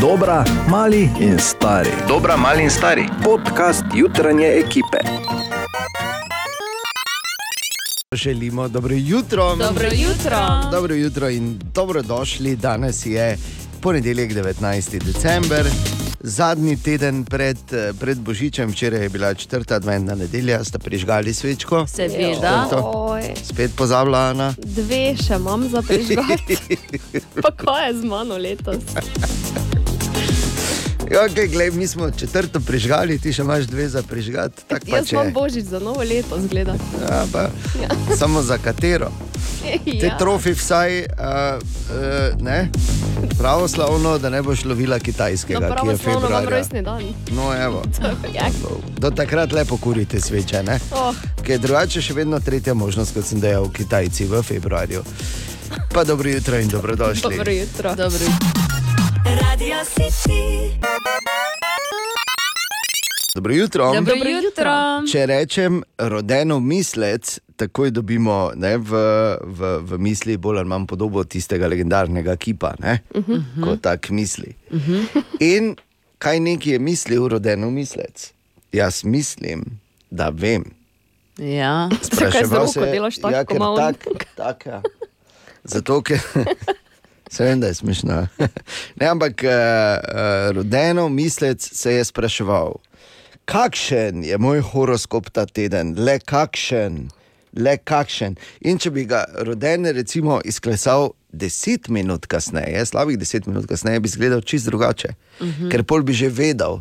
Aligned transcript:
Dobra, 0.00 0.44
mali 0.68 1.10
in 1.20 1.38
stari. 1.38 1.90
Dobra, 2.08 2.36
mali 2.36 2.62
in 2.62 2.70
stari. 2.70 3.08
Podcast 3.24 3.84
jutranje 3.94 4.46
ekipe. 4.46 4.98
Želimo 8.14 8.68
dobro 8.68 8.94
jutro. 8.94 9.56
Dobro 9.56 9.88
jutro. 9.92 10.70
Dobro 10.70 10.94
jutro 10.94 11.28
in 11.30 11.60
dobrodošli. 11.74 12.56
Danes 12.56 13.06
je 13.06 13.38
ponedeljek, 13.80 14.32
19. 14.32 15.04
december, 15.04 15.66
zadnji 16.20 16.76
teden 16.76 17.24
pred, 17.24 17.58
pred 18.00 18.18
Božičem, 18.18 18.70
včeraj 18.70 19.02
je 19.02 19.08
bila 19.08 19.34
četrta 19.34 19.74
adventna 19.74 20.14
nedelja, 20.14 20.64
ste 20.64 20.78
prižgali 20.78 21.34
svečko. 21.34 21.86
Seveda. 21.86 22.68
Spet 23.44 23.70
pozabila 23.76 24.18
Ana. 24.18 24.54
dve 24.58 25.16
še 25.26 25.34
imam 25.36 25.68
za 25.68 25.82
prižgati. 25.82 26.56
Pa 27.42 27.50
kaj 27.50 27.88
je 27.88 27.94
z 27.94 28.04
mano 28.04 28.36
letos? 28.36 28.76
Okay, 31.10 31.48
glej, 31.48 31.70
mi 31.70 31.86
smo 31.86 32.10
četrto 32.10 32.60
prižgali, 32.60 33.18
ti 33.18 33.32
še 33.32 33.42
imaš 33.42 33.64
dve 33.64 33.88
za 33.88 34.02
prižgati. 34.02 34.62
tak 34.68 34.82
Jaz 34.84 34.92
pač 34.94 35.06
je. 35.06 35.14
imam 35.14 35.32
božič 35.32 35.64
za 35.64 35.78
novo 35.78 36.02
leto, 36.02 36.38
zgleda. 36.40 36.74
Ja, 37.02 37.26
pa, 37.32 37.50
Ja. 37.76 37.88
samo 38.16 38.42
za 38.42 38.58
katero. 38.58 39.10
Te 40.00 40.06
Ja. 40.06 40.16
trofi 40.18 40.52
vsaj, 40.52 41.00
uh, 41.00 41.58
uh, 41.58 42.40
ne? 42.40 42.70
Pravoslavno, 43.36 44.18
da 44.18 44.30
ne 44.30 44.42
boš 44.42 44.64
lovila 44.64 44.98
kitajskega, 44.98 45.58
ki 45.58 45.64
je 45.64 45.70
pravoslavno 45.70 45.92
imam 45.92 46.22
februarja. 46.22 46.50
rojstni 46.50 46.82
dan. 46.82 47.02
No, 47.30 47.50
evo. 47.54 47.82
Do 48.98 49.10
takrat 49.10 49.52
lepo 49.52 49.76
kurite 49.76 50.20
sveče, 50.20 50.62
ne? 50.62 50.78
Oh, 50.92 51.14
Ker 51.42 51.58
drugače 51.58 52.00
še 52.00 52.14
vedno 52.14 52.40
tretja 52.40 52.74
možnost, 52.74 53.14
kot 53.14 53.24
sem 53.24 53.40
dejal, 53.40 53.68
Kitajci 53.68 54.24
v 54.26 54.42
februarju. 54.42 55.02
Pa 55.90 56.04
dobro 56.04 56.30
jutro 56.30 56.56
in 56.56 56.68
dobrodošli. 56.68 57.22
dobro 57.30 57.52
jutro. 57.52 57.94
Dobro. 57.94 58.79
Radio 59.24 59.76
City. 59.84 60.72
Dobro 63.34 63.52
jutro. 63.52 63.84
Dobro 63.84 64.14
Dobro 64.14 64.30
jutro. 64.30 64.72
Če 65.12 65.26
rečem 65.26 65.82
rodeno 65.98 66.60
mislec, 66.60 67.38
takoj 67.56 67.90
dobimo 67.90 68.50
ne, 68.54 68.76
v, 68.78 68.90
v, 69.42 69.78
v 69.80 69.98
misli 69.98 70.36
bolj 70.36 70.58
ali 70.58 70.68
manj 70.68 70.86
podobo 70.86 71.24
tistega 71.24 71.68
legendarnega 71.68 72.36
kipa, 72.36 72.74
ne, 72.78 72.98
uh 73.14 73.20
Mhm. 73.28 73.32
-huh. 73.32 73.64
kot 73.64 73.80
tak 73.80 74.10
misli. 74.10 74.54
Uh 74.70 74.80
-huh. 74.80 75.22
In 75.40 75.76
kaj 76.18 76.40
neki 76.40 76.70
je 76.70 76.78
mislil 76.78 77.28
rodeno 77.28 77.70
mislec? 77.70 78.32
Jaz 78.72 79.04
mislim, 79.04 79.64
da 80.10 80.28
vem. 80.28 80.64
Ja. 81.38 81.88
Zakaj 82.12 82.44
z 82.44 82.52
roko 82.52 82.80
delaš 82.80 83.16
tako, 83.16 83.34
ja, 83.34 83.44
ko 83.44 83.54
on? 83.58 83.76
tak, 83.76 83.96
tak, 84.36 84.66
ja. 84.66 84.82
Zato, 85.64 86.02
ker 86.02 86.18
se 87.30 87.44
vem, 87.44 87.60
da 87.60 87.66
je 87.66 87.74
smešno. 87.74 88.26
ne, 89.00 89.06
ampak 89.06 89.42
uh, 89.44 89.50
uh, 89.50 90.56
rodeno 90.56 91.08
mislec 91.08 91.68
se 91.72 91.94
je 91.94 92.04
spraševal, 92.04 92.74
kakšen 93.44 94.24
je 94.24 94.38
moj 94.38 94.60
horoskop 94.60 95.30
ta 95.30 95.46
teden, 95.46 95.94
le 95.98 96.18
kakšen, 96.18 97.08
le 97.56 97.76
kakšen. 97.78 98.36
In 98.60 98.78
če 98.78 98.92
bi 98.94 99.06
ga 99.10 99.24
roden, 99.46 99.86
recimo, 99.94 100.40
izklesal 100.44 101.12
deset 101.32 101.88
minut 101.88 102.26
kasneje, 102.30 102.84
slabih 102.86 103.18
deset 103.18 103.46
minut 103.46 103.66
kasneje, 103.70 104.00
bi 104.00 104.10
izgledal 104.10 104.42
čist 104.42 104.66
drugače. 104.66 105.14
Uh 105.40 105.46
-huh. 105.46 105.70
Ker 105.70 105.84
pol 105.84 106.02
bi 106.02 106.12
že 106.12 106.28
vedel, 106.28 106.80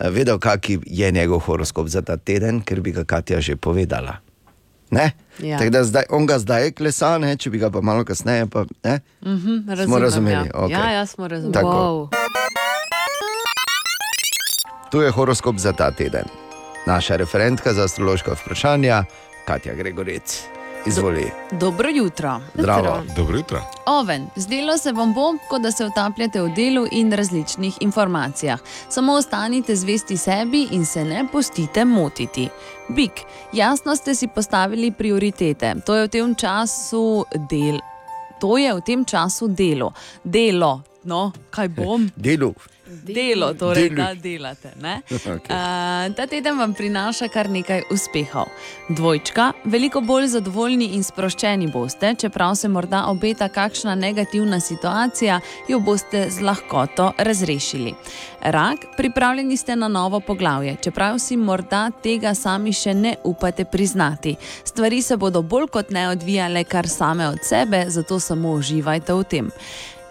eh, 0.00 0.10
vedel 0.10 0.38
kaki 0.38 0.78
je 0.86 1.10
njegov 1.10 1.38
horoskop 1.38 1.88
za 1.88 2.02
ta 2.02 2.16
teden, 2.16 2.60
ker 2.60 2.80
bi 2.80 2.92
ga 2.92 3.04
Katja 3.04 3.40
že 3.40 3.56
povedala. 3.56 4.20
Ne? 4.90 5.12
Ja. 5.38 5.58
Tako 5.58 5.70
da 5.70 5.84
zdaj, 5.84 6.02
on 6.10 6.26
ga 6.26 6.38
zdaj 6.38 6.70
klesa, 6.72 7.18
ne? 7.18 7.36
če 7.36 7.50
bi 7.50 7.58
ga 7.58 7.70
pa 7.70 7.80
malo 7.80 8.04
kasneje. 8.04 8.46
Pa, 8.46 8.64
ne? 8.84 9.00
Mhm, 9.22 9.68
razumem, 9.68 9.86
Smo 9.86 9.98
razumeli, 9.98 10.46
Ja, 10.46 10.50
okej. 10.54 10.72
ja, 10.72 10.90
ja 10.92 11.06
smo 11.06 11.28
razumeli. 11.28 11.52
Tako. 11.52 11.68
Wow. 11.68 12.08
Tu 14.90 15.00
je 15.00 15.10
horoskop 15.10 15.56
za 15.56 15.72
ta 15.72 15.90
teden. 15.90 16.24
Naša 16.86 17.16
referentka 17.16 17.72
za 17.72 17.84
astrološka 17.84 18.32
vprašanja, 18.34 19.04
Katja 19.44 19.74
Gregorec. 19.74 20.42
Izvoli. 20.86 21.30
Dobro 21.52 21.88
jutro. 21.88 22.40
Zdravo. 22.54 23.02
Dobro 23.16 23.36
jutro. 23.36 23.62
Oven, 23.86 24.26
zdelo 24.36 24.78
se 24.78 24.92
vam 24.92 25.14
bo, 25.14 25.34
kot 25.48 25.62
da 25.62 25.70
se 25.72 25.84
utapljate 25.84 26.42
v 26.42 26.54
delu 26.54 26.86
in 26.92 27.12
različnih 27.12 27.74
informacijah. 27.80 28.60
Samo 28.88 29.12
ostanite 29.12 29.76
zvesti 29.76 30.16
sebi 30.16 30.68
in 30.70 30.86
se 30.86 31.04
ne 31.04 31.26
pustite 31.32 31.84
motiti. 31.84 32.48
Bik, 32.88 33.12
jasno 33.52 33.96
ste 33.96 34.14
si 34.14 34.28
postavili 34.28 34.90
prioritete. 34.90 35.74
To 35.86 35.94
je 35.94 36.06
v 36.06 36.08
tem 36.08 36.34
času 36.34 37.24
del. 37.50 37.78
To 38.40 38.58
je 38.58 38.74
v 38.74 38.80
tem 38.80 39.04
času 39.04 39.48
delo. 39.48 39.92
Delo, 40.24 40.82
no, 41.06 41.32
kaj 41.50 41.68
bom? 41.68 42.10
Delu. 42.16 42.54
Delo, 42.86 43.54
torej, 43.54 43.88
Delu. 43.88 43.96
da 43.96 44.14
delate. 44.14 44.70
ne? 44.80 45.00
Okej. 45.16 45.56
Uh, 45.56 46.14
ta 46.14 46.26
teden 46.26 46.58
vam 46.58 46.74
prinaša 46.74 47.28
kar 47.28 47.50
nekaj 47.50 47.82
uspehov. 47.90 48.46
Dvojčka, 48.88 49.52
veliko 49.64 50.00
bolj 50.00 50.28
zadovoljni 50.36 50.92
in 50.94 51.02
sproščeni 51.02 51.66
boste, 51.72 52.14
čeprav 52.14 52.54
se 52.54 52.68
morda 52.68 53.04
obeta 53.10 53.48
kakšna 53.48 53.94
negativna 53.94 54.60
situacija, 54.60 55.40
jo 55.68 55.80
boste 55.80 56.28
z 56.30 56.46
lahkoto 56.46 57.12
razrešili. 57.18 57.94
Rak, 58.42 58.86
pripravljeni 58.96 59.56
ste 59.56 59.76
na 59.76 59.88
novo 59.88 60.20
poglavje, 60.20 60.76
čeprav 60.82 61.18
si 61.18 61.36
morda 61.36 61.90
tega 62.02 62.34
sami 62.34 62.72
še 62.72 62.94
ne 62.94 63.16
upate 63.24 63.64
priznati. 63.64 64.36
Stvari 64.64 65.02
se 65.02 65.16
bodo 65.16 65.42
bolj 65.42 65.66
kot 65.66 65.90
ne 65.90 66.08
odvijale 66.08 66.64
kar 66.64 66.88
same 66.88 67.28
od 67.28 67.42
sebe, 67.42 67.84
zato 67.88 68.20
samo 68.20 68.52
uživajte 68.52 69.12
v 69.14 69.24
tem. 69.24 69.50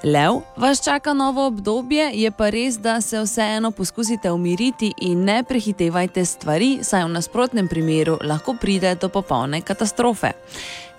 Lev, 0.04 0.42
vas 0.58 0.84
čaka 0.84 1.14
novo 1.14 1.48
obdobje, 1.48 2.12
je 2.14 2.32
pa 2.32 2.50
res, 2.50 2.78
da 2.78 3.02
se 3.02 3.22
vseeno 3.22 3.72
poskusite 3.72 4.32
umiriti 4.32 4.94
in 5.02 5.24
ne 5.24 5.44
prehitevajte 5.44 6.26
stvari, 6.26 6.80
saj 6.84 7.06
v 7.06 7.14
nasprotnem 7.16 7.68
primeru 7.68 8.18
lahko 8.22 8.54
pride 8.62 8.96
do 9.02 9.10
popolne 9.10 9.62
katastrofe. 9.62 10.32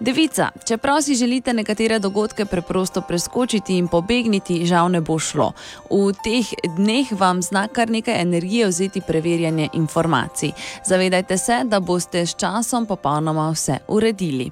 Devica, 0.00 0.50
čeprav 0.68 1.00
si 1.02 1.14
želite 1.14 1.52
nekatere 1.52 1.98
dogodke 1.98 2.44
preprosto 2.44 3.00
preskočiti 3.00 3.76
in 3.78 3.88
pobegniti, 3.88 4.66
žal 4.66 4.90
ne 4.90 5.00
bo 5.00 5.18
šlo. 5.18 5.52
V 5.90 6.12
teh 6.24 6.52
dneh 6.76 7.12
vam 7.12 7.42
zna 7.42 7.68
kar 7.68 7.90
nekaj 7.90 8.20
energije 8.20 8.66
vzeti 8.66 9.00
preverjanje 9.00 9.68
informacij. 9.72 10.52
Zavedajte 10.84 11.38
se, 11.38 11.62
da 11.64 11.80
boste 11.80 12.26
s 12.26 12.34
časom 12.34 12.86
popolnoma 12.86 13.50
vse 13.50 13.78
uredili. 13.88 14.50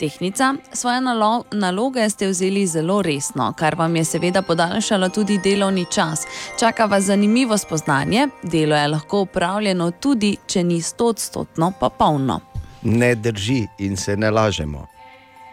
Tehnica, 0.00 0.54
svoje 0.72 1.00
nalo 1.00 1.44
naloge 1.52 2.10
ste 2.10 2.28
vzeli 2.28 2.66
zelo 2.66 3.02
resno, 3.02 3.52
kar 3.52 3.74
vam 3.74 3.96
je 3.96 4.04
seveda 4.04 4.42
podaljšalo 4.42 5.08
tudi 5.08 5.38
delovni 5.44 5.84
čas. 5.92 6.22
Čaka 6.60 6.84
vas 6.84 7.04
zanimivo 7.04 7.58
spoznanje, 7.58 8.28
delo 8.42 8.76
je 8.76 8.88
lahko 8.88 9.20
upravljeno 9.20 9.90
tudi, 9.90 10.36
če 10.46 10.64
ni 10.64 10.80
stotstotno 10.82 11.72
popolno. 11.80 12.40
Ne 12.82 13.14
drži 13.14 13.66
in 13.78 13.96
se 13.96 14.16
ne 14.16 14.30
lažemo. 14.30 14.86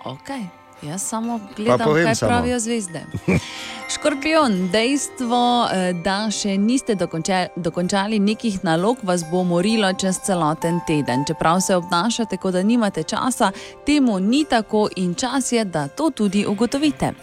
Ok, 0.06 0.30
jaz 0.82 1.02
samo 1.02 1.40
gledam, 1.56 1.94
kaj 2.04 2.16
samo. 2.16 2.30
pravijo 2.30 2.60
zvezde. 2.60 3.06
Škorpion, 3.94 4.70
dejstvo, 4.72 5.68
eh, 5.72 5.94
da 6.04 6.32
še 6.32 6.58
niste 6.58 6.96
dokončali, 6.96 7.48
dokončali 7.56 8.20
nekih 8.20 8.64
nalog, 8.64 8.98
vas 9.04 9.24
bo 9.32 9.44
morilo 9.44 9.94
čez 9.94 10.20
celoten 10.26 10.80
teden. 10.88 11.24
Čeprav 11.28 11.62
se 11.62 11.76
obnašate, 11.76 12.38
kot 12.38 12.54
da 12.54 12.64
nimate 12.64 13.04
časa, 13.04 13.52
temu 13.86 14.20
ni 14.20 14.44
tako 14.46 14.90
in 14.96 15.16
čas 15.16 15.52
je, 15.52 15.66
da 15.66 15.88
to 15.88 16.10
tudi 16.10 16.46
ugotovite. 16.46 17.14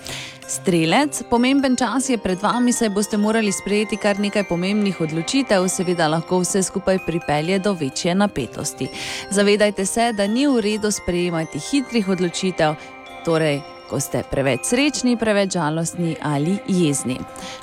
Strelec, 0.49 1.23
pomemben 1.31 1.77
čas 1.77 2.09
je 2.09 2.19
pred 2.19 2.43
vami, 2.43 2.73
saj 2.73 2.91
boste 2.93 3.17
morali 3.17 3.53
sprejeti 3.53 3.97
kar 3.97 4.19
nekaj 4.21 4.45
pomembnih 4.45 5.01
odločitev, 5.01 5.65
seveda 5.73 6.09
lahko 6.13 6.43
vse 6.43 6.63
skupaj 6.63 6.99
pripelje 7.07 7.59
do 7.59 7.73
večje 7.73 8.15
napetosti. 8.15 8.89
Zavedajte 9.31 9.87
se, 9.87 10.13
da 10.13 10.27
ni 10.27 10.47
v 10.47 10.61
redu 10.61 10.91
sprejemati 10.93 11.59
hitrih 11.59 12.09
odločitev, 12.09 12.77
torej, 13.25 13.61
ko 13.91 14.01
ste 14.01 14.23
preveč 14.31 14.65
srečni, 14.65 15.17
preveč 15.17 15.53
žalostni 15.53 16.17
ali 16.23 16.59
jezni. 16.69 17.19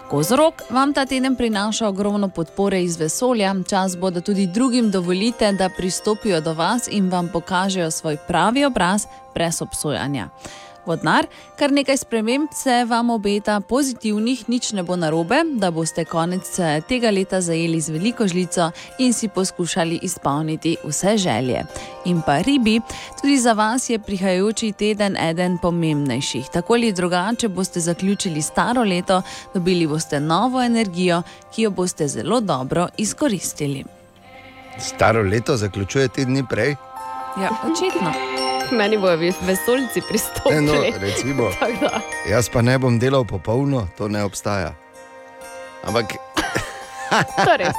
Kozorok 0.10 0.64
vam 0.70 0.94
ta 0.94 1.06
teden 1.06 1.36
prinaša 1.36 1.88
ogromno 1.88 2.30
podpore 2.30 2.84
iz 2.84 2.98
vesolja, 3.00 3.56
čas 3.70 3.98
bo, 3.98 4.12
da 4.12 4.22
tudi 4.22 4.48
drugim 4.48 4.92
dovolite, 4.92 5.52
da 5.52 5.70
pristopijo 5.78 6.42
do 6.42 6.54
vas 6.54 6.88
in 6.92 7.10
vam 7.10 7.30
pokažejo 7.34 7.92
svoj 7.92 8.18
pravi 8.28 8.66
obraz 8.66 9.06
brez 9.34 9.62
obsojanja. 9.62 10.30
Vodnar, 10.86 11.28
kar 11.60 11.72
nekaj 11.72 11.98
sprememb 11.98 12.50
se 12.56 12.86
vam 12.90 13.10
obeta 13.10 13.60
pozitivnih, 13.60 14.48
nič 14.50 14.72
ne 14.74 14.84
bo 14.84 14.96
narobe, 14.96 15.44
da 15.62 15.72
boste 15.72 16.06
konec 16.06 16.48
eh, 16.60 16.82
tega 16.90 17.12
leta 17.12 17.42
zajeli 17.42 17.82
z 17.82 17.94
veliko 17.94 18.28
žlico 18.28 18.72
in 19.00 19.14
si 19.14 19.28
poskušali 19.28 20.00
izpolniti 20.02 20.76
vse 20.84 21.18
želje. 21.18 21.64
In 22.06 22.22
pa 22.26 22.40
ribi, 22.42 22.80
tudi 23.22 23.38
za 23.38 23.54
vas 23.54 23.90
je 23.90 24.00
prihajajoči 24.00 24.72
teden 24.72 25.18
eden 25.18 25.58
pomembnejših. 25.62 26.50
Tako 26.54 26.74
ali 26.74 26.92
drugače 26.92 27.48
boste 27.48 27.80
zaključili 27.80 28.42
staro 28.42 28.84
leto, 28.84 29.22
dobili 29.54 29.88
boste 29.88 30.20
novo 30.20 30.62
energijo, 30.62 31.22
ki 31.56 31.62
jo 31.62 31.72
boste 31.72 32.08
zelo 32.08 32.42
dobro 32.42 32.88
izkoristili. 32.98 33.84
Staro 34.78 35.22
leto 35.22 35.58
zaključuje 35.58 36.08
te 36.08 36.26
dni 36.26 36.44
prej. 36.50 36.76
Ja, 37.42 37.50
očitno. 37.64 38.51
Meni 38.78 38.98
bojo 38.98 39.18
ves- 39.18 39.42
vesoljci 39.42 40.00
Ne, 40.00 40.02
no, 40.02 40.08
pristopili. 40.10 40.94
recimo, 41.00 41.50
jaz 42.32 42.50
pa 42.50 42.62
ne 42.62 42.78
bom 42.78 43.00
delal 43.00 43.26
popolno, 43.26 43.88
to 43.98 44.08
ne 44.08 44.24
obstaja. 44.24 44.74
Ampak 45.84 46.06
To 47.46 47.58
res. 47.58 47.76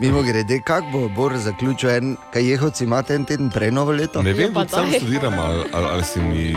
mimo 0.00 0.22
grede, 0.22 0.60
kako 0.60 0.86
bo 0.88 1.08
Bor 1.08 1.36
zaključil 1.36 1.90
en, 1.90 2.16
kaj 2.32 2.42
jehovci 2.44 2.84
imate 2.84 3.14
en 3.14 3.24
teden 3.24 3.50
prej 3.50 3.70
novo 3.70 3.92
leto? 3.92 4.22
Ne 4.22 4.32
vem, 4.32 4.52
Ja, 4.52 4.68
sam 4.68 4.90
študiram, 4.92 5.34
ali, 5.34 5.64
ali, 5.72 5.86
ali 5.86 6.04
si 6.04 6.20
mi. 6.20 6.56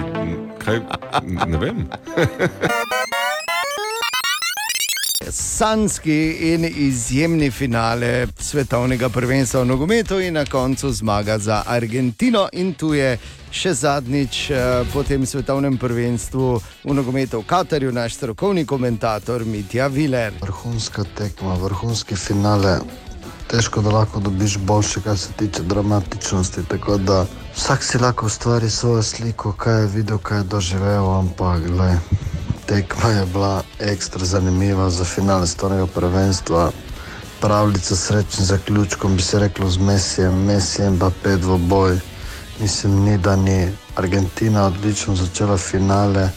Kaj, 0.60 0.80
ne 1.45 1.57
vem. 1.57 1.86
Sanski 5.31 6.38
in 6.54 6.66
izjemni 6.76 7.52
finale 7.52 8.28
svetovnega 8.40 9.10
prvenstva 9.10 9.62
v 9.62 9.66
nogometu 9.66 10.20
in 10.20 10.34
na 10.34 10.46
koncu 10.46 10.92
zmaga 10.92 11.38
za 11.40 11.64
Argentino. 11.68 12.48
In 12.54 12.74
tu 12.74 12.94
je 12.94 13.18
še 13.52 13.74
zadnjič 13.74 14.50
eh, 14.52 14.86
po 14.94 15.04
tem 15.04 15.26
svetovnem 15.26 15.78
prvenstvu 15.78 16.48
v 16.84 16.94
nogometu 16.94 17.42
v 17.42 17.46
Katarju 17.46 17.92
naš 17.92 18.18
strokovni 18.18 18.66
komentator 18.66 19.46
Mitja 19.46 19.88
Viler. 19.88 20.34
Vrhunska 20.42 21.06
tekma, 21.18 21.58
vrhunski 21.62 22.16
finale. 22.16 22.80
Težko 23.50 23.81
da 23.81 23.90
lahko 23.90 24.20
dobiš 24.20 24.58
boljše, 24.58 25.02
kar 25.02 25.18
se 25.18 25.34
tiče 25.38 25.64
dramatičnosti. 25.64 26.66
Tako 26.70 26.98
da 26.98 27.26
vsak 27.56 27.84
si 27.84 27.98
lahko 27.98 28.26
ustvari 28.26 28.70
svojo 28.70 29.04
sliko, 29.04 29.52
kaj 29.52 29.81
je 29.81 29.88
videl, 29.88 30.18
kaj 30.18 30.38
je 30.38 30.44
doživel. 30.44 31.10
Ampak 31.18 31.66
glej, 31.66 31.98
tekma 32.69 33.10
je 33.10 33.25
bila 33.25 33.63
ekstra 33.80 34.25
zanimiva 34.25 34.89
za 34.89 35.04
finale 35.06 35.48
svetovnega 35.48 35.88
prvenstva. 35.88 36.71
Pravljica 37.42 37.95
s 37.95 38.07
srečnim 38.07 38.45
zaključkom 38.45 39.16
bi 39.16 39.21
se 39.21 39.39
reklo 39.39 39.69
z 39.69 39.77
Messijem, 39.77 40.44
Messijem 40.45 41.00
pa 41.00 41.10
pet 41.24 41.44
v 41.44 41.57
boj. 41.57 42.00
Mislim, 42.60 43.04
ni 43.04 43.18
da 43.18 43.36
ni. 43.36 43.71
Argentina 43.95 44.66
odlično 44.66 45.16
začela 45.16 45.57
finale, 45.57 46.30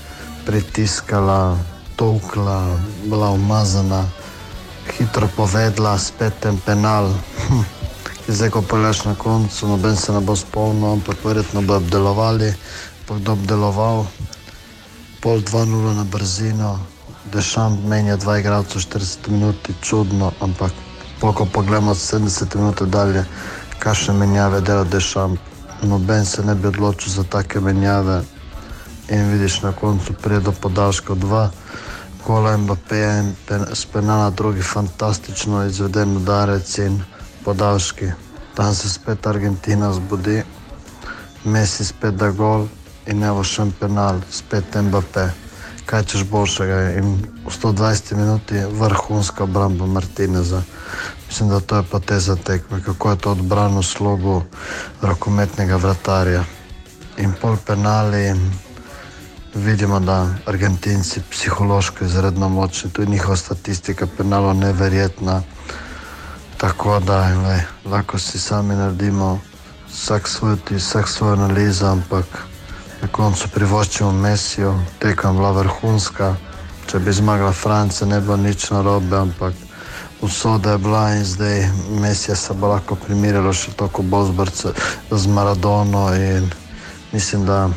pritiskala, 0.47 1.59
tolkla, 1.97 2.79
bila 3.05 3.31
umazana, 3.31 4.09
hitro 4.99 5.29
povedla, 5.37 5.99
spet 5.99 6.47
en 6.47 6.59
penal. 6.67 7.13
Hm. 7.49 7.63
Zdaj, 8.29 8.51
ko 8.51 8.63
pogledaš 8.63 9.05
na 9.05 9.15
koncu, 9.15 9.69
noben 9.69 9.97
se 9.97 10.13
ne 10.13 10.21
bo 10.21 10.37
spomnil, 10.37 10.93
ampak 10.93 11.25
verjetno 11.25 11.63
bo 11.63 11.77
obdelovali, 11.77 12.55
pa 13.07 13.15
kdo 13.15 13.33
obdeloval. 13.33 14.07
Pol 15.23 15.39
2-0 15.39 15.95
na 15.95 16.03
brzino, 16.03 16.83
Dešam 17.31 17.79
menja 17.87 18.19
dva 18.19 18.43
igralca 18.43 18.75
v 18.75 18.83
40 18.83 19.31
minut, 19.31 19.55
čudno, 19.79 20.35
ampak 20.43 20.75
pol, 21.23 21.31
ko 21.31 21.47
pogledamo 21.47 21.95
70 21.95 22.59
minut 22.59 22.83
dalje, 22.91 23.23
kakšne 23.79 24.19
menjave 24.19 24.59
dela 24.67 24.83
Dešam, 24.83 25.39
noben 25.87 26.27
se 26.27 26.43
ne 26.43 26.59
bi 26.59 26.67
odločil 26.75 27.15
za 27.15 27.23
take 27.23 27.63
menjave. 27.63 28.27
In 29.15 29.31
vidiš 29.31 29.63
na 29.63 29.71
koncu 29.71 30.11
pride 30.11 30.51
do 30.51 30.53
podaljška 30.59 31.15
dva, 31.15 31.55
kola 32.27 32.59
Mbappé 32.59 33.23
in 33.23 33.31
pen, 33.47 33.63
s 33.71 33.87
penala, 33.87 34.35
drugi 34.35 34.67
fantastično 34.67 35.71
izveden 35.71 36.19
udarec 36.19 36.67
in 36.83 36.99
podaljški. 37.47 38.11
Tam 38.59 38.75
se 38.75 38.91
spet 38.91 39.27
Argentina 39.27 39.95
zbudi, 39.95 40.43
Messi 41.45 41.85
spet 41.87 42.19
da 42.19 42.35
gol 42.35 42.67
in 43.07 43.25
še 43.43 43.63
en 43.63 43.73
penal, 43.73 44.21
spet 44.31 44.77
Mbappé. 44.77 45.31
Kaj 45.87 46.05
češ 46.07 46.25
boljšega 46.31 46.79
in 47.01 47.19
v 47.45 47.51
120 47.51 48.15
minuti 48.15 48.61
vrhunska 48.71 49.45
obramba 49.45 49.87
Martineza. 49.87 50.63
Mislim, 51.27 51.49
da 51.49 51.61
to 51.61 51.77
je 51.77 51.83
poteza 51.83 52.37
tekme, 52.37 52.81
kako 52.81 53.11
je 53.11 53.17
to 53.19 53.31
odbrano 53.31 53.83
slogu 53.83 54.43
rokometnega 55.03 55.77
vratarja. 55.77 56.45
In 57.19 57.35
pol 57.41 57.57
penali 57.67 58.27
in 58.27 58.41
vidimo, 59.55 60.01
da 60.01 60.29
Argentinci 60.47 61.21
psihološko 61.31 62.05
izredno 62.05 62.49
močni, 62.49 62.91
tu 62.91 63.03
je 63.03 63.09
njihova 63.09 63.37
statistika 63.37 64.07
penalov 64.07 64.57
neverjetna. 64.57 65.43
Tako 66.57 67.01
da 67.01 67.27
le, 67.27 67.65
lahko 67.85 68.19
si 68.19 68.39
sami 68.39 68.75
naredimo 68.75 69.41
vsak 69.93 70.29
svoj 70.29 70.57
vsak 70.71 71.09
svojo 71.09 71.33
analizo, 71.33 71.87
ampak 71.87 72.52
na 73.03 73.09
koncu 73.09 73.49
privoščimo 73.55 74.13
Messijo, 74.13 74.75
tekma 74.99 75.31
je 75.31 75.37
bila 75.37 75.51
vrhunska. 75.51 76.35
Če 76.87 76.99
bi 76.99 77.13
zmagala 77.13 77.53
Francija, 77.53 78.07
ne 78.07 78.21
bi 78.21 78.27
bilo 78.27 78.37
nič 78.37 78.71
narobe, 78.71 79.17
ampak 79.17 79.55
usoda 80.23 80.73
je 80.73 80.79
bila 80.79 81.15
in 81.15 81.25
zdaj 81.25 81.69
Messija 81.91 82.37
se 82.37 82.55
bo 82.55 82.69
lahko 82.71 82.95
primirjalo 82.95 83.53
še 83.53 83.73
toliko 83.77 84.03
bolj 84.03 84.31
z, 85.11 85.27
Maradono 85.29 86.11
mislim, 87.13 87.47
da 87.47 87.71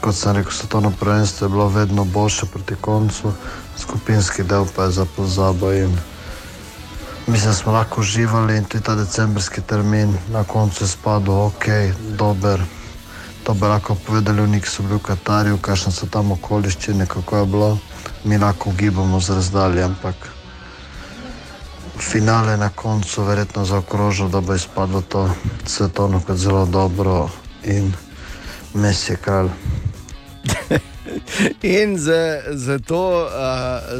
kot 0.00 0.14
sem 0.14 0.36
rekel, 0.36 0.52
svetovno 0.52 0.92
prvenstvo 1.00 1.46
je 1.46 1.50
bilo 1.50 1.68
vedno 1.68 2.04
boljše 2.04 2.46
proti 2.46 2.76
koncu, 2.80 3.32
skupinski 3.78 4.42
del 4.42 4.66
pa 4.76 4.84
je 4.84 4.90
za 4.90 5.06
pozabo 5.16 5.72
Mislim, 7.26 7.50
da 7.50 7.54
smo 7.54 7.72
lahko 7.72 8.00
uživali 8.00 8.56
in 8.56 8.64
tudi 8.64 8.84
ta 8.84 8.94
decembrski 8.94 9.60
termin 9.60 10.16
na 10.32 10.44
koncu 10.44 10.84
je 10.84 10.88
spadal 10.88 11.46
ok, 11.46 11.64
dober. 12.18 12.60
To 13.46 13.54
bi 13.54 13.66
lahko 13.70 13.94
povedali, 13.94 14.42
oni, 14.42 14.58
ki 14.60 14.66
so 14.66 14.82
bili 14.82 14.98
v 14.98 15.06
Katarju, 15.06 15.58
kakšne 15.62 15.92
so 15.94 16.06
tam 16.10 16.32
okoliščine, 16.34 17.06
kako 17.06 17.36
je 17.38 17.46
bilo. 17.46 17.68
Mi 18.24 18.38
lahko 18.42 18.70
ugibamo 18.74 19.20
z 19.22 19.38
razdalje, 19.38 19.84
ampak 19.86 20.16
finale 21.98 22.56
na 22.56 22.68
koncu 22.68 23.22
verjetno 23.22 23.64
zaokrožil, 23.64 24.28
da 24.28 24.40
bo 24.40 24.54
izpadlo 24.54 25.00
to 25.00 25.30
svetovno 25.66 26.20
kot 26.26 26.36
zelo 26.36 26.66
dobro 26.66 27.30
in 27.62 27.92
Messi 28.74 29.12
je 29.12 29.16
kralj. 29.16 29.48
In 31.62 31.96
zato, 32.52 33.26
uh, 33.26 33.30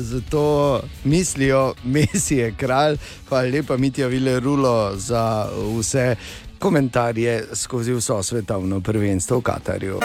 zato 0.02 0.81
mislijo, 1.04 1.75
Messi 1.84 2.37
je 2.37 2.54
kralj, 2.58 2.96
pa 3.28 3.40
lepa 3.40 3.76
Mitja 3.76 4.06
Vile 4.06 4.40
Rulo 4.40 4.96
za 4.96 5.48
vse 5.78 6.16
komentarje 6.58 7.44
skozi 7.55 7.93
vso 7.93 8.23
svetovno 8.23 8.81
prvenstvo 8.81 9.38
v 9.38 9.43
Katarju. 9.43 10.00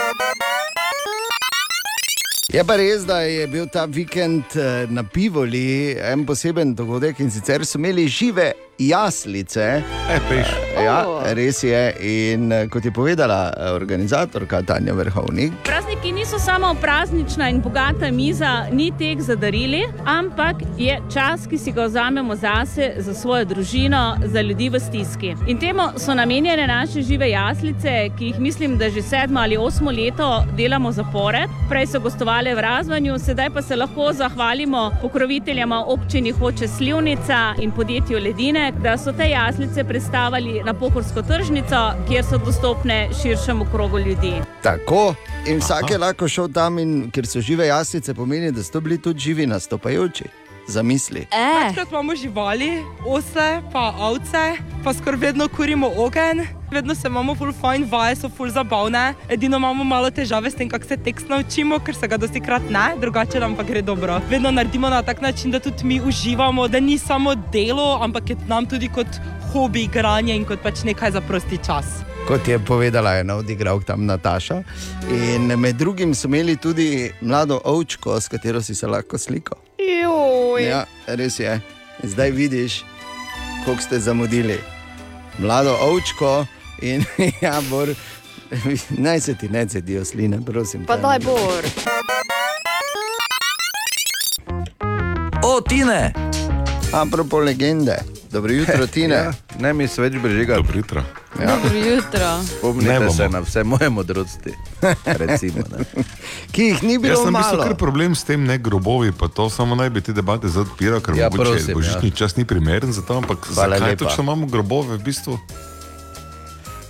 Je 2.52 2.64
pa 2.64 2.76
res, 2.76 3.06
da 3.08 3.22
je 3.24 3.46
bil 3.48 3.64
ta 3.72 3.86
vikend 3.88 4.56
eh, 4.56 4.86
na 4.90 5.02
Pivoli 5.02 5.96
en 5.96 6.26
poseben 6.26 6.74
dogodek 6.74 7.20
in 7.20 7.30
sicer 7.30 7.64
so 7.64 7.78
imeli 7.78 8.04
žive 8.08 8.52
jaslice. 8.88 9.82
E, 10.10 10.18
peš. 10.28 10.48
Ja, 10.84 11.04
res 11.34 11.62
je. 11.62 11.82
In 12.00 12.52
eh, 12.52 12.66
kot 12.68 12.84
je 12.84 12.92
povedala 12.92 13.52
eh, 13.52 13.70
organizatorka 13.70 14.62
Tanja 14.62 14.94
Vrhovnik, 14.94 15.52
Prazniki 15.64 16.12
niso 16.12 16.38
samo 16.38 16.74
praznična 16.80 17.48
in 17.48 17.60
bogata 17.62 18.10
miza, 18.10 18.66
ni 18.72 18.92
tek 18.98 19.20
za 19.20 19.34
darili, 19.34 19.82
ampak 20.04 20.56
je 20.78 20.98
čas, 21.14 21.46
ki 21.46 21.58
si 21.58 21.72
ga 21.72 21.84
vzamemo 21.84 22.36
zase, 22.36 22.92
za 22.98 23.14
svojo 23.14 23.44
družino, 23.44 24.16
za 24.24 24.40
ljudi 24.40 24.68
v 24.68 24.80
stiski. 24.80 25.34
In 25.46 25.58
temu 25.58 25.82
so 25.96 26.14
namenjene 26.14 26.66
naše 26.66 27.02
žive 27.02 27.30
jaslice, 27.30 28.08
ki 28.18 28.24
jih 28.24 28.40
mislim, 28.40 28.78
da 28.78 28.90
že 28.90 29.02
sedmo 29.02 29.40
ali 29.40 29.56
osmo 29.56 29.90
leto 29.90 30.44
delamo 30.56 30.92
zapored. 30.92 31.50
Prej 31.68 31.86
so 31.86 32.00
gostovali 32.00 32.54
v 32.54 32.60
Razvanju, 32.60 33.18
sedaj 33.18 33.50
pa 33.50 33.62
se 33.62 33.76
lahko 33.76 34.12
zahvalimo 34.12 34.90
pokroviteljama 35.02 35.84
občini 35.86 36.30
Hoče 36.30 36.68
Slivnica 36.68 37.54
in 37.60 37.70
podjetju 37.70 38.18
Ledine, 38.18 38.71
da 38.82 38.98
so 38.98 39.12
te 39.12 39.28
jaslice 39.30 39.84
predstavili 39.84 40.62
na 40.64 40.74
pohorsko 40.74 41.22
tržnico, 41.22 41.92
kjer 42.08 42.24
so 42.24 42.38
dostopne 42.38 43.08
širšemu 43.22 43.66
krogu 43.72 43.98
ljudi. 43.98 44.32
Tako. 44.62 45.14
In 45.46 45.58
vsak 45.58 45.90
je 45.90 45.98
lahko 45.98 46.28
šel 46.28 46.48
tam, 46.48 46.78
in 46.78 47.10
ker 47.10 47.26
so 47.26 47.40
žive 47.40 47.66
jaslice, 47.66 48.14
pomeni, 48.14 48.52
da 48.52 48.62
so 48.62 48.80
bili 48.80 48.98
tudi 48.98 49.20
živi 49.20 49.46
nastopajoči. 49.46 50.24
Zamisli. 50.66 51.20
Eh, 51.20 51.66
Večkrat 51.66 51.90
imamo 51.90 52.14
živali, 52.16 52.84
ose, 53.06 53.60
pa 53.72 53.94
ovce, 53.98 54.56
pa 54.84 54.94
skoraj 54.94 55.20
vedno 55.20 55.48
kurimo 55.48 55.90
ogenj, 55.96 56.42
vedno 56.70 56.94
se 56.94 57.08
imamo 57.08 57.34
full 57.34 57.52
fajn, 57.60 57.86
vaje 57.90 58.16
so 58.16 58.28
full 58.28 58.50
zabavne. 58.50 59.14
Edino 59.28 59.56
imamo 59.56 59.84
malo 59.84 60.10
težave 60.10 60.50
s 60.50 60.54
tem, 60.54 60.68
kako 60.68 60.84
se 60.84 60.96
tekst 60.96 61.28
naučimo, 61.28 61.78
ker 61.78 61.94
se 61.94 62.08
ga 62.08 62.16
dosti 62.16 62.40
krat 62.40 62.62
ne, 62.70 62.94
drugače 63.00 63.40
nam 63.40 63.56
pa 63.56 63.62
gre 63.62 63.82
dobro. 63.82 64.20
Vedno 64.30 64.50
naredimo 64.50 64.88
na 64.88 65.02
tak 65.02 65.20
način, 65.20 65.50
da 65.50 65.60
tudi 65.60 65.84
mi 65.84 66.00
uživamo, 66.00 66.68
da 66.68 66.80
ni 66.80 66.98
samo 66.98 67.34
delo, 67.34 67.98
ampak 68.02 68.30
je 68.30 68.36
nam 68.48 68.66
tudi 68.66 68.88
kot 68.88 69.06
hobi 69.52 69.82
igranje 69.82 70.36
in 70.36 70.44
kot 70.44 70.62
pač 70.62 70.84
nekaj 70.84 71.10
za 71.10 71.20
prosti 71.20 71.58
čas. 71.66 72.11
Kot 72.28 72.48
je 72.48 72.58
povedala 72.58 73.18
ena 73.18 73.34
od 73.34 73.50
igralk 73.50 73.84
tam 73.84 74.06
Nataša. 74.06 74.62
In 75.10 75.46
med 75.58 75.76
drugim 75.76 76.14
so 76.14 76.28
imeli 76.28 76.56
tudi 76.56 77.12
mlado 77.20 77.60
ovčko, 77.64 78.20
s 78.20 78.28
katero 78.28 78.62
si 78.62 78.74
se 78.74 78.86
lahko 78.86 79.18
sliko. 79.18 79.56
Joj. 79.78 80.68
Ja, 80.68 80.84
res 81.06 81.38
je. 81.38 81.60
Zdaj 82.02 82.30
vidiš, 82.30 82.84
koliko 83.64 83.82
ste 83.82 83.98
zamudili. 83.98 84.58
Mlado 85.38 85.76
ovčko 85.82 86.46
in 86.82 87.04
ja, 87.40 87.60
bor. 87.70 87.88
Naj 89.04 89.20
se 89.20 89.34
ti 89.34 89.48
ne 89.48 89.66
cedijo 89.66 90.04
sline, 90.04 90.38
prosim. 90.46 90.84
Pa 90.86 90.96
daj 90.96 91.18
bor. 91.18 91.64
O, 95.42 95.60
Tine! 95.60 96.12
Apropo 96.92 97.38
legende. 97.38 98.21
Dobro 98.32 98.52
jutro, 98.52 98.86
Tine. 98.94 99.14
Ja, 99.14 99.32
ne 99.58 99.72
mi 99.72 99.88
se 99.88 100.02
več 100.02 100.14
brežiga. 100.22 100.56
Dobro 100.56 100.76
jutro. 100.78 101.02
Dobro 101.36 101.76
jutro. 101.78 102.30
Spomnite 102.48 103.10
se 103.16 103.28
na 103.28 103.40
vse 103.40 103.64
moje 103.64 103.90
modrosti. 103.90 104.54
Recimo, 105.22 105.64
ne. 105.70 106.04
Ki 106.52 106.62
jih 106.70 106.82
ni 106.82 106.94
Jaz 106.94 107.02
bilo 107.02 107.18
sem 107.24 107.36
mislil, 107.36 107.62
ker 107.62 107.76
problem 107.76 108.16
s 108.16 108.24
tem, 108.24 108.44
ne 108.44 108.58
grobovi, 108.58 109.12
pa 109.12 109.28
to 109.28 109.50
samo 109.50 109.76
naj 109.76 109.90
bi 109.90 110.00
te 110.00 110.12
debate 110.12 110.48
zdaj 110.48 110.64
odpiral, 110.66 111.00
ker 111.00 111.16
Ja, 111.16 111.26
ja, 111.26 111.30
mogoče 111.30 111.50
prosim, 111.50 111.74
božični 111.76 112.08
ja. 112.08 112.12
ja. 112.12 112.18
čas 112.24 112.36
ni 112.36 112.44
primeren 112.44 112.92
za 112.92 113.04
to, 113.04 113.20
ampak 113.20 113.44
Hvala 113.52 113.76
zakaj 113.76 113.90
lepa. 113.92 114.04
točno 114.04 114.24
imamo 114.24 114.46
grobove 114.46 114.96
v 114.96 115.04
bistvu? 115.04 115.38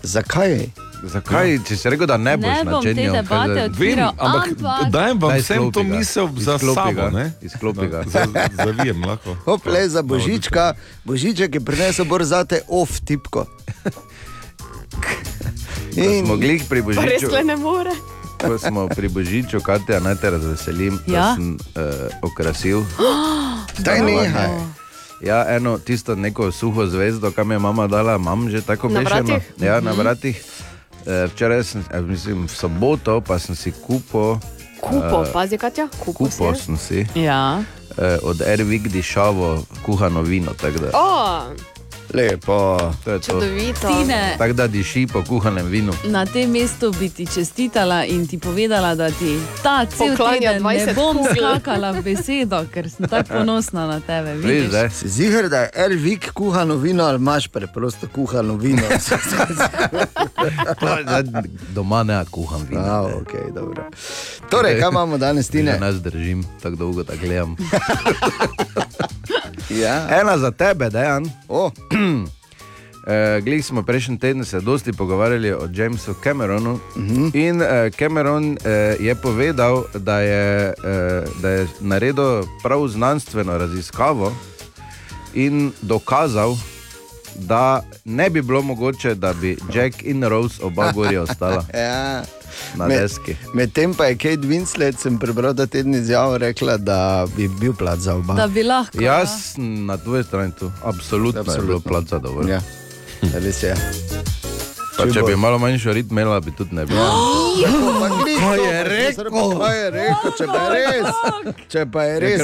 Zakaj? 0.02 0.66
Zakaj, 1.04 1.58
če 1.60 1.74
si 1.74 1.88
rekel, 1.88 2.06
da 2.06 2.16
ne 2.16 2.36
boš 2.36 2.46
Ne 2.46 2.64
bom 2.64 2.78
te 2.78 2.88
načenjal? 2.88 3.12
kaj 3.12 3.22
debate 3.22 3.50
zdaj- 3.50 3.66
odpiral, 3.66 4.10
Vem, 4.10 4.20
ampak 4.20 4.46
ampak- 4.48 4.90
dajem 4.90 5.16
vam 5.18 5.30
Daj, 5.30 5.40
vsem 5.40 5.62
to 5.68 5.82
misel 5.84 6.26
za 6.38 6.54
Izklopi 6.54 6.74
sabo. 6.76 6.92
ga. 6.92 7.06
ne? 7.10 7.24
Izklopi 7.42 7.86
ga. 7.88 8.00
Za- 8.06 8.28
Zavijem 8.56 8.98
lahko. 9.02 9.30
Hop, 9.46 9.66
le 9.66 9.88
za 9.88 10.02
božička, 10.02 10.64
božiček 11.02 11.50
je 11.52 11.60
prinesel 11.60 12.04
bolj 12.04 12.24
zate 12.26 12.60
off 12.66 13.00
tipko. 13.00 13.46
In 15.94 16.22
smo 16.22 16.36
glih 16.36 16.62
pri 16.64 16.80
Pa 16.84 17.02
res 17.02 17.22
le 17.24 17.42
ne 17.44 17.56
more. 17.56 17.92
Ko 18.38 18.58
smo 18.58 18.88
pri 18.88 19.08
božiču, 19.08 19.60
Katja, 19.60 20.00
naj 20.00 20.16
te 20.16 20.30
razveselim, 20.30 20.98
Ja? 21.06 21.12
da 21.12 21.34
sem 21.34 21.54
uh, 21.54 21.82
okrasil. 22.22 22.82
Daj 23.78 24.00
nehaj. 24.00 24.50
Ja, 25.20 25.46
eno 25.48 25.78
tisto 25.78 26.14
neko 26.16 26.50
suho 26.50 26.82
zvezdo, 26.84 27.30
kam 27.30 27.50
je 27.50 27.58
mama 27.60 27.86
dala, 27.86 28.16
imam 28.16 28.50
že 28.50 28.60
tako 28.60 28.88
vratih? 28.90 29.38
Ja, 29.56 29.78
na 29.78 29.90
Mhm. 29.90 30.00
vratih. 30.00 30.34
E, 31.02 31.26
včeraj 31.26 31.64
sem, 31.64 31.84
eh, 31.90 32.00
mislim, 32.00 32.46
v 32.46 32.50
soboto 32.50 33.20
pa 33.20 33.38
sem 33.38 33.54
si 33.54 33.72
kupil. 33.72 34.38
Kupo, 34.80 35.18
eh, 35.20 35.32
pazi, 35.32 35.58
Katja, 35.58 35.88
kupo. 35.98 36.24
Kupo 36.24 36.54
sem 36.54 36.76
si 36.76 37.06
Ja. 37.14 37.62
eh, 37.98 38.18
od 38.22 38.40
Ervik 38.40 38.88
dišavo 38.88 39.62
kuhano 39.82 40.22
vino. 40.22 40.52
tako 40.52 40.78
da- 40.78 40.90
O, 40.92 41.40
Lepo, 42.14 42.78
to 43.04 43.10
je 43.10 43.18
to. 43.20 43.32
čudovito. 43.32 43.88
Tako 44.38 44.52
da 44.52 44.66
diši 44.66 45.06
po 45.12 45.24
kuhanem 45.28 45.66
vinu. 45.66 45.92
na 46.04 46.26
tem 46.26 46.50
mestu 46.50 46.92
bi 47.00 47.08
ti 47.08 47.26
čestitala 47.26 48.04
in 48.04 48.26
ti 48.26 48.38
povedala, 48.38 48.94
da 48.94 49.10
ti 49.10 49.38
ta 49.62 49.86
cel 49.86 50.16
teden 50.16 50.52
ne 50.54 50.60
20 50.60 50.94
bom 50.94 51.16
skakala 51.36 51.90
v 51.92 52.02
besedo, 52.02 52.64
ker 52.74 52.90
sem 52.90 53.08
tako 53.08 53.28
ponosna 53.28 53.86
na 53.86 54.00
tebe. 54.00 54.34
Veš, 54.34 54.44
Vidiš? 54.44 54.68
zdaj? 54.68 54.90
Si 54.90 55.08
ziger, 55.08 55.48
da 55.48 55.58
je 55.58 55.70
Ervik 55.74 56.32
kuhano 56.32 56.76
vino 56.76 57.04
ali 57.04 57.16
imaš 57.16 57.48
preprosto 57.48 58.06
kuhano 58.14 58.54
vino? 58.56 58.82
Doma 61.74 62.02
ne 62.02 62.24
kuham 62.30 62.66
vino. 62.70 62.82
A, 62.82 63.02
okay, 63.02 63.52
dobro. 63.54 63.84
torej, 64.50 64.80
kaj 64.80 64.88
imamo 64.88 65.18
danes, 65.18 65.48
Tine? 65.48 65.78
nas 65.80 65.94
držim, 65.94 66.44
tako 66.62 66.76
dolgo 66.76 67.02
da 67.02 67.16
gledam. 67.16 67.56
Ja. 69.70 70.20
Ena 70.20 70.38
za 70.38 70.50
tebe, 70.50 70.90
dejan. 70.90 71.30
O, 71.48 71.70
Uh, 73.02 73.42
Glej 73.44 73.62
smo 73.62 73.82
prejšnji 73.82 74.18
teden 74.18 74.44
se 74.44 74.60
dosti 74.60 74.92
pogovarjali 74.92 75.52
o 75.52 75.66
Jamesu 75.74 76.14
Cameronu. 76.22 76.72
Uh 76.72 77.02
-huh. 77.02 77.34
In 77.34 77.58
uh, 77.58 77.66
Cameron 77.98 78.44
uh, 78.52 78.56
je 79.00 79.14
povedal, 79.14 79.84
da 79.94 80.20
je, 80.20 80.74
uh, 80.78 81.42
da 81.42 81.48
je 81.48 81.66
naredil 81.80 82.42
prav 82.62 82.88
znanstveno 82.88 83.58
raziskavo 83.58 84.32
in 85.34 85.72
dokazal, 85.80 86.56
da 87.34 87.82
ne 88.04 88.30
bi 88.30 88.42
bilo 88.42 88.62
mogoče, 88.62 89.14
da 89.14 89.32
bi 89.32 89.56
Jack 89.74 90.02
in 90.02 90.22
Rose 90.24 90.62
oba 90.62 90.92
gori 90.92 91.16
ostala 91.16 91.64
ja. 91.76 92.22
na 92.74 92.86
Me- 92.86 92.98
deski. 92.98 93.36
Medtem 93.54 93.94
pa 93.94 94.04
je 94.04 94.14
Kate 94.16 94.36
Winslet, 94.42 94.96
sem 94.96 95.18
prebral 95.18 95.54
ta 95.54 95.66
teden 95.66 95.94
izjavo, 95.94 96.38
rekla, 96.38 96.76
da 96.76 96.98
bi 97.36 97.48
bil 97.50 97.72
plat 97.72 97.98
za 97.98 98.14
oba. 98.14 98.34
Da 98.34 98.46
bi 98.46 98.62
lahko. 98.62 99.02
Jaz 99.02 99.28
sem 99.44 99.86
na 99.86 99.96
tvoji 99.96 100.24
strani 100.24 100.52
tu, 100.52 100.72
absolutno, 100.84 101.40
absolutno. 101.40 101.52
je 101.52 101.66
bilo 101.66 101.76
Absolutno. 101.76 101.90
placa 101.90 102.18
dovolj. 102.20 102.50
Ja, 102.50 102.60
res 103.34 103.62
je. 103.62 103.74
Pa, 104.92 105.06
če 105.08 105.22
bi 105.22 105.36
malo 105.36 105.58
manjšo 105.58 105.92
rit 105.92 106.10
imela, 106.10 106.40
bi 106.40 106.52
tudi 106.52 106.74
ne 106.74 106.86
bilo. 106.86 107.00
Kaj 108.40 108.58
je 108.58 108.84
rekel? 108.84 109.30
Kaj 109.58 109.78
je 109.78 109.90
rekel, 109.90 110.30
če 110.38 110.46
pa 110.46 110.60
je 110.60 110.80
res? 110.82 111.06
Če 111.68 111.86
pa 111.86 112.02
je 112.02 112.20
res. 112.20 112.40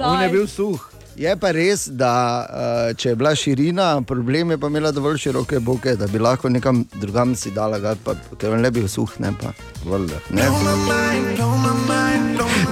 On 0.00 0.22
je 0.22 0.28
bil 0.28 0.46
suh. 0.46 0.80
Je 1.16 1.30
pa 1.38 1.52
res, 1.54 1.84
da 1.94 2.10
uh, 2.42 2.96
če 2.98 3.12
je 3.12 3.16
bila 3.16 3.30
širina, 3.38 4.00
problem 4.02 4.50
je 4.50 4.56
pa 4.58 4.66
imela 4.66 4.90
dovolj 4.90 5.20
široke 5.22 5.60
boke, 5.62 5.94
da 5.94 6.08
bi 6.10 6.18
lahko 6.18 6.50
nekam 6.50 6.80
drugam 6.98 7.36
si 7.38 7.52
dala, 7.54 7.78
ga, 7.78 7.94
pa, 7.94 8.16
ker 8.38 8.56
on 8.56 8.66
bi 8.66 8.70
bil 8.80 8.88
suh, 8.90 9.12
ne 9.22 9.30
pa. 9.40 9.52
Valjda. 9.86 10.18
Ne? 10.34 10.48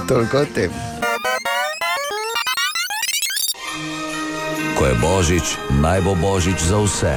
Toliko 0.09 0.43
o 0.43 0.45
tem. 0.55 0.71
Ko 4.75 4.91
je 4.91 4.95
božič, 4.99 5.55
naj 5.79 6.03
bo 6.03 6.15
božič 6.19 6.59
za 6.67 6.81
vse. 6.83 7.13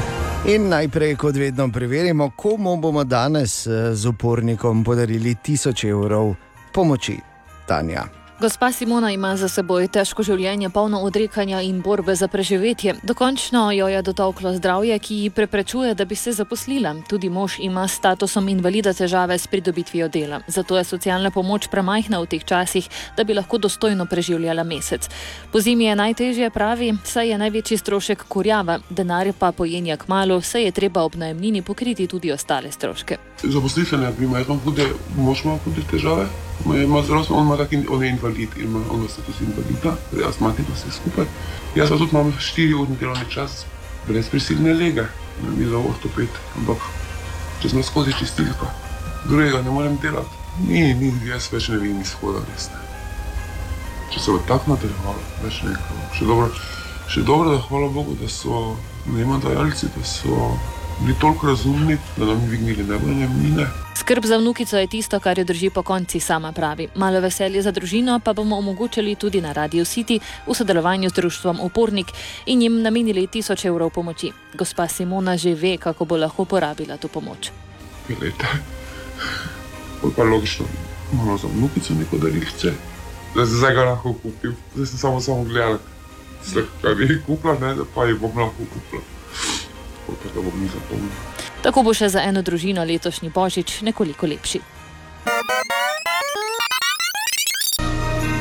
In 0.47 0.71
najprej, 0.71 1.17
kot 1.19 1.35
vedno, 1.35 1.67
preverimo, 1.75 2.31
komu 2.39 2.77
bomo 2.79 3.03
danes 3.05 3.67
eh, 3.67 3.91
z 3.95 4.15
upornikom 4.15 4.85
podarili 4.85 5.35
1000 5.43 5.91
evrov 5.91 6.37
pomoči. 6.71 7.19
Tanja. 7.67 8.26
Gospa 8.41 8.73
Simona 8.73 9.11
ima 9.11 9.31
za 9.37 9.49
seboj 9.49 9.87
težko 9.89 10.21
življenje, 10.21 10.69
polno 10.69 10.99
odrekanja 11.09 11.63
in 11.65 11.79
borbe 11.81 12.13
za 12.21 12.27
preživetje. 12.29 12.93
Dokončno 13.09 13.71
jo 13.73 13.87
je 13.89 14.03
dotolklo 14.05 14.51
zdravje, 14.59 14.99
ki 14.99 15.15
ji 15.23 15.31
preprečuje, 15.31 15.95
da 15.97 16.05
bi 16.05 16.19
se 16.21 16.35
zaposlila. 16.37 16.93
Tudi 17.09 17.31
mož 17.33 17.55
ima 17.65 17.87
s 17.89 17.97
statusom 17.97 18.51
invalida 18.53 18.93
težave 18.93 19.39
s 19.39 19.49
pridobitvijo 19.49 20.09
dela. 20.13 20.43
Zato 20.47 20.77
je 20.77 20.85
socialna 20.85 21.31
pomoč 21.31 21.71
premajhna 21.73 22.21
v 22.21 22.29
teh 22.35 22.45
časih, 22.45 22.91
da 23.17 23.25
bi 23.25 23.35
lahko 23.35 23.57
dostojno 23.57 24.05
preživljala 24.05 24.65
mesec. 24.69 25.09
Po 25.53 25.61
zimi 25.61 25.89
je 25.89 25.97
najtežje, 25.97 26.51
pravi, 26.51 26.93
saj 27.05 27.31
je 27.31 27.39
največji 27.41 27.79
strošek 27.81 28.27
kurjava, 28.29 28.83
denar 28.91 29.33
pa 29.39 29.53
pojenja 29.53 29.97
k 29.97 30.13
malu, 30.13 30.43
saj 30.43 30.69
je 30.69 30.75
treba 30.77 31.07
ob 31.09 31.17
najemnini 31.17 31.63
pokriti 31.63 32.07
tudi 32.07 32.33
ostale 32.33 32.69
stroške. 32.73 33.17
Naprimer, 33.49 34.43
jaz 34.43 34.47
imam 34.47 34.61
hude, 34.61 34.91
mož 35.17 35.45
ima 35.45 35.57
hude 35.65 35.87
težave, 35.89 36.29
ima- 36.75 37.03
on 37.31 37.47
ima 37.47 37.57
tak, 37.57 37.73
in- 37.73 37.87
on 37.89 38.03
je 38.05 38.11
invalid, 38.11 38.49
ima, 38.57 38.79
on 38.91 38.99
ima 38.99 39.09
status 39.09 39.41
invalida, 39.41 39.97
jaz 40.13 40.41
mati 40.41 40.65
pa 40.65 40.73
vse 40.73 40.91
skupaj. 40.91 41.27
Jaz 41.75 41.89
pa 41.91 41.97
tudi 41.97 42.11
imam 42.13 42.33
4 42.33 42.75
urni 42.75 42.97
delovni 42.97 43.31
čas, 43.31 43.65
brez 44.07 44.29
prisilne 44.29 44.75
lege, 44.75 45.03
ne 45.39 45.51
mi 45.51 45.67
za 45.67 45.79
ortoped, 45.79 46.29
ampak 46.57 46.79
če 47.59 47.69
smo 47.69 47.83
skozi 47.83 48.13
čistilko, 48.13 48.67
drugega 49.25 49.63
ne 49.63 49.71
morem 49.71 49.97
delati. 49.97 50.37
Ni, 50.59 50.95
ni, 50.95 51.21
jaz 51.29 51.53
več 51.53 51.69
ne 51.69 51.79
vidim 51.79 52.01
izhoda, 52.01 52.41
res 52.53 52.71
ne. 52.71 52.79
Če 54.11 54.21
se 54.21 54.31
bo 54.31 54.39
tako 54.39 54.71
nadaljevalo, 54.71 55.23
več 55.43 55.63
ne 55.63 55.71
vem. 55.71 56.05
Še 56.13 56.25
dobro, 56.25 56.51
še 57.09 57.23
dobro, 57.23 57.51
da 57.51 57.59
hvala 57.61 57.89
Bogu, 57.89 58.15
da 58.15 58.29
so 58.29 58.77
najemadajalci, 59.05 59.87
da 59.97 60.05
so 60.05 60.59
bili 61.01 61.15
toliko 61.21 61.47
razumni, 61.47 61.99
da 62.17 62.25
nam 62.25 62.41
ni 62.41 62.47
dvignili 62.47 62.85
najemnine. 62.85 63.67
Skrb 63.97 64.25
za 64.25 64.37
vnukico 64.37 64.79
je 64.79 64.87
tisto, 64.87 65.21
kar 65.21 65.39
jo 65.39 65.45
drži 65.45 65.71
po 65.71 65.83
konci, 65.83 66.21
sama 66.21 66.53
pravi. 66.53 66.89
Malo 66.95 67.21
veselje 67.21 67.63
za 67.63 67.71
družino 67.71 68.21
pa 68.25 68.33
bomo 68.33 68.59
omogočili 68.59 69.15
tudi 69.15 69.41
na 69.41 69.53
Radio 69.53 69.85
City 69.85 70.21
v 70.47 70.55
sodelovanju 70.55 71.11
z 71.11 71.13
društvom 71.13 71.61
Upornik 71.61 72.07
in 72.47 72.63
jim 72.63 72.83
namenili 72.83 73.27
1000 73.27 73.67
evrov 73.67 73.91
pomoči. 73.91 74.33
Gospa 74.55 74.89
Simona 74.89 75.37
že 75.37 75.55
ve, 75.55 75.77
kako 75.77 76.05
bo 76.05 76.17
lahko 76.17 76.45
porabila 76.45 76.97
to 76.97 77.09
pomoč. 77.09 77.51
Glejte, 78.09 78.47
pol 80.01 80.11
pa 80.17 80.23
logično, 80.23 80.67
malo 81.13 81.39
za 81.39 81.49
vnukico 81.49 81.95
neko 81.95 82.17
darilce. 82.19 82.73
Zdaj, 83.35 83.47
zdaj 83.47 83.75
ga 83.75 83.85
lahko 83.85 84.13
kupim, 84.13 84.57
zdaj 84.75 84.87
sem 84.87 84.99
samo, 84.99 85.21
samo 85.21 85.45
gledal, 85.45 85.79
zdaj, 86.47 86.65
kaj 86.83 86.95
bi 86.95 87.23
kupila, 87.27 87.59
ne, 87.61 87.75
da 87.75 87.85
pa 87.95 88.07
jih 88.07 88.21
bom 88.21 88.39
lahko 88.39 88.65
kupila. 88.73 89.16
Pa 90.07 90.13
ga 90.35 90.41
bom 90.41 90.55
mi 90.61 90.69
zapomnil. 90.69 91.11
Tako 91.63 91.83
bo 91.83 91.95
še 91.95 92.09
za 92.09 92.23
eno 92.23 92.43
družino 92.43 92.85
letošnji 92.85 93.31
božič 93.35 93.81
nekoliko 93.83 94.27
lepši. 94.27 94.61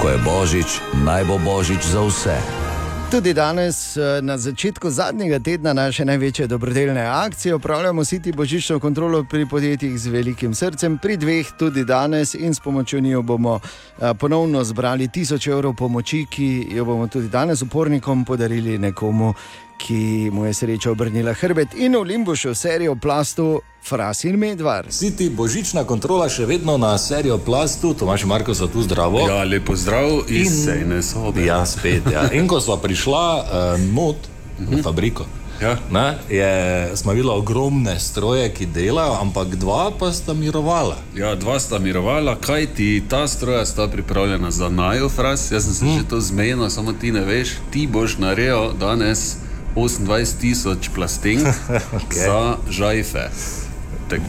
Ko 0.02 0.10
je 0.10 0.18
božič, 0.22 0.80
naj 1.02 1.26
bo 1.26 1.42
božič 1.42 1.82
za 1.82 2.06
vse. 2.06 2.38
Tudi 3.12 3.34
danes, 3.34 3.98
eh, 3.98 4.22
na 4.22 4.38
začetku 4.38 4.90
zadnjega 4.90 5.40
tedna 5.40 5.74
naše 5.74 6.06
največje 6.06 6.48
dobrodelne 6.48 7.02
akcije, 7.02 7.56
opravljamo 7.56 8.02
City 8.02 8.36
božično 8.36 8.80
kontrolo 8.80 9.24
pri 9.24 9.46
podjetjih 9.46 10.00
z 10.00 10.08
velikim 10.08 10.54
srcem, 10.54 10.98
pri 10.98 11.18
dveh 11.18 11.48
tudi 11.58 11.86
danes 11.86 12.34
in 12.34 12.54
s 12.54 12.60
pomočjo 12.60 13.00
njo 13.00 13.22
bomo 13.22 13.60
eh, 13.62 14.14
ponovno 14.14 14.64
zbrali 14.64 15.08
1000 15.08 15.52
evrov 15.52 15.74
pomoči, 15.74 16.26
ki 16.30 16.68
jo 16.72 16.86
bomo 16.86 17.08
tudi 17.08 17.30
danes 17.30 17.62
upornikom 17.62 18.26
podarili 18.26 18.78
nekomu, 18.78 19.34
ki 19.78 20.30
mu 20.34 20.46
je 20.46 20.54
sreča 20.54 20.92
obrnila 20.92 21.34
hrbet 21.34 21.74
in 21.78 21.96
v 21.96 22.04
Limbušu 22.04 22.56
serijo 22.56 22.96
plastu 22.96 23.62
Fras 23.84 24.24
in 24.24 24.40
Medvar. 24.40 24.88
City 24.90 25.30
božična 25.30 25.84
kontrola 25.84 26.30
še 26.30 26.46
vedno 26.46 26.78
na 26.78 26.98
serijo 26.98 27.38
plastu, 27.38 27.94
Tomaš 27.94 28.26
Marko 28.26 28.56
so 28.56 28.68
tu 28.68 28.82
zdravo. 28.82 29.28
Ja, 29.30 29.44
lepo 29.44 29.76
zdrav 29.76 30.26
iz 30.30 30.48
In- 30.48 30.64
sejne 30.66 31.02
sobe. 31.04 31.46
Ja, 31.46 31.66
spet. 31.66 32.02
Ja. 32.12 32.32
In 32.32 32.48
ko 32.48 32.62
smo 32.62 32.78
prišla 32.78 33.44
uh, 33.44 33.94
not 33.94 34.16
v 34.60 34.82
fabriko, 34.82 35.26
Ja. 35.62 35.78
ne, 35.92 36.18
je, 36.30 36.92
smo 36.98 37.14
videli 37.14 37.32
ogromne 37.32 38.00
stroje, 38.00 38.50
ki 38.54 38.66
delajo, 38.66 39.14
ampak 39.22 39.56
dva 39.56 39.92
pa 40.00 40.12
sta 40.12 40.34
mirovala. 40.34 40.98
Ja, 41.16 41.36
dva 41.36 41.60
sta 41.60 41.80
mirovala, 41.80 42.36
kaj 42.36 42.68
ti 42.76 43.04
ta 43.10 43.28
stroja 43.28 43.66
sta 43.66 43.88
pripravljena 43.88 44.52
za 44.52 44.70
najo, 44.70 45.10
fras. 45.10 45.52
Jaz 45.52 45.64
sem 45.64 45.74
se 45.74 45.86
mm. 45.86 45.98
že 45.98 46.08
to 46.10 46.20
zmenil, 46.20 46.70
samo 46.70 46.94
ti 46.94 47.12
ne 47.12 47.22
veš, 47.24 47.56
ti 47.72 47.88
boš 47.88 48.18
naredil 48.18 48.74
danes 48.80 49.38
28 49.76 50.40
tisoč 50.40 50.90
plastenk 50.96 51.48
okay. 51.92 52.24
za 52.26 52.58
žajfe. 52.70 53.30
Tak, 54.10 54.20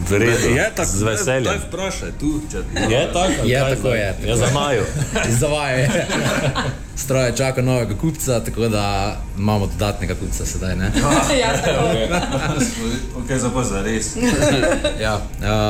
je 0.55 0.71
tako, 0.75 0.89
z 0.89 1.03
veseljem. 1.03 1.43
Daj 1.43 1.57
vprašaj, 1.67 2.11
tu, 2.19 2.41
če 2.51 2.57
Je 2.89 3.01
tako? 3.13 3.45
Je 3.45 3.59
Kaj 3.59 3.69
tako, 3.69 3.87
zdaj? 3.87 3.99
je. 3.99 4.15
Ja, 4.25 4.37
za 4.37 4.47
Maju. 4.53 4.83
za 5.39 5.47
vaje. 5.47 6.07
Stroje 7.03 7.35
čaka 7.37 7.61
novega 7.61 7.93
kupca, 8.01 8.39
tako 8.39 8.67
da 8.67 9.17
imamo 9.37 9.67
dodatnega 9.67 10.15
kupca 10.15 10.45
sedaj. 10.45 10.75
Ne? 10.75 10.91
Ja, 11.39 11.53
tako. 11.65 11.85
Ok, 13.19 13.37
za 13.37 13.49
pa 13.53 13.63
za 13.63 13.81
res. 13.81 14.15
ja, 15.01 15.21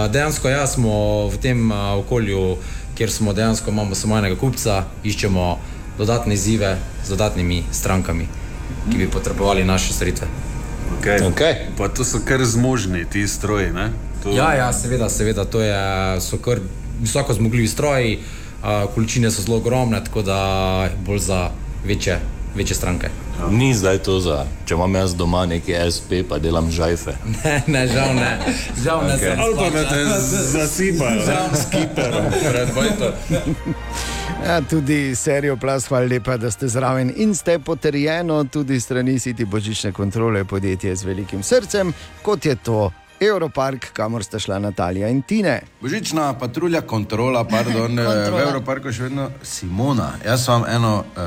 dejansko 0.07 0.49
ja, 0.49 0.67
smo 0.67 1.27
v 1.27 1.37
tem 1.37 1.71
okolju, 1.71 2.57
kjer 2.95 3.11
smo 3.11 3.33
dejansko 3.33 3.71
imamo 3.71 3.95
samo 3.95 4.17
enega 4.17 4.39
kupca, 4.39 4.83
iščemo 5.03 5.59
dodatne 5.97 6.33
izzive 6.33 6.77
z 7.05 7.09
dodatnimi 7.09 7.63
strankami, 7.71 8.27
ki 8.91 8.97
bi 8.97 9.07
potrebovali 9.09 9.63
naše 9.65 9.93
storitve. 9.93 10.27
Okay. 10.99 11.19
Okay. 11.21 11.53
Pa 11.77 11.87
to 11.87 12.03
so 12.03 12.19
kar 12.25 12.45
zmožni 12.45 13.05
ti 13.05 13.27
stroji, 13.27 13.71
ne? 13.71 13.91
To... 14.23 14.31
Ja, 14.31 14.53
ja, 14.53 14.73
seveda, 14.73 15.09
seveda, 15.09 15.45
to 15.45 15.61
je, 15.61 15.75
so 16.21 16.37
kar 16.37 16.59
visoko 17.01 17.33
zmogljivi 17.33 17.67
stroji, 17.67 18.19
a, 18.63 18.85
količine 18.95 19.31
so 19.31 19.41
zelo 19.41 19.57
ogromne, 19.57 20.03
tako 20.03 20.21
da 20.21 20.89
bolj 21.05 21.19
za 21.19 21.49
večje, 21.85 22.19
večje 22.55 22.75
stranke. 22.75 23.09
Ni 23.51 23.73
zdaj 23.75 23.97
to 23.97 24.19
za, 24.19 24.45
če 24.65 24.73
imam 24.73 24.95
jaz 24.95 25.13
doma 25.15 25.45
neki 25.45 25.75
SP, 25.95 26.23
pa 26.29 26.39
delam 26.39 26.71
žajfe. 26.71 27.13
Ne, 27.43 27.61
ne, 27.67 27.87
žal 27.87 28.15
ne. 28.15 28.31
Žal 28.83 29.05
ne, 29.07 29.15
Okej. 29.15 29.29
sem 29.29 29.39
Ali 29.39 29.55
pa 29.55 29.69
ne. 29.69 29.83
te 29.89 30.05
zasipajo, 30.29 31.19
ne? 31.19 31.25
Žal 31.25 31.49
S 31.53 31.65
kiperom 31.71 32.31
pred 32.31 32.73
bajto. 32.75 33.13
Ja, 34.45 34.61
tudi 34.61 35.15
serijo 35.15 35.57
Plus, 35.57 35.87
hvala 35.87 36.05
lepa, 36.05 36.37
da 36.37 36.51
ste 36.51 36.67
zraven 36.67 37.13
in 37.15 37.35
ste 37.35 37.59
potrjeno 37.59 38.43
tudi 38.43 38.79
strani 38.79 39.19
City 39.19 39.45
Božične 39.45 39.91
kontrole, 39.91 40.43
podjetje 40.45 40.95
z 40.95 41.03
velikim 41.03 41.43
srcem, 41.43 41.93
kot 42.21 42.45
je 42.45 42.55
to 42.55 42.91
Europark, 43.19 43.91
kamor 43.93 44.23
sta 44.23 44.39
šla 44.39 44.59
Natalija 44.59 45.07
in 45.07 45.21
Tine. 45.21 45.61
Božična 45.81 46.33
patrulja, 46.39 46.81
kontrola, 46.81 47.43
pardon, 47.43 47.99
eh, 47.99 48.05
Kontrola. 48.05 48.43
v 48.43 48.47
Evroparku 48.47 48.91
še 48.91 49.03
vedno 49.03 49.29
Simona. 49.43 50.11
Jaz 50.25 50.47
imam 50.47 50.65
eno 50.69 50.93
uh, 50.97 51.23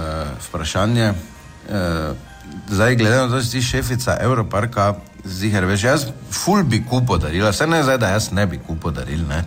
vprašanje. 0.48 1.10
Uh, 1.10 2.16
zdaj, 2.68 2.96
glede 2.96 3.16
na 3.16 3.28
to, 3.28 3.34
da 3.34 3.42
si 3.42 3.62
šefica 3.62 4.16
Evroparka, 4.20 4.94
ziger, 5.24 5.64
veš, 5.64 5.84
jaz 5.84 6.06
ful 6.30 6.62
bi 6.62 6.84
kupo 6.84 7.18
darila, 7.18 7.50
vse 7.50 7.66
ne 7.66 7.82
zdaj, 7.82 7.98
da 7.98 8.08
jaz 8.08 8.30
ne 8.32 8.46
bi 8.46 8.58
kupo 8.66 8.90
daril, 8.90 9.26
ne. 9.28 9.44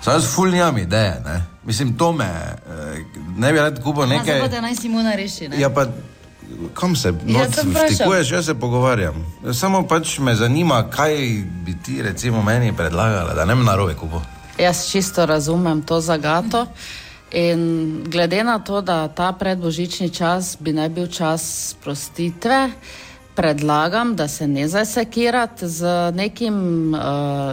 Samo 0.00 0.16
jaz 0.16 0.26
ful 0.34 0.50
nimam 0.50 0.78
ideje, 0.78 1.20
ne. 1.24 1.42
Mislim, 1.64 1.96
to 1.98 2.12
me, 2.12 2.30
uh, 2.66 3.38
ne 3.38 3.52
bi 3.52 3.58
rad 3.58 3.82
kupo 3.82 4.06
Nekaj... 4.06 4.24
Zdaj 4.24 4.40
pa 4.40 4.48
te 4.48 4.60
naj 4.60 4.74
Simona 4.76 5.14
reši. 5.14 5.48
Ne? 5.48 5.60
Ja, 5.60 5.70
pa 5.70 5.86
kam 6.74 6.96
se 6.96 7.08
Ja, 7.26 7.38
not 7.38 7.48
vprašal. 7.50 7.94
vtikuješ, 7.94 8.30
jaz 8.30 8.46
se 8.46 8.54
pogovarjam. 8.54 9.14
Samo 9.54 9.86
pač 9.88 10.18
me 10.18 10.34
zanima, 10.34 10.90
kaj 10.90 11.16
bi 11.64 11.74
ti 11.84 12.02
recimo 12.02 12.42
meni 12.42 12.72
predlagala, 12.76 13.34
da 13.34 13.44
ne 13.44 13.54
bi 13.54 13.64
narobe 13.64 13.94
kupo. 13.94 14.22
Jaz 14.58 14.90
čisto 14.90 15.26
razumem 15.26 15.82
to 15.82 16.00
zagato. 16.00 16.66
In 17.32 18.02
glede 18.06 18.44
na 18.44 18.58
to, 18.58 18.80
da 18.80 19.08
ta 19.08 19.32
predbožični 19.32 20.10
čas 20.10 20.56
bi 20.60 20.72
naj 20.72 20.88
bil 20.88 21.06
čas 21.06 21.70
sprostitve, 21.70 22.70
predlagam, 23.34 24.16
da 24.16 24.28
se 24.28 24.46
ne 24.48 24.68
zasekirate 24.68 25.68
z 25.68 26.12
nekim 26.14 26.94
uh, 26.94 27.00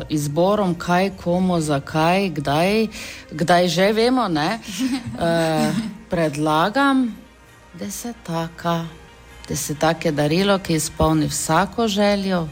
izborom, 0.10 0.76
kaj, 0.76 1.12
komu, 1.24 1.62
zakaj, 1.62 2.30
kdaj, 2.30 2.88
kdaj 3.32 3.68
že 3.68 3.94
vemo. 3.94 4.28
ne. 4.28 4.60
Uh, 5.14 5.76
predlagam 6.10 7.16
desetaka. 7.80 8.86
Desetak 9.50 10.06
je 10.06 10.12
darilo, 10.12 10.60
ki 10.60 10.74
izpolni 10.74 11.28
vsako 11.28 11.88
željo, 11.88 12.48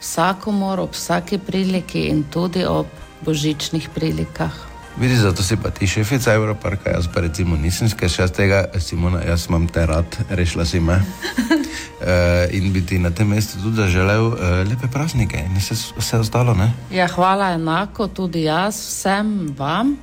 vsakomor, 0.00 0.80
ob 0.80 0.92
vsaki 0.92 1.38
priliki 1.38 2.06
in 2.08 2.22
tudi 2.30 2.64
ob 2.64 2.86
božičnih 3.24 3.88
prilikah. 3.94 4.52
Vidiš, 4.98 5.18
zato 5.18 5.42
si 5.42 5.56
pa 5.56 5.70
ti 5.70 5.86
šefica 5.86 6.34
Evroparka, 6.34 6.90
jaz 6.90 7.06
pa 7.14 7.20
recimo 7.20 7.56
nisem, 7.56 7.90
ker 7.90 8.10
še 8.10 8.22
jaz 8.22 8.32
tega, 8.34 8.64
Simona, 8.82 9.22
jaz 9.26 9.46
imam 9.48 9.68
te 9.68 9.86
rad, 9.86 10.18
rešila 10.30 10.66
si 10.66 10.80
me. 10.80 10.98
Uh, 11.98 12.54
in 12.54 12.72
bi 12.72 12.84
ti 12.86 12.98
na 12.98 13.10
tem 13.10 13.28
mestu 13.28 13.58
tudi 13.62 13.76
zaželel 13.76 14.26
uh, 14.26 14.38
lepe 14.68 14.86
praznike 14.92 15.38
in 15.38 15.56
vse, 15.58 15.74
vse 15.98 16.18
ostalo, 16.18 16.54
ne? 16.54 16.72
Ja, 16.94 17.08
hvala 17.10 17.52
enako 17.56 18.06
tudi 18.08 18.44
jaz 18.46 18.78
vsem 18.78 19.54
vam, 19.58 19.96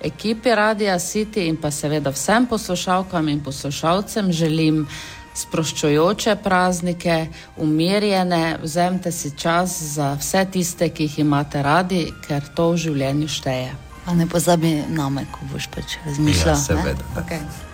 ekipi 0.00 0.54
Radia 0.54 0.98
City 0.98 1.48
in 1.48 1.56
pa 1.56 1.70
seveda 1.70 2.10
vsem 2.10 2.46
poslušalkam 2.46 3.28
in 3.28 3.42
poslušalcem 3.44 4.32
želim 4.32 4.86
sproščujoče 5.34 6.36
praznike, 6.42 7.26
umirjene, 7.56 8.58
vzemite 8.62 9.12
si 9.12 9.30
čas 9.36 9.82
za 9.94 10.14
vse 10.20 10.44
tiste, 10.52 10.88
ki 10.88 11.08
jih 11.08 11.18
imate 11.24 11.62
radi, 11.62 12.06
ker 12.26 12.42
to 12.54 12.70
v 12.74 12.82
življenju 12.86 13.28
šteje. 13.28 13.72
Pa 14.04 14.14
ne 14.14 14.26
pozabi 14.26 14.80
name, 14.88 15.26
ko 15.32 15.46
boš 15.52 15.70
pač 15.74 15.98
razmišljal. 16.06 16.54
Ja, 16.54 16.62
seveda. 16.62 17.10
Ne? 17.14 17.22
Okay. 17.22 17.69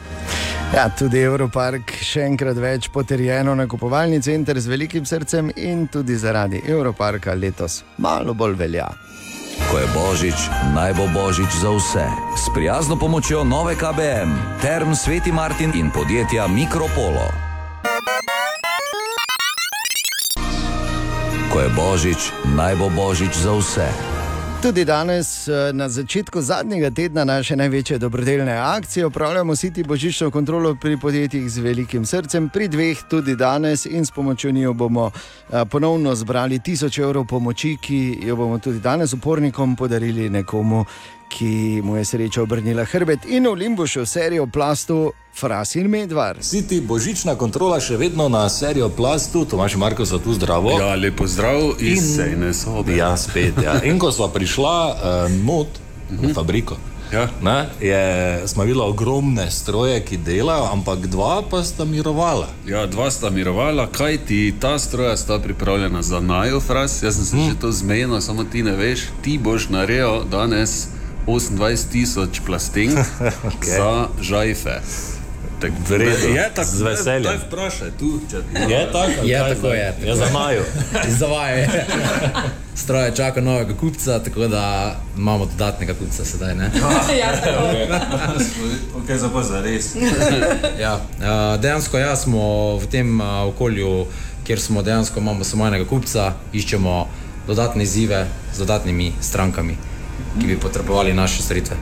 Ja, 0.74 0.88
tudi 0.90 1.20
Europark 1.22 1.92
še 2.02 2.24
enkrat 2.26 2.58
več 2.58 2.88
potrjeno 2.90 3.54
nakupovalni 3.54 4.18
center 4.22 4.58
z 4.58 4.66
velikim 4.72 5.04
srcem 5.06 5.52
in 5.62 5.84
tudi 5.86 6.16
zaradi 6.18 6.58
Europarka 6.66 7.36
letos 7.38 7.84
malo 8.02 8.34
bolj 8.34 8.56
velja. 8.58 8.88
Ko 9.70 9.78
je 9.78 9.86
božič, 9.94 10.48
naj 10.74 10.92
bo 10.98 11.06
božič 11.14 11.54
za 11.62 11.70
vse. 11.70 12.04
S 12.36 12.50
prijazno 12.54 12.98
pomočjo 12.98 13.44
nove 13.46 13.76
KBM, 13.78 14.34
Term 14.60 14.92
Sveti 14.94 15.32
Martin 15.32 15.72
in 15.78 15.88
podjetja 15.94 16.48
Mikropolo. 16.50 17.30
Ko 21.54 21.62
je 21.62 21.70
božič, 21.78 22.30
naj 22.58 22.76
bo 22.76 22.90
božič 22.90 23.38
za 23.38 23.54
vse. 23.54 24.15
Tudi 24.66 24.84
danes, 24.84 25.48
eh, 25.48 25.72
na 25.72 25.88
začetku 25.88 26.42
zadnjega 26.42 26.90
tedna 26.90 27.24
naše 27.24 27.56
največje 27.56 27.98
dobrodelne 27.98 28.52
akcije, 28.52 29.06
upravljamo 29.06 29.52
City 29.52 29.86
božično 29.86 30.30
kontrolo 30.30 30.74
pri 30.74 30.96
podjetjih 30.96 31.50
z 31.50 31.58
velikim 31.58 32.06
srcem. 32.06 32.48
Pri 32.48 32.68
dveh 32.68 32.98
tudi 33.10 33.36
danes 33.36 33.86
in 33.86 34.06
s 34.06 34.10
pomočjo 34.10 34.50
njo 34.50 34.72
bomo 34.72 35.10
eh, 35.10 35.64
ponovno 35.70 36.14
zbrali 36.14 36.58
tisoč 36.58 36.98
evrov 36.98 37.26
pomoči, 37.26 37.76
ki 37.82 38.18
jo 38.22 38.36
bomo 38.36 38.58
tudi 38.58 38.80
danes 38.80 39.12
upornikom 39.12 39.76
podarili 39.76 40.30
nekomu, 40.30 40.84
ki 41.28 41.80
mu 41.84 41.96
je 41.96 42.04
sreča 42.04 42.42
obrnila 42.42 42.84
hrbet 42.84 43.26
in 43.28 43.46
v 43.46 43.54
Limbušu 43.54 44.06
serijo 44.06 44.46
plastu 44.46 45.12
Fras 45.40 45.74
in 45.74 45.90
Medvar. 45.90 46.38
City 46.40 46.80
božična 46.80 47.34
kontrola 47.34 47.80
še 47.80 47.96
vedno 47.96 48.28
na 48.28 48.48
serijo 48.48 48.88
plastu, 48.88 49.44
Tomaš 49.44 49.74
in 49.74 49.80
Marko 49.80 50.06
so 50.06 50.18
tu 50.18 50.32
zdravo. 50.34 50.78
Ja, 50.80 50.94
lepo 50.94 51.26
zdrav 51.26 51.76
iz 51.80 52.16
sejne 52.16 52.54
sobe. 52.54 52.96
Ja, 52.96 53.16
spet. 53.16 53.60
Ja. 53.62 53.82
In 53.84 53.98
ko 53.98 54.12
smo 54.12 54.28
prišla 54.28 54.76
uh, 54.94 55.32
not 55.44 55.80
v 56.10 56.32
fabriko. 56.34 56.76
Ja. 57.12 57.28
Ne, 57.42 57.68
je, 57.80 58.48
smo 58.48 58.64
videli 58.64 58.82
ogromne 58.82 59.50
stroje, 59.50 60.00
ki 60.04 60.16
delajo, 60.16 60.64
ampak 60.72 61.06
dva 61.06 61.42
pa 61.50 61.62
sta 61.62 61.84
mirovala. 61.84 62.48
Ja, 62.66 62.86
dva 62.86 63.10
sta 63.10 63.30
mirovala, 63.30 63.86
kaj 63.92 64.18
ti 64.26 64.54
ta 64.60 64.78
stroja 64.78 65.16
sta 65.16 65.38
pripravljena 65.38 66.02
za 66.02 66.20
najo 66.20 66.60
fras. 66.60 67.02
Jaz 67.02 67.14
sem 67.14 67.24
se 67.24 67.36
hmm. 67.36 67.50
že 67.50 67.60
to 67.60 67.72
zmenil, 67.72 68.20
samo 68.20 68.44
ti 68.44 68.62
ne 68.62 68.74
veš. 68.76 69.06
Ti 69.22 69.38
boš 69.38 69.68
naredil 69.68 70.24
danes 70.30 70.88
28 71.26 71.90
tisoč 71.92 72.40
plastenk 72.46 72.98
okay. 73.44 73.76
za 73.78 74.08
žajfe. 74.20 74.80
Tak, 75.60 75.70
V 75.88 75.96
redu, 75.96 76.28
je 76.36 76.50
tako, 76.54 76.68
z 76.70 76.82
veseljem. 76.82 77.22
Daj 77.22 77.38
vprašaj 77.48 77.90
tu, 77.98 78.20
če 78.30 78.36
Je 78.68 78.80
tako? 78.92 79.24
Je 79.24 79.38
tako, 79.38 79.68
je. 79.72 79.94
Ja, 80.04 80.16
za 80.16 80.28
Maju. 80.32 80.62
za 81.20 81.26
vaje. 81.26 81.86
Stroje 82.82 83.14
čaka 83.16 83.40
novega 83.40 83.74
kupca, 83.74 84.18
tako 84.18 84.48
da 84.48 84.96
imamo 85.16 85.46
dodatnega 85.46 85.94
kupca 85.94 86.24
sedaj. 86.24 86.54
Ne? 86.54 86.70
Ja, 87.18 87.32
tako. 87.40 87.72
Ok, 89.00 89.16
za 89.16 89.28
pa 89.32 89.42
za 89.42 89.60
res. 89.60 89.96
ja, 90.80 91.00
dejansko 91.56 91.98
ja, 91.98 92.16
smo 92.16 92.76
v 92.76 92.86
tem 92.86 93.20
okolju, 93.20 94.06
kjer 94.44 94.60
smo 94.60 94.82
dejansko 94.82 95.20
imamo 95.20 95.44
samo 95.44 95.66
enega 95.66 95.88
kupca, 95.88 96.34
iščemo 96.52 97.08
dodatne 97.46 97.82
izzive 97.82 98.26
z 98.54 98.58
dodatnimi 98.58 99.12
strankami, 99.20 99.76
ki 100.40 100.46
bi 100.46 100.56
potrebovali 100.60 101.14
naše 101.14 101.42
storitve. 101.42 101.76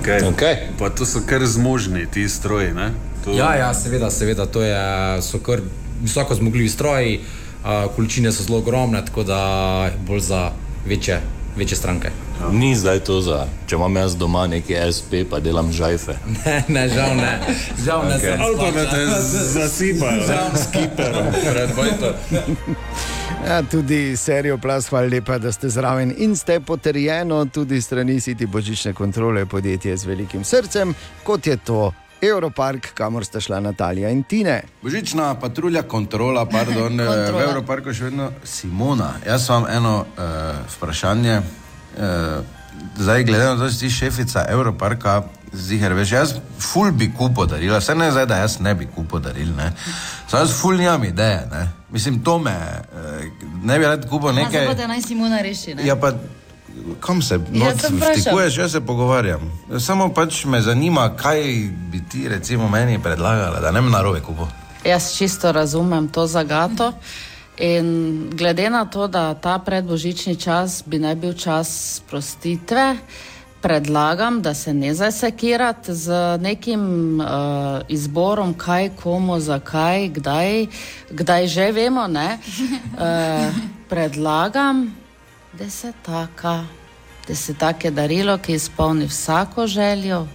Okay. 0.00 0.20
Okay. 0.32 0.56
Pa 0.78 0.90
to 0.90 1.06
so 1.06 1.20
kar 1.26 1.46
zmožni 1.46 2.06
ti 2.06 2.28
stroji, 2.28 2.74
ne? 2.74 2.92
To... 3.24 3.32
Ja, 3.32 3.54
ja, 3.54 3.74
seveda, 3.74 4.10
seveda, 4.10 4.46
to 4.46 4.62
je, 4.62 4.76
so 5.22 5.38
kar 5.38 5.60
visoko 6.02 6.34
zmogljivi 6.34 6.68
stroji, 6.68 7.20
a, 7.64 7.86
količine 7.96 8.32
so 8.32 8.42
zelo 8.42 8.58
ogromne, 8.58 9.04
tako 9.04 9.22
da 9.22 9.90
bolj 10.06 10.20
za 10.20 10.50
večje, 10.86 11.20
večje 11.56 11.76
stranke. 11.76 12.10
Ni 12.52 12.76
zdaj 12.76 13.00
to 13.00 13.20
za, 13.20 13.46
če 13.66 13.74
imam 13.74 13.96
jaz 13.96 14.14
doma 14.16 14.46
neki 14.46 14.76
SP, 14.96 15.24
pa 15.30 15.40
delam 15.40 15.72
žajfe. 15.72 16.14
Ne, 16.44 16.62
ne, 16.68 16.88
žal 16.88 17.16
ne. 17.16 17.32
Žal 17.84 18.04
ne, 18.08 18.16
Okej. 18.16 18.30
sem 18.30 18.40
Ali 18.40 18.56
pa 18.56 18.70
ne. 18.70 18.84
te 18.90 19.06
zasipajo, 19.52 20.20
ne? 20.20 20.26
Žal 20.26 20.50
S 20.54 20.66
kiperom 20.72 21.32
pred 21.32 21.74
bajto. 21.76 22.14
Ja, 23.46 23.62
tudi 23.62 24.16
serijo 24.16 24.58
Plus, 24.58 24.88
hvala 24.88 25.06
lepa, 25.08 25.38
da 25.38 25.52
ste 25.52 25.68
zraven 25.68 26.14
in 26.18 26.36
ste 26.36 26.60
potrjeno 26.60 27.44
tudi 27.44 27.80
strani 27.80 28.20
City 28.20 28.46
Božične 28.46 28.92
kontrole, 28.92 29.46
podjetje 29.46 29.96
z 29.96 30.04
velikim 30.04 30.44
srcem, 30.44 30.94
kot 31.24 31.46
je 31.46 31.56
to 31.56 31.92
Europark, 32.22 32.94
kamor 32.94 33.24
sta 33.24 33.40
šla 33.40 33.60
Natalija 33.60 34.10
in 34.10 34.22
Tine. 34.22 34.62
Božična 34.82 35.34
patrulja, 35.40 35.82
kontrola, 35.82 36.44
pardon, 36.46 37.00
eh, 37.00 37.04
v 37.04 37.06
Kontrola. 37.06 37.44
Evroparku 37.44 37.94
še 37.94 38.10
vedno 38.10 38.30
Simona. 38.44 39.12
Jaz 39.26 39.48
imam 39.48 39.66
eno 39.70 39.94
uh, 40.00 40.24
vprašanje. 40.76 41.38
Uh, 41.38 42.44
zdaj, 42.98 43.24
glede 43.24 43.44
na 43.44 43.56
to, 43.56 43.62
da 43.64 43.70
si 43.70 43.90
šefica 43.90 44.44
Evroparka, 44.48 45.22
ziger, 45.52 45.92
veš, 45.92 46.12
jaz 46.12 46.34
ful 46.58 46.92
bi 46.92 47.10
kupo 47.18 47.46
darila, 47.46 47.78
vse 47.78 47.94
ne 47.94 48.10
zdaj, 48.10 48.26
da 48.26 48.36
jaz 48.36 48.60
ne 48.60 48.74
bi 48.74 48.86
kupo 48.94 49.18
daril, 49.18 49.54
ne. 49.56 49.72
Samo 50.28 50.42
jaz 50.42 50.54
ful 50.60 50.76
nimam 50.76 51.04
ideje, 51.04 51.46
ne. 51.52 51.68
Mislim, 51.90 52.20
to 52.24 52.38
me, 52.38 52.56
uh, 52.92 53.64
ne 53.64 53.78
bi 53.78 53.84
rad 53.84 54.08
kupo 54.08 54.32
Nekaj... 54.32 54.50
Zdaj 54.50 54.66
pa 54.66 54.74
te 54.74 54.88
naj 54.88 55.02
Simona 55.02 55.40
reši. 55.42 55.74
Ne? 55.74 55.86
Ja, 55.86 55.96
pa 55.96 56.12
kam 57.00 57.22
se 57.22 57.40
Ja, 57.52 57.72
vtikuješ, 58.12 58.58
jaz 58.58 58.72
se 58.72 58.80
pogovarjam. 58.80 59.40
Samo 59.80 60.08
pač 60.14 60.44
me 60.44 60.60
zanima, 60.60 61.16
kaj 61.16 61.42
bi 61.90 62.02
ti 62.10 62.28
recimo 62.28 62.68
meni 62.68 62.98
predlagala, 63.02 63.60
da 63.60 63.70
ne 63.70 63.82
bi 63.82 63.90
narobe 63.90 64.20
kupo. 64.20 64.48
Jaz 64.84 65.16
čisto 65.16 65.52
razumem 65.52 66.08
to 66.08 66.26
zagato. 66.26 66.92
In 67.58 68.30
glede 68.32 68.70
na 68.70 68.84
to, 68.84 69.08
da 69.08 69.34
ta 69.34 69.58
predbožični 69.58 70.36
čas 70.36 70.82
bi 70.86 70.98
naj 70.98 71.14
bil 71.14 71.34
čas 71.34 71.96
sprostitve, 71.96 72.96
predlagam, 73.60 74.42
da 74.42 74.54
se 74.54 74.74
ne 74.74 74.94
zasekirate 74.94 75.94
z 75.94 76.38
nekim 76.40 77.20
uh, 77.20 77.26
izborom, 77.88 78.54
kaj, 78.54 78.90
komu, 79.02 79.40
zakaj, 79.40 80.08
kdaj, 80.08 80.66
kdaj 81.10 81.46
že 81.46 81.72
vemo. 81.72 82.06
ne. 82.06 82.38
Uh, 82.38 83.54
predlagam 83.90 84.94
desetaka. 85.58 86.64
Desetak 87.28 87.84
je 87.84 87.90
darilo, 87.90 88.38
ki 88.38 88.54
izpolni 88.54 89.06
vsako 89.06 89.66
željo, 89.66 90.26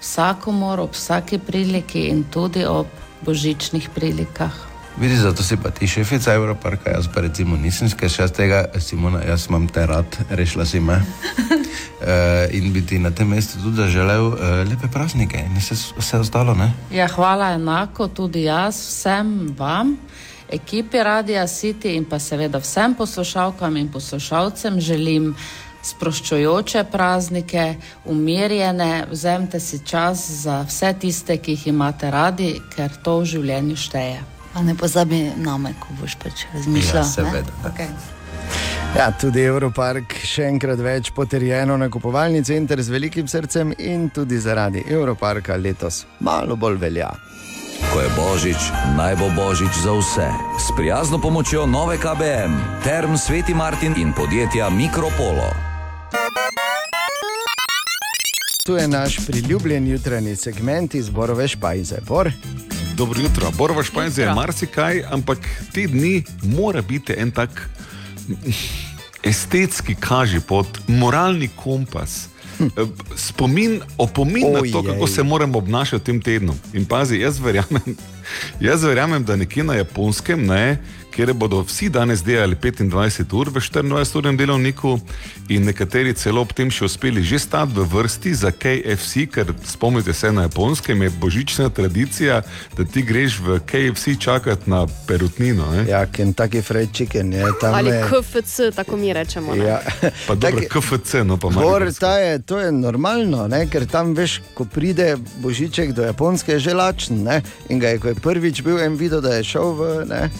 vsakomor, 0.00 0.80
ob 0.80 0.92
vsaki 0.92 1.38
priliki 1.38 2.08
in 2.08 2.24
tudi 2.30 2.64
ob 2.64 2.86
božičnih 3.26 3.90
prilikah. 3.94 4.67
Vidiš, 5.00 5.18
zato 5.18 5.42
si 5.42 5.56
pa 5.56 5.70
ti 5.70 5.86
šefica 5.86 6.34
Evroparka, 6.34 6.90
jaz 6.90 7.06
pa 7.14 7.20
recimo 7.20 7.56
nisem, 7.56 7.86
ker 7.94 8.10
še 8.10 8.24
jaz 8.24 8.32
tega, 8.34 8.64
Simona, 8.82 9.20
jaz 9.22 9.44
imam 9.46 9.68
te 9.70 9.84
rad, 9.86 10.16
rešila 10.30 10.64
si 10.66 10.80
me. 10.82 10.96
Uh, 10.98 12.50
in 12.58 12.72
bi 12.74 12.82
ti 12.82 12.98
na 12.98 13.12
tem 13.14 13.28
mestu 13.30 13.60
tudi 13.62 13.78
zaželel 13.78 14.26
uh, 14.26 14.40
lepe 14.66 14.90
praznike 14.90 15.38
in 15.38 15.54
vse, 15.54 15.76
vse 16.00 16.18
ostalo, 16.18 16.54
ne? 16.58 16.72
Ja, 16.90 17.06
hvala 17.12 17.52
enako 17.54 18.08
tudi 18.08 18.42
jaz 18.48 18.74
vsem 18.74 19.52
vam, 19.58 19.92
ekipi 20.50 21.02
Radia 21.06 21.46
City 21.46 21.94
in 21.94 22.04
pa 22.04 22.18
seveda 22.18 22.58
vsem 22.58 22.96
poslušalkam 22.98 23.76
in 23.76 23.92
poslušalcem 23.94 24.80
želim 24.80 25.28
sproščujoče 25.82 26.82
praznike, 26.90 27.68
umirjene, 28.04 29.06
vzemite 29.12 29.60
si 29.60 29.78
čas 29.86 30.26
za 30.42 30.64
vse 30.66 30.90
tiste, 31.00 31.38
ki 31.38 31.54
jih 31.54 31.68
imate 31.70 32.10
radi, 32.10 32.50
ker 32.74 32.98
to 33.04 33.20
v 33.20 33.30
življenju 33.36 33.78
šteje. 33.78 34.37
Pa 34.58 34.62
ne 34.64 34.74
pozabi 34.74 35.20
name, 35.36 35.70
ko 35.78 35.92
boš 36.00 36.16
pač 36.18 36.40
razmišljal. 36.54 36.96
Ja, 36.96 37.04
seveda. 37.04 37.52
Okay. 37.68 37.86
Ja, 38.96 39.04
tudi 39.14 39.44
Europark 39.46 40.16
še 40.26 40.48
enkrat 40.50 40.80
več 40.82 41.12
potrjeno 41.14 41.76
nakupovalni 41.78 42.40
center 42.42 42.82
z 42.82 42.90
velikim 42.90 43.28
srcem 43.30 43.70
in 43.78 44.08
tudi 44.10 44.40
zaradi 44.42 44.82
Europarka 44.90 45.54
letos 45.54 46.00
malo 46.18 46.56
bolj 46.58 46.80
velja. 46.82 47.12
Ko 47.92 48.02
je 48.02 48.10
božič, 48.16 48.66
naj 48.98 49.14
bo 49.20 49.28
božič 49.36 49.78
za 49.84 49.94
vse. 49.94 50.26
S 50.58 50.74
prijazno 50.74 51.22
pomočjo 51.22 51.62
nove 51.70 51.94
KBM, 52.02 52.58
Term 52.82 53.14
Sveti 53.14 53.54
Martin 53.54 53.94
in 54.02 54.10
podjetja 54.10 54.72
Mikropolo. 54.74 55.52
Tu 58.66 58.74
je 58.74 58.88
naš 58.90 59.22
priljubljen 59.22 59.86
jutranji 59.86 60.34
segment 60.36 60.98
iz 60.98 61.14
Borove 61.14 61.46
Špajze. 61.48 62.02
Bor? 62.10 62.34
Dobro 62.98 63.20
jutro, 63.20 63.50
Borova 63.58 63.82
Špajza 63.82 64.22
je 64.22 64.34
marsikaj, 64.34 65.02
ampak 65.10 65.38
te 65.72 65.86
dni 65.86 66.24
mora 66.42 66.82
biti 66.82 67.14
en 67.18 67.30
tak 67.30 67.70
estetski 69.22 69.94
kažipot, 69.94 70.66
moralni 70.86 71.48
kompas. 71.56 72.28
eh, 72.60 72.66
Spomin, 73.16 73.80
opomin 73.98 74.52
na 74.52 74.60
to, 74.72 74.82
kako 74.82 75.04
Ojej. 75.04 75.14
se 75.14 75.22
moramo 75.22 75.58
obnašati 75.58 76.02
v 76.02 76.04
tem 76.04 76.20
tednu. 76.20 76.54
In 76.72 76.84
pazi, 76.84 77.20
jaz 77.20 77.38
verjamem, 77.40 77.96
jaz 78.60 78.82
verjamem 78.84 79.24
da 79.24 79.36
nekje 79.36 79.64
na 79.64 79.74
japonskem, 79.74 80.46
ne, 80.46 80.82
kjer 81.18 81.32
bodo 81.34 81.62
vsi 81.66 81.88
danes 81.88 82.22
delali 82.22 82.54
25 82.54 83.32
ur 83.34 83.48
v 83.50 83.58
24-urnem 83.58 84.36
delovniku, 84.38 85.00
in 85.50 85.64
nekateri 85.66 86.12
celo 86.14 86.44
ob 86.46 86.52
tem 86.54 86.70
še 86.70 86.84
uspeli 86.86 87.24
že 87.26 87.40
stati 87.42 87.74
v 87.74 87.86
vrsti 87.90 88.34
za 88.38 88.52
KFC, 88.54 89.26
ker 89.26 89.50
spomnite 89.66 90.14
se 90.14 90.30
na 90.32 90.44
japonskem, 90.46 91.02
je 91.02 91.10
božična 91.10 91.68
tradicija, 91.74 92.42
da 92.76 92.84
ti 92.84 93.02
greš 93.02 93.40
v 93.42 93.58
KFC 93.66 94.14
čakati 94.14 94.70
na 94.70 94.86
perutnino. 95.08 95.66
Ne? 95.74 95.88
Ja, 95.90 96.04
Kentucky 96.06 96.62
Fried 96.62 96.94
Chicken 96.94 97.32
je 97.32 97.50
tam. 97.60 97.74
Ali 97.74 97.90
je- 97.90 98.06
KFC, 98.06 98.70
tako 98.70 98.96
mi 98.96 99.10
rečemo. 99.12 99.58
ne? 99.58 99.64
Ja. 99.64 99.80
Pa 100.28 100.38
dobro, 100.38 100.60
Tak- 100.60 100.70
KFC, 100.70 101.26
no 101.26 101.34
pa 101.36 101.50
malo. 101.50 101.82
je, 101.82 102.38
to 102.38 102.58
je 102.58 102.70
normalno, 102.72 103.48
ne? 103.48 103.66
ker 103.66 103.90
tam 103.90 104.14
veš, 104.14 104.38
ko 104.54 104.64
pride 104.64 105.18
Božiček 105.42 105.92
do 105.92 106.06
Japonske, 106.06 106.52
je 106.52 106.70
že 106.70 106.74
lačen. 106.74 107.26
Ne? 107.26 107.42
In 107.68 107.82
ga 107.82 107.88
je, 107.88 107.98
ko 107.98 108.08
je 108.08 108.14
prvič 108.14 108.62
bil 108.62 108.78
en 108.78 108.94
videl, 108.94 109.18
da 109.18 109.34
je 109.34 109.44
šel 109.44 109.74
v, 109.74 109.82
ne, 110.06 110.30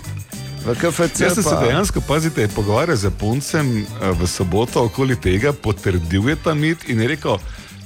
v 0.59 0.75
KFC. 0.75 1.21
Jaz 1.21 1.35
sem 1.35 1.43
se 1.43 1.51
pa- 1.51 1.61
dejansko, 1.61 2.01
pazite, 2.01 2.49
pogovarjal 2.49 2.97
z 2.97 3.05
Japoncem 3.05 3.67
eh, 3.79 3.85
v 4.13 4.27
soboto 4.27 4.83
okoli 4.83 5.17
tega, 5.17 5.53
potrdil 5.53 6.29
je 6.29 6.37
ta 6.37 6.55
mit 6.55 6.85
in 6.85 7.01
je 7.01 7.09
rekel, 7.09 7.39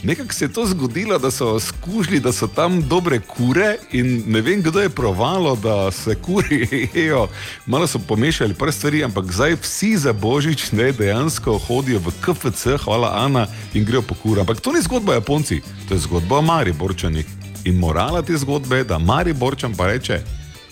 nekako 0.03 0.33
se 0.33 0.45
je 0.45 0.49
to 0.51 0.67
zgodilo, 0.67 1.19
da 1.19 1.31
so 1.31 1.61
skužili, 1.61 2.21
da 2.21 2.33
so 2.33 2.47
tam 2.47 2.83
dobre 2.83 3.21
kure 3.21 3.77
in 3.93 4.25
ne 4.27 4.41
vem, 4.41 4.63
kdo 4.63 4.81
je 4.81 4.89
provalo, 4.89 5.57
da 5.57 5.91
se 5.91 6.15
kuri 6.15 6.67
jejo. 6.95 7.29
Malo 7.67 7.87
so 7.87 7.99
pomešali 7.99 8.55
par 8.55 8.73
stvari, 8.73 9.05
ampak 9.05 9.25
zdaj 9.27 9.57
vsi 9.57 9.97
za 9.97 10.13
božič 10.13 10.73
ne 10.73 10.93
dejansko 10.93 11.59
hodijo 11.59 12.01
v 12.01 12.11
KFC, 12.21 12.67
hvala 12.79 13.13
Ana, 13.17 13.47
in 13.75 13.85
grejo 13.85 14.03
po 14.03 14.15
kura. 14.15 14.41
Ampak 14.41 14.61
to 14.61 14.73
ni 14.73 14.83
zgodba 14.83 15.13
o 15.13 15.15
Japonci, 15.15 15.61
to 15.89 15.95
je 15.95 16.01
zgodba 16.01 16.39
o 16.39 16.43
Mariborčanih. 16.43 17.27
In 17.65 17.79
morala 17.79 18.23
te 18.23 18.35
zgodbe 18.35 18.77
je, 18.77 18.85
da 18.85 18.99
Mariborčan 18.99 19.75
pa 19.75 19.87
reče, 19.87 20.19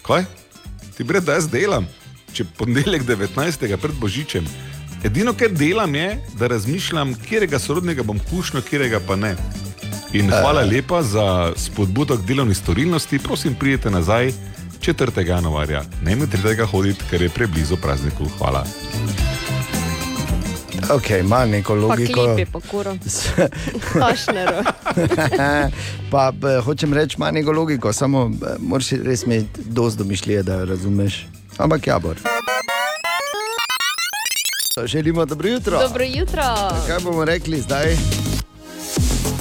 kaj? 0.02 0.39
Ti 1.00 1.04
bred, 1.04 1.24
da 1.24 1.38
jaz 1.38 1.46
delam, 1.48 1.86
če 2.36 2.44
ponedeljek 2.58 3.06
19. 3.08 3.62
pred 3.80 3.94
Božičem. 3.96 4.44
Edino, 5.00 5.32
kar 5.32 5.48
delam, 5.48 5.94
je, 5.96 6.10
da 6.36 6.50
razmišljam, 6.52 7.14
katerega 7.22 7.58
sorodnega 7.58 8.04
bom 8.04 8.20
kušnil, 8.28 8.60
katerega 8.66 9.00
pa 9.06 9.16
ne. 9.16 9.32
In 10.12 10.28
hvala 10.28 10.66
lepa 10.68 11.00
za 11.00 11.24
spodbudo 11.56 12.18
k 12.20 12.26
delovni 12.28 12.54
storilnosti, 12.54 13.22
prosim, 13.24 13.56
pridite 13.56 13.88
nazaj 13.90 14.34
4. 14.84 15.24
januarja. 15.24 15.86
Ne 16.04 16.20
mi 16.20 16.28
3. 16.28 16.68
hoditi, 16.68 17.08
ker 17.08 17.22
je 17.22 17.32
preblizu 17.32 17.80
prazniku. 17.80 18.28
Hvala. 18.36 18.66
Ok, 20.96 21.10
ima 21.10 21.44
neko 21.46 21.72
Pa 21.72 21.78
logiko. 21.78 22.24
klipi 22.24 22.52
po 22.52 22.60
kuro. 22.60 22.96
Kašnero. 23.92 24.62
pa 26.12 26.30
b, 26.30 26.60
hočem 26.60 26.94
reči, 26.94 27.14
ima 27.18 27.30
neko 27.30 27.52
logiko, 27.52 27.92
samo 27.92 28.28
b, 28.28 28.46
moraš 28.58 28.90
res 28.90 29.22
imeti 29.22 29.60
dosto 29.64 30.02
domišljije, 30.02 30.42
da 30.42 30.54
jo 30.54 30.64
razumeš. 30.64 31.26
Ampak 31.58 31.86
ja, 31.86 31.98
bor. 31.98 32.16
Želimo 34.84 35.26
dobro 35.26 35.48
jutro. 35.48 35.78
Dobro 35.78 36.04
jutro. 36.04 36.42
Kaj 36.86 36.98
bomo 37.04 37.24
rekli 37.24 37.60
zdaj? 37.60 37.96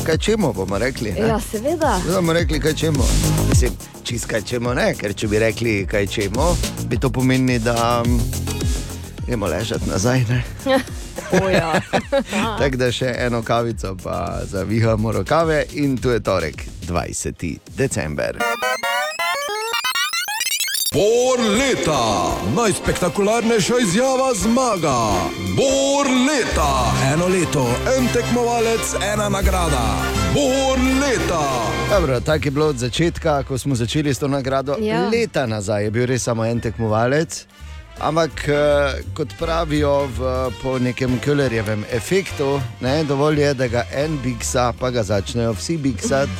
Kaj 0.06 0.17
čemo 0.17 0.54
bomo 0.54 0.78
rekli? 0.78 1.12
ne? 1.12 1.28
Ja, 1.28 1.39
seveda. 1.39 1.99
Zdaj 2.04 2.15
bomo 2.15 2.34
rekli, 2.34 2.60
kaj 2.60 2.73
čemo. 2.73 3.06
Mislim, 3.49 3.71
čist 4.04 4.25
kaj 4.25 4.41
čemo 4.41 4.73
ne, 4.73 4.93
ker 4.95 5.13
če 5.13 5.28
bi 5.28 5.39
rekli, 5.39 5.88
kaj 5.88 6.08
čemo, 6.08 6.56
bi 6.86 6.97
to 6.99 7.10
pomenili, 7.10 7.60
da 7.60 8.04
mm, 8.08 8.19
gremo 9.28 9.45
ležati 9.47 9.89
nazaj. 9.89 10.23
Ne? 11.32 11.46
O, 11.46 11.50
ja. 11.60 11.82
Tako 12.58 12.78
da 12.78 12.92
še 12.92 13.15
eno 13.18 13.42
kavico, 13.44 13.96
pa 14.04 14.42
zavihamo 14.46 15.12
rokave 15.12 15.65
in 15.74 15.98
tu 15.98 16.10
je 16.10 16.20
torek, 16.20 16.65
20. 16.88 17.58
december. 17.78 18.38
Bor 20.94 21.39
leta, 21.58 22.34
najspektakularnejša 22.56 23.74
izjava 23.82 24.34
zmaga. 24.34 24.98
Bor 25.58 26.08
leta, 26.08 26.92
eno 27.13 27.28
leto, 27.28 27.68
en 27.98 28.08
tekmovalec, 28.13 28.96
ena 29.13 29.30
nagrada. 29.30 29.86
Bor 30.34 30.80
leta. 31.02 31.46
Dobro, 31.89 32.20
tako 32.20 32.48
je 32.48 32.52
bilo 32.52 32.65
od 32.65 32.78
začetka, 32.78 33.44
ko 33.44 33.58
smo 33.58 33.76
začeli 33.76 34.13
s 34.13 34.20
to 34.20 34.28
nagrado. 34.28 34.78
Ja. 34.82 35.10
Leta 35.10 35.46
nazaj 35.46 35.84
je 35.84 35.92
bil 35.92 36.06
res 36.06 36.24
samo 36.24 36.46
en 36.46 36.60
tekmovalec. 36.60 37.46
Ampak, 38.00 38.48
eh, 38.48 39.04
kot 39.14 39.28
pravijo 39.40 40.08
v, 40.08 40.52
po 40.64 40.80
nekem 40.80 41.20
Kellerjevem 41.20 41.84
efektu, 41.92 42.62
ne, 42.82 43.04
dovolj 43.04 43.42
je, 43.42 43.54
da 43.54 43.68
ga 43.68 43.84
en 43.92 44.16
biksa, 44.24 44.74
pa 44.80 44.90
ga 44.90 45.04
začnejo 45.04 45.52
vsi 45.54 45.76
biksati. 45.78 46.32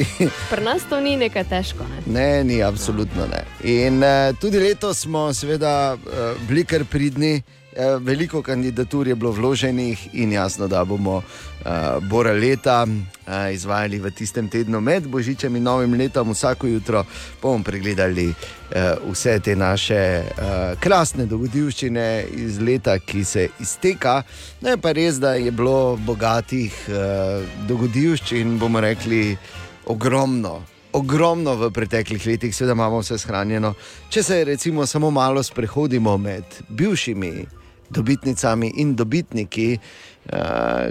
Pri 0.50 0.64
nas 0.64 0.84
to 0.88 1.00
ni 1.00 1.16
nekaj 1.16 1.46
težko. 1.48 1.86
Ne? 1.88 2.02
Ne, 2.12 2.44
ni 2.44 2.62
absolutno 2.62 3.24
ne. 3.24 3.40
In 3.64 4.02
uh, 4.04 4.36
tudi 4.40 4.60
letos 4.60 5.00
smo, 5.06 5.32
seveda, 5.32 5.96
uh, 5.96 6.36
bili 6.48 6.64
kar 6.68 6.84
pridni. 6.84 7.40
Eh, 7.78 7.98
Veliko 8.00 8.42
kandidatur 8.42 9.08
je 9.08 9.14
bilo 9.14 9.30
vloženih 9.30 10.08
in 10.12 10.32
jasno, 10.32 10.66
da 10.68 10.84
bomo 10.84 11.16
uh, 11.16 11.22
Bora 12.02 12.32
leta 12.32 12.82
uh, 12.82 13.54
izvajali 13.54 13.98
v 13.98 14.10
tistem 14.10 14.48
tednu 14.48 14.80
med 14.80 15.06
Božičem 15.06 15.56
in 15.56 15.62
Novim 15.62 15.94
letom. 15.94 16.30
Vsako 16.30 16.66
jutro 16.66 17.04
bomo 17.42 17.64
pregledali 17.64 18.26
uh, 18.28 19.12
vse 19.12 19.38
te 19.40 19.54
naše 19.56 20.22
uh, 20.26 20.80
krasne 20.80 21.26
dogodivščine 21.26 22.24
iz 22.32 22.58
leta, 22.58 22.98
ki 22.98 23.24
se 23.24 23.48
izteka. 23.60 24.22
No, 24.60 24.74
pa 24.82 24.92
res, 24.92 25.20
da 25.22 25.34
je 25.34 25.52
bilo 25.54 25.96
bogatih 25.96 26.74
uh, 26.88 27.44
dogodivščin, 27.68 28.58
bomo 28.58 28.80
rekli, 28.80 29.36
ogromno. 29.86 30.64
Ogromno 30.92 31.54
v 31.54 31.70
preteklih 31.70 32.26
letih, 32.26 32.56
seveda 32.56 32.74
imamo 32.74 32.98
vse 33.04 33.20
shranjeno. 33.22 33.74
Če 34.10 34.22
se 34.22 34.40
recimo 34.44 34.86
samo 34.86 35.10
malo 35.10 35.42
sprehodimo 35.42 36.16
med 36.18 36.58
bivšimi 36.68 37.57
dobitnicami 37.90 38.72
in 38.76 38.96
dobitniki, 38.96 39.78
uh, 39.78 40.38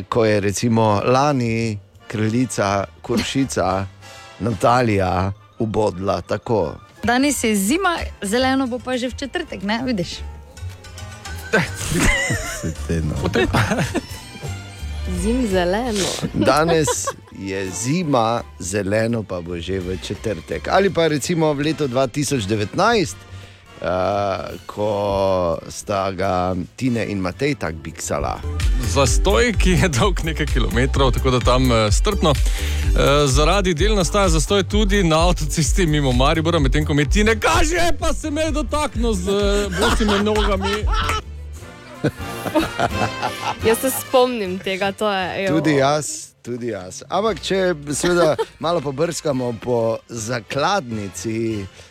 ko 0.10 0.26
je 0.26 0.40
recimo 0.40 1.02
lani 1.06 1.80
kraljica 2.08 2.86
Kuršica 3.02 3.88
Natalija 4.40 5.32
ubodla 5.60 6.22
tako. 6.22 6.76
Danes 7.04 7.44
je 7.44 7.56
zima, 7.56 7.98
zeleno 8.22 8.68
bo 8.68 8.80
pa 8.80 8.98
že 8.98 9.10
v 9.10 9.16
četrtek, 9.16 9.64
ne 9.64 9.82
vidiš? 9.86 10.10
Zim 15.22 15.48
zeleno. 15.48 16.06
Danes 16.34 16.88
je 17.50 17.72
zima, 17.72 18.42
zeleno 18.60 19.24
pa 19.24 19.42
bo 19.42 19.60
že 19.60 19.80
v 19.80 19.98
četrtek. 20.04 20.68
Ali 20.68 20.90
pa 20.90 21.08
recimo 21.08 21.54
v 21.54 21.60
letu 21.60 21.88
2019, 21.88 23.16
uh, 23.82 24.58
ko 24.66 25.58
sta 25.70 26.12
ga 26.12 26.56
Tine 26.76 27.06
in 27.06 27.20
Matej 27.20 27.56
tako 27.56 27.78
biksala. 27.84 28.40
Zastoj, 28.94 29.54
ki 29.60 29.70
je 29.70 29.90
dolg 29.90 30.24
nekaj 30.24 30.46
kilometrov, 30.46 31.12
tako 31.12 31.32
da 31.32 31.40
tam 31.40 31.72
eh, 31.72 31.92
strpno. 31.92 32.34
Eh, 32.34 33.28
Zaradi 33.28 33.74
del 33.74 33.96
nastaja 33.96 34.30
zastoj 34.30 34.64
tudi 34.64 35.04
na 35.04 35.28
avtocesti 35.28 35.86
mimo 35.86 36.12
Maribora, 36.12 36.60
medtem 36.60 36.86
ko 36.86 36.94
mi 36.94 37.10
ti 37.10 37.24
ne 37.24 37.40
kaže, 37.40 37.92
pa 38.00 38.14
se 38.14 38.32
me 38.32 38.42
je 38.42 38.52
dotaknil 38.52 39.14
z 39.14 39.32
bosimi 39.80 40.24
nogami. 40.24 40.86
Jaz 43.68 43.78
se 43.82 43.92
spomnim 43.92 44.60
tega, 44.60 44.92
to 44.92 45.12
je. 45.12 45.46
evo. 45.46 45.58
Tudi 45.58 45.76
jaz, 45.76 46.28
tudi 46.42 46.68
jaz. 46.68 47.04
Ampak 47.10 47.42
če 47.42 47.76
seveda 47.94 48.36
malo 48.60 48.82
pobrskamo 48.82 49.54
po 49.62 49.98
zakladnici. 50.08 51.62
Uh, 51.62 51.87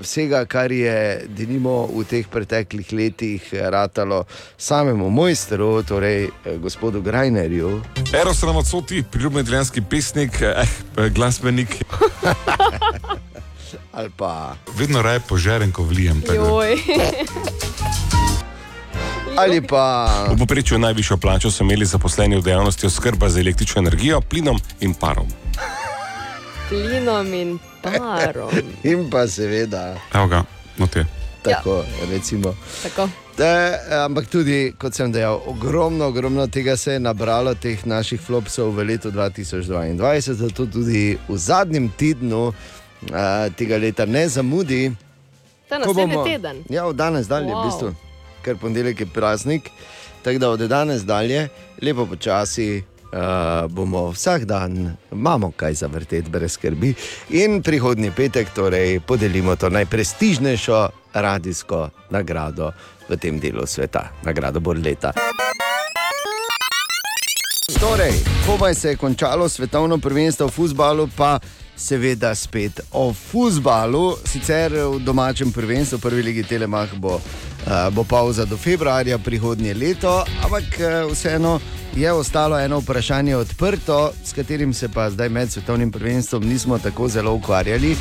vsega, 0.00 0.44
kar 0.44 0.72
je 0.72 1.24
denimo 1.28 1.86
v 1.86 2.04
teh 2.04 2.26
preteklih 2.28 2.92
letih 2.92 3.42
eh, 3.52 3.70
ratalo 3.70 4.24
samemu 4.58 5.10
mojstru, 5.10 5.82
torej 5.82 6.24
eh, 6.24 6.58
gospodu 6.58 7.02
Grajnerju. 7.02 7.82
Eros 8.12 8.42
Ramacoti, 8.42 9.02
priljubljeni 9.10 9.42
italijanski 9.42 9.80
pesnik, 9.90 10.42
eh, 10.42 10.64
glasbenik. 11.10 11.68
Ali 13.92 14.10
pa. 14.16 14.56
Vedno 14.76 15.02
raje 15.02 15.20
požeren, 15.20 15.72
ko 15.72 15.82
vlijem. 15.82 16.22
Ali 19.36 19.60
pa. 19.60 20.08
V 20.32 20.38
poprečju 20.38 20.78
najvišjo 20.78 21.16
plačo 21.16 21.50
so 21.50 21.64
imeli 21.64 21.84
zaposleni 21.84 22.36
v 22.36 22.42
dejavnosti 22.42 22.86
oskrba 22.86 23.28
z 23.28 23.40
električno 23.40 23.80
energijo, 23.80 24.20
plinom 24.20 24.60
in 24.80 24.94
parom. 24.94 25.28
Plinom 26.68 27.34
in 27.34 27.58
parom. 27.82 28.50
In 28.82 29.10
pa 29.10 29.26
seveda. 29.26 29.94
Evo 30.14 30.26
ga, 30.26 30.44
no 30.76 30.86
te. 30.86 31.04
Tako, 31.42 31.76
ja. 31.76 32.10
recimo. 32.10 32.54
Tako. 32.82 33.08
Da, 33.36 33.78
ampak 34.04 34.26
tudi, 34.26 34.72
kot 34.78 34.94
sem 34.94 35.12
dejal, 35.12 35.40
ogromno, 35.46 36.06
ogromno 36.06 36.46
tega 36.46 36.76
se 36.76 36.92
je 36.92 37.00
nabralo, 37.00 37.54
teh 37.54 37.86
naših 37.86 38.20
flopsov 38.20 38.72
v 38.74 38.86
letu 38.88 39.10
2022, 39.10 40.32
zato 40.32 40.66
tudi 40.66 41.18
v 41.28 41.36
zadnjem 41.36 41.90
tednu 41.98 42.48
uh, 42.48 42.56
tega 43.56 43.76
leta 43.76 44.06
ne 44.06 44.28
zamudi. 44.28 44.90
Ko 45.68 45.78
naslednji 45.78 46.24
teden. 46.24 46.64
Ja, 46.70 46.86
od 46.86 46.96
danes 46.96 47.28
dalje, 47.28 47.52
wow. 47.52 47.62
v 47.62 47.70
bistvu, 47.70 47.94
ker 48.42 48.56
ponedeljek 48.56 49.00
je 49.00 49.06
praznik. 49.06 49.70
Tako 50.22 50.38
da 50.38 50.50
od 50.50 50.66
danes 50.66 51.04
dalje, 51.04 51.48
lepo 51.82 52.06
počasi. 52.06 52.82
Uh, 53.06 53.70
bomo 53.70 54.10
vsak 54.10 54.44
dan, 54.44 54.96
imamo 55.12 55.52
kaj 55.56 55.74
za 55.74 55.86
vrteti, 55.86 56.30
brez 56.30 56.52
skrbi. 56.58 56.94
In 57.38 57.62
prihodnji 57.62 58.10
petek, 58.10 58.50
torej, 58.54 59.00
podelimo 59.00 59.56
to 59.56 59.70
najprestižnejšo 59.70 60.88
radijsko 61.14 61.90
nagrado 62.10 62.72
v 63.08 63.16
tem 63.16 63.38
delu 63.40 63.66
sveta, 63.66 64.10
nagrado 64.26 64.60
Borleta. 64.60 65.12
Torej, 67.80 68.12
komaj 68.46 68.74
se 68.74 68.88
je 68.88 68.96
končalo 68.96 69.48
svetovno 69.48 69.98
prvenstvo 69.98 70.46
v 70.46 70.50
futbalu, 70.50 71.08
pa 71.16 71.38
seveda 71.76 72.34
spet 72.34 72.80
o 72.92 73.12
futbalu. 73.12 74.16
Sicer 74.24 74.72
v 74.72 75.00
domačem 75.04 75.52
prvenstvu, 75.52 75.98
prvi 75.98 76.22
legi 76.22 76.42
Telemach 76.42 76.94
bo, 76.94 77.20
bo 77.92 78.04
pauza 78.04 78.44
do 78.44 78.56
februarja 78.56 79.18
prihodnje 79.18 79.74
leto, 79.74 80.24
ampak 80.42 80.64
uh, 80.78 81.12
vseeno 81.12 81.60
je 81.96 82.12
ostalo 82.12 82.58
eno 82.60 82.78
vprašanje 82.78 83.36
odprto, 83.36 84.12
s 84.24 84.32
katerim 84.32 84.74
se 84.74 84.88
pa 84.88 85.10
zdaj 85.10 85.28
med 85.28 85.50
svetovnim 85.50 85.92
prvenstvom 85.92 86.44
nismo 86.44 86.78
tako 86.78 87.08
zelo 87.08 87.32
ukvarjali. 87.32 87.96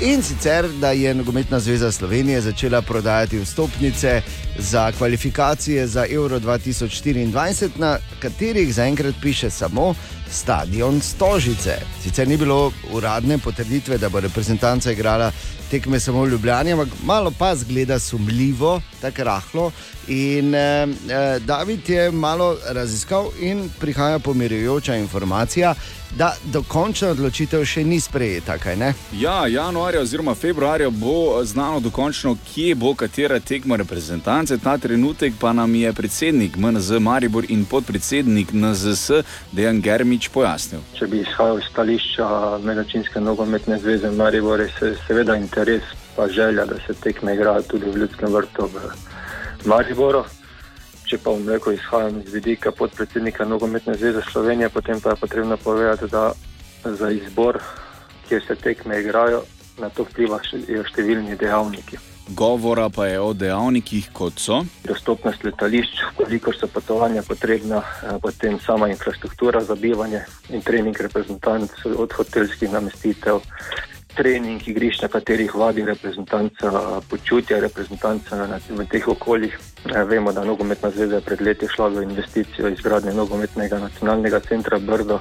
In 0.00 0.22
sicer, 0.22 0.68
da 0.80 0.90
je 0.90 1.14
Nogometna 1.14 1.60
zveza 1.60 1.92
Slovenije 1.92 2.40
začela 2.40 2.82
prodajati 2.82 3.38
vstopnice 3.38 4.22
za 4.58 4.92
kvalifikacije 4.92 5.86
za 5.86 6.06
Euro 6.10 6.40
2024, 6.40 7.68
na 7.76 7.98
katerih 8.20 8.74
zaenkrat 8.74 9.14
piše 9.22 9.50
samo 9.50 9.94
stadion 10.30 11.00
Stožice. 11.00 11.78
Sicer 12.02 12.28
ni 12.28 12.36
bilo 12.36 12.72
uradne 12.92 13.38
potrditve, 13.38 13.98
da 13.98 14.08
bo 14.08 14.20
reprezentanca 14.20 14.92
igrala 14.92 15.32
tekme 15.70 16.00
samo 16.00 16.22
v 16.22 16.28
Ljubljani, 16.28 16.72
ampak 16.72 16.88
malo 17.04 17.32
pa 17.38 17.54
zgleda 17.56 17.98
sumljivo, 17.98 18.80
tako 19.00 19.24
rahlo. 19.24 19.72
In 20.08 20.54
eh, 20.54 20.82
eh, 20.82 21.38
David 21.38 21.88
je 21.88 22.10
malo 22.10 22.56
raziskal 22.68 23.30
in 23.40 23.70
prihaja 23.80 24.18
pomirjujoča 24.18 24.96
informacija, 24.96 25.74
da 26.16 26.32
dokončna 26.52 27.10
odločitev 27.12 27.64
še 27.64 27.84
ni 27.84 27.98
sprejeta? 28.00 28.56
Ja, 29.12 29.46
januarja 29.46 30.00
oziroma 30.00 30.34
februarja 30.34 30.90
bo 30.90 31.44
znano 31.44 31.80
dokončno, 31.80 32.36
kje 32.48 32.74
bo 32.74 32.94
katera 32.94 33.40
tekma 33.40 33.76
reprezentance. 33.76 34.58
Ta 34.58 34.78
trenutek 34.78 35.34
pa 35.40 35.52
nam 35.52 35.74
je 35.74 35.92
predsednik 35.92 36.56
MNZ 36.56 37.00
Maribor 37.00 37.44
in 37.48 37.64
podpredsednik 37.64 38.52
NZS 38.52 39.20
Dejan 39.52 39.80
Germič 39.80 40.30
pojasnil. 40.32 40.80
Če 40.96 41.10
bi 41.12 41.20
izhajal 41.20 41.60
iz 41.60 41.68
stališča 41.72 42.28
Mednarodne 42.64 43.20
nogometne 43.20 43.78
zveze 43.78 44.10
Maribor, 44.10 44.60
je 44.60 44.72
se, 44.78 44.94
seveda 45.06 45.36
interes 45.36 45.84
pa 46.16 46.28
želja, 46.28 46.64
da 46.64 46.80
se 46.86 46.94
tekme 46.94 47.34
igrajo 47.34 47.62
tudi 47.62 47.90
v 47.90 47.96
Ljudskem 47.96 48.32
vrtu 48.32 48.70
v 48.72 48.88
Mariboru. 49.68 50.24
Če 51.06 51.18
pa 51.22 51.30
bom 51.30 51.48
rekel, 51.48 51.76
izhajam 51.76 52.16
iz 52.24 52.32
vidika 52.34 52.72
podpredsednika 52.74 53.44
Nogometne 53.44 53.94
zveze 53.94 54.22
Slovenije, 54.26 54.68
potem 54.68 55.00
pa 55.00 55.10
je 55.10 55.20
potrebno 55.20 55.56
povedati, 55.56 56.10
da 56.10 56.32
za 56.84 57.10
izbor, 57.10 57.60
kjer 58.28 58.42
se 58.46 58.54
tekme 58.54 59.00
igrajo, 59.00 59.44
na 59.78 59.88
to 59.88 60.06
vplivajo 60.08 60.84
številni 60.90 61.36
dejavniki. 61.38 61.98
Govora 62.34 62.88
pa 62.90 63.06
je 63.06 63.20
o 63.22 63.30
dejavnikih, 63.38 64.08
kot 64.10 64.40
so 64.42 64.64
Dostopnost 64.82 65.44
letališč, 65.46 66.00
koliko 66.18 66.50
so 66.52 66.66
potovanja 66.66 67.22
potrebna, 67.22 67.78
eh, 67.78 68.18
potem 68.22 68.58
sama 68.60 68.88
infrastruktura 68.90 69.62
za 69.62 69.74
bivanje 69.74 70.24
in 70.50 70.62
trening 70.62 70.96
reprezentantov 71.00 71.94
od 71.94 72.12
hotelskih 72.12 72.72
namestitev, 72.72 73.38
trening 74.16 74.68
igrišč, 74.68 75.02
na 75.02 75.08
katerih 75.08 75.54
vadi 75.54 75.84
reprezentanca, 75.84 77.00
počutje 77.08 77.60
reprezentanca 77.60 78.46
na- 78.46 78.60
v 78.68 78.86
teh 78.90 79.08
okoljih. 79.08 79.54
Eh, 79.94 80.04
Vemo, 80.04 80.32
da 80.32 80.44
nogometna 80.44 80.90
zveza 80.90 81.14
je 81.14 81.20
pred 81.20 81.40
leti 81.40 81.66
šla 81.68 81.88
v 81.88 82.02
investicijo 82.02 82.68
izgradnje 82.68 83.12
nogometnega 83.12 83.78
nacionalnega 83.78 84.40
centra 84.40 84.78
Brdo, 84.78 85.20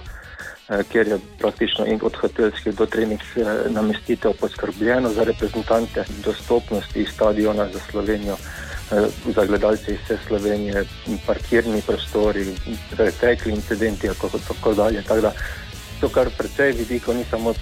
eh, 0.70 0.84
kjer 0.92 1.08
je 1.08 1.20
praktično 1.40 1.86
in 1.86 2.00
od 2.04 2.16
hotelskih 2.16 2.76
do 2.76 2.86
trening 2.86 3.22
eh, 3.22 3.70
namestitev 3.70 4.34
poskrbljeno 4.40 5.10
za 5.10 5.24
reprezentante, 5.24 6.04
dostopnost 6.26 6.96
iz 6.96 7.08
stadiona 7.10 7.68
za 7.74 7.80
Slovenijo. 7.92 8.38
eh, 8.92 9.08
Za 9.36 9.46
gledalce 9.46 9.94
iz 9.94 9.98
vse 10.04 10.18
Slovenije, 10.28 10.86
parkirni 11.26 11.82
prostori, 11.82 12.46
pretekli 12.96 13.52
incidenti, 13.52 14.08
in 14.08 14.14
tako, 14.14 14.40
tako 14.48 14.74
dalje. 14.74 15.02
Tako 15.02 15.22
da 15.22 15.32
to, 16.02 16.10
kar 16.10 16.30
precej 16.38 16.72
vidikov, 16.72 17.16
ni 17.16 17.24
samo 17.30 17.54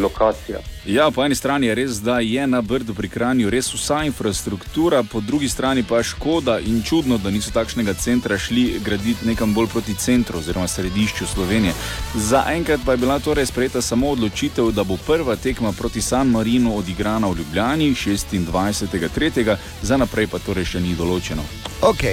lokacija. 0.00 0.58
Ja, 0.86 1.10
po 1.10 1.24
eni 1.24 1.34
strani 1.34 1.66
je 1.66 1.74
res, 1.74 2.00
da 2.00 2.18
je 2.20 2.46
na 2.46 2.60
Brdu 2.60 2.94
pri 2.94 3.08
Kranju 3.08 3.50
res 3.50 3.72
vsa 3.74 4.02
infrastruktura, 4.04 5.02
po 5.02 5.20
drugi 5.20 5.48
strani 5.48 5.82
pa 5.82 5.96
je 5.96 6.04
škoda 6.04 6.58
in 6.58 6.82
čudno, 6.82 7.18
da 7.18 7.30
niso 7.30 7.50
takšnega 7.50 7.94
centra 7.94 8.38
šli 8.38 8.80
graditi 8.84 9.26
nekam 9.26 9.54
bolj 9.54 9.66
proti 9.66 9.94
centru 9.94 10.38
oziroma 10.38 10.68
središču 10.68 11.26
Slovenije. 11.26 11.72
Zaenkrat 12.14 12.80
pa 12.86 12.92
je 12.92 12.96
bila 12.96 13.18
torej 13.18 13.46
sprejeta 13.46 13.82
samo 13.82 14.10
odločitev, 14.10 14.70
da 14.70 14.84
bo 14.84 14.96
prva 15.06 15.36
tekma 15.36 15.72
proti 15.72 16.00
San 16.00 16.28
Marinu 16.28 16.76
odigrana 16.76 17.28
v 17.28 17.38
Ljubljani 17.38 17.94
26.3., 17.94 19.56
za 19.82 19.96
naprej 19.96 20.26
pa 20.26 20.38
torej 20.38 20.64
še 20.64 20.80
ni 20.80 20.96
določeno. 20.96 21.42
Ok, 21.82 22.04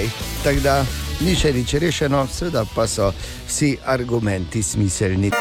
tako 0.44 0.60
da 0.60 0.84
ni 1.20 1.34
še 1.34 1.52
nič 1.52 1.74
rešeno, 1.80 2.26
seveda 2.32 2.64
pa 2.74 2.86
so 2.86 3.12
vsi 3.48 3.76
argumenti 3.84 4.62
smiselni. 4.62 5.32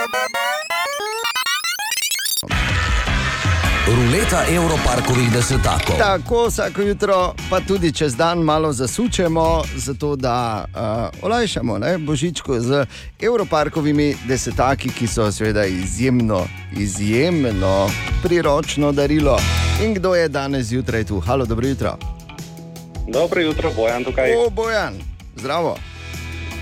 Ruleta 3.85 4.41
Evroparkovih 4.49 5.31
desetakov. 5.31 5.97
Tako 5.97 6.47
vsako 6.47 6.81
jutro, 6.81 7.33
pa 7.49 7.59
tudi 7.59 7.91
čez 7.91 8.15
dan, 8.15 8.39
malo 8.39 8.73
zasučemo, 8.73 9.63
zato 9.75 10.15
da 10.15 10.65
uh, 10.65 11.25
olajšamo 11.25 11.77
ne, 11.77 11.97
božičko 11.97 12.59
z 12.59 12.85
Evroparkovimi 13.21 14.15
desetaki, 14.27 14.89
ki 14.89 15.07
so 15.07 15.31
seveda 15.31 15.65
izjemno, 15.65 16.47
izjemno 16.77 17.89
priročno 18.23 18.91
darilo. 18.91 19.37
In 19.83 19.93
kdo 19.93 20.15
je 20.15 20.29
danes 20.29 20.65
zjutraj 20.65 21.03
tu? 21.03 21.19
Halo, 21.19 21.45
dobro 21.45 21.67
jutro. 21.67 21.97
Dobro 23.07 23.41
jutro, 23.41 23.71
Bojan 23.75 24.03
tukaj. 24.03 24.33
O, 24.35 24.49
Bojan, 24.49 24.93
zdravo. 25.35 25.77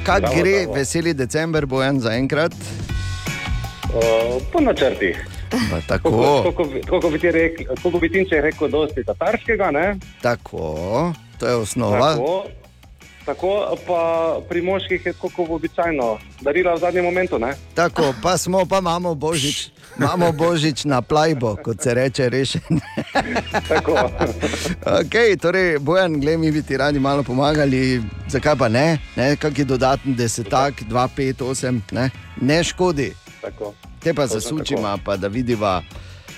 Kaj 0.06 0.18
Zdravo, 0.20 0.36
gre, 0.36 0.60
zdravo. 0.60 0.74
veseli 0.76 1.14
december, 1.14 1.66
Bojan, 1.66 2.00
zaenkrat? 2.00 2.52
Po 4.54 4.60
načrtih. 4.60 5.33
Pa 5.72 5.82
Tako, 5.88 6.44
tako 6.86 7.10
bi 7.10 7.20
ti 7.20 7.32
rekel, 7.32 7.66
bi 8.02 8.26
rekel, 8.42 8.70
dosti 8.70 9.04
tatarskega, 9.04 9.72
ne? 9.72 9.96
tako, 10.22 11.14
to 11.40 11.48
je 11.48 11.56
osnova. 11.56 12.12
Tako, 12.12 12.46
tako 13.26 13.78
pa 13.88 14.02
pri 14.50 14.62
moških 14.62 15.06
je 15.06 15.14
tako 15.14 15.30
kot 15.30 15.50
običajno, 15.50 16.18
darila 16.42 16.74
v 16.74 16.80
zadnjem 16.80 17.06
momentu, 17.06 17.40
ne? 17.40 17.54
Tako, 17.74 18.14
pa 18.24 18.38
smo, 18.38 18.66
pa 18.66 18.78
imamo 18.78 19.16
božič, 19.16 19.70
imamo 19.98 20.32
božič 20.32 20.86
na 20.86 21.02
plajbo, 21.02 21.56
kot 21.64 21.82
se 21.82 21.94
reče, 21.94 22.30
rešen. 22.30 22.62
Tako. 23.70 24.10
okay, 24.86 25.38
torej, 25.42 25.80
Bojan, 25.80 26.20
gled, 26.20 26.40
mi 26.40 26.52
bi 26.52 26.62
ti 26.62 26.78
radi 26.78 27.00
malo 27.00 27.24
pomagali, 27.24 28.02
zakaj 28.28 28.56
pa 28.56 28.70
ne, 28.70 28.98
ne 29.16 29.36
kakšen 29.36 29.68
dodatni 29.68 30.16
desetak, 30.16 30.82
2, 30.90 31.08
5, 31.18 31.34
8, 31.34 31.82
ne, 31.92 32.10
ne 32.42 32.64
škodi. 32.64 33.14
Tako. 33.42 33.74
Te 34.04 34.14
pa 34.14 34.22
Točno 34.24 34.40
zasučima, 34.40 34.98
pa 34.98 35.18
da 35.18 35.28
vidiva. 35.28 35.82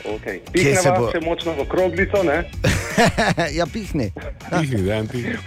Okay. 0.06 0.39
Kje 0.54 0.75
se 0.75 0.75
Pihneva 0.75 0.99
bo- 0.99 1.12
se 1.12 1.19
močno 1.19 1.51
v 1.54 1.65
kroglico, 1.65 2.23
ne? 2.23 2.49
ja, 3.58 3.65
pihni. 3.65 4.12
Pihni, 4.51 4.82
da 4.82 4.95
en 4.95 5.08
pihni. 5.08 5.32
Ne, 5.32 5.38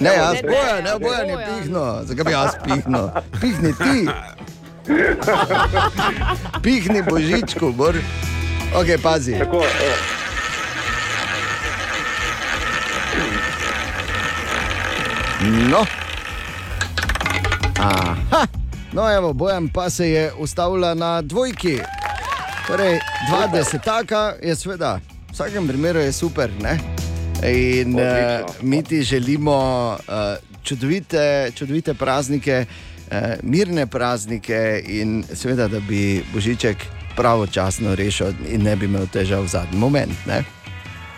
Ne, 0.00 0.10
jaz 0.10 0.34
ne, 0.34 0.42
bojan, 0.42 0.76
ne, 0.76 0.82
ne, 0.82 0.90
je 0.90 0.98
Bojan. 0.98 1.62
pihno. 1.62 2.00
Zakaj 2.04 2.24
bi 2.24 2.30
jaz 2.32 2.50
pihno? 2.64 3.10
Pihni 3.40 3.72
ti. 3.74 4.08
Pihni 6.62 7.02
božičku, 7.02 7.72
bor. 7.72 7.94
Ok, 8.74 9.02
pazi. 9.02 9.38
Tako, 9.38 9.64
No. 15.42 15.84
Aha. 17.78 18.46
No, 18.92 19.14
evo, 19.14 19.32
Bojan 19.32 19.68
pa 19.68 19.90
se 19.90 20.10
je 20.10 20.32
ustavila 20.38 20.94
na 20.94 21.22
dvojki. 21.22 21.78
Torej, 22.66 22.98
dva 23.28 23.46
desetaka 23.46 24.34
je 24.42 24.56
seveda, 24.56 25.00
v 25.28 25.32
vsakem 25.32 25.68
primeru 25.68 26.00
je 26.00 26.12
super. 26.12 26.50
Ne? 26.60 26.78
In 27.42 27.94
uh, 27.94 28.02
mi 28.62 28.82
ti 28.82 29.02
želimo 29.02 29.56
uh, 29.98 30.14
čudovite, 30.62 31.50
čudovite 31.54 31.94
praznike, 31.94 32.64
uh, 32.66 33.16
mirne 33.42 33.86
praznike 33.86 34.82
in 34.86 35.24
seveda, 35.34 35.68
da 35.68 35.80
bi 35.80 36.24
Božiček 36.34 36.76
pravočasno 37.16 37.94
rešil 37.94 38.34
in 38.48 38.62
ne 38.62 38.76
bi 38.76 38.86
imel 38.86 39.06
težav 39.06 39.42
v 39.42 39.48
zadnji 39.48 39.78
moment. 39.78 40.26
Ne? 40.26 40.44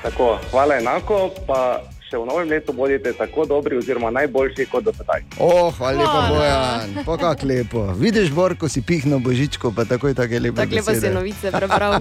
tako, 0.04 0.38
hvala 0.50 0.76
enako, 0.76 1.30
pa 1.46 1.82
še 2.14 2.22
v 2.22 2.26
novem 2.30 2.46
letu 2.48 2.72
bodite 2.72 3.10
tako 3.18 3.42
dobri 3.46 3.76
oziroma 3.76 4.10
najboljši 4.14 4.66
kot 4.70 4.86
do 4.86 4.92
sedaj. 4.94 5.26
O, 5.42 5.70
hvala 5.74 5.98
lepa. 5.98 6.20
Bojan, 6.30 6.94
pa 7.02 7.16
kako 7.18 7.46
lepo. 7.50 7.82
Vidiš, 7.98 8.30
Bor, 8.30 8.54
ko 8.54 8.70
si 8.70 8.82
pihnil 8.86 9.18
božičko, 9.18 9.74
pa 9.74 9.82
takoj 9.82 10.14
tako 10.14 10.38
lepo. 10.38 10.62
Tako 10.62 10.78
lepo 10.78 10.94
si 10.94 11.10
novice 11.10 11.50
prebral. 11.50 11.98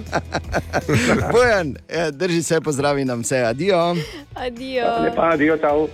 Bojan, 1.34 1.74
eh, 1.88 2.14
drži 2.14 2.42
se, 2.46 2.60
pozdravi 2.62 3.04
nam 3.04 3.26
vse, 3.26 3.42
adijo. 3.42 3.96
Adijo. 4.38 4.86
Lepa, 5.02 5.34
adijo, 5.34 5.58
čau. 5.58 5.88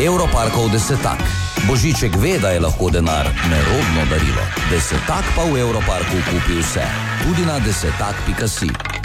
Evroparkov 0.00 0.68
desetak. 0.72 1.24
Božiček 1.68 2.16
ve, 2.20 2.38
da 2.40 2.52
je 2.52 2.60
lahko 2.60 2.88
denar 2.90 3.28
nerodno 3.48 4.04
darilo. 4.12 4.44
Desetak 4.72 5.24
pa 5.36 5.44
v 5.44 5.60
Evroparku 5.60 6.20
kupi 6.28 6.60
vse, 6.60 6.84
tudi 7.24 7.44
na 7.48 7.60
desetak.si. 7.60 8.99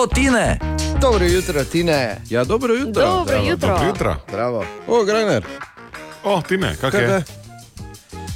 O, 0.00 0.06
Tine! 0.06 0.58
Dobro 1.00 1.24
jutro, 1.24 1.64
Tine. 1.64 2.16
Ja, 2.30 2.44
dobro 2.44 2.74
jutro. 2.74 3.02
Dobro 3.02 3.24
Zdravo. 3.24 3.48
jutro. 3.48 3.68
Dobro 3.68 3.86
jutro. 3.86 4.16
Bravo. 4.32 4.64
O, 4.86 5.04
Grajner. 5.04 5.44
O, 6.24 6.42
Tine, 6.42 6.76
kak 6.80 6.92
Kaj 6.92 7.04
je? 7.04 7.10
je? 7.10 7.22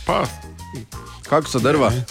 Pa. 0.06 0.24
Kako 1.28 1.48
so 1.48 1.58
drva? 1.58 1.92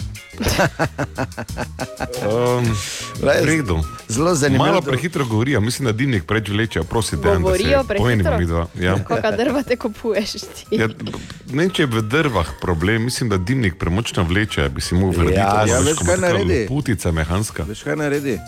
Um, 2.24 2.76
redu. 3.22 3.80
Zelo 4.08 4.34
zanimivo. 4.34 4.66
Malo 4.66 4.80
prehitro 4.80 5.24
govorijo, 5.24 5.60
mislim, 5.60 5.86
da 5.86 5.92
dimnik 5.92 6.24
preveč 6.24 6.48
vleče, 6.48 6.82
prosim, 6.82 7.20
da 7.20 7.34
Govorijo 7.34 7.84
prehitro? 7.84 8.66
Ja. 8.80 9.04
Kakšna 9.04 9.30
drva 9.30 9.62
te 9.62 9.76
kupuješ 9.76 10.32
ti? 10.32 10.66
Ja, 10.70 10.88
ne 11.52 11.68
če 11.68 11.82
je 11.82 11.86
v 11.86 12.02
drvah 12.02 12.46
problem, 12.60 13.04
mislim, 13.04 13.30
da 13.30 13.36
dimnik 13.36 13.78
premočno 13.78 14.24
vleče, 14.24 14.68
bi 14.68 14.80
si 14.80 14.94
mogel 14.94 15.20
vrediti. 15.20 15.38
Ja, 15.40 15.64
ja, 15.68 15.78
veš, 15.78 15.98
kaj 16.06 16.16
naredi? 16.16 16.66
Putica 16.68 17.12
mehanska. 17.12 17.62
Veš 17.68 17.82
kaj 17.82 17.96
naredi? 17.96 18.38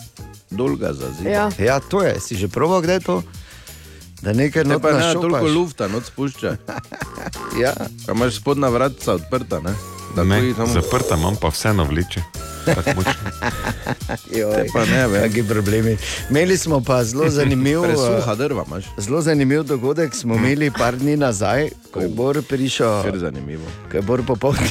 Dolga 0.51 0.93
za 0.93 1.11
zid. 1.13 1.27
Ja. 1.27 1.51
ja, 1.59 1.81
to 1.81 2.03
je. 2.03 2.21
Si 2.21 2.37
že 2.37 2.49
proval, 2.49 2.81
kdaj 2.81 2.95
je 2.95 3.01
to? 3.01 3.17
Da 4.17 4.33
nekaj 4.33 4.65
Ne, 4.65 4.79
pa 4.79 4.93
ne, 4.93 5.13
toliko 5.15 5.47
lufta, 5.47 5.89
noč 5.89 6.05
spušča. 6.05 6.57
ja. 7.63 7.75
Pa 8.07 8.13
imaš 8.13 8.37
spodnja 8.37 8.69
vratca 8.69 9.15
odprta, 9.15 9.61
ne? 9.61 9.75
Da 10.17 10.25
Ne, 10.25 10.39
tuji 10.41 10.55
tam- 10.55 10.73
zaprta 10.73 11.17
imam 11.17 11.37
pa 11.37 11.49
vseeno 11.49 11.85
vleče. 11.85 12.23
Kaki 15.23 15.43
problemi. 15.43 15.97
Imeli 16.31 16.59
smo 16.59 16.81
pa 16.81 17.05
zelo 17.05 17.29
zanimiv, 17.31 17.83
Presuha 17.87 18.33
eh, 18.33 18.37
drva 18.37 18.65
imaš. 18.67 18.85
zelo 18.99 19.21
zanimiv 19.21 19.63
dogodek. 19.63 20.15
Smo 20.15 20.35
imeli 20.35 20.71
par 20.71 20.97
dni 20.97 21.17
nazaj, 21.17 21.69
ko 21.91 22.01
je 22.01 22.09
Bor 22.09 22.43
prišel. 22.43 23.03
Kar 23.03 23.19
zanimivo. 23.19 23.65
Ko 23.91 23.97
je 23.97 24.03
Bor 24.03 24.23
popoldne. 24.27 24.69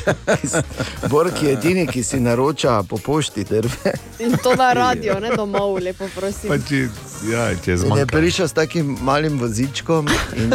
Bor, 1.11 1.31
ki 1.39 1.45
je 1.45 1.53
edini, 1.53 1.87
ki 1.87 2.03
si 2.03 2.19
naroča 2.19 2.83
po 2.83 2.97
pošti 2.97 3.43
drve. 3.43 3.93
In 4.19 4.37
to 4.43 4.55
na 4.55 4.73
radio, 4.83 5.19
ne 5.19 5.29
domov, 5.37 5.77
lepo 5.77 6.07
prosim. 6.15 6.49
Pa 6.49 6.57
če, 6.57 6.87
ja, 7.31 7.49
če 7.55 7.71
In 7.85 7.97
je 7.97 8.05
prišel 8.05 8.47
s 8.47 8.53
takim 8.53 8.97
malim 9.01 9.39
vozičkom 9.39 10.07
in, 10.35 10.53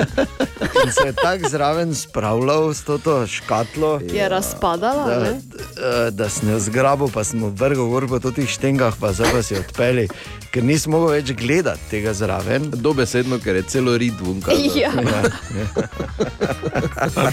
in 0.84 0.92
se 0.92 1.06
je 1.06 1.12
tako 1.12 1.48
zraven 1.48 1.94
spravljal 1.94 2.74
s 2.74 2.84
to 2.84 3.26
škatlo. 3.26 4.00
Je 4.12 4.28
razpadala, 4.28 5.04
Da, 5.06 5.18
ne? 5.18 5.40
da, 5.76 6.10
da 6.10 6.28
sem 6.28 6.48
jo 6.50 6.58
zgrabil, 6.58 7.08
pa 7.08 7.24
smo 7.30 7.48
vrgel 7.50 7.86
gor 7.86 8.06
po 8.08 8.30
teh 8.30 8.46
štengah, 8.46 8.94
pa 8.94 9.10
zdaj 9.10 9.30
pa 9.30 9.40
si 9.40 9.54
odpeli, 9.54 10.06
ker 10.50 10.62
nisem 10.62 10.90
mogel 10.90 11.14
več 11.14 11.30
gledati 11.32 11.80
tega 11.88 12.10
zraven. 12.12 12.70
Dobesedno, 12.72 13.38
ker 13.38 13.54
je 13.54 13.62
celo 13.64 13.94
rit 13.94 14.14
vunka. 14.16 14.50
Ja. 14.72 14.90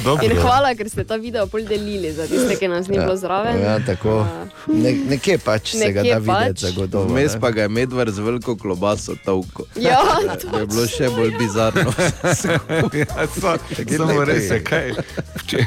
Dobro. 0.03 0.23
In 0.23 0.38
hvala, 0.38 0.73
ker 0.73 0.86
ste 0.86 1.03
ta 1.03 1.15
video 1.15 1.45
pol 1.45 1.62
delili 1.63 2.12
za 2.12 2.25
tiste, 2.25 2.55
ki 2.55 2.67
nas 2.67 2.88
ni 2.88 2.95
bilo 2.95 3.15
zraven. 3.15 3.60
Ja, 3.60 3.79
tako. 3.79 4.21
Ne, 4.67 4.91
nekje 5.07 5.38
pač 5.39 5.73
se 5.73 5.91
ga 5.91 6.01
Nekje 6.01 6.13
da 6.13 6.19
videti, 6.19 6.47
pač. 6.47 6.60
zagotovo. 6.62 7.05
Vmes 7.07 7.36
pa 7.36 7.51
ga 7.51 7.62
je 7.62 7.69
medvard 7.71 8.10
z 8.10 8.19
veliko 8.19 8.55
klobaso 8.55 9.15
tavko. 9.17 9.65
Ja, 9.75 9.99
To 10.43 10.60
je 10.60 10.67
bilo 10.67 10.86
še 10.88 11.10
bolj 11.10 11.33
bizarno. 11.38 11.91
Ja, 12.93 13.27
so- 13.29 13.57
Samo 13.97 14.23
res 14.23 14.43
je. 14.43 14.53
je, 14.53 14.62
kaj. 14.62 14.91
Če, 15.45 15.63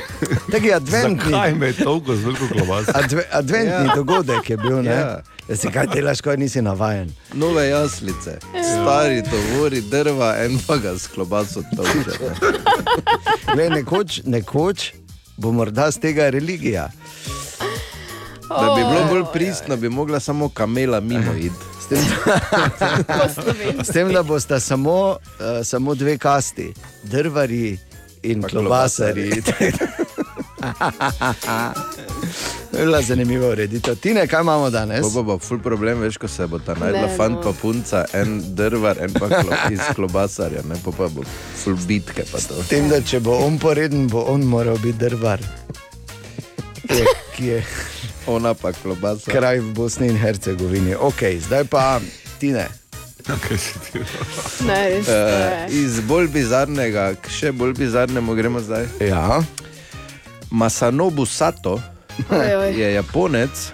Taki 0.51 0.73
adventni, 0.73 1.25
zakaj 1.25 1.55
me 1.55 1.66
je 1.66 1.77
toliko 1.79 2.12
z 2.12 2.21
veliko 2.21 2.47
klobaso? 2.49 2.93
adve, 2.95 3.23
adventni 3.33 3.71
Ja. 3.71 3.95
dogodek 3.95 4.20
je 4.49 4.57
bil. 4.57 4.83
Ne? 4.83 4.91
Ja. 4.91 5.21
Da 5.49 5.57
si 5.57 5.71
kaj 5.73 5.87
delaš, 5.95 6.21
ko 6.21 6.37
nisi 6.37 6.63
navaden. 6.63 7.11
Nove 7.35 7.69
jaslice, 7.69 8.39
stari 8.73 9.23
tovori, 9.27 9.81
drva, 9.81 10.35
en 10.45 10.59
pa 10.67 10.77
ga 10.77 10.95
s 10.99 11.09
klobaso 11.11 11.63
tavče. 11.77 12.19
Glej, 13.55 13.71
nekoč, 13.71 14.21
nekoč 14.25 14.93
bo 15.37 15.53
morda 15.53 15.91
z 15.91 15.99
tega 15.99 16.31
religija. 16.31 16.91
Da 18.49 18.75
bi 18.77 18.83
bilo 18.83 19.05
bolj 19.09 19.25
pristno, 19.33 19.77
bi 19.77 19.89
mogla 19.89 20.21
samo 20.21 20.49
kamela 20.49 21.01
mimo 21.01 21.35
iti. 21.35 21.55
S 21.81 21.87
tem, 21.87 22.05
s 23.85 23.93
tem 23.93 24.12
da 24.12 24.23
bosta 24.23 24.61
samo, 24.61 25.11
uh, 25.11 25.16
samo 25.64 25.95
dve 25.95 26.18
kasti, 26.18 26.75
drvari 27.03 27.79
in 28.23 28.43
Pa 28.43 28.49
klobasari. 28.49 29.33
Bila 32.81 33.03
zanimiva 33.03 33.49
ureditev. 33.49 33.97
Tine, 34.01 34.26
kaj 34.26 34.41
imamo 34.41 34.70
danes? 34.70 35.03
Bo, 35.03 35.11
bo, 35.11 35.22
bo, 35.22 35.39
ful 35.39 35.59
problem, 35.62 36.01
veš, 36.01 36.16
ko 36.16 36.28
se 36.28 36.47
bo 36.47 36.59
ta 36.59 36.74
Ne, 36.74 36.81
najdla 36.81 37.07
no. 37.07 37.16
fant 37.16 37.43
pa 37.45 37.53
punca, 37.53 38.05
en 38.16 38.41
drvar, 38.57 38.97
en 39.05 39.12
pa 39.12 39.28
klo, 39.28 39.53
iz 39.72 39.81
klobasarja, 39.95 40.62
ne 40.68 40.78
pa, 40.85 40.91
pa 40.97 41.09
bo 41.09 41.24
ful 41.64 41.76
bitke 41.87 42.24
pa 42.33 42.39
to. 42.41 42.62
S 42.62 42.68
tem, 42.72 42.89
da 42.89 43.01
če 43.05 43.20
bo 43.20 43.37
on 43.45 43.59
poreden, 43.59 44.09
bo 44.09 44.24
on 44.33 44.45
moral 44.49 44.78
biti 44.81 44.99
drvar. 45.05 45.41
Je, 46.91 47.05
ki 47.37 47.47
je 47.47 47.62
Ona 48.26 48.55
pa 48.55 48.72
klobasa. 48.72 49.31
kraj 49.31 49.61
v 49.61 49.72
Bosni 49.74 50.09
in 50.09 50.16
Hercegovini. 50.16 50.95
Ok, 50.95 51.22
zdaj 51.47 51.64
pa 51.70 52.01
Tine. 52.41 52.68
Okay. 53.31 53.59
Ne, 54.66 54.89
res, 54.89 55.07
to 55.07 55.12
Uh, 55.12 55.74
iz 55.74 56.01
bolj 56.01 56.28
bizarnega, 56.33 57.14
k 57.20 57.31
še 57.31 57.53
bolj 57.53 57.76
bizarnemu 57.78 58.35
gremo 58.35 58.61
zdaj. 58.61 58.89
Ja. 59.01 59.43
Masanobu 60.51 61.26
Sato 61.26 61.78
Oj, 62.31 62.55
oj. 62.55 62.81
je 62.81 62.93
Japonec, 62.95 63.73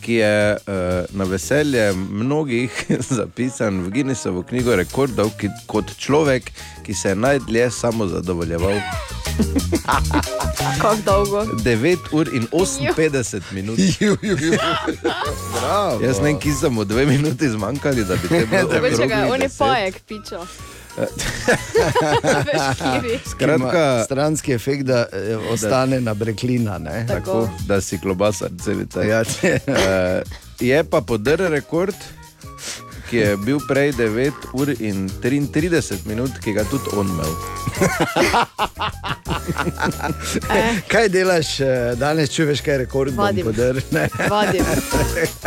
ki 0.00 0.14
je 0.14 0.56
uh, 0.56 0.62
na 1.10 1.24
veselje 1.24 1.92
mnogih 1.92 2.86
zapisan 3.18 3.80
v 3.82 3.90
Guinnessovo 3.90 4.42
knjigo 4.42 4.76
rekordov 4.76 5.30
ki, 5.40 5.48
kot 5.66 5.90
človek, 5.98 6.52
ki 6.86 6.94
se 6.94 7.08
je 7.08 7.14
najdlje 7.14 7.70
samo 7.70 8.06
zadovoljeval. 8.06 8.78
Kako 10.80 10.96
dolgo? 11.04 11.44
9 11.44 11.96
ur 12.12 12.28
in 12.34 12.46
58 12.52 13.40
minut. 13.52 13.78
Bravo. 15.60 16.00
Jaz 16.04 16.18
ne 16.18 16.24
vem, 16.24 16.38
ki 16.38 16.52
so 16.52 16.70
mu 16.70 16.84
dve 16.84 17.06
minuti 17.06 17.48
zmanjkali, 17.48 18.04
da 18.04 18.16
bi 18.16 18.28
te 18.28 18.46
bilo 18.46 18.68
Veš, 18.68 18.92
okrogli 18.92 19.08
kaj, 19.08 19.30
on 19.30 19.42
je 19.42 19.48
deset. 19.48 19.58
pajek, 19.58 20.00
pičo. 20.08 20.46
Skratka- 23.26 24.04
stranski 24.04 24.52
efekt, 24.52 24.82
da 24.84 25.06
eh, 25.12 25.36
ostane 25.52 26.00
na 26.00 26.14
breklina. 26.14 26.78
Ne? 26.78 27.06
Tako, 27.08 27.48
da 27.66 27.80
si 27.80 27.98
klobasar 27.98 28.50
celica. 28.64 29.02
Ja, 29.02 29.20
uh, 29.20 30.22
je 30.68 30.84
pa 30.84 31.00
podrl 31.00 31.46
rekord, 31.48 31.94
ki 33.10 33.16
je 33.16 33.36
bil 33.36 33.58
prej 33.68 33.92
9 33.92 34.32
ur 34.52 34.68
in 34.80 35.10
33 35.22 36.06
minut, 36.06 36.30
ki 36.44 36.52
ga 36.52 36.64
tudi 36.70 36.84
on 36.96 37.08
imel. 37.08 37.32
Kaj 40.92 41.08
delaš 41.08 41.60
eh, 41.60 41.66
danes, 41.98 42.30
če 42.34 42.44
veš, 42.50 42.60
kaj 42.64 42.74
je 42.74 42.78
rekord? 42.78 43.12
ne? 43.94 44.08
Vadim. 44.30 44.64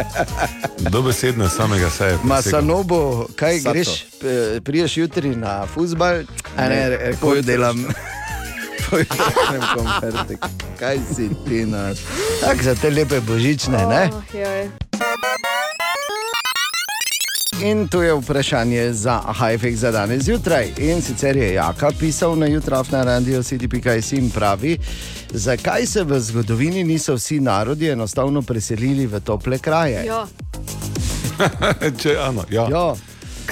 Dobesedno 0.93 1.49
samega 1.49 1.89
sebe. 1.89 2.18
Masanobo, 2.24 3.28
kaj 3.36 3.60
Sato. 3.60 3.74
greš, 3.74 3.89
eh, 4.24 4.60
priješ 4.64 4.97
jutri 4.97 5.36
na 5.36 5.66
futbal, 5.68 6.24
a 6.55 6.70
ne, 6.70 6.76
Ne, 6.76 6.97
rekord 7.12 7.45
delam. 7.45 7.86
Pojdem 8.89 9.64
konfertik. 9.76 10.39
Kaj 10.80 10.97
si 11.16 11.30
ti 11.45 11.66
naš? 11.66 11.97
Tako 12.41 12.64
za 12.64 12.76
te 12.76 12.89
lepe 12.89 13.20
božične, 13.22 13.86
ne? 13.86 14.10
Oh, 14.14 14.24
joj. 14.34 14.70
In 17.62 17.88
tu 17.88 18.01
je 18.01 18.14
vprašanje 18.14 18.93
za 18.93 19.22
Hajfek 19.28 19.76
za 19.76 19.91
danes 19.91 20.24
zjutraj. 20.24 20.68
In 20.78 21.01
sicer 21.01 21.38
je 21.38 21.53
Jaka 21.53 21.91
pisal 21.99 22.36
na 22.36 22.45
jutraf 22.45 22.91
na 22.91 23.03
radio 23.03 23.43
city.js 23.43 24.12
in 24.12 24.30
pravi, 24.30 24.78
zakaj 25.32 25.86
se 25.86 26.03
v 26.03 26.20
zgodovini 26.20 26.84
niso 26.84 27.16
vsi 27.16 27.39
narodi 27.39 27.89
enostavno 27.89 28.41
preselili 28.41 29.07
v 29.07 29.20
tople 29.20 29.57
kraje. 29.60 30.05
Ja. 30.05 30.28
Če, 32.01 32.18
ano, 32.22 32.45
ja. 32.49 32.68
Ja. 32.72 32.95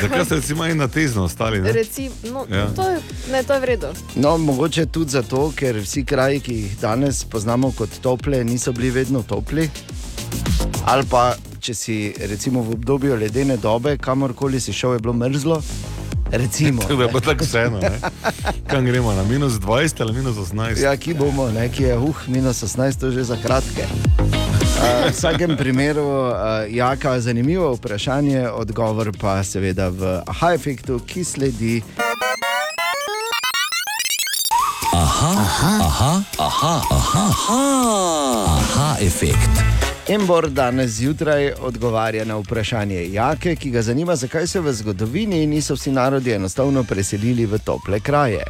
Zakaj 0.01 0.25
ste 0.25 0.35
recimo 0.35 0.65
in 0.65 0.77
na 0.77 0.87
tezno 0.87 1.23
ostali? 1.23 1.61
Ne? 1.61 1.71
Recim, 1.71 2.11
no, 2.23 2.45
Ja. 2.51 2.67
to, 2.75 2.89
je, 2.89 2.99
ne, 3.31 3.43
to 3.43 3.53
je 3.53 3.59
vredno. 3.59 3.87
No, 4.15 4.37
mogoče 4.37 4.85
tudi 4.85 5.11
zato, 5.11 5.51
ker 5.55 5.75
vsi 5.77 6.05
kraji, 6.05 6.39
ki 6.39 6.53
jih 6.53 6.77
danes 6.81 7.23
poznamo 7.23 7.71
kot 7.71 7.89
tople, 8.01 8.43
niso 8.43 8.71
bili 8.71 8.89
vedno 8.89 9.23
topli. 9.23 9.69
Ali 10.85 11.03
pa, 11.09 11.35
če 11.59 11.73
si 11.73 11.95
recimo 12.19 12.61
v 12.61 12.71
obdobju 12.71 13.15
ledene 13.15 13.57
dobe, 13.57 13.97
kamorkoli 13.97 14.59
si 14.59 14.73
šel, 14.73 14.93
je 14.93 14.99
bilo 14.99 15.13
mrzlo. 15.13 15.61
Recimo, 16.27 16.81
To 16.83 17.01
je 17.01 17.07
pa 17.07 17.19
tako 17.19 17.43
vseeno. 17.45 17.79
ne. 17.79 17.99
Kam 18.67 18.85
gremo, 18.85 19.13
na 19.13 19.23
minus 19.23 19.53
20 19.53 20.01
ali 20.01 20.13
minus 20.13 20.35
18? 20.35 20.83
Ja, 20.83 20.97
ki 20.97 21.13
bomo, 21.13 21.47
ne, 21.51 21.69
ki 21.69 21.83
je 21.83 21.97
uh, 21.97 22.15
minus 22.27 22.63
18, 22.63 22.99
to 22.99 23.07
je 23.07 23.11
že 23.11 23.23
za 23.23 23.37
kratke. 23.37 23.87
Uh, 23.87 25.07
v 25.07 25.11
vsakem 25.11 25.55
primeru, 25.57 26.03
uh, 26.03 26.35
jaka 26.67 27.19
zanimivo 27.19 27.71
vprašanje, 27.73 28.49
odgovor 28.49 29.11
pa 29.15 29.39
seveda 29.43 29.87
v 29.89 30.19
aha-efektu, 30.27 30.99
ki 30.99 31.23
sledi. 31.23 31.79
Aha, 34.93 35.31
aha, 35.31 35.71
aha, 35.79 36.13
aha, 36.39 36.75
aha, 36.91 37.25
aha, 37.31 37.61
aha 38.51 38.87
efekt. 38.99 39.76
Embor 40.09 40.49
danes 40.49 40.91
zjutraj 40.91 41.51
odgovarja 41.59 42.25
na 42.25 42.37
vprašanje 42.37 43.11
Jake, 43.11 43.55
ki 43.55 43.69
ga 43.69 43.81
zanima, 43.81 44.15
zakaj 44.15 44.47
se 44.47 44.59
v 44.59 44.73
zgodovini 44.73 45.47
niso 45.47 45.75
vsi 45.75 45.91
narodi 45.91 46.31
enostavno 46.31 46.83
preselili 46.83 47.45
v 47.45 47.59
tople 47.59 47.99
kraje. 47.99 48.43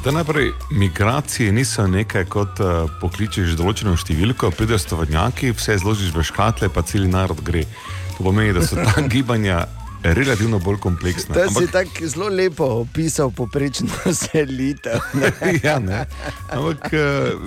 Zdaj 0.00 0.12
najprej, 0.12 0.50
migracije 0.70 1.52
niso 1.52 1.86
nekaj, 1.86 2.24
kot 2.24 2.60
uh, 2.60 2.90
pokličeš 3.00 3.54
določeno 3.56 3.96
številko, 3.96 4.50
prideš 4.52 4.84
tovornjaki, 4.90 5.54
vse 5.56 5.78
zložiš 5.80 6.12
v 6.12 6.26
škatle, 6.28 6.68
pa 6.68 6.84
cel 6.84 7.08
narod 7.08 7.40
gre. 7.40 7.64
To 8.18 8.28
pomeni, 8.28 8.52
da 8.52 8.66
so 8.66 8.76
ta 8.76 9.06
gibanja 9.14 9.64
relativno 10.02 10.60
bolj 10.60 10.76
kompleksna. 10.84 11.38
To 11.40 11.48
si 11.56 11.72
tako 11.72 12.12
zelo 12.12 12.28
lepo 12.28 12.68
opisal 12.82 13.32
poprečno 13.32 14.12
selitev. 14.26 15.00
ne? 15.16 15.32
ja, 15.64 15.78
ne. 15.80 16.04
Ampak 16.50 16.90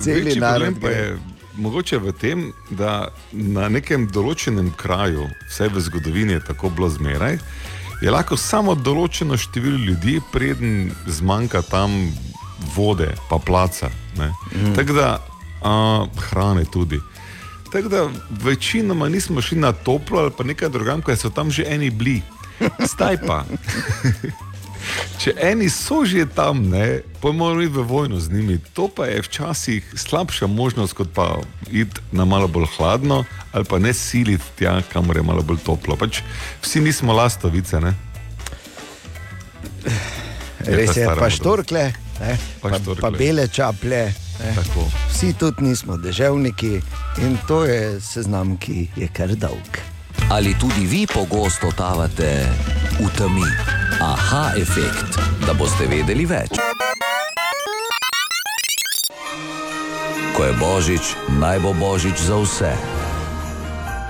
Celi 0.02 0.32
večji 0.32 0.40
problem 0.40 0.80
pa 0.82 0.90
gre. 0.90 1.35
Mogoče 1.56 1.98
v 1.98 2.12
tem, 2.12 2.52
da 2.70 3.08
na 3.32 3.68
nekem 3.68 4.06
določenem 4.12 4.72
kraju, 4.76 5.28
vse 5.48 5.68
v 5.72 5.80
zgodovini 5.80 6.36
je 6.36 6.44
tako 6.52 6.70
bilo 6.70 6.88
zmeraj, 6.92 7.38
je 8.02 8.12
lahko 8.12 8.36
samo 8.36 8.74
določeno 8.74 9.38
število 9.40 9.78
ljudi, 9.78 10.20
preden 10.32 10.92
zmanjka 11.06 11.62
tam 11.70 12.12
vode, 12.76 13.08
pa 13.30 13.38
placa. 13.38 13.90
Mm. 14.16 14.74
Tako 14.76 14.96
da 14.96 15.08
a, 15.62 16.06
hrane 16.28 16.64
tudi. 16.64 17.00
Tako 17.72 17.88
da 17.88 18.06
večinoma 18.44 19.08
nismo 19.08 19.42
šli 19.42 19.58
na 19.58 19.72
toplo 19.72 20.20
ali 20.20 20.30
pa 20.30 20.44
nekaj 20.44 20.68
drugam, 20.68 21.02
ker 21.02 21.16
so 21.16 21.30
tam 21.30 21.50
že 21.50 21.64
eni 21.68 21.90
bili. 21.90 22.22
Zdaj 22.92 23.20
pa. 23.26 23.44
Če 25.18 25.32
eni 25.40 25.70
so 25.70 26.04
že 26.04 26.26
tam, 26.34 26.68
ne, 26.70 27.00
pa 27.20 27.32
moramo 27.32 27.62
iti 27.62 27.72
v 27.72 27.82
vojno 27.82 28.20
z 28.20 28.30
njimi. 28.30 28.58
To 28.74 28.88
pa 28.88 29.06
je 29.06 29.22
včasih 29.22 29.92
slabša 29.96 30.46
možnost, 30.46 30.92
kot 30.92 31.08
pa 31.14 31.40
iti 31.72 32.00
na 32.12 32.24
malo 32.24 32.48
bolj 32.48 32.66
hladno 32.76 33.24
ali 33.52 33.64
pa 33.64 33.78
ne 33.78 33.92
siliti 33.92 34.44
tja, 34.58 34.82
kamor 34.92 35.16
je 35.16 35.22
malo 35.22 35.42
bolj 35.42 35.58
toplo. 35.64 35.96
Pač 35.96 36.20
vsi 36.62 36.80
nismo 36.80 37.12
lastovice. 37.12 37.80
Ne? 37.80 37.94
Res 40.66 40.92
ta 40.92 41.00
je, 41.00 41.06
stara 41.06 41.20
pa 41.20 41.30
štorkle, 41.30 41.92
ne, 42.20 42.38
Pa 42.60 42.68
pa, 42.68 42.78
štorklje. 42.78 43.00
pa 43.00 43.10
bele. 43.10 43.48
Tako. 44.54 44.84
Vsi 45.10 45.32
tudi 45.32 45.64
nismo 45.64 45.96
deževniki 45.96 46.80
in 47.24 47.38
to 47.48 47.64
je 47.64 48.00
seznam, 48.00 48.56
ki 48.60 48.88
je 48.96 49.08
kar 49.08 49.32
dolg. 49.32 49.95
Ali 50.30 50.54
tudi 50.60 50.86
vi 50.86 51.06
pogosto 51.14 51.70
totavate 51.70 52.46
v 52.98 53.06
temi? 53.18 53.46
Aha 54.00 54.50
efekt, 54.58 55.18
da 55.46 55.54
boste 55.54 55.86
vedeli 55.86 56.26
več. 56.26 56.50
Ko 60.36 60.44
je 60.44 60.52
božič, 60.58 61.14
naj 61.38 61.62
bo 61.62 61.72
božič 61.78 62.18
za 62.18 62.42
vse. 62.42 62.74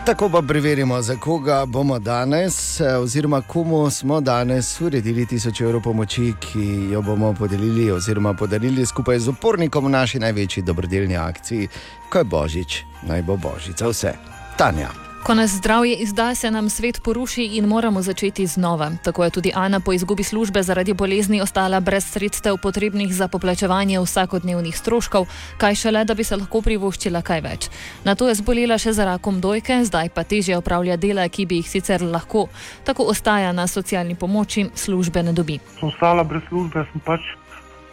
Tako 0.06 0.28
pa 0.32 0.42
preverimo, 0.42 1.02
za 1.02 1.20
koga 1.20 1.66
bomo 1.66 1.98
danes, 1.98 2.80
eh, 2.80 2.96
oziroma 2.96 3.42
komu 3.42 3.90
smo 3.90 4.20
danes 4.20 4.80
uredili 4.80 5.26
tisoč 5.26 5.60
evrov 5.60 5.82
pomoči, 5.82 6.32
ki 6.40 6.92
jo 6.92 7.02
bomo 7.02 7.34
podelili, 7.34 7.90
oziroma 7.90 8.32
podarili 8.34 8.86
skupaj 8.86 9.18
z 9.18 9.28
upornikom 9.28 9.84
v 9.84 9.90
naši 9.90 10.18
največji 10.18 10.62
dobrodelni 10.62 11.16
akciji, 11.16 11.68
ko 12.08 12.18
je 12.18 12.24
božič, 12.24 12.84
naj 13.02 13.22
bo 13.22 13.36
božič 13.36 13.76
za 13.76 13.92
vse. 13.92 14.14
Tanja. 14.56 15.05
Ko 15.26 15.34
nas 15.34 15.50
zdravje 15.50 15.94
izda, 15.94 16.34
se 16.34 16.50
nam 16.50 16.68
svet 16.70 17.00
poruši 17.04 17.44
in 17.44 17.64
moramo 17.64 18.02
začeti 18.02 18.46
znova. 18.46 18.90
Tako 19.04 19.24
je 19.24 19.30
tudi 19.30 19.52
Ana 19.54 19.80
po 19.80 19.92
izgubi 19.92 20.22
službe 20.22 20.62
zaradi 20.62 20.94
bolezni 20.94 21.40
ostala 21.40 21.80
brez 21.80 22.04
sredstev 22.12 22.56
potrebnih 22.62 23.14
za 23.14 23.28
poplačevanje 23.28 24.00
vsakodnevnih 24.00 24.76
stroškov, 24.78 25.26
kaj 25.58 25.74
šele, 25.74 26.04
da 26.04 26.14
bi 26.14 26.24
se 26.24 26.36
lahko 26.36 26.60
privoščila 26.62 27.22
kaj 27.22 27.40
več. 27.40 27.66
Na 28.04 28.14
to 28.14 28.28
je 28.28 28.34
zbolela 28.38 28.78
še 28.78 28.92
za 28.92 29.04
rakom 29.04 29.40
dojke, 29.40 29.80
zdaj 29.84 30.12
pa 30.14 30.22
težje 30.22 30.58
opravlja 30.58 30.96
dela, 30.96 31.28
ki 31.28 31.46
bi 31.46 31.58
jih 31.58 31.70
sicer 31.70 32.06
lahko. 32.06 32.46
Tako 32.84 33.10
ostaja 33.10 33.50
na 33.52 33.66
socialni 33.66 34.14
pomoči, 34.14 34.68
službe 34.74 35.22
ne 35.22 35.32
dobi. 35.32 35.58
sem 35.80 35.88
ostala 35.88 36.22
brez 36.22 36.46
službe, 36.48 36.86
sem 36.92 37.02
pač 37.02 37.20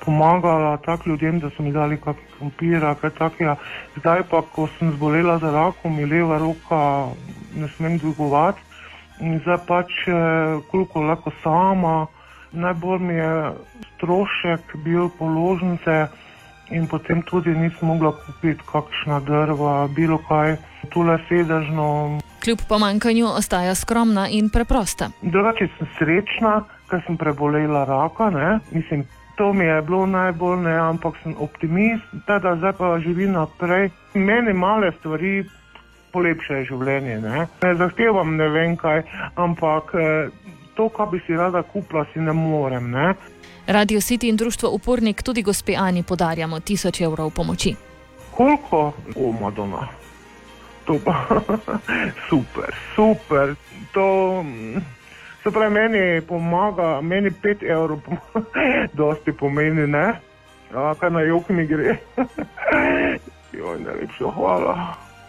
pomagala 0.05 0.77
tak 0.77 1.05
ljudem, 1.05 1.39
da 1.39 1.49
so 1.49 1.63
mi 1.63 1.71
dali 1.71 1.97
kakšne 1.97 2.37
krompire, 2.37 2.95
kaj 3.01 3.13
takega. 3.17 3.55
Zdaj 3.97 4.23
pa, 4.29 4.41
ko 4.55 4.67
sem 4.77 4.91
zbolela 4.91 5.37
za 5.39 5.51
rakom, 5.51 5.95
mi 5.95 6.05
leva 6.05 6.37
roka 6.37 7.09
ne 7.55 7.67
smem 7.77 7.97
dvigovati 7.97 8.61
in 9.21 9.39
zdaj 9.39 9.57
pač 9.67 9.91
eh, 10.07 10.13
koliko 10.71 11.01
lahko 11.01 11.31
sama. 11.43 12.07
Najbolj 12.51 12.99
mi 12.99 13.13
je 13.13 13.53
strošek 13.95 14.75
bil 14.85 15.09
položnice, 15.19 16.07
in 16.73 16.87
potem 16.87 17.21
tudi 17.21 17.49
nisem 17.49 17.87
mogla 17.87 18.11
kupiti 18.11 18.63
kakšna 18.71 19.19
drva, 19.19 19.87
bilo 19.95 20.17
kaj, 20.27 20.57
tule 20.89 21.17
sedežno. 21.29 22.19
Kljub 22.43 22.59
pomankanju 22.69 23.27
ostaja 23.27 23.75
skromna 23.75 24.27
in 24.29 24.49
preprosta. 24.49 25.09
Drugače 25.21 25.67
sem 25.77 25.89
srečna, 25.97 26.63
ker 26.89 27.03
sem 27.05 27.17
prebolela 27.17 27.85
raka, 27.85 28.29
ne? 28.29 28.59
mislim. 28.71 29.05
To 29.35 29.53
mi 29.53 29.65
je 29.65 29.81
bilo 29.81 30.05
najbolj, 30.05 30.59
ne, 30.61 30.75
ampak 30.77 31.15
sem 31.23 31.35
optimist, 31.39 32.05
teda 32.27 32.55
zdaj 32.55 32.73
pa 32.77 32.99
živim 32.99 33.31
naprej. 33.33 33.89
Meni 34.13 34.53
male 34.53 34.91
stvari 34.99 35.43
polepšajo 36.13 36.65
življenje. 36.69 37.17
Ne, 37.21 37.47
ne 37.63 37.75
zahtevam 37.75 38.35
ne 38.37 38.49
vem 38.53 38.75
kaj, 38.77 39.01
ampak 39.35 39.95
eh, 39.97 40.29
to, 40.77 40.89
kar 40.93 41.09
bi 41.09 41.21
si 41.25 41.33
rada 41.37 41.63
kupila, 41.63 42.05
si 42.13 42.21
ne 42.21 42.33
morem. 42.33 42.91
Ne. 42.93 43.13
Radio 43.67 44.01
City 44.01 44.29
in 44.29 44.37
društvo 44.37 44.69
Upornik 44.69 45.23
tudi 45.23 45.41
gospe 45.41 45.75
Ani 45.79 46.03
podarjamo 46.03 46.59
tisoč 46.59 47.01
evrov 47.01 47.31
pomoči. 47.33 47.75
Koliko? 48.35 48.93
O, 49.15 49.31
Madonna. 49.41 49.87
To 50.85 50.99
pa 51.05 51.15
super, 52.29 52.75
super. 52.95 53.55
To, 53.93 54.43
mm, 54.43 54.81
se 55.43 55.51
pravi, 55.51 55.73
meni 55.73 56.21
pomaga, 56.21 57.01
meni 57.01 57.31
pet 57.31 57.63
evrov, 57.63 57.99
pom- 58.05 58.45
dosti 58.99 59.33
pomeni, 59.33 59.87
ne? 59.87 60.13
A, 60.75 60.93
kaj 60.99 61.09
na 61.09 61.21
jok 61.21 61.49
mi 61.49 61.67
gre. 61.67 61.97
Joj, 63.59 63.79
najlepša 63.85 64.31
hvala. 64.35 64.77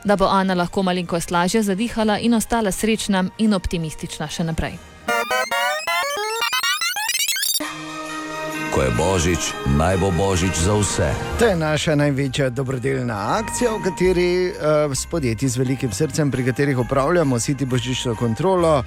Da 0.05 0.17
bo 0.17 0.25
Ana 0.25 0.55
lahko 0.55 0.83
malenkost 0.83 1.31
lažje 1.31 1.62
zadihala 1.62 2.19
in 2.19 2.35
ostala 2.35 2.73
srečna 2.73 3.25
in 3.39 3.55
optimistična 3.55 4.29
še 4.29 4.45
naprej. 4.45 4.79
Ko 8.75 8.83
je 8.83 8.91
božič, 8.91 9.55
naj 9.79 10.03
bo 10.03 10.11
božič 10.11 10.51
za 10.66 10.75
vse. 10.75 11.07
To 11.39 11.47
je 11.47 11.55
naša 11.57 11.95
največja 11.95 12.51
dobrodelna 12.51 13.39
akcija, 13.39 13.70
v 13.70 13.83
kateri 13.87 14.51
uh, 14.51 14.91
s 14.91 15.07
podjetji 15.07 15.49
z 15.49 15.57
velikim 15.62 15.93
srcem, 15.95 16.31
pri 16.31 16.45
katerih 16.51 16.79
upravljamo 16.79 17.39
siti 17.39 17.66
božično 17.66 18.16
kontrolo, 18.18 18.79
uh, 18.79 18.87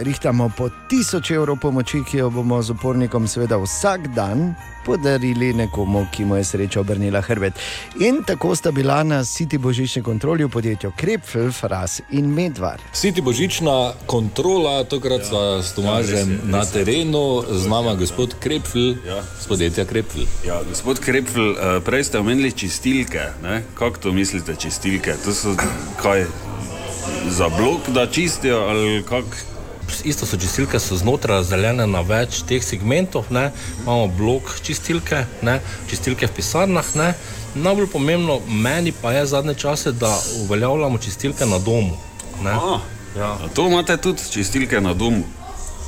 rihtamo 0.00 0.48
po 0.56 0.70
1000 0.88 1.34
evrov 1.34 1.60
pomoči, 1.60 2.00
ki 2.08 2.24
jo 2.24 2.30
bomo 2.30 2.62
z 2.62 2.72
upornikom 2.72 3.28
seveda 3.28 3.60
vsak 3.60 4.08
dan 4.16 4.54
podarili 4.88 5.52
nekomu, 5.52 6.06
ki 6.12 6.24
mu 6.24 6.36
je 6.36 6.44
sreča 6.44 6.80
obrnila 6.80 7.20
hrbet. 7.20 7.52
In 8.00 8.22
tako 8.26 8.54
sta 8.56 8.70
bila 8.70 9.02
na 9.04 9.24
siti 9.24 9.58
božični 9.58 10.02
kontroli 10.02 10.44
v 10.44 10.48
podjetju 10.48 10.92
Krepfel, 10.96 11.52
Fras 11.52 12.00
in 12.10 12.32
Medvar. 12.34 12.80
Siti 12.92 13.20
božična 13.20 13.92
kontrola, 14.06 14.84
tokrat 14.84 15.28
ja, 15.32 15.62
s 15.62 15.74
Tomažem 15.76 16.32
ja, 16.32 16.56
na 16.56 16.64
terenu, 16.64 17.44
z 17.50 17.68
nama 17.68 17.94
gospod 17.94 18.34
Krepfel, 18.40 18.96
ja. 19.04 19.20
z 19.40 19.46
podjetja 19.46 19.84
Krepfel. 19.84 20.24
Ja, 20.46 20.62
gospod 20.64 21.04
Krepfel, 21.04 21.52
eh, 21.52 21.80
prej 21.84 22.08
ste 22.08 22.18
omenili 22.18 22.52
čistilke. 22.52 23.28
ne? 23.42 23.62
Kako 23.74 23.98
to 23.98 24.12
mislite, 24.12 24.56
čistilke? 24.56 25.20
To 25.24 25.34
so 25.34 25.52
kaj 26.02 26.24
za 27.28 27.48
blok, 27.48 27.88
da 27.88 28.06
čistijo 28.06 28.56
ali 28.56 29.04
kako? 29.04 29.57
Isto 30.04 30.26
so 30.26 30.36
čistilke, 30.36 30.78
so 30.78 30.96
znotraj 30.96 31.40
razdeljene 31.40 31.86
na 31.86 32.00
več 32.00 32.42
teh 32.48 32.64
segmentov. 32.64 33.30
Ne? 33.30 33.50
Imamo 33.82 34.06
blok 34.06 34.60
čistilke, 34.62 35.24
ne? 35.42 35.60
čistilke 35.90 36.26
v 36.26 36.34
pisarnah. 36.36 36.94
Ne? 36.96 37.14
Najbolj 37.54 37.90
pomembno 37.92 38.40
meni 38.48 38.92
pa 38.92 39.12
je 39.12 39.26
zadnje 39.26 39.54
čase, 39.54 39.92
da 39.92 40.12
uveljavljamo 40.44 40.98
čistilke 40.98 41.46
na 41.46 41.58
domu. 41.58 41.96
Ne? 42.42 42.50
A, 42.50 42.78
ja. 43.18 43.32
A 43.32 43.48
to 43.54 43.66
imate 43.68 43.96
tudi 43.96 44.22
čistilke 44.30 44.80
na 44.80 44.94
domu. 44.94 45.24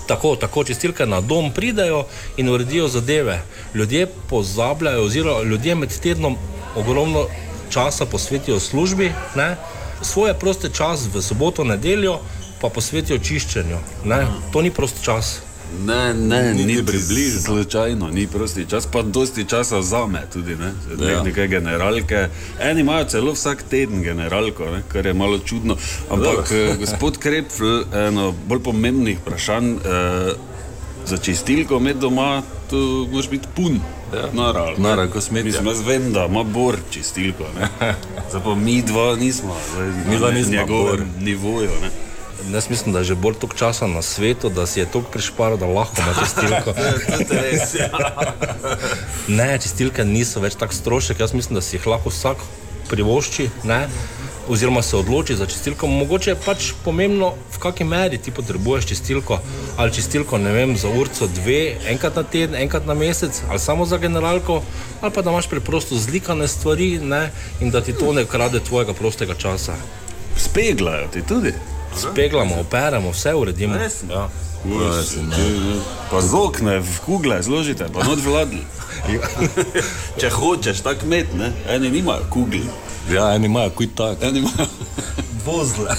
Tako, 0.07 0.37
tako 0.37 0.65
čistilke 0.65 1.07
na 1.07 1.21
dom 1.21 1.53
pridejo 1.55 2.05
in 2.37 2.49
uredijo 2.49 2.89
zadeve. 2.89 3.43
Ljudje 3.75 4.07
pozabljajo, 4.29 5.05
oziroma 5.05 5.43
ljudje 5.43 5.75
med 5.75 6.01
tednom 6.01 6.37
ogromno 6.77 7.27
časa 7.71 8.07
posvetijo 8.07 8.61
službi, 8.61 9.13
ne? 9.35 9.57
svoje 10.03 10.35
proste 10.35 10.71
čas 10.73 11.07
v 11.15 11.23
soboto, 11.23 11.65
nedeljo 11.65 12.19
pa 12.61 12.69
posvetijo 12.69 13.19
čiščenju. 13.19 13.77
Ne? 14.05 14.21
To 14.53 14.63
ni 14.63 14.71
prost 14.71 15.03
čas. 15.03 15.41
Ne, 15.81 16.15
ne, 16.15 16.55
ni, 16.55 16.65
ni 16.65 16.77
približno. 16.77 17.41
Slučajno, 17.41 18.09
ni 18.09 18.27
prosti 18.27 18.67
čas, 18.67 18.87
pa 18.87 19.03
dosti 19.03 19.45
časa 19.45 19.79
vzame 19.79 20.23
tudi. 20.33 20.57
Ne? 20.57 20.73
Ja. 21.01 21.11
Ja. 21.11 21.23
Nekaj 21.23 21.49
generalke. 21.49 22.29
Eni 22.61 22.81
imajo 22.81 23.05
celo 23.05 23.33
vsak 23.33 23.63
teden 23.63 24.03
generalko, 24.03 24.65
ne? 24.67 24.83
kar 24.89 25.07
je 25.07 25.15
malo 25.15 25.39
čudno. 25.39 25.77
Ampak, 26.11 26.51
eh, 26.53 26.75
gospod 26.77 27.19
Krepfel, 27.19 27.85
eno 27.95 28.35
bolj 28.47 28.63
pomembnih 28.63 29.19
vprašanj. 29.19 29.75
Eh, 29.75 30.33
Za 31.07 31.17
čistilko 31.17 31.79
med 31.81 31.97
doma, 31.97 32.43
to 32.71 32.77
moraš 33.11 33.31
biti 33.31 33.49
pun. 33.57 33.81
Ja. 34.15 34.29
Naravno. 34.35 34.75
Naravno, 34.79 35.13
kosmetja. 35.13 35.45
Mislim, 35.45 35.67
jaz 35.67 35.81
vem, 35.81 36.13
da 36.13 36.27
ima 36.27 36.43
bor 36.45 36.77
čistilko. 36.91 37.45
ne. 37.57 37.69
Zdaj 38.31 38.43
pa 38.45 38.55
mi 38.55 38.83
dva 38.83 39.17
nismo. 39.17 39.57
zdaj 39.75 39.87
Mi 40.09 40.17
dva 40.19 40.29
na 40.29 40.35
nismo 40.35 40.53
njegovem 40.53 40.87
bor. 40.99 41.07
nivoju. 41.21 41.71
Ne? 41.83 42.10
Jaz 42.53 42.71
mislim, 42.71 42.93
da 42.93 42.99
je 42.99 43.05
že 43.05 43.15
bolj 43.15 43.35
toliko 43.35 43.57
časa 43.57 43.87
na 43.87 44.03
svetu, 44.03 44.49
da 44.49 44.67
si 44.67 44.81
je 44.81 44.87
toliko 44.87 45.11
prišparil, 45.11 45.57
da 45.57 45.67
lahko 45.67 46.03
ima 46.03 46.15
čistilko. 46.25 46.75
Res, 47.43 47.75
ja. 47.75 47.91
Ne, 49.39 49.59
čistilke 49.63 50.05
niso 50.05 50.41
več 50.41 50.55
tako 50.55 50.75
strošek. 50.75 51.21
Jaz 51.21 51.35
mislim, 51.35 51.55
da 51.55 51.61
si 51.61 51.77
jih 51.77 51.87
lahko 51.87 52.11
vsak 52.11 52.43
privošči, 52.89 53.51
ne? 53.65 53.87
oziroma 54.51 54.83
se 54.83 54.97
odloči 54.97 55.37
za 55.37 55.47
čistilko. 55.47 55.87
Mogoče 55.87 56.31
je 56.31 56.37
pač 56.45 56.73
pomembno, 56.85 57.35
v 57.55 57.59
kakšni 57.63 57.87
meri 57.87 58.19
ti 58.19 58.31
potrebuješ 58.35 58.87
čistilko. 58.87 59.39
Ali 59.77 59.95
čistilko, 59.95 60.39
ne 60.39 60.53
vem, 60.53 60.77
za 60.77 60.89
urco 60.89 61.29
dve, 61.35 61.77
enkrat 61.87 62.17
na 62.17 62.23
teden, 62.23 62.57
enkrat 62.59 62.87
na 62.87 62.95
mesec, 62.95 63.43
ali 63.49 63.59
samo 63.59 63.87
za 63.87 63.99
generalko, 63.99 64.63
ali 65.01 65.13
pa 65.15 65.23
da 65.23 65.31
imaš 65.31 65.49
preprosto 65.49 65.97
zlikane 65.97 66.49
stvari 66.49 66.99
ne? 66.99 67.31
in 67.61 67.71
da 67.71 67.81
ti 67.81 67.93
to 67.93 68.13
ne 68.13 68.25
krade 68.25 68.61
tvojega 68.61 68.95
prostega 68.95 69.35
časa. 69.35 69.77
Speglajo 70.37 71.09
ti 71.13 71.23
tudi. 71.23 71.55
Speglamo, 71.97 72.61
operemo, 72.61 73.11
vse 73.11 73.35
uredimo. 73.35 73.77
Resno? 73.77 74.15
Ja. 74.15 74.29
Ti, 74.63 75.81
Pa 76.11 76.21
z 76.21 76.35
okne 76.35 76.79
v 76.81 77.01
kugle 77.05 77.43
zložite, 77.43 77.89
pa 77.93 78.05
not 78.05 78.21
vladli. 78.21 78.61
Če 80.21 80.29
hočeš 80.31 80.83
tako 80.85 81.07
imeti, 81.09 81.37
ne? 81.37 81.53
eni 81.69 81.91
nimajo 81.91 82.29
kugli. 82.31 82.63
Ja, 83.09 83.33
eni 83.35 83.47
imajo 83.49 83.71
kuj 83.71 83.89
tak. 83.97 84.23
Eni 84.23 84.39
imajo 84.45 84.69
vozle. 85.47 85.97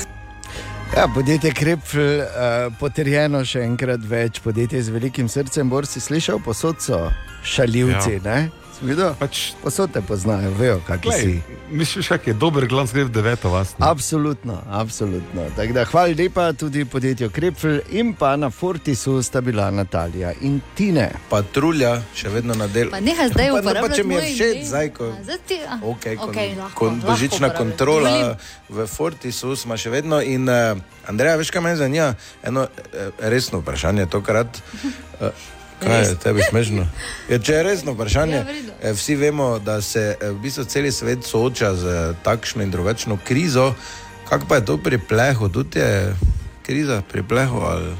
Ja, 0.97 1.07
podjetje 1.15 1.53
Krepfel, 1.55 2.19
uh, 2.19 2.73
potrjeno 2.79 3.45
še 3.47 3.63
enkrat 3.63 4.03
več, 4.03 4.41
podjetje 4.43 4.81
z 4.83 4.93
velikim 4.93 5.29
srcem. 5.31 5.69
Bor 5.71 5.87
si 5.87 6.03
slišal, 6.03 6.41
posod 6.45 6.83
so 6.83 7.07
šaljivci. 7.47 8.19
Ja. 8.19 8.37
Ja. 8.45 8.60
Videl? 8.81 9.13
Pač, 9.13 9.53
posod 9.61 9.91
te 9.93 10.01
poznajo, 10.01 10.49
vejo, 10.57 10.79
kakšni 10.87 11.13
si. 11.13 11.33
Misliš, 11.69 12.07
kak 12.09 12.27
je 12.27 12.33
dober 12.33 12.65
glas, 12.65 12.89
gre 12.93 13.05
v 13.05 13.13
deveto 13.13 13.49
vas. 13.53 13.77
ne? 13.77 13.85
Absolutno, 13.85 14.57
absolutno. 14.65 15.45
Da 15.55 15.85
hvala 15.85 16.15
lepa 16.17 16.53
tudi 16.53 16.85
podjetju 16.85 17.29
Krepfel 17.29 17.79
in 17.93 18.13
pa 18.17 18.35
na 18.35 18.49
Fortisu 18.49 19.21
sta 19.23 19.41
bila 19.41 19.69
Natalija 19.71 20.33
in 20.41 20.59
Tine. 20.75 21.11
Patrulja, 21.29 22.01
še 22.17 22.33
vedno 22.33 22.57
na 22.57 22.67
delu. 22.67 22.89
Pa 22.91 22.99
nehaj 22.99 23.29
zdaj 23.29 23.53
Pa, 23.53 23.61
no, 23.61 23.85
pa 23.85 23.93
če 23.93 24.03
mi 24.03 24.17
je 24.17 24.25
všeč, 24.33 24.65
zdaj 24.73 24.89
ko. 24.97 25.13
Zdaj 25.23 25.39
ti, 25.47 25.61
a, 25.61 25.77
Okay, 25.85 26.17
kon, 26.17 26.33
lahko, 26.33 26.75
kon, 26.75 26.97
lahko 26.97 27.11
božična 27.13 27.47
uporabljam. 27.47 27.57
kontrola 27.61 28.09
Dovolim. 28.09 28.37
v 28.69 28.87
Fortisu 28.89 29.55
smo 29.55 29.77
še 29.77 29.93
vedno. 29.93 30.21
In, 30.25 30.49
uh, 30.49 30.75
Andreja, 31.05 31.37
veš, 31.37 31.53
kaj 31.53 31.61
me 31.61 31.77
zanima? 31.77 32.15
Eno 32.43 32.65
uh, 32.65 33.25
resno 33.29 33.61
vprašanje 33.61 34.09
tokrat. 34.09 34.57
Uh, 35.21 35.29
kaj 35.81 36.01
je 36.01 36.15
tebi 36.15 36.41
smešno? 36.43 36.85
Ja, 37.29 37.39
če 37.39 37.53
je 37.53 37.63
resno 37.63 37.93
vprašanje, 37.93 38.35
Ja, 38.35 38.43
v 38.43 38.47
redu. 38.47 38.71
eh, 38.81 38.93
vsi 38.93 39.15
vemo, 39.15 39.59
da 39.59 39.81
se 39.81 40.15
eh, 40.15 40.29
v 40.29 40.37
bistvu 40.37 40.63
cel 40.65 40.91
svet 40.91 41.23
sooča 41.23 41.75
z 41.75 41.85
eh, 41.85 42.13
takšno 42.23 42.63
in 42.63 42.71
drugačno 42.71 43.17
krizo. 43.25 43.73
Kako 44.29 44.45
pa 44.45 44.55
je 44.55 44.65
to 44.65 44.77
pri 44.77 44.97
plehu? 44.97 45.49
Tudi 45.49 45.79
je 45.79 46.15
kriza 46.63 47.01
pri 47.01 47.23
plehu? 47.23 47.59
Ali? 47.59 47.95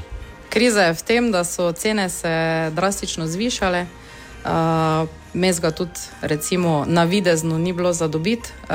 Kriza 0.48 0.82
je 0.82 0.94
v 0.94 1.02
tem, 1.02 1.32
da 1.32 1.44
so 1.44 1.72
cene 1.72 2.08
se 2.08 2.32
drastično 2.72 3.26
zvišale. 3.26 3.86
Uh, 4.44 4.50
Mes 5.32 5.60
ga 5.60 5.70
tudi, 5.70 5.96
recimo, 6.20 6.84
navidezno 6.86 7.58
ni 7.58 7.72
bilo 7.72 7.92
za 7.92 8.08
dobiti, 8.08 8.50
uh, 8.62 8.68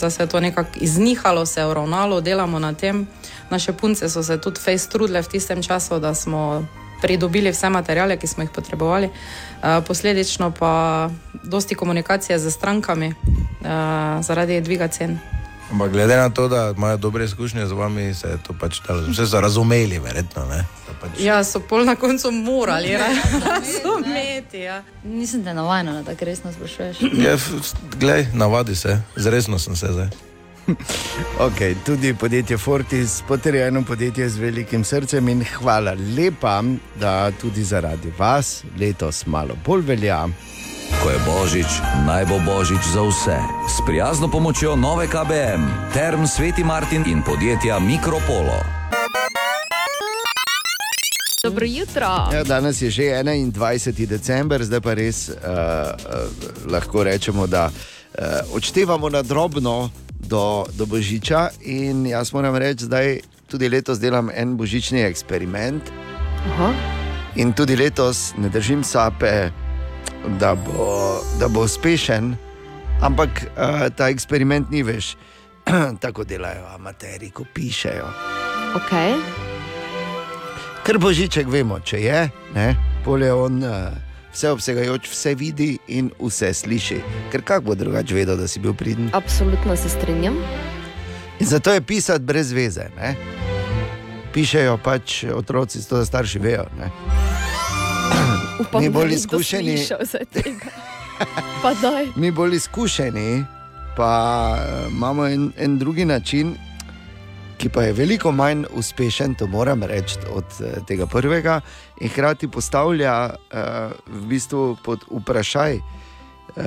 da 0.00 0.10
se 0.10 0.22
je 0.22 0.26
to 0.26 0.40
nekako 0.40 0.70
iznihalo, 0.76 1.46
se 1.46 1.60
je 1.60 1.66
uravnalo, 1.66 2.20
delamo 2.20 2.58
na 2.58 2.72
tem. 2.74 3.06
Naše 3.50 3.72
punce 3.72 4.08
so 4.08 4.22
se 4.22 4.40
tudi 4.40 4.60
fejs 4.60 4.86
trudile 4.86 5.22
v 5.22 5.28
tistem 5.28 5.62
času, 5.62 5.98
da 5.98 6.14
smo 6.14 6.66
pridobili 7.02 7.50
vse 7.50 7.68
materijale, 7.68 8.16
ki 8.16 8.26
smo 8.26 8.42
jih 8.42 8.50
potrebovali. 8.50 9.06
Uh, 9.06 9.84
posledično 9.86 10.50
pa 10.50 11.10
dosti 11.42 11.74
komunikacije 11.74 12.38
z 12.38 12.50
strankami 12.50 13.08
uh, 13.08 13.66
zaradi 14.24 14.60
dviga 14.60 14.88
cen. 14.88 15.18
Ampak 15.72 15.92
glede 15.92 16.16
na 16.16 16.30
to, 16.30 16.48
da 16.48 16.74
imajo 16.76 16.96
dobre 16.96 17.24
izkušnje 17.24 17.66
z 17.66 17.72
vami, 17.72 18.14
se 18.14 18.28
je 18.28 18.38
to 18.46 18.52
pač 18.60 18.80
dalo. 18.88 19.00
Vse 19.08 19.26
so 19.26 19.40
razumeli, 19.40 19.98
verjetno. 19.98 20.44
Ne? 20.44 20.64
Da 20.86 20.92
Pač... 21.00 21.10
Ja, 21.20 21.44
so 21.44 21.60
pol 21.60 21.84
na 21.84 21.96
koncu 21.96 22.30
morali 22.30 22.92
razumeti. 23.48 24.58
Ja. 24.58 24.82
Nisem 25.04 25.44
te 25.44 25.54
navajena, 25.54 25.92
da 25.92 26.02
tako 26.12 26.24
resno 26.24 26.52
sprašuješ. 26.52 26.96
Ja, 27.00 27.36
glej, 27.98 28.26
navadi 28.34 28.76
se, 28.76 29.00
zresno 29.16 29.58
sem 29.58 29.76
se 29.76 29.88
zdaj. 29.92 30.31
Okay, 31.46 31.74
tudi 31.86 32.14
podjetje 32.14 32.58
Fortis, 32.58 33.22
potrjeno 33.28 33.82
podjetje 33.82 34.28
z 34.28 34.38
velikim 34.38 34.84
srcem 34.84 35.28
in 35.28 35.44
hvala 35.44 35.96
lepa, 36.16 36.62
da 37.00 37.30
tudi 37.30 37.64
zaradi 37.64 38.12
vas 38.18 38.64
letos 38.80 39.26
malo 39.26 39.54
bolj 39.66 39.80
velja. 39.80 40.28
Ko 41.02 41.10
je 41.10 41.18
božič, 41.26 41.66
naj 42.06 42.24
bo 42.24 42.38
božič 42.46 42.84
za 42.94 43.02
vse. 43.02 43.38
S 43.68 43.86
prijazno 43.86 44.30
pomočjo 44.30 44.76
nove 44.76 45.06
KBM, 45.06 45.92
Term 45.94 46.26
Sveti 46.26 46.64
Martin 46.64 47.04
in 47.06 47.22
podjetja 47.22 47.78
Mikropolo. 47.78 48.82
Dobro 51.42 51.66
jutro. 51.66 52.06
Ja, 52.32 52.44
danes 52.44 52.82
je 52.82 52.90
že 52.90 53.02
21. 53.02 54.06
december, 54.06 54.64
zdaj 54.64 54.80
pa 54.80 54.94
res 54.94 55.28
uh, 55.28 55.34
uh, 55.34 56.72
lahko 56.72 57.02
rečemo, 57.04 57.46
da 57.46 57.66
uh, 57.66 58.24
odštevamo 58.54 59.08
na 59.08 59.22
drobno 59.22 59.90
do, 60.32 60.64
do 60.78 60.86
Božiča. 60.86 61.50
In 61.68 62.06
jaz 62.08 62.32
moram 62.32 62.56
reči, 62.56 62.88
da 62.88 63.04
tudi 63.48 63.68
letos 63.68 64.00
delam 64.00 64.30
en 64.34 64.56
božični 64.56 65.04
eksperiment. 65.04 65.92
Aha. 66.48 66.72
In 67.36 67.52
tudi 67.52 67.76
letos 67.76 68.32
ne 68.36 68.48
držim 68.48 68.84
sape, 68.84 69.50
da 70.40 70.54
bo, 70.54 71.20
da 71.40 71.48
bo 71.48 71.64
uspešen, 71.68 72.32
ampak 73.02 73.44
uh, 73.44 73.88
ta 73.96 74.08
eksperiment 74.08 74.70
ni 74.70 74.82
več. 74.82 75.16
Tako 76.04 76.24
delajo 76.24 76.64
amateri, 76.74 77.30
ko 77.30 77.44
pišejo. 77.54 78.08
Okay. 78.80 79.14
Ker 80.82 80.98
božiček 80.98 81.46
vemo, 81.46 81.78
če 81.84 82.00
je, 82.02 82.22
ne, 82.56 82.72
pol 83.04 83.22
je 83.22 83.32
on 83.36 83.60
uh, 83.62 84.11
vseobsegajoč, 84.32 85.08
vse 85.10 85.34
vidi 85.34 85.78
in 85.88 86.10
vse 86.20 86.54
sliši. 86.54 87.00
Ker 87.32 87.42
kako 87.44 87.64
bo 87.64 87.74
drugače 87.74 88.14
vedel, 88.14 88.36
da 88.36 88.48
si 88.48 88.60
bil 88.60 88.74
pridn? 88.74 89.08
Absolutno 89.12 89.76
se 89.76 89.88
strinjam. 89.88 90.36
In 91.40 91.46
zato 91.46 91.72
je 91.72 91.82
pisati 91.82 92.24
brez 92.24 92.52
veze. 92.52 92.88
Ne? 92.96 93.14
Pišejo 94.34 94.78
pač 94.84 95.24
otroci, 95.24 95.80
zato 95.80 95.96
da 95.96 96.04
starši 96.04 96.38
vejo. 96.38 96.64
Ne? 96.78 96.90
Upam, 98.62 98.82
Mi 98.82 98.88
bolj 98.88 99.12
izkušeni. 99.12 99.78
Mi 102.20 102.30
bolj 102.30 102.56
izkušeni, 102.56 103.44
pa 103.96 104.12
eh, 104.58 104.88
imamo 104.90 105.26
en, 105.26 105.52
en 105.58 105.78
drugi 105.78 106.04
način, 106.04 106.54
ki 107.62 107.68
pa 107.70 107.82
je 107.82 107.92
veliko 107.94 108.32
manj 108.34 108.64
uspešen, 108.74 109.34
to 109.38 109.46
moram 109.46 109.84
reči, 109.86 110.18
od 110.34 110.44
eh, 110.60 110.80
tega 110.86 111.06
prvega, 111.06 111.60
in 112.00 112.10
hkrati 112.10 112.48
postavlja 112.50 113.14
uh, 113.30 113.92
v 114.06 114.22
bistvu 114.26 114.76
pod 114.82 115.04
vprašaj, 115.06 115.76
uh, 115.76 116.64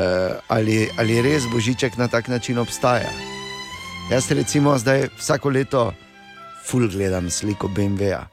ali, 0.48 0.88
ali 0.98 1.20
res 1.22 1.44
božiček 1.52 1.98
na 1.98 2.08
tak 2.08 2.28
način 2.28 2.58
obstaja. 2.58 3.12
Jaz 4.12 4.32
recimo 4.32 4.78
zdaj 4.78 5.10
vsako 5.18 5.50
leto 5.50 5.92
ful 6.66 6.88
gledam 6.88 7.30
sliko 7.30 7.68
BMW-ja. 7.68 8.28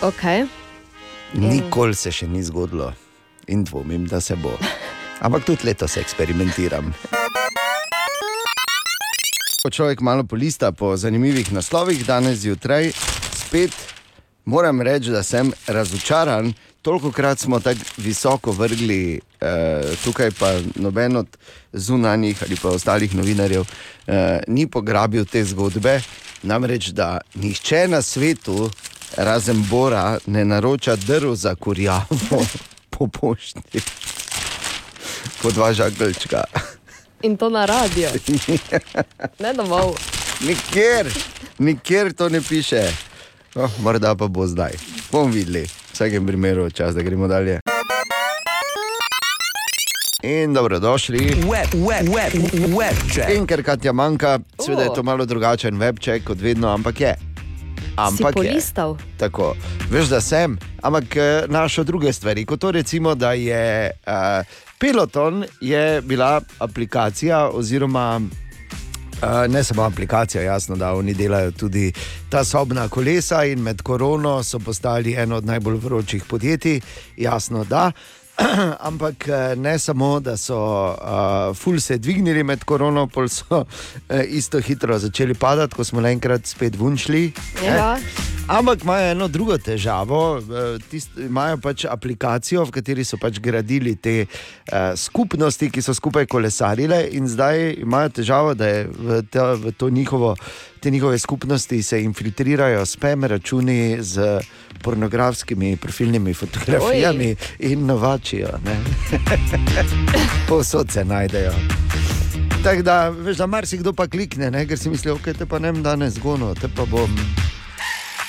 Okay. 0.00 0.46
Nikoli 1.34 1.94
se 1.94 2.12
še 2.12 2.26
ni 2.26 2.42
zgodilo 2.42 2.92
in 3.46 3.64
dvomim, 3.64 4.06
da 4.08 4.20
se 4.20 4.36
bo. 4.36 4.56
Ampak 5.20 5.44
tudi 5.44 5.68
letos 5.68 5.96
eksperimentiram. 6.00 6.94
Ko 9.64 9.72
človek 9.72 10.04
malo 10.04 10.28
polista 10.28 10.72
po 10.76 10.92
zanimivih 10.96 11.48
naslovih, 11.52 12.04
danes 12.04 12.38
zjutraj 12.44 12.92
spet 13.32 13.72
moram 14.44 14.82
reči, 14.82 15.08
da 15.10 15.22
sem 15.22 15.52
razočaran. 15.66 16.52
Toliko 16.82 17.12
krat 17.12 17.38
smo 17.38 17.60
tako 17.60 17.80
visoko 17.96 18.52
vrgli, 18.52 19.20
eh, 19.40 19.82
tukaj 20.04 20.30
pa 20.38 20.60
noben 20.76 21.16
od 21.16 21.36
zunanjih 21.72 22.42
ali 22.42 22.56
pa 22.62 22.68
ostalih 22.68 23.14
novinarjev 23.14 23.64
eh, 24.06 24.40
ni 24.48 24.66
pograbil 24.66 25.24
te 25.24 25.44
zgodbe. 25.44 26.00
Namreč, 26.42 26.88
da 26.92 27.20
nihče 27.34 27.88
na 27.88 28.02
svetu, 28.02 28.70
razen 29.16 29.64
Bora, 29.70 30.18
ne 30.26 30.44
naroča 30.44 30.96
drv 30.96 31.34
za 31.34 31.54
kurjavo 31.54 32.44
po 32.92 33.06
pošti. 33.06 33.80
Po 35.42 35.50
dva 35.50 35.72
žagalčka. 35.72 36.44
In 37.24 37.36
to 37.36 37.48
na 37.48 37.64
radio. 37.64 38.08
Ne 39.42 39.52
domov. 39.56 39.96
Nikjer, 40.44 41.08
nikjer 41.58 42.12
to 42.12 42.28
ne 42.28 42.40
piše. 42.40 42.82
Oh, 43.54 43.70
morda 43.80 44.14
pa 44.14 44.28
bo 44.28 44.46
zdaj. 44.46 44.76
Bomo 45.12 45.32
videli, 45.32 45.62
v 45.64 45.92
vsakem 45.92 46.26
primeru, 46.26 46.70
čas, 46.70 46.94
da 46.94 47.02
gremo 47.02 47.28
dalje. 47.28 47.60
In 50.22 50.52
dobrodošli. 50.52 51.48
Web, 51.48 51.72
web, 51.72 52.08
web, 52.12 52.32
web 52.76 52.96
check. 53.08 53.32
In 53.32 53.46
ker 53.46 53.62
Katja 53.64 53.92
manjka, 53.92 54.38
seveda 54.60 54.82
je 54.82 54.94
to 54.94 55.02
malo 55.02 55.24
drugačen 55.24 55.80
webček 55.80 56.24
kot 56.28 56.40
vedno, 56.40 56.68
ampak 56.68 57.00
je. 57.00 57.14
Ampak 57.96 58.34
si 58.36 58.46
je. 58.46 58.52
polistal. 58.52 58.96
Tako, 59.16 59.54
veš, 59.90 60.12
da 60.12 60.20
sem, 60.20 60.58
ampak 60.82 61.16
eh, 61.16 61.48
našo 61.48 61.84
druge 61.84 62.12
stvari, 62.12 62.44
kot 62.44 62.60
to 62.60 62.70
recimo, 62.70 63.14
da 63.14 63.32
je 63.32 63.90
uh, 64.06 64.44
Peloton 64.84 65.44
je 65.60 66.00
bila 66.00 66.40
aplikacija 66.58 67.48
oziroma. 67.48 68.20
Ne 69.48 69.64
samo 69.64 69.82
aplikacija, 69.82 70.42
jasno, 70.42 70.76
da 70.76 70.92
oni 70.94 71.14
delajo 71.14 71.50
tudi 71.50 71.92
ta 72.28 72.44
sobna 72.44 72.88
kolesa, 72.88 73.44
in 73.44 73.62
med 73.62 73.82
korono 73.82 74.42
so 74.42 74.58
postali 74.58 75.14
eno 75.14 75.36
od 75.36 75.46
najbolj 75.46 75.76
vročih 75.76 76.24
podjetij, 76.24 76.80
jasno, 77.16 77.64
da. 77.64 77.92
Ampak 78.88 79.28
eh, 79.28 79.56
ne 79.56 79.78
samo, 79.78 80.20
da 80.20 80.36
so 80.36 80.58
uh, 80.58 81.56
ful 81.56 81.80
se 81.80 81.98
dvignili 81.98 82.42
med 82.44 82.64
korono, 82.64 83.06
pol 83.06 83.28
so 83.28 83.60
uh, 83.60 83.66
isto 84.26 84.60
hitro 84.60 84.98
začeli 84.98 85.34
padati, 85.34 85.74
ko 85.74 85.84
smo 85.84 86.00
naenkrat 86.00 86.46
spet 86.46 86.76
vunčili. 86.78 87.32
Ja. 87.64 87.96
Ampak 88.48 88.82
imajo 88.84 89.10
eno 89.10 89.28
drugo 89.28 89.58
težavo. 89.58 90.38
eh, 90.38 90.78
tist- 90.90 91.16
Imajo 91.18 91.56
pač 91.56 91.84
aplikacijo, 91.84 92.64
v 92.64 92.70
kateri 92.70 93.04
so 93.04 93.16
pač 93.16 93.38
gradili 93.38 93.96
te 93.96 94.26
uh, 94.26 94.92
skupnosti, 94.96 95.70
ki 95.70 95.82
so 95.82 95.94
skupaj 95.94 96.26
kolesarile, 96.26 97.08
in 97.10 97.28
zdaj 97.28 97.72
imajo 97.80 98.08
težavo, 98.08 98.54
da 98.54 98.66
je 98.66 98.84
v, 98.88 99.22
ta, 99.22 99.54
v 99.54 99.72
to 99.72 99.88
njihovo, 99.90 100.36
te 100.80 100.90
njihove 100.90 101.18
skupnosti 101.18 101.82
se 101.82 102.02
infiltrirajo 102.02 102.86
spam 102.86 103.24
računi 103.24 103.96
z 104.00 104.40
pornografskimi 104.82 105.76
profilnimi 105.76 106.34
fotografijami 106.34 107.26
Oj. 107.26 107.72
in 107.72 107.86
novačijo. 107.86 108.48
Povsod 110.48 110.92
se 110.92 111.04
najdejo. 111.04 111.52
Tako 112.62 112.82
da, 112.82 113.08
veš, 113.08 113.36
da 113.36 113.46
marsikdo 113.46 113.92
pa 113.92 114.06
klikne, 114.06 114.50
ne? 114.50 114.66
ker 114.66 114.78
si 114.78 114.88
misli, 114.90 115.10
ok, 115.10 115.32
te 115.38 115.46
pa 115.46 115.58
ne 115.58 115.72
bom 115.72 115.82
danes 115.82 116.18
gonil, 116.18 116.54
te 116.54 116.68
pa 116.68 116.84
bom. 116.84 117.08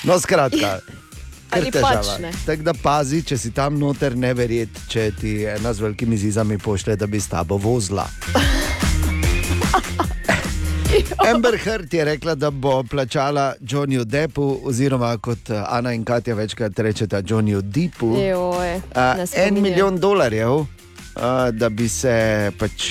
No, 0.06 0.20
skratka. 0.20 0.78
Ali 1.54 1.70
pač 1.70 2.18
ne. 2.20 2.32
Tako 2.46 2.62
da 2.66 2.72
pazi, 2.74 3.22
če 3.22 3.38
si 3.38 3.52
tam 3.54 3.78
noter, 3.78 4.16
ne 4.18 4.32
verjeti, 4.34 4.80
če 4.90 5.04
ti 5.14 5.32
ena 5.46 5.72
z 5.74 5.84
velikimi 5.84 6.18
zizami 6.18 6.58
pošle, 6.58 6.96
da 6.98 7.06
bi 7.06 7.20
s 7.22 7.30
tabo 7.30 7.58
vozila. 7.58 8.06
Amber 11.28 11.56
Heard 11.58 11.94
je 11.94 12.04
rekla, 12.04 12.34
da 12.34 12.50
bo 12.50 12.82
plačala 12.90 13.54
Johnnyju 13.60 14.04
Deppu, 14.04 14.60
oziroma 14.64 15.16
kot 15.18 15.50
eh, 15.50 15.62
Ana 15.68 15.92
in 15.92 16.04
Katja 16.04 16.34
večkrat 16.34 16.78
rečeta 16.78 17.22
Johnnyju 17.22 17.62
Deepu, 17.62 18.14
Joj, 18.16 18.74
eh, 18.74 19.26
en 19.46 19.62
milijon 19.62 19.98
dolarjev, 20.00 20.60
eh, 20.60 21.52
da 21.52 21.68
bi 21.68 21.88
se 21.88 22.50
pač 22.58 22.90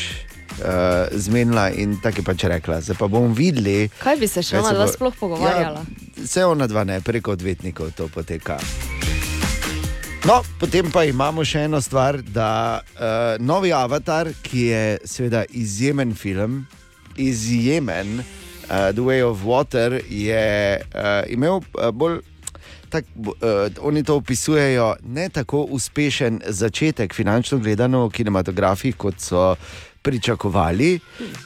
uh, 0.60 1.08
zmenila 1.12 1.70
in 1.72 1.98
tako 2.02 2.22
je 2.22 2.26
pač 2.26 2.44
rekla. 2.44 2.82
Zdaj 2.82 2.98
pa 3.00 3.08
bomo 3.08 3.34
videli. 3.34 3.90
Kaj 4.00 4.18
bi 4.18 4.28
se 4.28 4.44
še 4.44 4.60
ona 4.60 4.70
se 4.70 4.76
dva 4.76 4.86
bo- 4.86 4.94
sploh 4.94 5.16
pogovarjala? 5.20 5.86
Ja, 5.86 6.24
vse 6.24 6.46
ona 6.46 6.68
dva 6.68 6.84
ne, 6.84 7.02
preko 7.02 7.32
odvetnikov 7.32 7.92
to 7.96 8.08
poteka. 8.08 8.60
No, 10.26 10.42
potem 10.60 10.90
pa 10.90 11.04
imamo 11.06 11.44
še 11.46 11.68
eno 11.68 11.78
stvar, 11.82 12.18
da 12.34 12.82
uh, 12.82 13.38
novi 13.38 13.70
Avatar, 13.74 14.32
ki 14.42 14.62
je 14.72 14.86
seveda 15.06 15.44
izjemen 15.54 16.16
film, 16.18 16.64
izjemen, 17.16 18.20
uh, 18.20 18.90
The 18.90 19.06
Way 19.06 19.22
of 19.22 19.44
Water, 19.46 20.00
je 20.10 20.82
uh, 20.82 21.30
imel 21.30 21.62
uh, 21.62 21.92
bolj. 21.94 22.24
Tak, 22.90 23.06
uh, 23.18 23.36
oni 23.86 24.02
to 24.04 24.16
opisujejo 24.16 24.96
ne 25.04 25.30
tako 25.30 25.66
uspešen 25.78 26.42
začetek, 26.48 27.14
finančno 27.14 27.58
gledano, 27.60 28.08
v 28.08 28.14
kinematografih, 28.18 28.96
kot 28.98 29.22
so 29.22 29.56
pričakovali. 30.06 31.00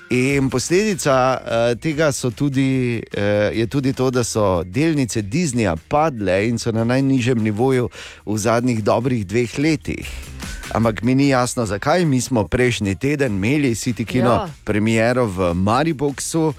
In 0.10 0.50
posledica 0.50 1.16
uh, 1.40 1.80
tega 1.80 2.12
so 2.12 2.32
tudi, 2.32 3.00
uh, 3.00 3.24
je 3.56 3.68
tudi 3.68 3.94
to, 3.94 4.10
da 4.12 4.24
so 4.24 4.64
delnice 4.64 5.22
Disneyja 5.22 5.78
padle 5.88 6.42
in 6.50 6.60
so 6.60 6.72
na 6.76 6.84
najnižjem 6.84 7.40
nivoju 7.40 7.90
v 8.26 8.38
zadnjih 8.38 8.84
dobrih 8.84 9.24
dveh 9.28 9.60
letih. 9.60 10.12
Ampak 10.74 11.02
mi 11.02 11.16
ni 11.16 11.30
jasno, 11.30 11.66
zakaj. 11.66 12.06
Mi 12.06 12.22
smo 12.22 12.48
prejšnji 12.48 12.96
teden 12.96 13.36
imeli 13.36 13.76
City 13.76 14.06
Kino 14.06 14.34
ja. 14.34 14.50
premiero 14.64 15.26
v 15.26 15.54
Mariboku. 15.54 16.54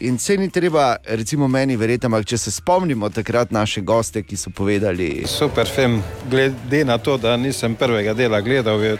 In 0.00 0.18
se 0.18 0.36
ni 0.36 0.50
treba, 0.50 0.96
recimo 1.04 1.48
meni, 1.48 1.76
verjeti, 1.76 2.06
ampak 2.06 2.26
če 2.28 2.38
se 2.38 2.50
spomnimo 2.52 3.08
takrat 3.10 3.50
naše 3.50 3.80
goste, 3.80 4.22
ki 4.22 4.36
so 4.36 4.50
povedali, 4.52 5.24
Super 5.26 5.66
film, 5.66 6.02
glede 6.30 6.84
na 6.84 6.98
to, 6.98 7.16
da 7.16 7.36
nisem 7.36 7.74
prvega 7.74 8.14
dela 8.14 8.40
gledal, 8.40 8.82
je 8.84 8.98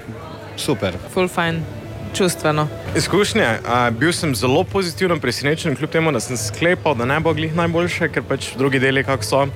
super. 0.56 0.96
Full 1.12 1.28
fine, 1.28 1.60
čustveno. 2.16 2.68
Izkušnje. 2.96 3.46
A, 3.68 3.90
bil 3.90 4.12
sem 4.12 4.34
zelo 4.34 4.64
pozitivno 4.64 5.20
presenečen, 5.20 5.76
kljub 5.76 5.90
temu, 5.90 6.12
da 6.12 6.20
sem 6.20 6.36
sklepal, 6.36 6.94
da 6.94 7.04
ne 7.04 7.20
bo 7.20 7.34
glih 7.34 7.56
najboljše, 7.56 8.08
ker 8.08 8.24
pač 8.24 8.54
drugi 8.56 8.80
deli 8.80 9.04
kako 9.04 9.24
so. 9.24 9.46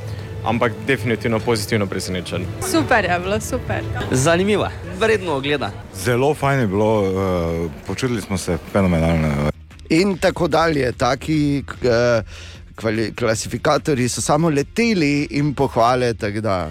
ampak 0.44 0.72
definitivno 0.86 1.40
pozitivno 1.40 1.86
presenečen. 1.86 2.46
Super 2.70 3.04
je 3.04 3.18
bilo, 3.20 3.40
super. 3.40 3.84
Zanimiva, 4.10 4.70
vredno 4.98 5.32
ogleda. 5.32 5.70
Zelo 5.94 6.34
fajn 6.34 6.60
je 6.60 6.66
bilo, 6.66 7.02
uh, 7.02 7.70
počutili 7.86 8.20
smo 8.20 8.38
se 8.38 8.58
fenomenalno. 8.72 9.50
In 9.90 10.18
tako 10.18 10.48
dalje, 10.48 10.92
taki 10.92 11.64
uh, 11.82 13.12
klasifikatorji 13.16 14.08
so 14.08 14.20
samo 14.20 14.48
leteli 14.48 15.26
in 15.30 15.54
pohvale. 15.54 16.14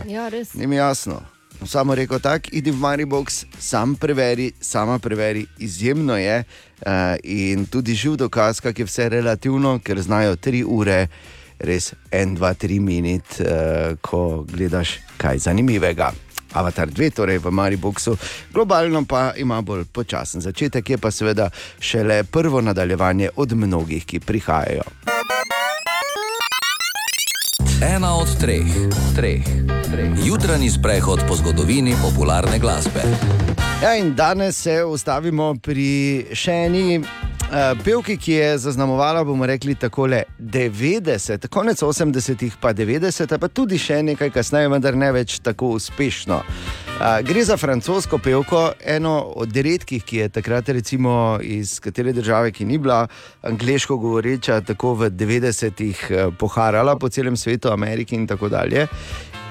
Ja, 0.07 0.29
res. 0.29 0.53
Ni 0.53 0.67
mi 0.67 0.75
jasno. 0.75 1.21
Samo 1.65 1.95
rekel 1.95 2.19
tako, 2.19 2.49
idi 2.51 2.71
v 2.71 2.79
Maribox, 2.79 3.43
sam 3.59 3.95
preveri, 3.95 4.51
sama 4.61 4.99
preveri, 4.99 5.45
izjemno 5.57 6.17
je. 6.17 6.43
Uh, 6.79 6.91
in 7.23 7.65
tudi 7.65 7.93
živ 7.93 8.15
dokaz, 8.15 8.59
kako 8.59 8.81
je 8.81 8.85
vse 8.85 9.09
relativno, 9.09 9.79
ker 9.83 10.01
znajo 10.01 10.35
tri 10.35 10.63
ure, 10.63 11.07
res 11.59 11.93
en, 12.11 12.35
dva, 12.35 12.53
tri 12.53 12.79
minut, 12.79 13.41
uh, 13.43 13.97
ko 14.01 14.45
gledaš 14.47 14.99
kaj 15.17 15.37
zanimivega. 15.37 16.13
Avatar 16.53 16.89
2, 16.89 17.11
torej 17.13 17.37
v 17.37 17.51
Mariboku, 17.51 18.15
globalno 18.53 19.03
pa 19.05 19.33
ima 19.37 19.61
bolj 19.61 19.83
počasen 19.85 20.41
začetek, 20.41 20.89
je 20.89 20.97
pa 20.97 21.11
seveda 21.11 21.49
šele 21.79 22.23
prvo 22.23 22.61
nadaljevanje 22.61 23.29
od 23.35 23.53
mnogih, 23.53 24.05
ki 24.05 24.19
prihajajo. 24.19 24.87
Ena 27.81 28.15
od 28.15 28.27
treh, 28.39 28.67
treh, 29.15 29.43
treh. 29.91 30.11
jutranji 30.25 30.69
sprehod 30.69 31.19
po 31.27 31.35
zgodovini 31.35 31.95
popularne 32.03 32.59
glasbe. 32.59 32.99
Ja, 33.83 33.95
in 33.95 34.15
danes 34.15 34.61
se 34.61 34.83
ustavimo 34.83 35.55
pri 35.63 36.25
še 36.35 36.51
eni 36.51 36.99
uh, 36.99 37.05
pevki, 37.83 38.17
ki 38.17 38.33
je 38.33 38.57
zaznamovala, 38.57 39.23
bomo 39.23 39.47
rekli, 39.47 39.77
takole 39.79 40.23
90, 40.39 41.47
konec 41.47 41.79
80-ih, 41.79 42.59
pa 42.59 42.73
90, 42.75 43.37
pa 43.39 43.47
tudi 43.47 43.79
še 43.79 44.03
nekaj 44.03 44.33
kasneje, 44.35 44.67
vendar 44.75 44.99
ne 44.99 45.13
več 45.15 45.39
tako 45.39 45.71
uspešno. 45.79 46.43
Uh, 46.99 47.21
gre 47.23 47.43
za 47.43 47.57
francosko 47.57 48.17
pevko, 48.17 48.71
eno 48.85 49.13
od 49.35 49.57
redkih, 49.57 50.03
ki 50.03 50.17
je 50.17 50.29
takrat, 50.29 50.69
recimo, 50.69 51.39
iz 51.41 51.79
katere 51.79 52.11
države, 52.13 52.51
ki 52.51 52.65
ni 52.65 52.77
bila 52.77 53.07
angliško 53.41 53.97
govoreča, 53.97 54.61
tako 54.61 54.93
v 54.93 55.09
90-ih 55.09 56.01
uh, 56.11 56.33
poharala 56.39 56.97
po 56.99 57.09
celem 57.09 57.37
svetu, 57.37 57.71
Ameriki 57.71 58.15
in 58.15 58.27
tako 58.27 58.49
dalje. 58.49 58.87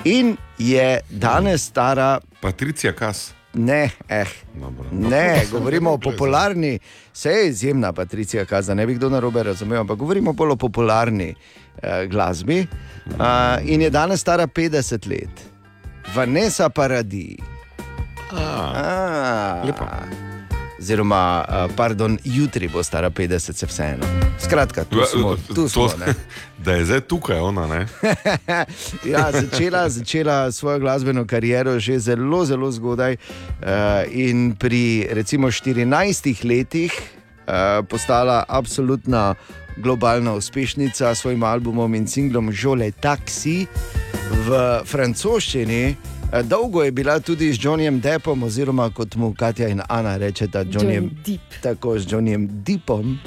In 0.04 0.36
je 0.58 1.00
danes 1.08 1.64
stara. 1.66 2.18
Patricija 2.40 2.92
Kas. 2.92 3.32
Ne, 3.54 3.90
eh. 4.08 4.26
ne, 4.92 5.42
govorimo 5.50 5.90
o 5.90 5.98
popularni, 5.98 6.78
vse 7.12 7.30
je 7.30 7.48
izjemna 7.48 7.92
Patricija 7.92 8.44
Kaza, 8.44 8.74
ne 8.74 8.86
bi 8.86 8.94
kdo 8.94 9.08
na 9.08 9.20
robe 9.20 9.42
razumel, 9.42 9.80
ampak 9.80 9.98
govorimo 9.98 10.32
bolj 10.32 10.50
o 10.50 10.56
popularni 10.56 11.34
eh, 11.82 12.06
glasbi. 12.06 12.66
Uh, 13.06 13.16
in 13.64 13.82
je 13.82 13.90
danes 13.90 14.20
stara 14.20 14.46
50 14.46 15.08
let, 15.08 15.47
Vanessa 16.14 16.70
Paradis. 16.70 17.36
Ah, 18.32 19.62
lepo. 19.64 19.84
Oziroma, 20.78 21.44
uh, 21.48 21.74
pardon, 21.76 22.18
jutri 22.24 22.68
bo 22.68 22.82
stara 22.82 23.10
50, 23.10 23.52
se 23.52 23.66
vseeno. 23.66 24.06
Skratka, 24.38 24.84
tu 24.84 25.02
smo. 25.10 25.36
Tu 25.54 25.68
smo 25.68 25.88
ne. 25.98 26.14
da 26.64 26.72
je 26.72 26.84
zdaj 26.84 27.00
tukaj 27.00 27.38
ona. 27.38 27.66
Ne? 27.66 27.86
ja, 29.12 29.32
začela, 29.32 29.88
začela 29.88 30.52
svojo 30.52 30.78
glasbeno 30.78 31.26
kariero 31.26 31.78
že 31.78 31.98
zelo, 31.98 32.44
zelo 32.44 32.70
zgodaj. 32.70 33.16
Uh, 33.16 33.66
in 34.10 34.54
pri 34.54 35.08
recimo 35.10 35.50
14 35.50 36.44
letih 36.44 36.92
uh, 36.94 37.84
postala 37.88 38.44
absolutna 38.48 39.34
globalna 39.76 40.34
uspešnica 40.34 41.14
s 41.14 41.18
svojim 41.18 41.42
albumom 41.42 41.94
in 41.94 42.06
singlom 42.06 42.52
Žole 42.52 42.90
Taxi 42.90 43.66
v 44.30 44.48
francoščini. 44.84 45.96
Eh, 46.28 46.42
Dolgo 46.42 46.82
je 46.82 46.92
bila 46.92 47.20
tudi 47.20 47.48
z 47.48 47.58
Johnnyjem 47.58 48.00
Deppom, 48.00 48.42
oziroma 48.42 48.90
kot 48.90 49.16
mu 49.16 49.32
Katja 49.32 49.68
in 49.68 49.80
Ana 49.82 50.16
rečeta, 50.16 50.60
Johnnyjem 50.60 51.04
Johnny 51.06 51.24
Depp. 51.24 51.62
tako 51.62 51.98
z 51.98 52.06
Johnnyjem 52.06 52.48
Deppom, 52.62 53.18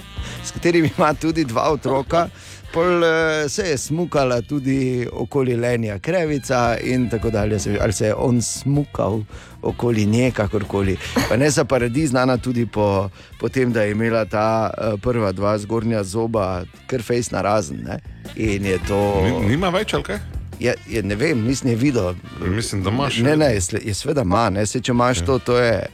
s 0.43 0.51
katerim 0.51 0.85
ima 0.87 1.13
tudi 1.13 1.43
dva 1.43 1.71
otroka. 1.71 2.27
Pol 2.71 3.03
eh, 3.03 3.09
se 3.49 3.63
je 3.63 3.77
smukala 3.79 4.41
tudi 4.41 4.77
okoli 5.05 5.55
Lenja 5.55 5.99
Krevica 5.99 6.77
in 6.79 7.09
tako 7.09 7.29
dalje. 7.29 7.59
Se- 7.59 7.77
Ali 7.77 7.93
se 7.93 8.05
je 8.05 8.15
on 8.15 8.41
smukal 8.41 9.19
okoli 9.61 10.05
nje, 10.05 10.31
kakorkoli. 10.31 10.97
Pa 11.29 11.37
ne 11.37 11.49
za 11.49 11.65
paradis, 11.65 12.09
znana 12.09 12.37
tudi 12.37 12.65
po, 12.65 13.09
po 13.39 13.49
tem, 13.49 13.73
da 13.73 13.81
je 13.81 13.91
imela 13.91 14.25
ta 14.25 14.45
eh, 14.71 14.97
prva 14.97 15.31
dva 15.31 15.57
zgornja 15.57 16.03
zoba, 16.03 16.63
kar 16.87 17.01
fejs 17.01 17.31
na 17.31 17.41
razen. 17.41 17.83
Ne? 17.83 17.99
In 18.37 18.65
je 18.65 18.77
to. 18.79 19.21
Ni- 19.23 19.49
Nima 19.49 19.69
več 19.69 19.93
ali 19.93 20.03
kaj? 20.05 20.19
Je, 20.61 20.75
je, 20.87 21.03
ne 21.03 21.15
vem, 21.15 21.39
nisem 21.41 21.69
je 21.69 21.75
videl. 21.75 22.13
Mislim, 22.47 22.83
da 22.83 22.89
imaš. 22.89 23.17
Ne, 23.17 23.35
ne, 23.37 23.53
je, 23.55 23.93
seveda 23.93 24.21
ima, 24.21 24.49
ne, 24.49 24.65
se, 24.65 24.81
če 24.81 24.91
imaš 24.91 25.25
to, 25.25 25.39
to 25.39 25.57
je. 25.57 25.87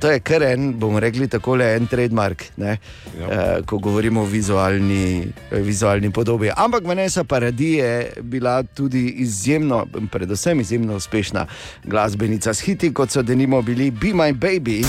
To 0.00 0.08
je 0.08 0.20
kar 0.24 0.40
en, 0.42 0.70
bomo 0.80 1.00
rekli, 1.00 1.26
tako 1.28 1.58
le 1.60 1.66
en 1.76 1.84
trademark, 1.86 2.46
ne, 2.56 2.78
ja. 3.18 3.26
uh, 3.26 3.66
ko 3.68 3.76
govorimo 3.84 4.22
o 4.22 4.24
vizualni, 4.24 5.28
vizualni 5.52 6.08
podobi. 6.10 6.48
Ampak 6.56 6.88
Vanessa 6.88 7.24
Paradis 7.24 7.76
je 7.78 8.12
bila 8.22 8.62
tudi 8.62 9.08
izjemno, 9.20 9.84
predvsem 10.12 10.60
izjemno 10.60 10.96
uspešna 10.96 11.46
glasbenica 11.84 12.54
s 12.54 12.64
hiti, 12.64 12.94
kot 12.94 13.12
so 13.12 13.22
denimo 13.22 13.62
bili 13.62 13.90
Be 13.90 14.16
My 14.16 14.32
Baby. 14.32 14.80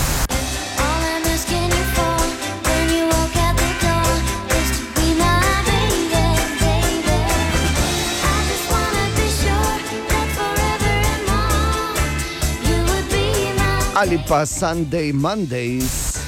Ali 14.02 14.18
pa 14.26 14.42
Sunday 14.42 15.14
Mondays. 15.14 16.18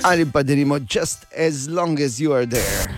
Ali 0.00 0.24
pa 0.24 0.40
denimo 0.40 0.80
Just 0.80 1.28
as 1.36 1.68
long 1.68 2.00
as 2.00 2.16
you 2.16 2.32
are 2.32 2.48
there. 2.48 2.88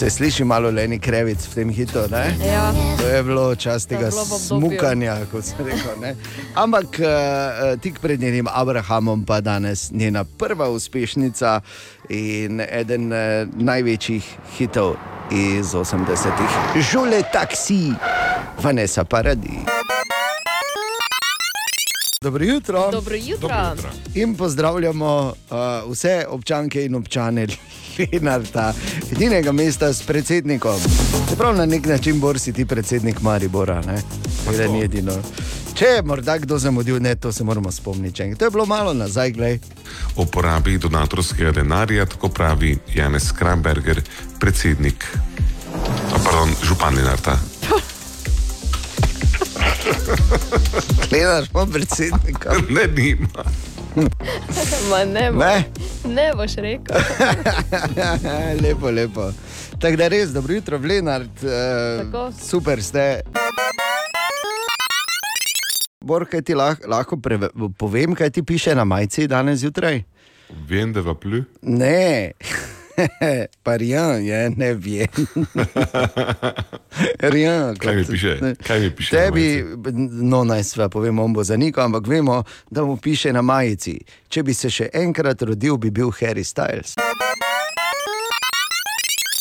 Se 0.00 0.10
sliši 0.10 0.44
malo 0.44 0.70
Leni 0.70 0.98
Krevic 0.98 1.38
v 1.50 1.54
tem 1.54 1.70
hitu, 1.70 2.00
ne? 2.10 2.32
Ja. 2.46 2.72
To 2.98 3.08
je 3.08 3.22
bilo 3.22 3.54
čas 3.54 3.84
tega 3.86 4.08
bilo 4.08 4.24
smukanja, 4.24 5.16
kot 5.32 5.44
se 5.44 5.54
ne. 6.00 6.14
Ampak 6.54 6.84
uh, 6.84 7.80
tik 7.80 8.00
pred 8.00 8.20
njenim 8.20 8.46
Abrahamom 8.48 9.24
pa 9.24 9.40
danes 9.40 9.90
njena 9.92 10.24
prva 10.24 10.70
uspešnica 10.70 11.60
in 12.08 12.60
eden 12.60 13.12
uh, 13.12 13.18
največjih 13.54 14.24
hitov 14.56 14.96
iz 15.30 15.66
80-ih. 15.66 16.80
Žule 16.92 17.22
taksi, 17.32 17.92
Vanessa 18.62 19.04
Paradis. 19.04 19.68
Dobro 22.22 22.44
jutro. 22.44 22.90
Dobro 22.90 23.16
jutro. 23.16 23.48
Dobro 23.48 23.72
jutro. 23.76 23.90
In 24.14 24.36
pozdravljamo 24.36 25.34
uh, 25.50 25.92
vse 25.92 26.24
občanke 26.28 26.84
in 26.84 26.94
občane 26.94 27.46
Lenarta, 27.98 28.74
edinega 29.12 29.52
mesta 29.52 29.92
s 29.92 30.02
predsednikom. 30.02 30.80
Čeprav 31.30 31.56
na 31.56 31.66
nek 31.66 31.86
način 31.86 32.20
bor 32.20 32.38
si 32.38 32.52
ti 32.52 32.64
predsednik 32.64 33.22
Maribora, 33.22 33.80
ne? 33.86 34.02
Tega 34.50 34.72
ni 34.72 34.82
edino. 34.84 35.12
Če 35.74 35.84
je 35.84 36.02
morda 36.02 36.38
kdo 36.38 36.58
zamudil, 36.58 37.02
ne, 37.02 37.14
to 37.16 37.32
se 37.32 37.44
moramo 37.44 37.72
spomniti. 37.72 38.34
To 38.38 38.44
je 38.44 38.50
bilo 38.50 38.66
malo 38.66 38.94
nazaj, 38.94 39.30
glej. 39.30 39.58
O 40.16 40.26
porabi 40.26 40.78
donatorskega 40.78 41.52
denarja, 41.52 42.06
tako 42.06 42.28
pravi 42.28 42.78
Janez 42.94 43.32
Kramberger, 43.32 44.02
predsednik, 44.40 45.06
a, 46.14 46.18
pardon, 46.24 46.54
župan 46.62 46.94
Lenarta. 46.94 47.38
Gledaš 51.10 51.48
pa 51.48 51.66
predsednika. 51.72 52.52
ne, 52.68 52.86
nima. 52.96 53.44
Ma 54.90 55.04
ne, 55.04 55.32
bo, 55.32 55.38
Ne? 55.38 55.64
ne 56.06 56.32
boš 56.34 56.54
rekel. 56.56 56.96
lepo, 58.62 58.90
lepo. 58.90 59.30
Tako 59.78 59.96
da 59.96 60.08
res, 60.08 60.30
dobro 60.30 60.54
jutro, 60.54 60.78
Lenart, 60.78 61.40
Tako. 61.98 62.26
uh, 62.26 62.34
super 62.36 62.82
ste. 62.82 63.20
Bor, 66.00 66.24
kaj 66.24 66.42
ti 66.42 66.54
lah, 66.54 66.76
lahko 66.86 67.16
preve, 67.16 67.48
povem, 67.76 68.14
kaj 68.14 68.30
ti 68.30 68.42
piše 68.42 68.74
na 68.74 68.84
majici 68.84 69.26
danes 69.26 69.58
zjutraj? 69.58 70.02
Vem, 70.68 70.92
da 70.92 71.00
va 71.00 71.14
plju. 71.14 71.44
Ne. 71.62 72.32
pa 73.64 73.76
rien 73.76 74.20
je, 74.24 74.50
ne 74.56 74.74
vem. 74.74 75.06
rien, 77.34 77.76
Kaj 77.76 77.96
mi 77.96 78.04
piše? 78.04 78.38
Kaj 78.66 78.80
mi 78.80 78.90
piše 78.90 79.16
na 79.16 79.22
Tebi, 79.22 79.64
no 80.22 80.44
naj 80.44 80.64
sva 80.64 80.88
povem, 80.88 81.18
on 81.18 81.32
bo 81.32 81.44
zanikal, 81.44 81.84
ampak 81.84 82.06
vemo, 82.06 82.42
da 82.70 82.84
mu 82.84 82.96
piše 82.96 83.32
na 83.32 83.42
majici. 83.42 83.98
Če 84.28 84.42
bi 84.42 84.54
se 84.54 84.70
še 84.70 84.90
enkrat 84.94 85.42
rodil, 85.42 85.76
bi 85.76 85.90
bil 85.90 86.10
Harry 86.20 86.44
Styles. 86.44 86.94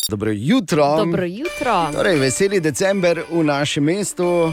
Dobro 0.09 0.31
jutro. 0.31 0.97
Dobro 0.97 1.25
jutro. 1.25 1.91
Torej, 1.93 2.17
veseli 2.19 2.59
december 2.59 3.23
v 3.29 3.43
našem 3.43 3.83
mestu. 3.83 4.49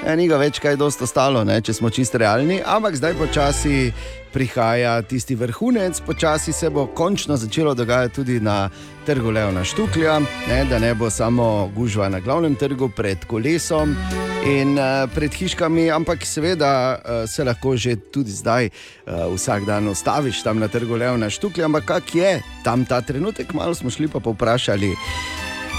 Ja, 0.00 0.14
ni 0.16 0.24
ga 0.30 0.38
več 0.40 0.56
kaj 0.64 0.78
dosto 0.80 1.04
stalo, 1.04 1.42
ne, 1.44 1.58
če 1.60 1.74
smo 1.76 1.90
čisto 1.92 2.16
realni, 2.20 2.56
ampak 2.64 2.96
zdaj 2.96 3.18
počasi 3.18 3.90
prihaja 4.32 4.94
tisti 5.04 5.34
vrhunec, 5.36 6.00
počasi 6.06 6.54
se 6.56 6.70
bo 6.72 6.86
končno 6.96 7.36
začelo 7.36 7.74
dogajati 7.76 8.14
tudi 8.16 8.38
na 8.40 8.70
trgu 9.04 9.34
Leona 9.36 9.60
Štuklja, 9.60 10.16
ne, 10.48 10.62
da 10.70 10.78
ne 10.80 10.94
bo 10.96 11.10
samo 11.12 11.68
gužva 11.76 12.08
na 12.08 12.22
glavnem 12.24 12.56
trgu 12.56 12.88
pred 12.96 13.26
kolesom 13.28 13.92
in 14.48 14.72
uh, 14.80 15.04
pred 15.12 15.36
hiškami, 15.36 15.90
ampak 15.92 16.24
seveda 16.24 16.72
uh, 16.96 17.20
se 17.28 17.44
lahko 17.44 17.76
že 17.76 17.98
tudi 18.00 18.32
zdaj 18.32 18.70
uh, 18.70 19.28
vsak 19.34 19.68
dan 19.68 19.90
ustaviš 19.92 20.40
tam 20.46 20.64
na 20.64 20.70
trgu 20.72 20.96
Leona 20.96 21.28
Štuklja, 21.28 21.68
ampak 21.68 21.84
kak 21.84 22.14
je 22.14 22.32
tam 22.64 22.88
ta 22.88 23.02
trenutek, 23.04 23.52
malo 23.52 23.76
smo 23.76 23.92
šli 23.92 24.08
pa 24.08 24.20
povprašali 24.24 24.94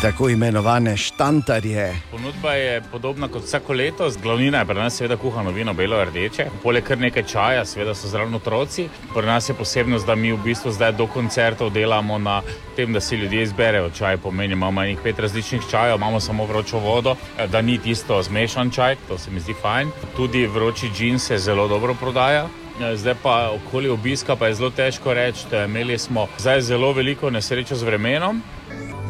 tako 0.01 0.29
imenovane 0.29 0.97
štantarje. 0.97 1.95
Ponudba 2.11 2.53
je 2.53 2.81
podobna 2.91 3.27
kot 3.27 3.43
vsako 3.43 3.73
leto, 3.73 4.09
glavnina 4.23 4.59
je 4.59 4.65
pri 4.65 4.75
nas 4.75 4.95
seveda 4.97 5.17
kuhano 5.17 5.51
vino, 5.51 5.73
belo 5.73 6.05
rdeče. 6.05 6.45
Poleg 6.63 6.83
kar 6.83 6.97
nekaj 6.97 7.23
čaja, 7.23 7.65
seveda 7.65 7.93
so 7.95 8.07
zraven 8.07 8.33
otroci. 8.35 8.87
Pri 9.13 9.25
nas 9.25 9.49
je 9.49 9.53
posebnost, 9.53 10.05
da 10.05 10.15
mi 10.15 10.31
v 10.33 10.39
bistvu 10.43 10.71
zdaj 10.71 10.91
do 10.91 11.07
koncertov 11.07 11.69
delamo 11.69 12.17
na 12.17 12.41
tem, 12.75 12.93
da 12.93 12.99
si 12.99 13.15
ljudje 13.15 13.43
izberejo 13.43 13.89
čaj. 13.89 14.17
Pomeni, 14.17 14.53
imamo 14.53 14.83
enih 14.83 14.99
pet 15.03 15.19
različnih 15.19 15.61
čajev, 15.71 15.95
imamo 15.95 16.19
samo 16.19 16.45
vročo 16.45 16.79
vodo, 16.79 17.15
da 17.51 17.61
ni 17.61 17.77
tisto 17.77 18.23
zmešan 18.23 18.71
čaj, 18.71 18.95
to 19.07 19.17
se 19.17 19.31
mi 19.31 19.39
zdi 19.39 19.53
fajn. 19.61 19.91
Tudi 20.15 20.47
vroči 20.47 20.89
džin 20.97 21.19
se 21.19 21.37
zelo 21.37 21.67
dobro 21.67 21.93
prodaja. 21.93 22.47
Zdaj 22.95 23.15
pa 23.23 23.51
okoli 23.51 23.89
obiska 23.89 24.35
pa 24.35 24.47
je 24.47 24.53
zelo 24.53 24.69
težko 24.69 25.13
reči. 25.13 25.45
Imeli 25.65 25.97
smo 25.97 26.27
zdaj 26.37 26.61
zelo 26.61 26.93
veliko 26.93 27.29
nesrečo 27.29 27.75
z 27.75 27.83
vremenom. 27.83 28.41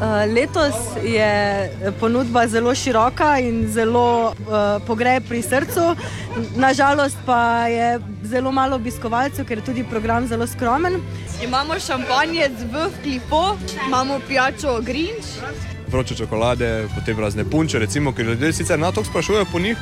Uh, 0.02 0.34
letos 0.34 0.76
je 1.04 1.70
ponudba 2.00 2.48
zelo 2.48 2.76
široka 2.76 3.40
in 3.40 3.68
zelo 3.70 4.34
uh, 4.34 4.82
pogreje 4.88 5.22
pri 5.22 5.42
srcu. 5.42 5.96
Nažalost 6.56 7.18
pa 7.26 7.68
je 7.68 8.00
zelo 8.24 8.52
malo 8.52 8.76
obiskovalcev, 8.76 9.46
ker 9.46 9.58
je 9.58 9.66
tudi 9.66 9.84
program 9.84 10.28
zelo 10.28 10.48
skromen. 10.48 10.98
Imamo 11.44 11.80
šampanjec 11.80 12.52
v 12.72 12.90
klipo, 13.04 13.58
imamo 13.88 14.20
pijačo 14.28 14.80
Grinch. 14.82 15.38
vroče 15.92 16.16
čokolade, 16.16 16.88
potem 16.96 17.20
razne 17.20 17.44
punče, 17.46 17.80
recimo, 17.80 18.14
ker 18.14 18.26
ljudje 18.26 18.54
sicer 18.54 18.80
na 18.80 18.92
to 18.92 19.04
sprašujejo 19.04 19.46
po 19.52 19.60
njih, 19.60 19.78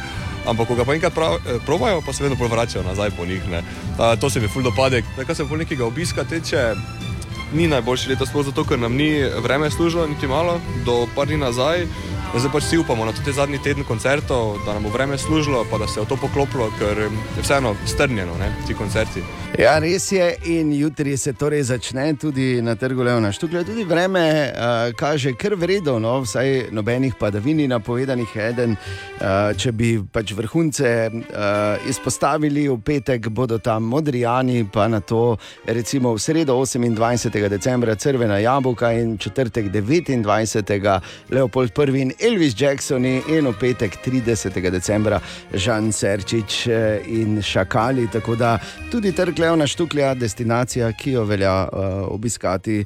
ampak 0.48 0.68
ko 0.68 0.76
ga 0.76 0.86
pa 0.86 0.94
enkrat 0.94 1.14
prav, 1.14 1.36
eh, 1.36 1.60
probajo, 1.66 2.02
pa 2.02 2.14
se 2.14 2.24
vedno 2.24 2.36
bolj 2.36 2.48
vračajo 2.48 2.84
nazaj 2.84 3.10
po 3.18 3.26
njih. 3.26 3.50
ne. 3.50 3.62
Ta, 3.98 4.16
to 4.16 4.30
se 4.30 4.40
mi 4.40 4.48
ful 4.48 4.64
dopadek. 4.64 5.06
Kar 5.28 5.36
se 5.36 5.46
pol 5.46 5.58
nekega 5.58 5.86
obiska 5.86 6.24
teče, 6.24 6.76
ni 7.54 7.68
najboljši 7.68 8.10
letos, 8.10 8.30
sploh 8.30 8.45
zato, 8.45 8.64
ker 8.64 8.80
nam 8.80 8.95
ni 8.95 9.24
vreme 9.43 9.70
služilo 9.72 10.08
niti 10.08 10.28
malo, 10.28 10.60
do 10.86 11.08
par 11.16 11.28
dni 11.28 11.38
nazaj. 11.38 11.86
Zdaj 12.30 12.52
pač 12.54 12.64
si 12.64 12.78
upamo 12.78 13.06
na 13.06 13.12
te 13.12 13.32
zadnji 13.34 13.58
teden 13.64 13.84
koncertov, 13.84 14.60
da 14.66 14.74
nam 14.74 14.84
bo 14.84 14.89
vreme 14.93 15.18
služilo, 15.18 15.66
pa 15.72 15.78
da 15.78 15.88
se 15.88 16.00
je 16.00 16.06
to 16.06 16.16
poklopilo, 16.16 16.70
ker 16.80 16.97
je 16.97 17.10
vseeno 17.41 17.76
strnjeno, 17.86 18.38
ne, 18.38 18.54
ti 18.68 18.74
koncerti. 18.74 19.24
Ja, 19.58 19.80
res 19.80 20.12
je, 20.12 20.36
in 20.45 20.70
jutri 20.74 21.18
se 21.18 21.34
torej 21.34 21.64
začne 21.64 22.14
tudi 22.22 22.62
na 22.62 22.76
trgu 22.76 23.04
Leona 23.04 23.32
Štuklja. 23.32 23.64
Tudi 23.64 23.84
vreme 23.84 24.22
uh, 24.54 24.93
kaže 24.95 25.34
kar 25.34 25.56
vredno, 25.58 25.97
no? 26.00 26.20
vsaj 26.22 26.70
nobenih 26.72 27.16
padavin 27.20 27.58
ni 27.58 27.68
napovedanih. 27.68 28.30
Eden, 28.36 28.78
uh, 28.78 29.50
če 29.58 29.72
bi 29.72 29.89
pač 30.14 30.36
vrhunce 30.38 31.10
uh, 31.10 31.89
izpostavili 31.89 32.68
v 32.70 32.78
petek, 32.86 33.28
bodo 33.34 33.58
tam 33.58 33.89
modrijani, 33.89 34.68
pa 34.70 34.88
na 34.88 35.02
to 35.02 35.36
recimo 35.66 36.14
v 36.14 36.22
sredo 36.22 36.56
28. 36.62 37.39
decembra 37.48 37.96
crvena 37.96 38.38
jabolka 38.38 38.92
in 38.92 39.18
četrtek 39.18 39.66
29. 39.72 41.00
Leopold 41.30 41.72
I 41.90 42.02
in 42.02 42.12
Elvis 42.20 42.62
Jacksoni 42.62 43.22
in 43.28 43.48
v 43.48 43.54
petek 43.60 43.98
30. 44.06 44.70
decembra 44.70 45.20
Žan 45.54 45.92
Serčič 45.92 46.68
eh, 46.68 47.02
in 47.08 47.42
Šakali. 47.42 48.08
Tako 48.12 48.36
da 48.36 48.60
tudi 48.92 49.12
trg 49.12 49.40
Leona 49.40 49.68
Štuklja, 49.68 50.14
destinacija, 50.14 50.92
ki 50.92 51.12
jo 51.12 51.24
velja 51.24 51.68
uh, 51.72 51.80
obiskati. 52.12 52.86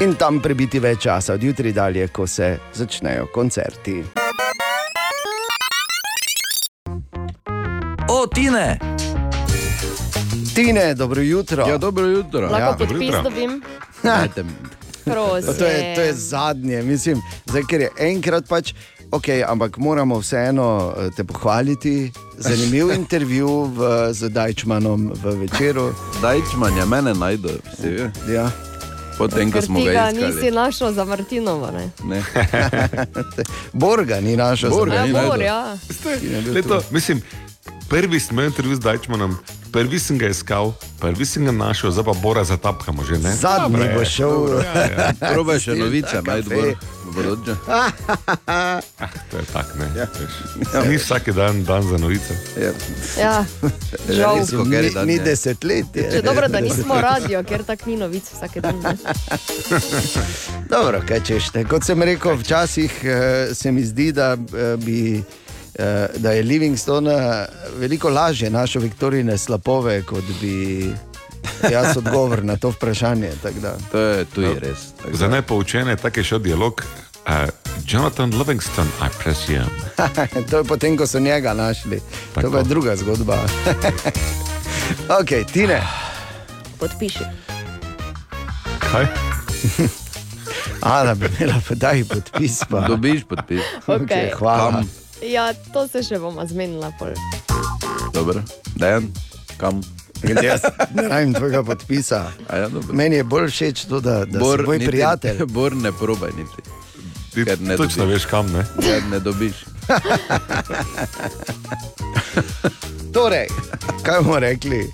In 0.00 0.14
tam 0.14 0.40
prebiti 0.40 0.78
več 0.78 1.02
časa, 1.02 1.34
od 1.34 1.42
jutri 1.42 1.72
dalje, 1.72 2.08
ko 2.08 2.26
se 2.26 2.56
začnejo 2.74 3.26
koncerti. 3.34 4.02
O, 8.08 8.26
Tine! 8.26 8.91
Tine, 10.54 10.94
dobro 10.94 11.20
jutro. 11.22 11.66
Ja, 11.68 11.78
dobro 11.78 12.06
jutro. 12.06 12.40
Lahko 12.40 12.58
Ja, 12.58 12.76
podpis 12.78 13.14
dobim? 13.22 13.62
Dajte. 14.02 14.44
Prosim. 15.04 15.54
To 15.58 15.64
je, 15.64 15.94
to 15.94 16.00
je 16.00 16.14
zadnje, 16.14 16.82
mislim, 16.82 17.22
zdaj, 17.46 17.62
ker 17.68 17.80
je 17.80 17.90
enkrat 17.98 18.48
pač. 18.48 18.74
Ok, 19.10 19.28
ampak 19.48 19.76
moramo 19.76 20.18
vseeno 20.18 20.94
eh, 20.96 21.10
te 21.16 21.24
pohvaliti. 21.24 22.12
Zanimiv 22.38 22.92
intervju 23.00 23.64
v, 23.64 24.08
z 24.12 24.28
Dajčmanom 24.28 25.12
v 25.22 25.34
večeru. 25.44 25.92
Dajčman 26.22 26.76
je 26.76 26.86
mene 26.86 27.14
najdel, 27.14 27.58
vsi. 27.72 28.08
Ja. 28.32 28.50
Potem, 29.18 29.52
ko 29.52 29.60
smo 29.62 29.84
ga 29.84 29.92
iskali. 29.92 30.24
nisi 30.24 30.50
našel 30.50 30.92
za 30.92 31.04
Martinovo. 31.04 31.68
Ne? 31.70 31.90
Ne. 32.04 32.22
Borga 33.72 34.20
ni 34.20 34.36
našel. 34.36 34.70
Borga 34.70 34.94
Ja, 34.94 35.22
Bor, 35.28 35.40
ja. 35.42 35.76
Leto, 36.54 36.80
mislim, 36.90 37.22
prvi 37.88 38.20
imel 38.30 38.44
intervju 38.44 38.76
z 38.76 38.80
Dajčmanom, 38.80 39.36
prvi 39.72 39.98
sem 39.98 40.18
ga 40.18 40.28
iskal, 40.28 40.72
prvi 41.00 41.26
sem 41.26 41.44
ga 41.44 41.52
našel, 41.52 41.90
zdaj 41.90 42.04
pa 42.04 42.14
Bora 42.22 42.44
zatapkamo 42.44 43.04
že 43.04 43.18
ne. 43.18 43.32
Zadnji 43.36 43.76
Dobre, 43.76 43.94
bo 43.94 44.04
šel. 44.04 44.30
dobro, 44.30 44.58
ja, 44.58 44.84
ja. 44.84 45.12
Probaj 45.32 45.58
še 45.58 45.74
novice, 45.74 46.16
Kafe. 46.16 46.30
najdi 46.30 46.48
bolj 46.54 46.74
vroče. 47.12 47.54
To 49.30 49.36
je 49.36 49.44
tako, 49.52 49.78
ne. 49.78 49.88
veš. 49.94 50.88
Ni 50.88 50.96
vsak 50.96 51.30
dan, 51.32 51.64
dan 51.64 51.82
za 51.82 51.98
novice. 51.98 52.36
Ja, 53.18 53.44
žal. 54.08 54.36
Ni, 54.66 54.90
ni 55.06 55.18
desetletje. 55.18 56.08
Če 56.12 56.22
dobro, 56.22 56.48
da 56.48 56.60
nismo 56.60 57.00
radio, 57.00 57.42
ker 57.44 57.64
tak 57.64 57.86
ni 57.86 57.96
novic 57.96 58.28
vsake 58.32 58.60
dan. 58.60 58.80
ne. 58.80 58.96
Dobro, 60.72 61.02
kaj 61.08 61.20
češte. 61.24 61.64
Kot 61.68 61.84
sem 61.84 62.02
rekel, 62.02 62.36
včasih 62.36 62.92
eh, 63.04 63.54
se 63.54 63.72
mi 63.72 63.84
zdi, 63.84 64.12
da, 64.12 64.32
eh, 64.36 64.76
bi, 64.76 65.22
da 66.16 66.32
je 66.32 66.42
Livingstone 66.42 67.14
eh, 67.14 67.46
veliko 67.76 68.10
lažje 68.10 68.50
našel 68.50 68.82
Viktorine 68.82 69.38
slapove, 69.38 70.02
kot 70.02 70.24
bi 70.40 70.86
jaz 71.70 71.96
odgovor 71.96 72.44
na 72.44 72.56
to 72.56 72.70
vprašanje. 72.70 73.30
tako 73.42 73.60
da. 73.60 73.76
To 73.92 73.98
je, 73.98 74.24
to 74.24 74.40
je 74.40 74.60
res. 74.60 74.78
Za 75.12 75.28
nepoučene 75.28 75.96
tak 75.96 76.16
je 76.16 76.24
šel 76.24 76.38
dialog. 76.38 76.82
Uh, 77.26 77.48
Jonathan 77.86 78.34
Livingston, 78.38 78.86
I 78.86 79.08
presume. 79.22 79.66
to 80.50 80.58
je 80.58 80.64
potem, 80.64 80.96
ko 80.96 81.06
so 81.06 81.20
njega 81.20 81.54
našli. 81.54 82.00
To 82.34 82.50
pa 82.50 82.58
je 82.58 82.64
druga 82.64 82.96
zgodba. 82.96 83.38
ok, 85.20 85.52
Tine. 85.52 85.82
Podpiši. 86.78 87.24
Kaj? 88.78 89.06
A, 90.82 91.04
da 91.04 91.14
bi 91.14 91.30
imela 91.38 91.60
podaj 91.68 92.04
podpis. 92.04 92.60
Pa. 92.70 92.80
Dobiš 92.88 93.22
podpis. 93.24 93.60
Okej. 93.86 94.30
hvala. 94.38 94.82
Ja, 95.24 95.44
to 95.72 95.86
se 95.86 96.02
še 96.02 96.18
bomo 96.18 96.42
zmenila. 96.42 96.92
Pol. 96.92 97.08
Dobro, 98.12 98.42
Dejan, 98.74 99.06
kam? 99.56 99.80
Glede, 100.20 100.46
jaz 100.46 100.62
ne 100.94 101.02
rabim 101.04 101.34
tvojega 101.34 101.62
podpisa. 101.64 102.24
Ja, 102.48 102.68
dobro. 102.68 102.94
Meni 102.94 103.16
je 103.16 103.24
bolj 103.24 103.48
všeč 103.48 103.84
to, 103.84 104.00
da, 104.00 104.24
da 104.24 104.38
si 104.38 104.62
moj 104.62 104.78
niti- 104.78 104.86
prijatelj. 104.86 105.44
Bor 105.56 105.74
ne 105.74 105.92
probaj 105.92 106.30
niti. 106.32 106.62
Ti 107.30 107.44
Ker 107.44 107.60
ne 107.60 107.76
točno 107.76 108.04
dobiš. 108.04 108.14
veš 108.14 108.26
kam, 108.26 108.46
ne? 108.48 108.62
Ker 108.78 109.02
ne 109.04 109.18
dobiš. 109.20 109.64
Torej, 113.12 113.46
kaj 114.02 114.20
bomo 114.20 114.38
rekli? 114.38 114.86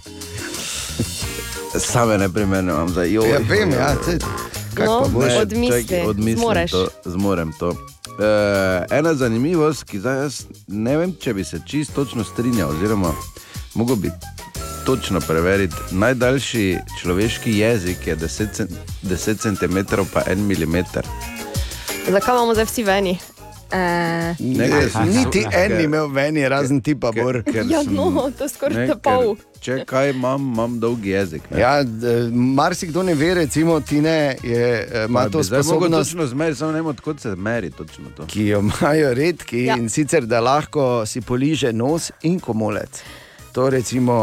Same 1.76 2.18
ne 2.18 2.28
primerno 2.28 2.72
imam 2.72 2.88
za 2.88 3.02
jo. 3.04 3.22
Ja, 3.24 3.38
vem, 3.40 3.70
ja, 3.70 3.94
te- 3.96 4.18
kako 4.74 4.90
No, 4.90 5.00
pa 5.00 5.08
boš? 5.08 5.32
odmisli. 6.06 6.68
To, 6.68 6.88
zmorem 7.06 7.52
to. 7.52 7.74
Uh, 8.18 8.24
ena 8.90 9.14
zanimivost, 9.14 9.84
ki 9.84 10.00
zdaj 10.02 10.16
jaz 10.22 10.38
ne 10.66 10.96
vem, 10.98 11.12
če 11.20 11.34
bi 11.34 11.44
se 11.44 11.60
čisto 11.66 12.04
točno 12.04 12.24
strinjal, 12.24 12.70
oziroma 12.70 13.12
mogo 13.74 13.96
bi 13.96 14.10
točno 14.86 15.20
preveriti. 15.20 15.76
Najdaljši 15.90 16.78
človeški 17.00 17.58
jezik 17.58 18.06
je 18.06 18.16
10, 18.16 18.46
cen- 18.52 18.76
10 19.02 19.38
cm, 19.38 20.02
pa 20.12 20.22
1 20.26 20.66
mm. 20.66 20.84
Zakaj 22.12 22.34
imamo 22.34 22.54
zdaj 22.54 22.64
vsi 22.64 22.82
veni? 22.82 23.18
Eh, 23.72 24.34
Niti 25.06 25.46
en 25.52 25.76
ni 25.76 25.84
imel 25.84 26.08
veni, 26.08 26.48
razen 26.48 26.80
tipa 26.80 27.12
Bor. 27.12 27.42
ja, 27.68 27.82
no, 27.82 28.30
to 28.30 28.44
je 28.44 28.48
skoraj 28.48 28.88
pol. 29.02 29.36
Če 29.60 29.84
kaj 29.84 30.10
imam, 30.10 30.40
imam 30.44 30.80
dolg 30.80 31.04
jezik. 31.04 31.50
Ne? 31.50 31.60
Ja, 31.60 31.84
marsikdo 32.32 33.02
ne 33.02 33.14
ve, 33.14 33.34
recimo 33.34 33.80
Tine 33.80 34.10
je, 34.42 34.62
eh, 34.92 35.04
ima 35.08 35.28
to 35.28 35.42
Zdaj 35.42 35.58
mogo 35.58 35.68
sposobnost, 35.68 36.10
Točno 36.10 36.26
zmeri, 36.26 36.54
samo 36.54 36.72
ne 36.72 36.78
vem, 36.78 36.86
odkot 36.86 37.20
se 37.20 37.36
meri 37.36 37.70
točno 37.70 38.04
to. 38.16 38.26
ki 38.26 38.46
jo 38.46 38.58
imajo 38.60 39.14
redki 39.14 39.58
Ja. 39.58 39.64
ja. 39.66 39.76
in 39.76 39.88
sicer 39.88 40.22
da 40.22 40.40
lahko 40.40 41.06
si 41.06 41.20
poliže 41.20 41.72
nos 41.72 42.10
in 42.22 42.40
komolec. 42.40 43.02
To 43.58 43.70
recimo 43.70 44.14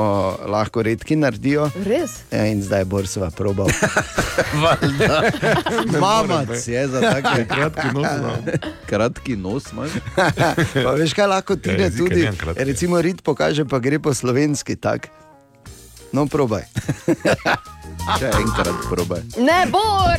lahko 0.47 0.79
redki 0.83 1.15
naredijo. 1.19 1.65
Res? 1.83 2.11
Ja, 2.31 2.45
in 2.47 2.61
zdaj 2.63 2.79
je 2.79 2.85
Borsova 2.87 3.27
probal. 3.35 3.67
Mamac 5.99 6.67
je 6.67 6.87
za 6.87 7.01
take 7.01 7.43
Kratki 7.51 7.87
nos 7.93 8.07
imam. 8.15 8.45
Kratki 8.87 9.35
nos 9.35 9.67
imaš? 9.73 9.91
pa 10.85 10.95
veš 10.95 11.13
kaj 11.13 11.27
lahko 11.27 11.53
Ja, 11.53 11.59
Tine 11.59 11.83
jezika 11.83 12.07
tudi, 12.07 12.29
recimo 12.63 13.01
rit 13.01 13.19
pokaže, 13.21 13.65
pa 13.67 13.79
gre 13.83 13.99
po 13.99 14.13
slovenski 14.13 14.79
tak. 14.79 15.11
No, 16.15 16.31
probaj. 16.31 16.63
Še 18.15 18.31
enkrat 18.39 18.87
probaj. 18.87 19.19
Ne, 19.35 19.67
bor! 19.67 20.15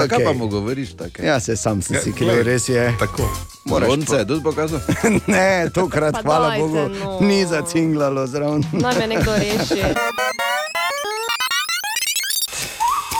Zakaj 0.00 0.24
pa 0.24 0.32
mu 0.32 0.46
govoriš 0.48 0.94
tako? 0.94 1.22
Ja, 1.22 1.40
se 1.40 1.56
sam 1.56 1.82
sem 1.82 1.96
si 1.96 2.08
Ja, 2.08 2.14
kriv, 2.14 2.28
glej, 2.28 2.42
res 2.42 2.68
je. 2.68 2.94
tako. 2.98 3.28
Moraš 3.64 3.88
Lonce 3.88 4.16
je 4.16 4.26
tudi 4.26 4.42
pokazal? 4.42 4.80
ne, 5.26 5.70
tokrat, 5.70 6.12
Pa 6.12 6.22
hvala 6.22 6.48
dajte, 6.48 6.62
Bogu, 6.62 6.88
no. 6.94 7.18
ni 7.20 7.46
zacinglalo 7.46 8.26
zraven. 8.26 8.64
Naj 8.72 8.98
me 8.98 9.06
nekdo 9.06 9.32
reši. 9.34 9.82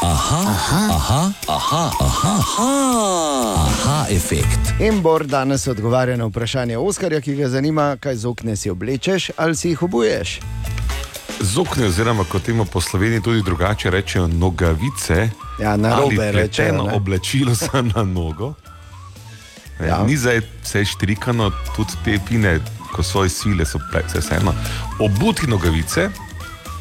Aha, 0.02 0.40
aha, 0.48 0.80
aha, 0.90 1.32
aha, 1.48 1.90
aha, 2.00 2.34
aha, 2.38 2.68
aha 3.58 4.06
efekt. 4.10 4.60
In 4.80 5.02
Bor 5.02 5.24
danes 5.24 5.66
odgovarja 5.66 6.16
na 6.16 6.24
vprašanje 6.24 6.78
Oskarja, 6.78 7.20
ki 7.20 7.34
ga 7.34 7.48
zanima, 7.48 7.96
kaj 7.96 8.16
z 8.16 8.26
okne 8.26 8.56
si 8.56 8.70
oblečeš 8.70 9.30
ali 9.36 9.56
si 9.56 9.68
jih 9.68 9.82
obuješ. 9.82 10.40
Zokne, 11.44 11.86
oziroma 11.86 12.24
kot 12.24 12.42
temu 12.42 12.64
po 12.64 12.80
Sloveniji 12.80 13.20
tudi 13.20 13.42
drugače 13.42 13.90
rečejo, 13.90 14.26
nogavice. 14.26 15.28
Ja, 15.60 15.76
narobe 15.76 16.16
ali 16.16 16.32
rečejo, 16.32 16.68
pleteno 16.68 16.84
ne. 16.84 16.92
oblačilo 16.92 17.54
za 17.54 17.82
na 17.94 18.04
nogo. 18.04 18.54
Ja. 19.80 20.04
Ni 20.06 20.16
zdaj 20.16 20.40
vse 20.62 20.84
štrikano, 20.84 21.50
tudi 21.76 21.92
te 22.04 22.18
pine, 22.28 22.60
ko 22.92 23.02
svoje 23.02 23.28
svile 23.28 23.66
so 23.66 23.78
vseeno. 24.18 24.54
Obuti 24.98 25.46
nogavice, 25.46 26.08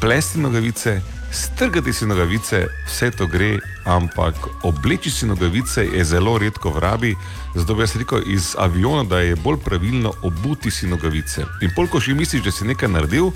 plesti 0.00 0.38
nogavice, 0.38 1.00
strgati 1.32 1.92
si 1.92 2.06
nogavice, 2.06 2.66
vse 2.86 3.10
to 3.10 3.26
gre, 3.26 3.58
ampak 3.84 4.34
obleči 4.62 5.10
si 5.10 5.26
nogavice 5.26 5.84
je 5.84 6.04
zelo 6.04 6.38
redko 6.38 6.70
v 6.70 6.78
rabi. 6.78 7.16
Zato 7.54 7.74
bi 7.74 7.82
jaz 7.82 7.96
rekel 7.96 8.22
iz 8.26 8.54
aviona, 8.58 9.04
da 9.04 9.18
je 9.20 9.36
bolj 9.36 9.58
pravilno 9.64 10.12
obuti 10.22 10.70
si 10.70 10.86
nogavice. 10.86 11.44
In 11.60 11.70
pol, 11.76 11.86
ko 11.88 12.00
že 12.00 12.14
misliš, 12.14 12.42
da 12.42 12.50
si 12.50 12.64
nekaj 12.64 12.88
naredil, 12.88 13.32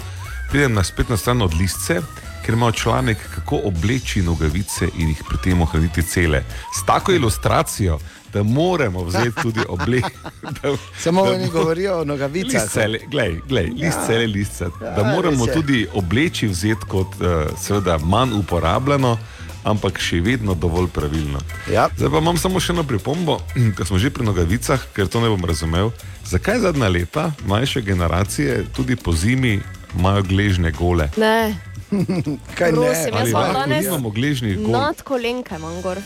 pridem 0.48 0.74
na 0.74 0.84
spletno 0.84 1.16
stran 1.16 1.42
od 1.42 1.54
listce, 1.54 2.00
ker 2.40 2.54
ima 2.54 2.72
članek, 2.72 3.18
kako 3.34 3.60
obleči 3.64 4.22
nogavice 4.22 4.88
in 4.94 5.08
jih 5.08 5.22
pri 5.28 5.38
tem 5.38 5.62
ohraniti 5.62 6.02
cele. 6.04 6.44
S 6.72 6.86
tako 6.86 7.12
ilustracijo, 7.12 7.98
da 8.32 8.42
moramo 8.42 9.04
vzeti 9.04 9.30
tudi 9.42 9.60
oblek. 9.68 10.04
da- 10.42 10.76
Samo 10.98 11.24
da 11.24 11.32
oni 11.32 11.48
govorijo 11.48 12.00
o 12.00 12.04
nogavicah. 12.04 12.52
List 12.54 12.72
cele, 12.72 12.98
glej, 13.06 13.40
glej, 13.48 13.66
Ja. 13.66 13.86
list 13.86 13.98
cele, 14.06 14.26
list 14.26 14.52
cele. 14.52 14.70
Ja, 14.82 14.90
Da 14.92 15.02
moramo 15.04 15.46
res 15.46 15.48
je. 15.48 15.54
tudi 15.54 15.86
obleči 15.94 16.46
vzeti 16.46 16.86
kot 16.88 17.06
uh, 17.06 17.26
seveda 17.58 17.98
manj 17.98 18.32
uporabljeno, 18.34 19.18
ampak 19.64 19.98
še 19.98 20.20
vedno 20.20 20.54
dovolj 20.54 20.88
pravilno. 20.88 21.38
Ja. 21.68 21.88
Zdaj 21.96 22.10
pa 22.10 22.18
imam 22.18 22.36
samo 22.36 22.60
še 22.60 22.72
eno 22.72 22.84
pripombo, 22.84 23.40
ko 23.76 23.84
smo 23.84 23.98
že 23.98 24.10
pri 24.10 24.24
nogavicah, 24.24 24.80
ker 24.92 25.06
to 25.06 25.20
ne 25.20 25.28
bom 25.28 25.44
razumel. 25.44 25.90
Zakaj 26.24 26.60
zadnja 26.60 26.88
leta 26.88 27.32
mlajše 27.42 27.80
generacije 27.82 28.64
tudi 28.72 28.96
po 28.96 29.12
zimi 29.12 29.60
imajo 29.96 30.22
gležne 30.22 30.70
gole? 30.70 31.08
Ne. 31.16 31.56
Kaj 32.58 32.72
Prosim, 32.72 33.14
jaz 33.14 33.20
Ali 33.20 33.30
imam 33.30 33.52
danes 33.52 33.84
nimamo 33.84 34.10
gležnih 34.10 34.58
gol? 34.58 34.72
nad 34.72 35.02
kolenke, 35.02 35.56
imam 35.56 35.80
gor. 35.82 36.00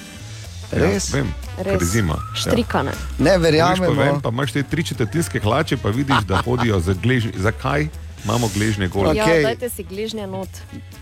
Res? 0.72 1.10
Ja, 1.10 1.16
vem, 1.20 1.34
je 1.66 1.84
zima. 1.84 2.16
Štrikane. 2.34 2.92
Ne 3.18 3.36
Veš, 3.38 3.78
pa, 3.78 3.90
vem, 3.92 4.20
pa 4.22 4.30
imaš 4.32 4.52
te 4.52 4.62
tri 4.62 4.84
četrtinske 4.84 5.40
hlače, 5.40 5.76
pa 5.76 5.90
vidiš, 5.90 6.24
da 6.28 6.40
hodijo 6.42 6.80
za 6.80 6.94
gležnje. 6.94 7.32
Zakaj 7.36 7.88
imamo 8.24 8.48
gležne 8.54 8.88
gole? 8.88 9.16
Ja, 9.16 9.24
Okej. 9.24 9.42
dajte 9.42 9.68
si 9.68 9.82
gližnje 9.82 10.26
not. 10.26 10.48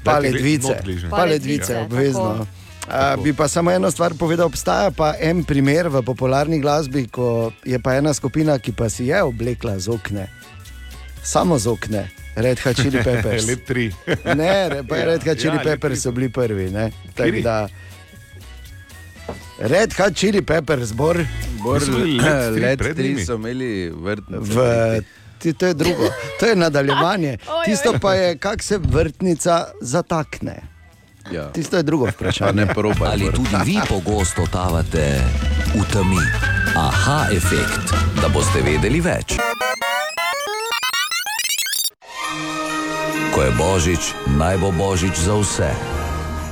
Pa 0.05 0.19
ledvice, 0.19 0.81
gležne. 0.85 1.11
pa 1.11 1.25
ledvice, 1.25 1.75
tako. 1.75 1.85
obvezno. 1.85 2.47
A, 2.89 3.17
bi 3.17 3.33
pa 3.33 3.49
samo 3.49 3.71
eno 3.71 3.91
stvar 3.91 4.15
povedal, 4.19 4.47
obstaja 4.47 4.91
pa 4.91 5.15
en 5.21 5.45
primer 5.45 5.89
v 5.89 6.03
popularni 6.03 6.59
glasbi, 6.61 7.07
ko 7.07 7.53
je 7.65 7.79
pa 7.79 7.95
ena 7.95 8.15
skupina, 8.15 8.59
ki 8.59 8.73
pa 8.73 8.89
si 8.91 9.07
je 9.07 9.23
oblekla 9.23 9.79
z 9.79 9.89
okne, 9.89 10.27
samo 11.23 11.59
z 11.59 11.71
okne, 11.71 12.09
Red 12.37 12.59
Hot 12.61 12.77
Chili 12.77 13.03
Peppers. 13.05 13.47
Lep 13.47 13.65
tri. 13.67 13.93
ne, 14.27 14.53
pa 14.85 14.97
Ja, 14.97 15.05
Red 15.07 15.23
Hot 15.25 15.39
Chili 15.39 15.57
ja, 15.57 15.63
Peppers 15.65 16.01
so 16.01 16.11
bili 16.11 16.29
prvi. 16.31 16.71
ne. 16.71 16.91
Tako 17.15 17.41
da- 17.43 17.69
Red 19.61 19.93
Hot 19.93 20.15
Chili 20.15 20.43
Peppers, 20.43 20.85
zbor. 20.85 21.25
Bor, 21.55 21.81
bili 21.81 22.19
Led 22.19 22.53
tri 22.53 22.61
let 22.61 22.79
pred 22.79 22.97
tri 22.97 23.09
njimi? 23.09 23.25
so 23.25 23.35
imeli 23.35 23.71
vrtnice. 23.93 24.53
V, 24.53 25.03
ti, 25.39 25.53
to 25.53 25.67
je 25.67 25.75
drugo, 25.75 26.09
to 26.41 26.47
je 26.47 26.57
nadaljevanje. 26.57 27.39
Tisto 27.67 27.93
pa 28.01 28.15
je, 28.15 28.39
kako 28.39 28.63
se 28.63 28.79
vrtnica 28.81 29.53
zatakne. 29.83 30.57
Ja. 31.31 31.49
Tisto 31.49 31.77
je 31.77 31.83
drugo 31.83 32.07
vprašanje. 32.07 32.67
Ali 33.03 33.25
tudi 33.33 33.57
vi 33.65 33.79
pogosto 33.89 34.41
totavate 34.41 35.21
v 35.71 35.93
temi? 35.93 36.23
Aha, 36.77 37.27
efekt, 37.31 37.93
da 38.17 38.29
boste 38.29 38.63
vedeli 38.63 39.01
več. 39.01 39.37
Ko 43.41 43.49
je 43.49 43.57
božič, 43.57 44.03
naj 44.37 44.61
bo 44.61 44.69
božič 44.69 45.17
za 45.17 45.33
vse. 45.33 45.73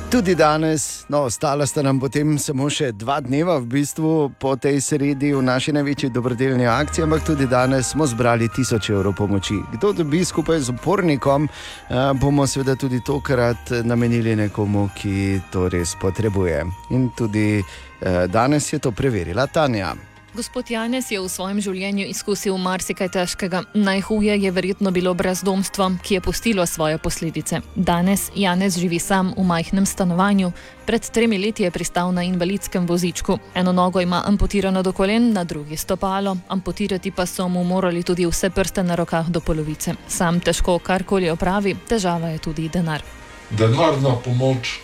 Tudi 0.09 0.33
danes, 0.33 1.05
no, 1.05 1.29
ostala 1.29 1.61
sta 1.69 1.85
nam 1.85 2.01
potem 2.01 2.33
samo 2.41 2.65
še 2.65 2.89
dva 2.97 3.19
dneva 3.21 3.59
v 3.61 3.69
bistvu 3.77 4.33
po 4.41 4.57
tej 4.57 4.81
sredi 4.81 5.29
v 5.37 5.45
naši 5.45 5.69
največji 5.69 6.09
dobrodelni 6.09 6.65
akciji, 6.65 7.05
ampak 7.05 7.21
tudi 7.29 7.45
danes 7.45 7.93
smo 7.93 8.09
zbrali 8.09 8.49
tisoč 8.49 8.89
evrov 8.89 9.13
pomoči. 9.21 9.61
Kdo 9.77 9.93
dobi 10.01 10.25
skupaj 10.25 10.65
z 10.65 10.73
upornikom, 10.73 11.45
eh, 11.45 12.09
bomo 12.17 12.49
seveda 12.49 12.73
tudi 12.73 13.05
tokrat 13.05 13.85
namenili 13.85 14.33
nekomu, 14.33 14.89
ki 14.97 15.45
to 15.53 15.69
res 15.69 15.93
potrebuje. 15.93 16.65
In 16.89 17.13
tudi 17.13 17.61
eh, 17.61 18.25
danes 18.25 18.65
je 18.73 18.81
to 18.81 18.89
preverila 18.89 19.45
Tanja. 19.45 20.08
Gospod 20.33 20.69
Janez 20.69 21.11
je 21.11 21.17
v 21.17 21.25
svojem 21.25 21.57
življenju 21.57 22.05
izkusil 22.05 22.57
marsikaj 22.61 23.09
težkega. 23.15 23.63
Najhuje 23.73 24.35
je 24.37 24.51
verjetno 24.53 24.91
bilo 24.93 25.13
brezdomstvo, 25.17 25.87
ki 26.05 26.13
je 26.13 26.21
pustilo 26.21 26.65
svoje 26.69 26.97
posledice. 27.01 27.61
Danes 27.75 28.29
Janez 28.35 28.77
živi 28.77 28.99
sam 28.99 29.33
v 29.37 29.43
majhnem 29.43 29.85
stanovanju. 29.89 30.51
Pred 30.85 31.09
tremi 31.09 31.39
leti 31.41 31.63
je 31.65 31.71
pristal 31.71 32.13
na 32.13 32.21
invalidskem 32.23 32.85
vozičku. 32.85 33.39
Eno 33.55 33.71
nogo 33.71 34.01
ima 34.01 34.21
amputirano 34.25 34.83
do 34.83 34.93
kolen, 34.93 35.33
na 35.33 35.43
drugi 35.43 35.77
stopalo. 35.77 36.37
Amputirati 36.47 37.11
pa 37.11 37.25
so 37.25 37.47
mu 37.49 37.63
morali 37.63 38.03
tudi 38.03 38.25
vse 38.29 38.49
prste 38.49 38.83
na 38.83 38.95
rokah 38.95 39.29
do 39.29 39.41
polovice. 39.41 39.95
Sam 40.07 40.39
težko 40.39 40.77
karkoli 40.79 41.29
opravi, 41.29 41.75
težava 41.89 42.29
je 42.29 42.37
tudi 42.37 42.69
denar. 42.69 43.01
denarna 43.49 44.15
pomoč, 44.23 44.77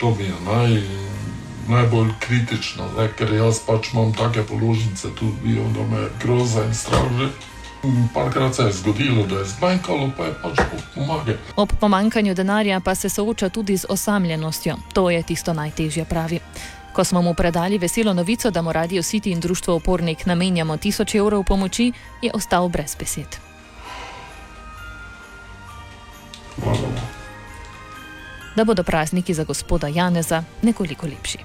to 0.00 0.14
mi 0.14 0.24
je 0.24 0.34
naj, 0.46 0.82
najbolj 1.68 2.10
kritično, 2.20 2.84
ne? 2.98 3.08
ker 3.18 3.32
jaz 3.34 3.60
pač 3.66 3.92
imam 3.92 4.12
take 4.12 4.42
položnice, 4.42 5.08
tudi 5.18 5.36
vidim, 5.44 5.72
da 5.72 5.86
me 5.86 6.08
groza 6.22 6.64
in 6.64 6.74
strah 6.74 7.08
že. 7.18 7.30
Parkrat 8.14 8.54
se 8.54 8.62
je 8.62 8.72
zgodilo, 8.72 9.26
da 9.26 9.38
je 9.38 9.44
zmanjkalo, 9.44 10.10
pa 10.16 10.24
je 10.24 10.34
pač 10.42 10.56
Bog 10.56 10.82
pomaga. 10.94 11.34
Ob 11.56 11.72
pomankanju 11.80 12.34
denarja 12.34 12.80
pa 12.80 12.94
se 12.94 13.08
sooča 13.08 13.48
tudi 13.48 13.76
z 13.76 13.86
osamljenostjo. 13.88 14.76
To 14.92 15.10
je 15.10 15.22
tisto 15.22 15.52
najtežje, 15.52 16.04
pravi. 16.04 16.38
Ko 16.92 17.04
smo 17.04 17.22
mu 17.22 17.34
predali 17.34 17.78
veselo 17.78 18.14
novico, 18.14 18.50
da 18.50 18.62
mu 18.62 18.72
Radio 18.72 19.02
City 19.02 19.32
in 19.32 19.40
Društvo 19.40 19.74
Opornik 19.74 20.26
namenjamo 20.26 20.76
tisoč 20.76 21.14
evrov 21.14 21.44
pomoči, 21.44 21.92
je 22.22 22.30
ostal 22.34 22.68
brez 22.68 22.94
besed. 22.94 23.40
Da 28.56 28.64
bodo 28.64 28.82
prazniki 28.82 29.34
za 29.34 29.44
gospoda 29.44 29.88
Janeza 29.88 30.42
nekoliko 30.62 31.06
lepši. 31.06 31.38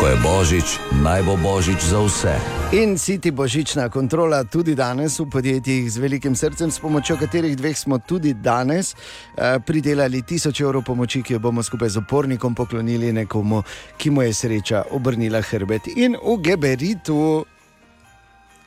Ko 0.00 0.08
je 0.08 0.16
božič, 0.22 0.78
naj 1.02 1.22
bo 1.22 1.36
božič 1.36 1.80
za 1.80 2.00
vse. 2.00 2.34
In 2.72 2.98
City 2.98 3.30
božična 3.30 3.88
kontrola 3.88 4.44
tudi 4.44 4.74
danes 4.74 5.20
v 5.20 5.28
podjetjih 5.30 5.92
z 5.92 5.98
velikim 5.98 6.36
srcem, 6.36 6.70
s 6.70 6.80
pomočjo 6.80 7.16
katerih 7.16 7.56
dveh 7.56 7.78
smo 7.78 7.98
tudi 7.98 8.34
danes 8.34 8.94
eh, 8.94 9.58
pridelali 9.66 10.22
tisoč 10.22 10.60
evrov 10.60 10.82
pomoči, 10.82 11.22
ki 11.22 11.32
jo 11.32 11.38
bomo 11.38 11.62
skupaj 11.62 11.88
z 11.88 12.02
opornikom 12.02 12.54
poklonili 12.54 13.12
nekomu, 13.12 13.62
ki 13.96 14.10
mu 14.10 14.22
je 14.22 14.34
sreča 14.34 14.84
obrnila 14.90 15.40
hrbet. 15.40 15.88
In 15.96 16.16
v 16.16 16.36
Geberitu, 16.42 17.44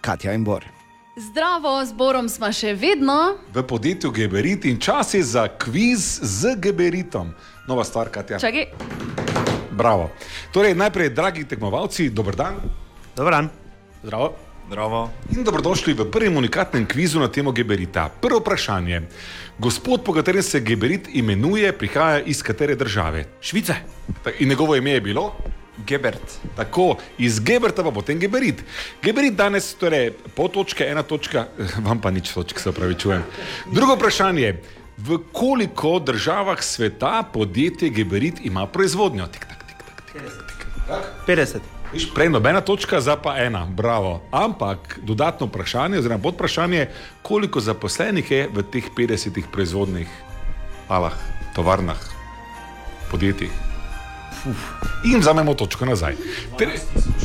Katja 0.01 0.33
in 0.33 0.43
Bor. 0.43 0.76
Zdravo, 1.17 1.81
z 1.81 1.97
Borom 1.97 2.27
smo 2.29 2.45
še 2.53 2.75
vedno. 2.77 3.41
V 3.49 3.65
podjetju 3.65 4.11
Geberit 4.13 4.69
in 4.69 4.77
čas 4.77 5.17
je 5.17 5.23
za 5.25 5.47
kviz 5.49 6.21
z 6.21 6.53
Geberitom. 6.61 7.33
Nova 7.65 7.81
stvar, 7.81 8.13
Katja. 8.13 8.37
Čakaj, 8.37 8.69
Bravo. 9.73 10.13
Torej, 10.53 10.77
najprej, 10.77 11.09
dragi 11.17 11.41
tekmovalci, 11.49 12.13
dober 12.13 12.37
dan. 12.37 12.61
Dober 13.17 13.33
dan. 13.33 13.49
Zdravo. 14.05 14.37
Zdravo. 14.69 15.09
In 15.33 15.41
dobrodošli 15.41 15.97
v 15.97 16.05
prvem 16.05 16.37
unikatnem 16.37 16.85
kvizu 16.85 17.17
na 17.17 17.33
temo 17.33 17.49
Geberita. 17.49 18.13
Prvo 18.13 18.37
vprašanje. 18.37 19.09
Gospod, 19.57 20.05
po 20.05 20.13
katerem 20.13 20.45
se 20.45 20.61
Geberit 20.61 21.09
imenuje, 21.17 21.73
prihaja 21.73 22.21
iz 22.29 22.45
katere 22.45 22.77
države? 22.77 23.25
Švice. 23.41 23.73
In 24.37 24.53
njegovo 24.53 24.77
ime 24.77 24.91
je 24.91 25.01
bilo? 25.01 25.33
Gebert. 25.85 26.39
Tako, 26.55 26.95
iz 27.17 27.39
Geberta 27.39 27.83
pa 27.83 27.91
potem 27.91 28.19
Geberit. 28.19 28.63
Geberit 29.03 29.35
danes, 29.37 29.73
torej 29.77 30.11
pol 30.35 30.49
točke, 30.49 30.87
ena 30.87 31.03
točka, 31.03 31.47
vam 31.87 32.01
pa 32.01 32.11
nič 32.11 32.33
točk, 32.33 32.59
se 32.59 32.69
opravičujem. 32.69 33.23
Drugo 33.71 33.95
vprašanje. 33.95 34.57
V 34.97 35.19
koliko 35.31 35.99
državah 35.99 36.63
sveta 36.63 37.21
podjetje 37.33 37.89
Geberit 37.89 38.41
ima 38.41 38.65
proizvodnjo? 38.65 39.27
Tik, 39.27 39.45
tak, 39.45 39.63
tik, 39.67 39.77
tak, 39.85 40.01
tik, 40.01 40.23
tik, 40.23 40.67
tak. 40.87 41.27
50. 41.27 41.61
Viš, 41.93 42.09
prej 42.13 42.29
nobena 42.29 42.61
točka, 42.61 43.01
za 43.01 43.15
pa 43.15 43.37
ena, 43.37 43.65
bravo. 43.65 44.21
Ampak 44.31 44.99
dodatno 45.03 45.47
vprašanje, 45.47 45.97
oziroma 45.97 46.23
podvprašanje, 46.23 46.87
koliko 47.21 47.61
zaposlenih 47.61 48.31
je 48.31 48.49
v 48.53 48.63
teh 48.63 48.89
50 48.97 49.43
proizvodnih 49.51 50.07
alah, 50.89 51.15
tovarnah, 51.55 51.99
podjetjih. 53.11 53.66
In 55.05 55.19
vzamemo 55.19 55.53
točko 55.53 55.85
nazaj. 55.85 56.15
Tre... 56.57 56.77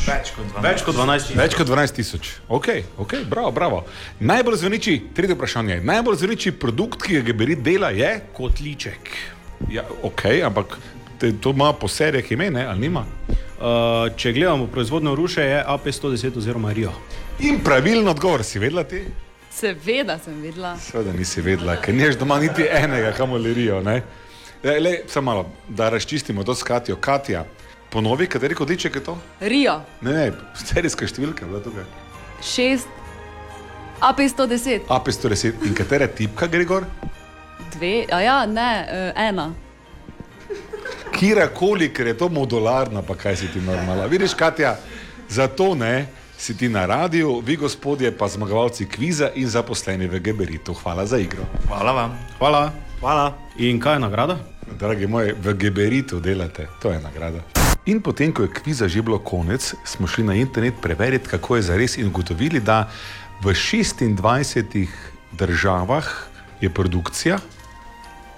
Več 0.03 0.31
kot 0.35 0.45
12. 0.53 0.63
Več 0.63 0.83
kot 0.85 0.97
12 0.97 1.29
tisoč. 1.29 1.37
Več 1.39 1.55
kot 1.57 1.69
12 1.69 1.95
tisoč. 1.97 2.31
Ok, 2.47 2.69
ok, 2.97 3.15
bravo, 3.29 3.51
bravo. 3.55 3.83
Najbolj 4.19 4.59
zveniči, 4.63 4.97
tretje 5.15 5.37
vprašanje. 5.37 5.79
Najbolj 5.85 6.19
zveniči 6.23 6.53
produkt, 6.59 7.03
ki 7.05 7.19
ga 7.19 7.27
Geberit 7.31 7.63
dela, 7.65 7.91
je 7.95 8.11
kotliček. 8.35 9.13
Ja, 9.71 9.85
ok, 10.03 10.25
ampak 10.45 10.77
te, 11.19 11.31
to 11.41 11.55
ima 11.55 11.73
po 11.73 11.87
serijah 11.87 12.31
imene, 12.31 12.65
ali 12.67 12.87
nima? 12.87 13.05
Uh, 13.63 14.09
če 14.19 14.33
gledamo 14.35 14.67
proizvodno 14.67 15.15
ruše, 15.15 15.41
je 15.41 15.59
AP110 15.67 16.37
oziroma 16.37 16.73
Rio. 16.75 16.91
In 17.39 17.61
pravilen 17.63 18.07
odgovor 18.07 18.43
si 18.43 18.59
vedela 18.59 18.83
ti? 18.83 19.05
Seveda 19.53 20.17
sem 20.19 20.41
videla. 20.41 20.73
Seveda 20.81 21.13
nisi 21.13 21.41
vedela, 21.41 21.77
ker 21.81 21.95
nimaš 21.95 22.17
doma 22.19 22.39
niti 22.41 22.65
enega, 22.69 23.13
kamor 23.17 23.41
lirijo. 23.41 23.79
Ne? 23.85 24.01
Le, 24.63 24.79
le, 24.79 25.01
samo 25.07 25.31
malo, 25.31 25.49
da 25.67 25.89
razčistimo 25.89 26.43
to 26.43 26.55
s 26.55 26.63
Katijo. 26.63 26.95
Katja, 26.95 27.45
ponovi, 27.89 28.27
kateri 28.27 28.55
kodiček 28.55 28.95
je 28.95 29.03
to? 29.03 29.17
Rio, 29.39 29.81
Ne, 30.01 30.13
ne, 30.13 30.31
serijska 30.55 31.07
številka 31.07 31.43
je 31.43 31.49
bila 31.51 31.59
tukaj. 31.63 31.83
6, 32.43 32.85
AP110, 33.99 34.87
AP110 34.87 35.67
in 35.67 35.75
katera 35.75 36.07
tipka 36.07 36.47
gre 36.47 36.63
gor? 36.65 36.87
2, 37.75 38.05
a 38.11 38.21
ja, 38.23 38.37
ne, 38.45 38.69
uh, 38.87 39.11
ena. 39.19 39.49
Kira 41.13 41.49
koli, 41.51 41.91
ker 41.93 42.07
je 42.07 42.15
to 42.17 42.29
modularna, 42.31 43.03
pa 43.03 43.15
kaj 43.19 43.35
si 43.43 43.51
ti 43.51 43.59
normalna. 43.61 44.07
Vidiš, 44.07 44.33
Katja, 44.39 44.77
zato 45.29 45.73
ne. 45.75 46.07
Si 46.37 46.57
ti 46.57 46.67
na 46.69 46.85
radiju, 46.85 47.37
vi 47.45 47.55
gospodje 47.55 48.09
pa 48.17 48.27
zmagovalci 48.27 48.87
kviza 48.89 49.29
in 49.35 49.47
zaposleni 49.47 50.07
v 50.11 50.19
Geberitu. 50.19 50.73
Hvala 50.73 51.05
za 51.05 51.17
igro. 51.17 51.45
Hvala 51.67 51.91
vam. 51.91 52.17
Hvala. 52.39 52.63
Hvala. 52.99 53.29
In 53.57 53.79
kaj 53.79 53.95
je 53.95 53.99
nagrada? 53.99 54.37
Dragi 54.79 55.07
moji, 55.07 55.33
v 55.41 55.53
Geberitu 55.53 56.19
delate, 56.19 56.67
to 56.81 56.91
je 56.91 56.99
nagrada. 56.99 57.39
In 57.85 58.01
potem, 58.01 58.31
ko 58.33 58.47
je 58.47 58.53
kviza 58.53 58.87
že 58.87 59.01
bilo 59.01 59.19
konec, 59.19 59.75
smo 59.85 60.07
šli 60.07 60.23
na 60.23 60.33
internet 60.33 60.73
preveriti, 60.81 61.27
kako 61.29 61.55
je 61.55 61.61
zares 61.61 61.97
in 61.97 62.07
ugotovili, 62.07 62.59
da 62.59 62.89
v 63.43 63.51
26 63.51 64.87
državah 65.31 66.07
je 66.61 66.69
produkcija 66.69 67.39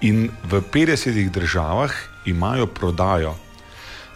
in 0.00 0.30
v 0.50 0.60
50 0.60 1.30
državah 1.30 1.92
imajo 2.26 2.66
prodajo. 2.66 3.34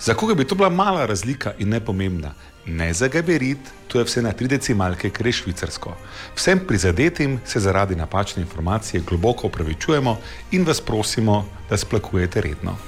Za 0.00 0.14
koga 0.14 0.34
bi 0.34 0.44
to 0.44 0.54
bila 0.54 0.68
mala 0.68 1.06
razlika 1.06 1.52
in 1.58 1.68
nepomembna? 1.68 2.34
Ne 2.66 2.92
za 2.92 3.08
Geberit, 3.08 3.58
to 3.88 3.98
je 3.98 4.04
vse 4.04 4.22
na 4.22 4.32
tri 4.32 4.48
decimalke, 4.48 5.10
ker 5.10 5.26
je 5.26 5.32
švicarsko. 5.32 5.94
Vsem 6.36 6.60
prizadetim 6.68 7.40
se 7.44 7.60
zaradi 7.60 7.96
napačne 7.96 8.42
informacije 8.42 9.02
globoko 9.08 9.46
opravičujemo 9.46 10.16
in 10.52 10.64
vas 10.66 10.80
prosimo, 10.80 11.46
da 11.70 11.76
splakujete 11.76 12.40
redno. 12.40 12.76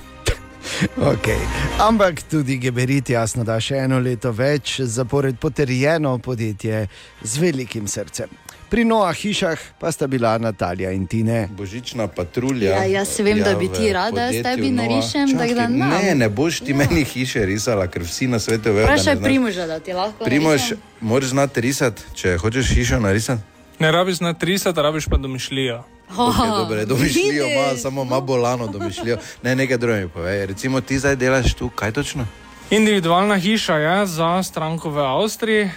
Okay. 0.96 1.40
Ampak 1.78 2.22
tudi 2.30 2.56
Geberit 2.58 3.10
jasno 3.10 3.44
da 3.44 3.60
še 3.60 3.76
eno 3.82 3.98
leto 3.98 4.30
več 4.32 4.80
zapored 4.80 5.38
potrjeno 5.38 6.18
podjetje 6.18 6.86
z 7.22 7.38
velikim 7.38 7.88
srcem. 7.88 8.30
Pri 8.72 8.88
Noah 8.88 9.12
hišah 9.12 9.76
pa 9.76 9.92
sta 9.92 10.06
bila 10.08 10.38
Natalija 10.40 10.90
in 10.96 11.04
Tine. 11.06 11.48
Božična 11.52 12.06
patrulja. 12.08 12.70
Ja, 12.70 12.84
jaz 12.84 13.20
vem, 13.20 13.44
da 13.44 13.52
bi 13.54 13.68
ti 13.68 13.92
rada, 13.92 14.32
jaz 14.32 14.40
tebi 14.42 14.70
Nova- 14.72 14.88
narišem, 14.88 15.28
da 15.36 15.44
Čakaj, 15.44 15.54
ga 15.54 15.66
nam. 15.68 15.90
Ne, 15.92 16.14
ne 16.14 16.28
boš 16.28 16.60
ti 16.64 16.72
ja. 16.72 16.76
meni 16.76 17.04
hiše 17.04 17.44
risala, 17.44 17.84
ker 17.86 18.02
vsi 18.02 18.26
na 18.32 18.38
svetu 18.40 18.72
vejo. 18.72 18.86
da 18.86 18.92
Vprašaj. 18.96 19.20
Primoža, 19.20 19.66
da 19.66 19.76
ti 19.80 19.92
lahko 19.92 20.24
Primož, 20.24 20.72
moraš 21.00 21.36
znati 21.36 21.60
risati, 21.60 22.02
če 22.14 22.36
hočeš 22.40 22.72
hišo 22.72 23.00
narisati. 23.00 23.42
Ne 23.78 23.92
rabiš 23.92 24.20
na 24.20 24.34
30, 24.34 24.82
rabiš 24.82 25.04
pa 25.04 25.16
domišljijo. 25.16 25.84
Okay, 26.16 26.48
dobre, 26.56 26.84
domišljijo 26.86 27.46
ima, 27.46 27.76
samo 27.76 28.02
ima 28.02 28.20
bolano 28.20 28.66
domišljijo. 28.66 29.18
Ne, 29.42 29.56
nekaj 29.56 29.76
drugega 29.76 30.08
povej. 30.08 30.46
Recimo 30.46 30.80
ti 30.80 30.98
zdaj 30.98 31.16
delaš 31.16 31.54
tu, 31.54 31.68
kaj 31.68 31.92
točno? 31.92 32.26
Individualna 32.70 33.36
hiša 33.36 33.76
je 33.76 34.06
za 34.06 34.42
stranko 34.42 34.90
v 34.90 34.98
Avstriji, 34.98 35.70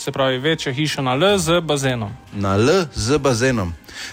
se 0.00 0.12
pravi 0.12 0.38
večja 0.38 0.72
hiša 0.72 1.02
na 1.02 1.12
L 1.12 1.38
z 1.38 1.60
bazenom. 1.60 2.10
Na 2.32 2.54
L 2.54 2.86
z 2.94 3.18
bazenom. 3.18 3.72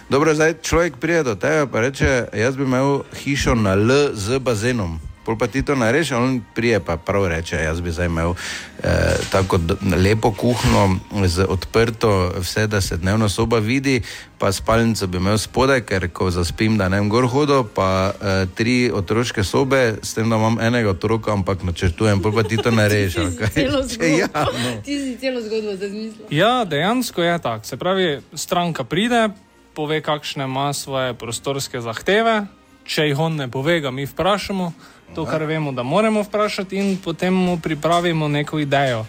Dobro, 0.09 0.35
zdaj 0.35 0.53
človek 0.61 0.97
pride 0.97 1.23
do 1.23 1.35
tega 1.35 1.63
in 1.63 1.81
reče, 1.81 2.25
jaz 2.33 2.57
bi 2.57 2.63
imel 2.63 3.03
hišo 3.23 3.55
na 3.55 3.71
L 3.71 4.11
z 4.13 4.39
bazenom. 4.39 4.99
Pol 5.27 5.35
pa 5.35 5.47
ti 5.51 5.59
to 5.59 5.75
narediš, 5.75 6.11
a 6.15 6.23
on 6.23 6.39
prije 6.55 6.79
pa 6.79 6.95
prav 6.97 7.27
reče, 7.27 7.55
jaz 7.59 7.81
bi 7.83 7.91
zdaj 7.91 8.05
imel 8.07 8.31
eh, 8.31 8.87
tako 9.31 9.59
lepo 9.99 10.31
kuhno, 10.31 10.99
z 11.27 11.43
odprto, 11.49 12.31
vse 12.39 12.67
da 12.67 12.79
se 12.81 12.97
dnevna 12.97 13.27
soba 13.29 13.59
vidi, 13.59 14.01
pa 14.39 14.51
spalnico 14.51 15.07
bi 15.07 15.17
imel 15.19 15.35
spodaj, 15.37 15.81
ker 15.83 16.07
ko 16.15 16.29
zaspim, 16.31 16.77
da 16.79 16.87
ne 16.89 17.01
vem 17.01 17.09
gor 17.11 17.27
hodo, 17.27 17.63
pa 17.67 18.13
eh, 18.15 18.45
tri 18.55 18.87
otroške 18.93 19.43
sobe, 19.43 19.97
s 20.01 20.15
tem, 20.15 20.29
da 20.29 20.39
imam 20.39 20.59
enega 20.63 20.95
otroka, 20.95 21.33
ampak 21.35 21.63
načrtujem, 21.67 22.21
pol 22.23 22.31
pa 22.31 22.47
ti 22.47 22.55
to 22.57 22.71
narediš. 22.79 23.17
ali 23.17 23.35
kaj? 23.35 23.49
Celo 23.51 23.83
Ja, 24.19 24.27
zgodbo. 24.31 24.59
no. 24.63 24.81
Ti 24.85 24.95
si 24.95 25.17
celo 25.19 25.41
zgodbo 25.43 25.75
zdaj 25.75 25.89
zmislil. 25.89 26.25
Ja, 26.31 26.63
dejansko 26.65 27.23
je 27.23 27.39
tako. 27.39 27.65
Se 27.67 27.77
pravi, 27.77 28.21
stranka 28.33 28.83
pride, 28.87 29.29
pove, 29.75 29.99
kakšne 30.01 30.47
ima 30.47 30.71
svoje 30.73 31.13
prostorske 31.13 31.81
zahteve. 31.81 32.45
Če 32.87 33.09
jih 33.09 33.19
on 33.19 33.35
ne 33.35 33.49
pove, 33.51 33.81
ga 33.83 33.91
mi 33.91 34.05
vprašamo, 34.07 34.71
to, 35.15 35.25
kar 35.25 35.43
vemo, 35.43 35.71
da 35.71 35.83
moramo 35.83 36.21
vprašati, 36.21 36.77
in 36.77 36.97
potem 36.97 37.33
mu 37.33 37.59
pripravimo 37.59 38.27
neko 38.27 38.59
idejo. 38.59 39.05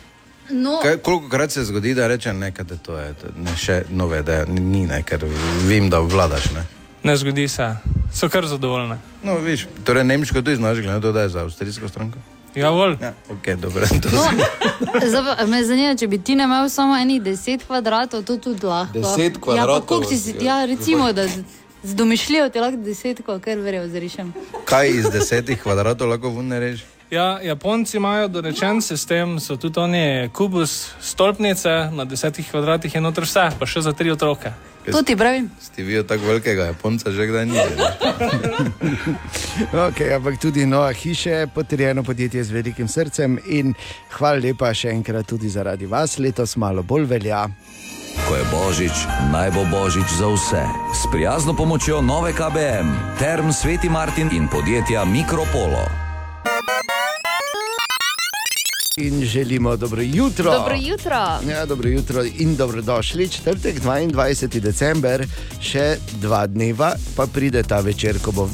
No, 0.50 0.78
Kaj, 0.82 0.96
koliko 0.96 1.28
krat 1.28 1.50
se 1.50 1.64
zgodi, 1.64 1.94
da 1.94 2.06
reče 2.06 2.32
nekaj, 2.32 2.64
da 2.64 2.76
to 2.76 2.98
je 2.98 3.12
to, 3.14 3.26
ne, 3.36 3.56
še 3.56 3.82
nove 3.90 4.20
ideje, 4.20 4.46
ni, 4.48 4.60
ni 4.60 4.86
ne, 4.86 5.02
ker 5.02 5.24
vem, 5.68 5.90
da 5.90 6.00
vladaš. 6.00 6.50
Ne? 6.54 6.64
Ne 7.02 7.16
zgodi 7.16 7.48
se, 7.48 7.68
so 8.14 8.28
kar 8.28 8.46
zadovoljne. 8.46 8.98
No, 9.22 9.36
viš, 9.44 9.66
torej 9.84 10.04
nemško 10.04 10.40
tudi 10.40 10.56
znaš, 10.56 10.80
glede 10.80 10.92
na 10.92 11.00
to, 11.00 11.12
da 11.12 11.26
je 11.26 11.28
za 11.28 11.44
avstrijsko 11.44 11.88
stranko. 11.88 12.18
Ja. 12.54 12.70
Ja, 13.00 13.12
ok, 13.30 13.60
dobro. 13.60 13.86
No, 14.12 14.22
zdaj 15.10 15.46
me 15.46 15.64
zanima, 15.64 15.96
če 15.96 16.06
bi 16.08 16.18
ti 16.18 16.34
ne 16.34 16.44
imel 16.44 16.68
samo 16.68 16.96
enih 16.96 17.22
10 17.22 17.66
kvadratov, 17.66 18.24
to 18.24 18.36
tudi 18.36 18.66
lahko. 18.66 18.98
10 18.98 19.22
Ja, 19.22 19.30
pa 19.34 19.40
kvadratov, 19.40 19.86
koliko 19.86 20.08
ti 20.08 20.16
si, 20.18 20.34
ja, 20.40 20.64
recimo, 20.64 21.12
da 21.12 21.28
z- 21.82 21.94
domišljijo 21.94 22.48
ti 22.48 22.58
lahko 22.58 22.78
10, 22.78 23.38
kar 23.38 23.58
verjel 23.58 23.88
zarišem. 23.88 24.34
Kaj 24.64 24.90
iz 24.90 25.08
desetih 25.08 25.58
kvadratov 25.58 26.08
lahko 26.08 26.30
vune 26.30 26.58
reži? 26.58 26.84
Ja, 27.10 27.40
Japonci 27.40 27.96
imajo 27.96 28.28
dorečen 28.28 28.82
sistem, 28.82 29.40
so 29.40 29.56
tudi 29.56 29.80
oni 29.80 30.30
kubus 30.30 30.92
stolpnice, 31.02 31.90
na 31.90 32.04
desetih 32.04 32.50
kvadratih 32.50 32.94
je 32.94 33.00
noter 33.00 33.24
vse, 33.24 33.50
pa 33.58 33.66
še 33.66 33.80
za 33.80 33.92
tri 33.92 34.10
otroke. 34.10 34.52
To 34.88 35.02
ti 35.02 35.16
pravim. 35.16 35.50
Ste 35.60 35.82
vi 35.82 36.02
tako 36.02 36.26
velikega 36.26 36.64
Japonca 36.64 37.10
že 37.10 37.26
kdaj 37.26 37.46
nisi? 37.46 37.76
Okay, 39.70 40.10
ampak 40.10 40.38
tudi 40.38 40.66
Noah 40.66 40.92
hiše, 40.92 41.46
potrjeno 41.46 42.02
podjetje 42.02 42.44
z 42.44 42.50
velikim 42.50 42.88
srcem 42.88 43.38
in 43.46 43.74
hvala 44.10 44.40
lepa 44.40 44.72
še 44.72 44.90
enkrat 44.90 45.26
tudi 45.26 45.48
zaradi 45.48 45.86
vas, 45.86 46.18
letos 46.18 46.56
malo 46.56 46.82
bolj 46.82 47.06
velja. 47.06 47.48
Ko 48.28 48.36
je 48.36 48.44
božič, 48.52 48.92
naj 49.32 49.50
bo 49.56 49.64
božič 49.72 50.04
za 50.20 50.28
vse. 50.28 50.64
S 50.92 51.08
prijazno 51.12 51.56
pomočjo 51.56 52.02
nove 52.04 52.32
KBM, 52.32 53.16
Term 53.18 53.52
Sveti 53.52 53.88
Martin 53.88 54.28
in 54.32 54.48
podjetja 54.52 55.04
Mikropolo. 55.04 55.88
In 58.96 59.24
želimo 59.24 59.76
dobro 59.76 60.02
jutro. 60.02 60.52
Dobro 60.52 60.74
jutro. 60.76 61.16
Ja, 61.48 61.66
dobro 61.66 61.88
jutro 61.88 62.24
in 62.38 62.56
dobrodošli. 62.56 63.28
Četrtek, 63.28 63.80
22. 63.80 64.60
december, 64.60 65.24
še 65.60 65.96
dva 66.20 66.46
dneva, 66.46 66.92
pa 67.16 67.26
pride 67.26 67.62
ta 67.62 67.80
večer, 67.80 68.20
ko 68.20 68.32
bo 68.32 68.48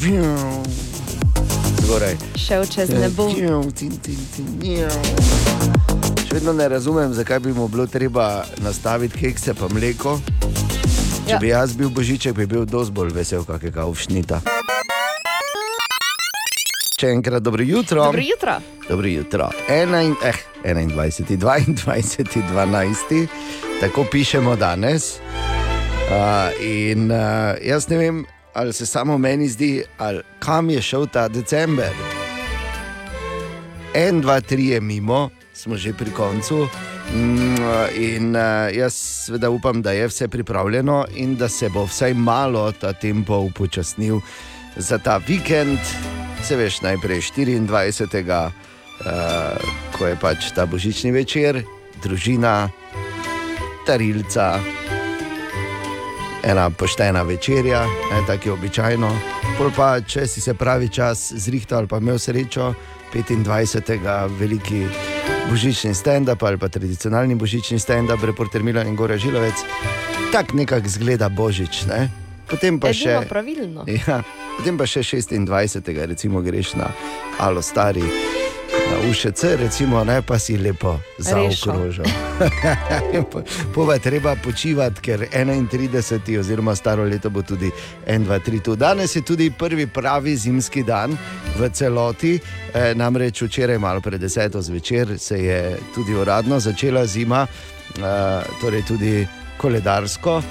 zgoraj. 1.82 2.14
Šel 2.46 2.66
čez 2.66 2.90
nebo. 2.90 3.26
Vjum, 3.26 3.72
tin, 3.72 3.90
tin, 3.98 4.18
tin, 4.36 4.46
vjum. 4.60 5.93
Vedno 6.34 6.52
ne 6.52 6.68
razumem, 6.68 7.14
zakaj 7.14 7.38
bi 7.38 7.52
mu 7.52 7.68
bilo 7.68 7.86
treba 7.86 8.44
nastaviti 8.58 9.18
kekse 9.18 9.54
pa 9.54 9.68
mleko. 9.68 10.18
Če 11.26 11.32
Ja. 11.32 11.38
bi 11.38 11.48
jaz 11.48 11.76
bil 11.76 11.88
božiček, 11.88 12.34
bi 12.34 12.46
bil 12.46 12.64
dosti 12.64 12.92
bolj 12.92 13.12
vesel, 13.14 13.44
kakega 13.44 13.84
uvšnita. 13.86 14.40
Še 17.00 17.06
enkrat 17.06 17.42
dobro 17.42 17.62
jutro. 17.62 18.04
Dobro 18.04 18.20
jutro. 18.20 18.56
Dobro 18.88 19.06
jutro. 19.06 19.50
Ena 19.68 20.02
in, 20.02 20.16
eh, 20.24 20.34
21, 20.64 21.74
22, 21.86 22.42
12, 22.50 23.28
tako 23.80 24.04
pišemo 24.10 24.56
danes. 24.56 25.18
Uh, 26.10 26.50
in 26.60 27.10
uh, 27.10 27.54
jaz 27.62 27.88
ne 27.88 27.96
vem, 27.96 28.24
ali 28.54 28.72
se 28.72 28.86
samo 28.86 29.18
meni 29.18 29.48
zdi, 29.48 29.84
ali 29.98 30.20
kam 30.38 30.70
je 30.70 30.82
šel 30.82 31.06
ta 31.06 31.28
december. 31.28 31.94
En, 33.94 34.20
dva, 34.20 34.40
tri 34.40 34.66
je 34.66 34.80
mimo, 34.80 35.30
smo 35.64 35.80
že 35.80 35.96
pri 35.96 36.12
koncu. 36.12 36.68
Mm, 37.16 37.56
In 37.96 38.36
uh, 38.36 38.68
jaz 38.68 38.92
seveda 39.24 39.48
upam, 39.48 39.80
da 39.82 39.96
je 39.96 40.08
vse 40.08 40.28
pripravljeno 40.28 41.06
in 41.16 41.36
da 41.36 41.48
se 41.48 41.68
bo 41.68 41.84
vsaj 41.88 42.14
malo 42.14 42.72
ta 42.72 42.92
tempo 42.92 43.38
upočasnil 43.48 44.20
za 44.76 44.98
ta 44.98 45.16
vikend. 45.16 45.78
Se 46.44 46.56
veš, 46.56 46.80
najprej 46.84 47.20
24. 47.20 48.50
Uh, 49.00 49.08
ko 49.96 50.06
je 50.06 50.16
pač 50.20 50.52
ta 50.54 50.66
božični 50.66 51.10
večer, 51.10 51.62
družina, 52.02 52.68
tarilca, 53.86 54.60
ena 56.44 56.70
poštena 56.70 57.22
večerja, 57.22 57.86
tako 58.26 58.48
je 58.48 58.52
običajno. 58.52 59.10
Pol 59.58 59.72
pa, 59.76 60.00
če 60.00 60.28
si 60.28 60.40
se 60.40 60.54
pravi 60.54 60.88
čas 60.88 61.32
zrihtal 61.32 61.78
ali 61.78 61.88
pa 61.88 61.98
imel 61.98 62.18
srečo, 62.18 62.74
25. 63.14 64.28
veliki 64.38 65.13
božični 65.50 65.94
stand-up 65.94 66.46
ali 66.46 66.58
pa 66.58 66.68
tradicionalni 66.68 67.34
božični 67.34 67.78
stand-up, 67.78 68.24
reporter 68.26 68.62
Milan 68.62 68.86
in 68.86 68.96
Gora 68.96 69.16
Žilovec, 69.16 69.54
tako 70.32 70.56
nekako 70.56 70.88
zgleda 70.88 71.28
božič. 71.28 71.86
Ne? 71.86 72.08
Potem 72.50 72.80
pa 72.80 72.92
še. 72.92 73.24
Pravilno. 73.28 73.84
Ja, 73.88 74.22
potem 74.58 74.78
pa 74.78 74.86
še 74.86 75.00
26. 75.00 76.06
recimo 76.06 76.40
greš 76.44 76.74
na 76.76 76.92
Alo 77.38 77.62
UŠC, 79.10 79.42
recimo, 79.58 80.04
ne 80.04 80.22
pa 80.22 80.38
si 80.38 80.56
lepo 80.56 81.00
zaokrožil. 81.18 82.04
Pova 83.74 83.98
treba 83.98 84.36
počivati, 84.36 85.00
ker 85.00 85.26
31. 85.32 86.38
oziroma 86.38 86.74
staro 86.74 87.04
leto 87.04 87.30
bo 87.30 87.42
tudi 87.42 87.70
1, 88.06 88.24
2, 88.24 88.40
3 88.46 88.62
tu. 88.62 88.76
Danes 88.76 89.16
je 89.16 89.22
tudi 89.22 89.50
prvi 89.50 89.86
pravi 89.86 90.36
zimski 90.36 90.82
dan 90.82 91.16
v 91.58 91.70
celoti, 91.70 92.38
e, 92.74 92.94
namreč 92.94 93.42
včeraj, 93.42 93.78
malo 93.78 94.00
pred 94.00 94.20
deseto 94.20 94.62
zvečer, 94.62 95.18
se 95.18 95.38
je 95.38 95.78
tudi 95.94 96.14
uradno 96.14 96.60
začela 96.60 97.06
zima, 97.06 97.46
e, 97.46 98.00
torej 98.60 98.82
tudi 98.88 99.26
koledarsko. 99.56 100.42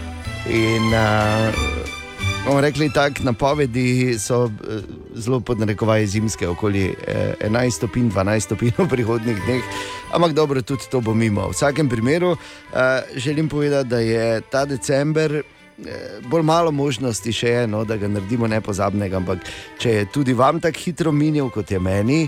In 0.50 0.92
uh, 0.94 2.03
bomo 2.46 2.62
rekli 2.62 2.90
tako, 2.94 3.24
napovedi 3.24 4.20
so 4.20 4.46
eh, 4.46 4.82
zelo 5.16 5.40
podnarekovaje 5.40 6.08
zimske, 6.08 6.48
okoli 6.48 6.96
eh, 7.08 7.34
11 7.42 7.72
stopinj, 7.72 8.10
12 8.12 8.40
stopinj 8.40 8.72
v 8.78 8.88
prihodnih 8.90 9.38
dneh, 9.46 9.64
ampak 10.12 10.34
dobro, 10.34 10.62
tudi 10.62 10.90
to 10.92 11.02
bo 11.02 11.14
mimo. 11.14 11.48
V 11.48 11.52
vsakem 11.52 11.90
primeru 11.90 12.36
eh, 12.36 13.02
želim 13.16 13.50
povedati, 13.50 13.90
da 13.90 14.00
je 14.00 14.42
ta 14.42 14.66
december. 14.66 15.44
Eh, 15.86 16.20
Bolj 16.30 16.44
malo 16.44 16.72
možnosti 16.72 17.34
še 17.34 17.50
je, 17.50 17.64
no, 17.68 17.84
da 17.86 17.98
ga 17.98 18.08
naredimo 18.08 18.48
nepozabnega, 18.48 19.18
ampak 19.18 19.48
če 19.80 19.90
je 19.90 20.06
tudi 20.14 20.34
vam 20.34 20.60
tako 20.62 20.80
hitro 20.86 21.12
minil, 21.12 21.50
kot 21.54 21.72
je 21.72 21.80
meni, 21.80 22.28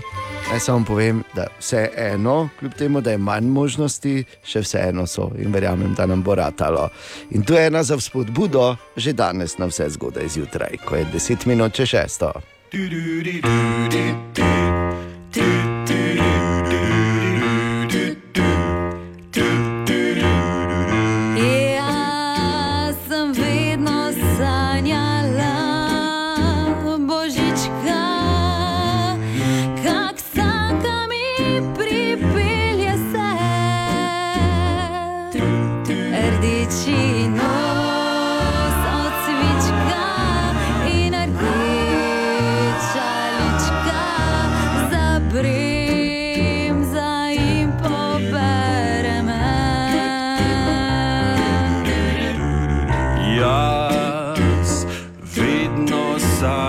naj 0.50 0.60
samo 0.60 0.84
povem, 0.86 1.22
da 1.34 1.48
vse 1.58 1.88
eno, 1.96 2.48
kljub 2.58 2.74
temu, 2.78 3.00
da 3.00 3.14
je 3.14 3.18
manj 3.18 3.48
možnosti, 3.52 4.16
še 4.46 4.64
vseeno 4.64 5.06
so 5.06 5.30
in 5.38 5.52
verjamem, 5.54 5.94
da 5.94 6.06
nam 6.06 6.22
bo 6.22 6.34
ratalo. 6.34 6.88
In 7.30 7.44
tu 7.46 7.54
je 7.54 7.66
ena 7.66 7.82
za 7.82 7.96
vzpodbudo, 7.96 8.76
že 8.96 9.12
danes 9.12 9.58
na 9.58 9.70
vse 9.70 9.88
zgodaj 9.96 10.28
zjutraj, 10.36 10.82
ko 10.86 10.96
je 10.96 11.06
10 11.14 11.46
minut 11.46 11.74
če 11.76 11.86
šesto. 11.86 12.32
Jaz 15.36 15.75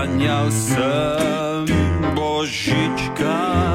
sanjal 0.08 0.52
sem 0.52 1.66
božička, 2.16 3.67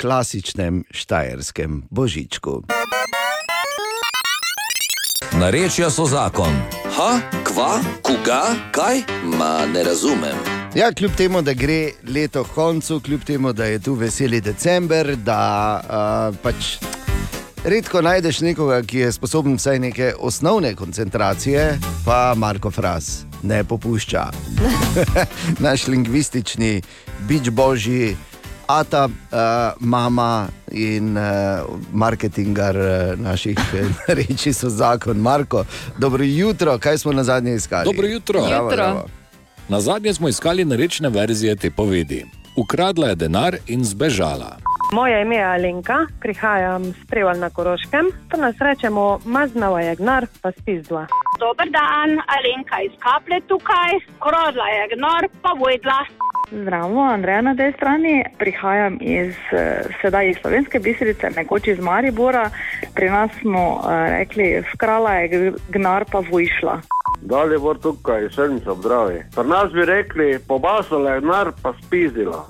klasičnem 0.00 0.84
štajerskem 0.90 1.82
božičku. 1.90 2.62
Narečja 5.36 5.90
so 5.90 6.06
zakon. 6.08 6.56
Ha, 6.96 7.20
kva, 7.44 7.80
koga, 8.02 8.42
kaj? 8.72 9.02
Ma 9.36 9.66
ne 9.66 9.84
razumem. 9.84 10.36
Ja, 10.74 10.92
kljub 10.92 11.12
temu, 11.16 11.42
da 11.42 11.52
gre 11.52 11.92
leto 12.08 12.44
koncu, 12.44 13.00
kljub 13.00 13.24
temu, 13.24 13.52
da 13.52 13.64
je 13.64 13.78
tu 13.78 13.94
veseli 13.94 14.40
december, 14.40 15.16
da 15.16 15.40
uh, 15.84 16.36
pač 16.42 16.78
redko 17.64 18.00
najdeš 18.00 18.40
nekoga, 18.40 18.82
ki 18.82 18.98
je 18.98 19.12
sposoben 19.12 19.60
vsaj 19.60 19.78
neke 19.78 20.14
osnovne 20.18 20.74
koncentracije, 20.74 21.78
pa 22.04 22.32
Marko 22.36 22.70
Fras 22.70 23.24
ne 23.42 23.64
popušča. 23.64 24.24
Naš 25.66 25.86
lingvistični 25.86 26.82
bič 27.28 27.50
božji. 27.50 28.16
Ata, 28.70 29.04
uh, 29.04 29.10
mama 29.80 30.48
in 30.70 31.16
uh, 31.16 31.66
marketingar 31.92 32.76
uh, 32.76 33.18
naših 33.18 33.58
reči 34.18 34.52
so 34.52 34.68
zakon. 34.68 35.16
Marko, 35.16 35.64
dobro 35.98 36.24
jutro, 36.24 36.78
kaj 36.78 36.98
smo 36.98 37.12
na 37.12 37.24
zadnje 37.24 37.54
iskali? 37.54 37.84
Dobro 37.84 38.06
jutro. 38.06 38.40
Bravo, 38.46 38.68
bravo. 38.70 39.04
Na 39.68 39.80
zadnje 39.80 40.14
smo 40.14 40.28
iskali 40.28 40.64
narečne 40.64 41.08
verzije 41.08 41.56
te 41.56 41.70
povedi. 41.70 42.26
Ukradla 42.56 43.08
je 43.08 43.14
denar 43.14 43.56
in 43.66 43.84
zbežala. 43.84 44.56
Moje 44.92 45.22
ime 45.22 45.36
je 45.36 45.44
Alenka, 45.44 46.06
prihajam 46.20 46.84
z 46.84 47.06
Preval 47.08 47.38
na 47.38 47.50
Koroškem. 47.50 48.06
To 48.30 48.36
nas 48.36 48.54
rečemo, 48.60 49.20
maznava 49.24 49.80
je 49.80 49.96
gnar, 49.96 50.26
pa 50.42 50.52
spizdva. 50.52 51.06
Dober 51.38 51.70
dan, 51.70 52.18
Alenka 52.26 52.82
iz 52.86 52.94
Kaple 52.98 53.40
tukaj, 53.48 53.98
krodla 54.18 54.66
je 54.66 54.88
gnor, 54.94 55.28
pa 55.42 55.54
vojdla. 55.58 56.29
Zdravo, 56.52 57.00
Andreja 57.00 57.40
na 57.40 57.54
tej 57.54 57.72
strani. 57.72 58.24
Prihajam 58.38 58.98
iz 59.00 59.34
eh, 59.52 59.86
sedaj 60.02 60.30
iz 60.30 60.36
Slovenske 60.42 60.78
biserice, 60.78 61.30
nekoč 61.36 61.68
iz 61.68 61.80
Maribora. 61.80 62.50
Pri 62.94 63.10
nas 63.10 63.30
smo 63.40 63.78
eh, 63.78 64.10
rekli, 64.10 64.62
skrala 64.74 65.14
je 65.14 65.52
gnar 65.68 66.04
pa 66.12 66.18
vojšla. 66.30 66.80
Dalje 67.22 67.58
bo 67.58 67.74
tukaj, 67.74 68.28
srnica 68.34 68.74
zdravi. 68.74 69.22
Pri 69.36 69.48
nas 69.48 69.72
bi 69.72 69.84
rekli, 69.84 70.38
pobasala 70.48 71.10
je 71.10 71.20
denar, 71.20 71.52
pa 71.62 71.72
spizdila. 71.82 72.46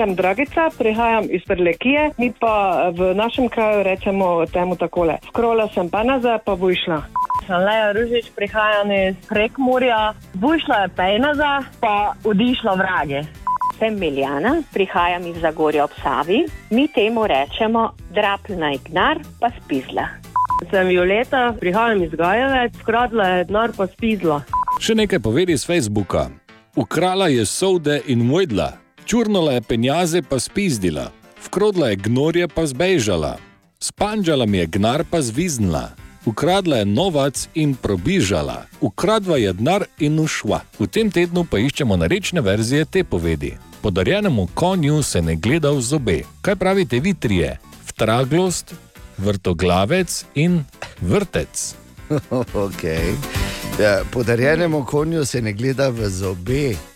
Sem 0.00 0.14
Dragica, 0.14 0.70
prihajam 0.78 1.24
iz 1.30 1.42
Prlekije, 1.46 2.10
mi 2.18 2.32
pa 2.40 2.88
v 2.88 3.14
našem 3.14 3.48
kraju 3.48 3.82
rečemo 3.82 4.46
temu 4.46 4.76
takole. 4.76 5.18
Skrola 5.28 5.68
sem 5.74 5.90
pa 5.92 6.00
nazaj, 6.02 6.38
pa 6.44 6.54
vojšla. 6.56 7.02
Sem 7.46 7.60
Leja 7.60 7.92
Ružič, 7.92 8.30
prihajam 8.36 8.88
iz 8.92 9.16
Prekmurja, 9.28 10.14
vojšla 10.34 10.76
je 10.76 10.88
pejnaza, 10.96 11.52
pa 11.80 12.16
odišla 12.24 12.74
vrage. 12.80 13.20
Sem 13.78 14.00
Miljana, 14.00 14.62
prihajam 14.72 15.26
iz 15.26 15.36
Zagorja 15.36 15.84
ob 15.84 15.92
Savi. 16.02 16.46
Mi 16.70 16.88
temu 16.88 17.26
rečemo 17.26 17.92
drapna 18.14 18.72
je 18.72 18.78
gnar, 18.88 19.20
pa 19.40 19.52
spizla. 19.60 20.08
Sem 20.70 20.86
Violeta, 20.88 21.52
prihajam 21.60 22.02
iz 22.02 22.10
Gajevec, 22.16 22.72
skradla 22.80 23.24
je 23.28 23.44
denar, 23.44 23.76
pa 23.76 23.84
spizla. 23.86 24.40
Še 24.80 24.96
nekaj 24.96 25.20
povedi 25.20 25.60
z 25.60 25.66
Facebooka. 25.68 26.30
Ukrala 26.76 27.28
je 27.28 27.44
sovde 27.44 28.00
in 28.06 28.24
mojdla, 28.24 28.72
čurnala 29.10 29.52
je 29.52 29.60
penjaze 29.60 30.22
pa 30.22 30.38
spizdila, 30.38 31.10
vkrodla 31.46 31.88
je 31.88 31.96
gnorje 31.96 32.48
pa 32.48 32.66
zbežala, 32.66 33.38
spanžala 33.80 34.46
mi 34.46 34.58
je 34.58 34.66
gnar 34.66 35.04
pa 35.10 35.22
zviznila. 35.22 35.90
Ukradla 36.26 36.76
je 36.76 36.84
novac 36.84 37.48
in 37.54 37.74
probižala, 37.74 38.66
ukradla 38.80 39.36
je 39.36 39.52
denar 39.52 39.84
in 39.98 40.20
ušla. 40.20 40.60
V 40.78 40.86
tem 40.86 41.10
tednu 41.10 41.46
pa 41.48 41.58
iščemo 41.58 41.96
narečne 41.96 42.40
verzije 42.40 42.84
te 42.84 43.04
povedi. 43.04 43.56
Podarjenemu 43.82 44.46
konju 44.54 45.02
se 45.02 45.22
ne 45.22 45.34
gleda 45.36 45.70
v 45.70 45.80
zobe. 45.80 46.18
Kaj 46.42 46.56
pravite 46.56 47.00
vi 47.00 47.14
trije? 47.14 47.58
Vtraglost, 47.88 48.74
vrtoglavec 49.18 50.24
in 50.34 50.60
vrtec. 51.00 51.74
okay. 52.66 53.16
ja, 53.80 54.04
podarjenemu 54.12 54.84
konju 54.84 55.24
se 55.24 55.42
ne 55.42 55.52
gleda 55.52 55.88
v 55.88 56.08
zobe. 56.08 56.89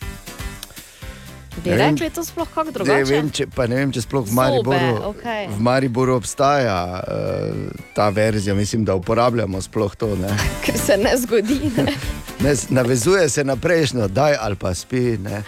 Bi 1.63 1.71
Ne 1.71 1.77
vem, 1.77 1.95
rekli 1.95 2.11
to 2.11 2.25
sploh 2.25 2.49
kako 2.49 2.67
Ne 2.67 2.73
drugače? 2.73 3.05
vem, 3.13 3.31
če, 3.31 3.47
pa 3.47 3.67
ne 3.67 3.77
vem, 3.77 3.93
če 3.93 4.03
sploh 4.03 4.25
v 4.27 4.33
Zobe, 4.33 4.41
Mariboru, 4.41 5.11
okej. 5.15 5.47
v 5.49 5.61
Mariboru 5.61 6.17
obstaja 6.17 6.79
uh, 6.99 7.71
ta 7.95 8.09
verzija, 8.09 8.55
mislim, 8.55 8.85
da 8.85 8.95
uporabljamo 8.95 9.63
sploh 9.63 9.95
to. 9.97 10.17
Ne? 10.17 10.35
Ker 10.65 10.79
se 10.79 10.97
ne 10.97 11.17
zgodi. 11.17 11.61
Ne? 11.77 11.95
Ne, 12.45 12.53
navezuje 12.69 13.29
se 13.29 13.45
na 13.45 13.57
prejšnjo, 13.57 14.09
daj 14.09 14.35
ali 14.41 14.57
pa 14.57 14.75
spi. 14.75 15.17
Ne? 15.23 15.45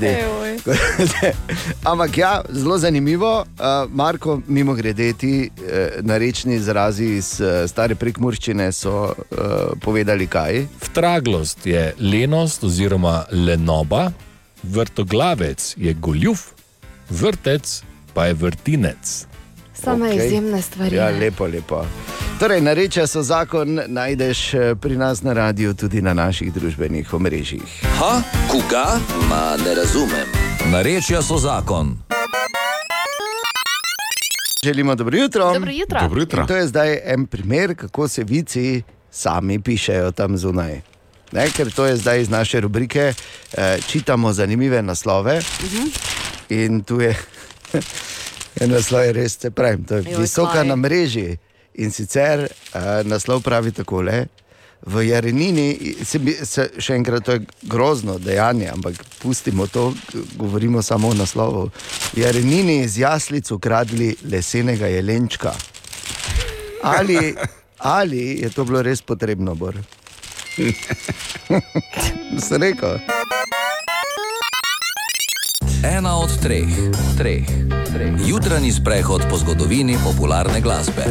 Ampak 1.90 2.18
ja, 2.18 2.42
zelo 2.48 2.78
zanimivo, 2.78 3.40
uh, 3.40 3.44
Marko, 3.90 4.40
mimo 4.46 4.74
grede 4.74 5.12
ti 5.12 5.50
uh, 5.50 5.66
narečni 6.00 6.54
izrazi 6.54 7.04
iz 7.04 7.40
uh, 7.40 7.68
stare 7.68 7.94
prekmurščine 7.94 8.72
so 8.72 8.94
uh, 8.94 9.14
povedali 9.80 10.26
kaj. 10.26 10.64
Vtraglost 10.88 11.66
je 11.66 11.94
lenost 12.00 12.64
oziroma 12.64 13.24
lenoba, 13.32 14.10
vrtoglavec 14.70 15.74
je 15.76 15.94
goljuf, 15.94 16.40
vrtec 17.10 17.82
pa 18.14 18.26
je 18.26 18.34
vrtinec. 18.34 19.26
Same 19.74 20.06
Okej. 20.06 20.26
izjemne 20.26 20.62
stvari. 20.62 20.96
Ja, 20.96 21.10
lepo, 21.10 21.46
lepo. 21.46 21.84
Torej, 22.38 22.60
narečja 22.60 23.06
so 23.06 23.22
zakon, 23.22 23.80
najdeš 23.86 24.54
eh, 24.54 24.74
pri 24.80 24.96
nas 24.96 25.22
na 25.22 25.32
radiju, 25.32 25.74
tudi 25.74 26.02
na 26.02 26.14
naših 26.14 26.52
družbenih 26.52 27.14
omrežjih. 27.14 27.82
Ha, 27.98 28.22
koga? 28.50 28.98
Ma 29.28 29.56
ne 29.64 29.74
razumem. 29.74 30.28
Narečja 30.72 31.22
so 31.22 31.38
zakon. 31.38 31.98
Želimo 34.64 34.94
dobro 34.94 35.16
jutro. 35.18 35.52
Dobro 35.52 35.70
jutro. 35.70 36.00
Dobro 36.00 36.20
jutro. 36.20 36.40
In 36.40 36.46
to 36.46 36.56
je 36.56 36.66
zdaj 36.66 37.00
en 37.04 37.26
primer, 37.26 37.76
kako 37.76 38.08
se 38.08 38.24
vici 38.24 38.82
sami 39.10 39.60
pišejo 39.60 40.10
tam 40.10 40.36
zunaj. 40.36 40.93
Ne, 41.34 41.48
ker 41.50 41.70
to 41.74 41.86
je 41.86 41.96
zdaj 41.96 42.20
iz 42.20 42.28
naše 42.30 42.60
rubrike, 42.60 43.14
eh, 43.52 43.78
čitamo 43.86 44.32
zanimive 44.32 44.82
naslove. 44.82 45.40
In 46.48 46.82
tu 46.82 47.00
je 47.00 47.16
en 48.60 48.70
naslov, 48.70 49.10
res, 49.12 49.34
se 49.40 49.50
pravi, 49.50 49.82
to 49.86 49.96
je 49.96 50.04
Joj, 50.12 50.20
visoka 50.22 50.52
kaj? 50.52 50.66
na 50.68 50.76
mreži. 50.76 51.36
In 51.74 51.90
sicer 51.90 52.46
eh, 52.46 53.02
naslov 53.04 53.42
pravi 53.42 53.72
takole. 53.72 54.26
V 54.86 55.06
Jarenini, 55.08 55.96
se, 56.04 56.20
se, 56.44 56.68
še 56.78 56.94
enkrat, 56.94 57.24
to 57.24 57.32
je 57.32 57.46
grozno 57.62 58.18
dejanje, 58.18 58.68
ampak 58.68 59.00
pustimo 59.22 59.66
to, 59.66 59.94
govorimo 60.36 60.82
samo 60.82 61.08
o 61.08 61.14
naslovu. 61.14 61.70
V 62.12 62.20
Jarenini 62.20 62.82
iz 62.84 62.98
jaslic 62.98 63.50
ukradli 63.50 64.12
lesenega 64.30 64.86
jelenčka. 64.86 65.54
Ali, 66.82 67.34
ali 67.78 68.42
je 68.44 68.50
to 68.52 68.64
bilo 68.64 68.82
res 68.82 69.02
potrebno, 69.02 69.54
Bor? 69.54 69.80
Sem 72.46 72.62
rekel. 72.62 72.98
Ena 75.84 76.16
od 76.16 76.30
treh, 76.42 76.68
treh, 77.18 77.46
treh. 77.92 78.14
Jutranji 78.26 78.72
sprehod 78.72 79.22
po 79.30 79.36
zgodovini 79.36 79.98
popularne 80.04 80.60
glasbe. 80.60 81.04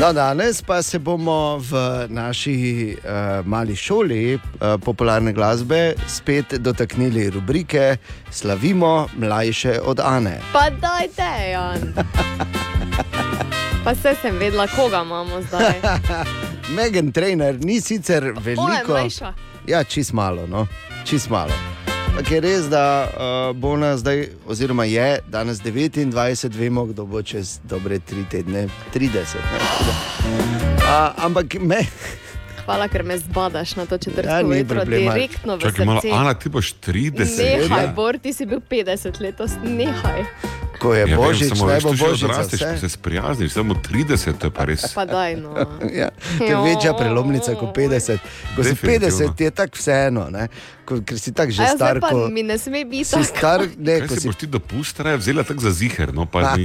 No, 0.00 0.12
danes 0.12 0.62
pa 0.62 0.82
se 0.82 0.98
bomo 0.98 1.58
v 1.58 2.06
naši 2.08 2.56
uh, 2.96 3.46
mali 3.46 3.76
šoli 3.76 4.34
uh, 4.34 4.40
popularne 4.84 5.32
glasbe 5.32 5.94
spet 6.06 6.54
dotaknili 6.54 7.30
rubrike 7.30 7.96
Slavimo 8.30 9.08
mlajše 9.16 9.80
od 9.84 10.00
Ane. 10.00 10.40
Pa 10.52 10.70
dajte, 10.70 11.50
Jan. 11.50 11.94
Pa 13.84 13.94
se 13.94 14.14
sem 14.22 14.38
vedela, 14.38 14.66
koga 14.66 15.02
imamo 15.02 15.42
zdaj. 15.42 15.74
Megan 16.76 17.12
Trainer 17.12 17.64
ni 17.64 17.80
sicer 17.80 18.32
veliko. 18.44 18.98
Ja, 19.66 19.84
čist 19.84 20.12
malo, 20.12 20.46
no, 20.46 20.66
čist 21.04 21.30
malo. 21.30 21.52
Ampak 22.08 22.30
je 22.30 22.40
res, 22.40 22.66
da 22.66 22.82
uh, 23.06 23.56
bo 23.56 23.70
ona 23.72 23.96
zdaj, 23.96 24.28
oziroma 24.46 24.84
je 24.84 25.18
danes 25.28 25.60
29, 25.62 26.56
vemo, 26.58 26.84
kdo 26.84 27.06
bo 27.06 27.22
čez 27.22 27.60
dobre 27.64 27.98
tri 27.98 28.24
tedne 28.30 28.66
30. 28.94 29.38
Ne? 29.38 29.60
Uh, 30.82 31.24
ampak 31.24 31.54
me, 31.60 31.84
Hvala, 32.64 32.88
ker 32.88 33.02
me 33.02 33.16
zbadaš 33.18 33.76
na 33.76 33.86
to 33.86 33.98
četrtko 33.98 34.28
Ja, 34.28 34.42
ni 34.42 34.48
vetro, 34.60 34.76
problema. 34.76 35.14
direktno 35.14 35.56
v 35.56 35.60
Čakaj 35.60 35.86
malo, 35.86 36.00
srce. 36.00 36.12
Ana, 36.12 36.34
ti 36.34 36.48
boš 36.48 36.74
30. 36.86 37.38
Nehaj, 37.38 37.84
ja. 37.84 37.92
Bor, 37.96 38.18
ti 38.18 38.32
si 38.32 38.46
bil 38.46 38.60
50 38.60 39.20
letos, 39.20 39.56
nehaj. 39.64 40.24
Ko 40.78 40.94
je 40.94 41.00
Ja, 41.00 41.06
vem, 41.06 41.16
božič, 41.16 41.48
samo 41.50 41.66
naj 41.66 41.74
veš, 41.74 41.84
bo 41.84 41.92
božič 41.92 42.22
odrasteš, 42.22 42.60
ko 42.60 42.76
se 42.80 42.88
sprijazniš, 42.88 43.52
samo 43.52 43.74
30, 43.74 44.38
to 44.38 44.46
je 44.46 44.50
pa 44.50 44.64
res. 44.64 44.86
Pa 44.94 45.04
daj, 45.04 45.36
no. 45.36 45.54
Ja, 46.00 46.10
to 46.38 46.44
je 46.44 46.56
večja 46.62 46.94
prelomnica 46.94 47.54
kot 47.54 47.76
50. 47.76 48.18
Ko 48.56 48.62
si 48.62 48.70
Definitivno. 48.70 49.18
50, 49.18 49.36
ti 49.36 49.44
je 49.44 49.50
tako 49.50 49.78
vseeno, 49.78 50.28
ne? 50.30 50.48
Ko, 50.84 51.00
ker 51.04 51.18
si 51.18 51.32
tako 51.34 51.50
že 51.50 51.62
ja, 51.62 51.74
star. 51.76 52.00
Ko, 52.00 52.28
mi 52.32 52.42
ne 52.42 52.58
sme 52.58 52.84
biti 52.84 53.04
si 53.04 53.24
star, 53.24 53.66
ne, 53.76 53.98
Kaj 54.00 54.08
ko 54.08 54.14
si 54.14 54.20
si 54.20 54.28
boš 54.30 54.38
ti 54.40 54.46
dopust, 54.46 55.00
raje 55.00 55.18
vzela 55.20 55.42
tako 55.44 55.60
za 55.66 55.72
ziher, 55.74 56.14
no 56.14 56.24
pa 56.24 56.44
ni. 56.56 56.64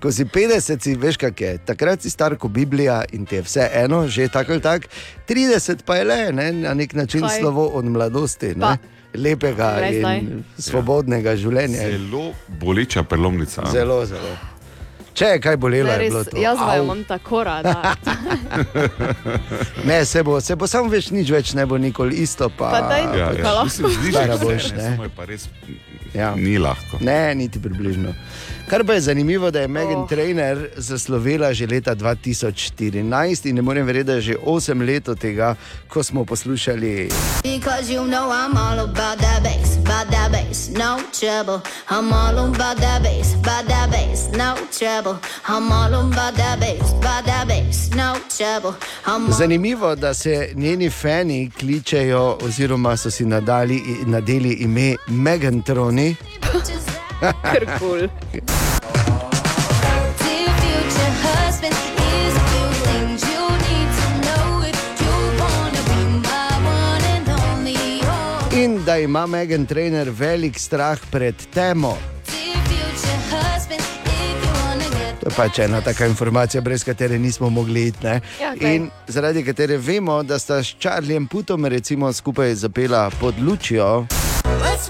ko 0.00 0.12
si 0.12 0.24
50, 0.24 0.78
si 0.78 0.94
veš, 0.94 1.18
kak 1.18 1.40
je. 1.40 1.52
Takrat 1.66 2.02
si 2.02 2.10
star 2.10 2.38
kot 2.38 2.52
Biblija 2.54 3.02
in 3.12 3.26
ti 3.26 3.36
je 3.36 3.42
vse 3.42 3.68
eno, 3.84 4.06
že 4.08 4.28
tako 4.28 4.56
ali 4.56 4.62
tako. 4.62 4.86
30 5.28 5.84
pa 5.84 5.98
je 6.00 6.04
le, 6.04 6.20
ne, 6.32 6.52
na 6.52 6.74
nek 6.74 6.94
način 6.94 7.20
Kaj? 7.26 7.40
slovo 7.40 7.66
od 7.66 7.84
mladosti. 7.84 8.54
Pa. 8.60 8.76
Lepega 9.14 9.80
in 9.88 10.44
svobodnega 10.58 11.36
življenja. 11.36 11.88
Zelo 11.90 12.32
boleča 12.50 13.02
prelomnica. 13.02 13.64
Zelo, 13.72 14.04
zelo. 14.06 14.36
Če 15.14 15.24
je 15.26 15.40
kaj 15.40 15.56
bolelo, 15.56 15.88
Ne, 15.88 15.94
je 15.94 16.10
bilo 16.10 16.24
to. 16.24 16.36
jaz 16.38 16.58
vaju 16.58 16.80
Au. 16.80 16.84
imam 16.84 17.04
tako 17.04 17.44
rada. 17.44 17.94
Ne, 19.84 20.04
se 20.04 20.22
bo, 20.22 20.40
se 20.40 20.54
bo 20.54 20.66
samo 20.66 20.88
več 20.88 21.10
nič 21.10 21.30
več 21.30 21.54
ne 21.54 21.66
bo 21.66 21.78
nikoli 21.78 22.16
isto. 22.16 22.48
Pa, 22.50 22.70
Pa 22.70 22.80
daj, 22.82 23.02
Ja, 23.12 23.30
ja. 23.32 23.52
lahko? 23.52 23.64
Mislim, 23.64 23.90
zdi 23.92 24.04
se, 24.04 24.12
Stara 24.12 24.26
da 24.28 24.38
boš, 24.38 24.70
ne, 24.70 24.76
ne. 24.76 24.82
samo 24.84 25.02
je 25.02 25.10
pa 25.10 25.24
res 25.24 25.48
Ja. 26.14 26.34
ni 26.36 26.58
lahko. 26.58 26.98
Ne, 27.00 27.34
niti 27.34 27.58
približno. 27.58 28.14
Kar 28.68 28.84
pa 28.84 28.92
je 28.92 29.00
zanimivo, 29.00 29.50
da 29.50 29.60
je 29.60 29.68
Megan 29.68 29.96
Oh. 29.96 30.08
Trainer 30.08 30.68
zaslovela 30.76 31.52
že 31.52 31.66
leta 31.66 31.94
2014 31.94 33.48
in 33.48 33.54
ne 33.54 33.62
morem 33.62 33.86
verjeti, 33.86 34.06
da 34.06 34.12
je 34.12 34.20
že 34.20 34.36
8 34.44 34.86
let 34.86 35.08
od 35.08 35.18
tega, 35.18 35.54
ko 35.88 36.02
smo 36.02 36.24
poslušali. 36.24 37.08
Because 37.42 37.92
you 37.92 38.04
know 38.04 38.30
I'm 38.30 38.56
all 38.56 38.80
about 38.80 39.18
that 39.18 39.42
bass, 39.42 39.76
about 39.76 40.10
that 40.10 40.32
bass, 40.32 40.68
no 40.68 41.00
trouble. 41.20 41.60
I'm 41.90 42.12
all 42.12 42.38
about 42.38 42.76
that 42.80 43.02
bass, 43.02 43.34
about 43.34 43.68
that 43.68 43.90
bass, 43.90 44.28
no 44.32 44.54
trouble. 44.78 45.16
I'm 45.48 45.72
all 45.72 45.94
about 45.94 46.36
that 46.36 46.60
bass, 46.60 46.92
about 46.92 47.24
that 47.24 47.48
bass, 47.48 47.90
no 47.96 48.14
trouble. 48.36 48.72
All 49.06 49.32
Zanimivo, 49.38 49.94
da 49.94 50.14
se 50.14 50.52
njeni 50.54 50.90
fani 50.90 51.50
kličejo, 51.58 52.38
oziroma 52.42 52.96
so 52.96 53.10
si 53.10 53.24
nadali, 53.24 53.82
nadeli 54.06 54.52
ime 54.52 54.96
Megan 55.08 55.62
Troni. 55.62 56.16
Ker 57.20 57.64
kul. 57.78 58.00
Dear 60.22 60.50
future 60.62 61.12
husband, 61.26 61.74
here's 61.98 62.36
a 62.36 62.44
few 62.50 62.68
things 62.86 63.18
you 63.26 63.42
need 63.66 63.90
to 64.00 64.06
know 64.26 64.46
if 64.62 64.78
you 65.02 65.14
wanna 65.40 65.82
be 65.90 66.00
my 66.22 66.52
one 66.62 67.04
and 67.14 67.28
only. 67.28 68.00
Oh, 68.04 68.54
In 68.62 68.84
da 68.84 68.96
ima 68.96 69.26
Megan 69.26 69.66
Trainer 69.66 70.10
velik 70.10 70.58
strah 70.58 70.98
pred 71.10 71.34
temo. 71.54 71.98
To 75.20 75.26
je 75.28 75.34
pač 75.36 75.58
ena 75.58 75.80
taka 75.80 76.06
informacija, 76.06 76.60
brez 76.60 76.84
katere 76.84 77.18
nismo 77.18 77.50
mogli 77.50 77.86
iti. 77.86 78.06
ne. 78.06 78.20
Ja, 78.40 78.54
kaj? 78.60 78.74
In 78.76 78.90
zaradi 79.08 79.44
katere 79.44 79.76
vemo, 79.76 80.22
da 80.22 80.38
sta 80.38 80.62
s 80.62 80.74
Charlijem 80.80 81.26
Putom 81.26 81.64
recimo 81.66 82.12
skupaj 82.12 82.54
zapela 82.54 83.10
pod 83.20 83.34
lučijo. 83.42 84.06
Let's 84.62 84.88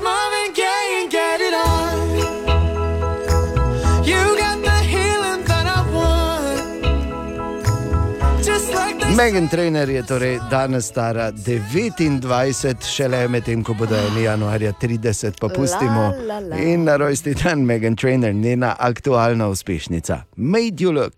Megan 9.19 9.49
Trainer 9.49 9.89
je 9.90 10.03
torej 10.07 10.39
danes 10.51 10.86
stara 10.86 11.32
29, 11.32 12.86
šele 12.86 13.28
medtem, 13.28 13.65
ko 13.65 13.74
bodo 13.74 13.97
eni 13.97 14.23
januarja 14.23 14.73
30, 14.73 15.40
pa 15.40 15.49
pustimo. 15.49 16.12
La, 16.27 16.39
la, 16.39 16.40
la. 16.40 16.57
In 16.57 16.85
na 16.85 16.95
rojsti 16.97 17.35
dan 17.35 17.65
Megan 17.66 17.97
Trainer, 17.97 18.35
njena 18.35 18.77
aktualna 18.78 19.49
uspešnica. 19.49 20.23
Made 20.36 20.85
you 20.85 20.93
look. 20.93 21.12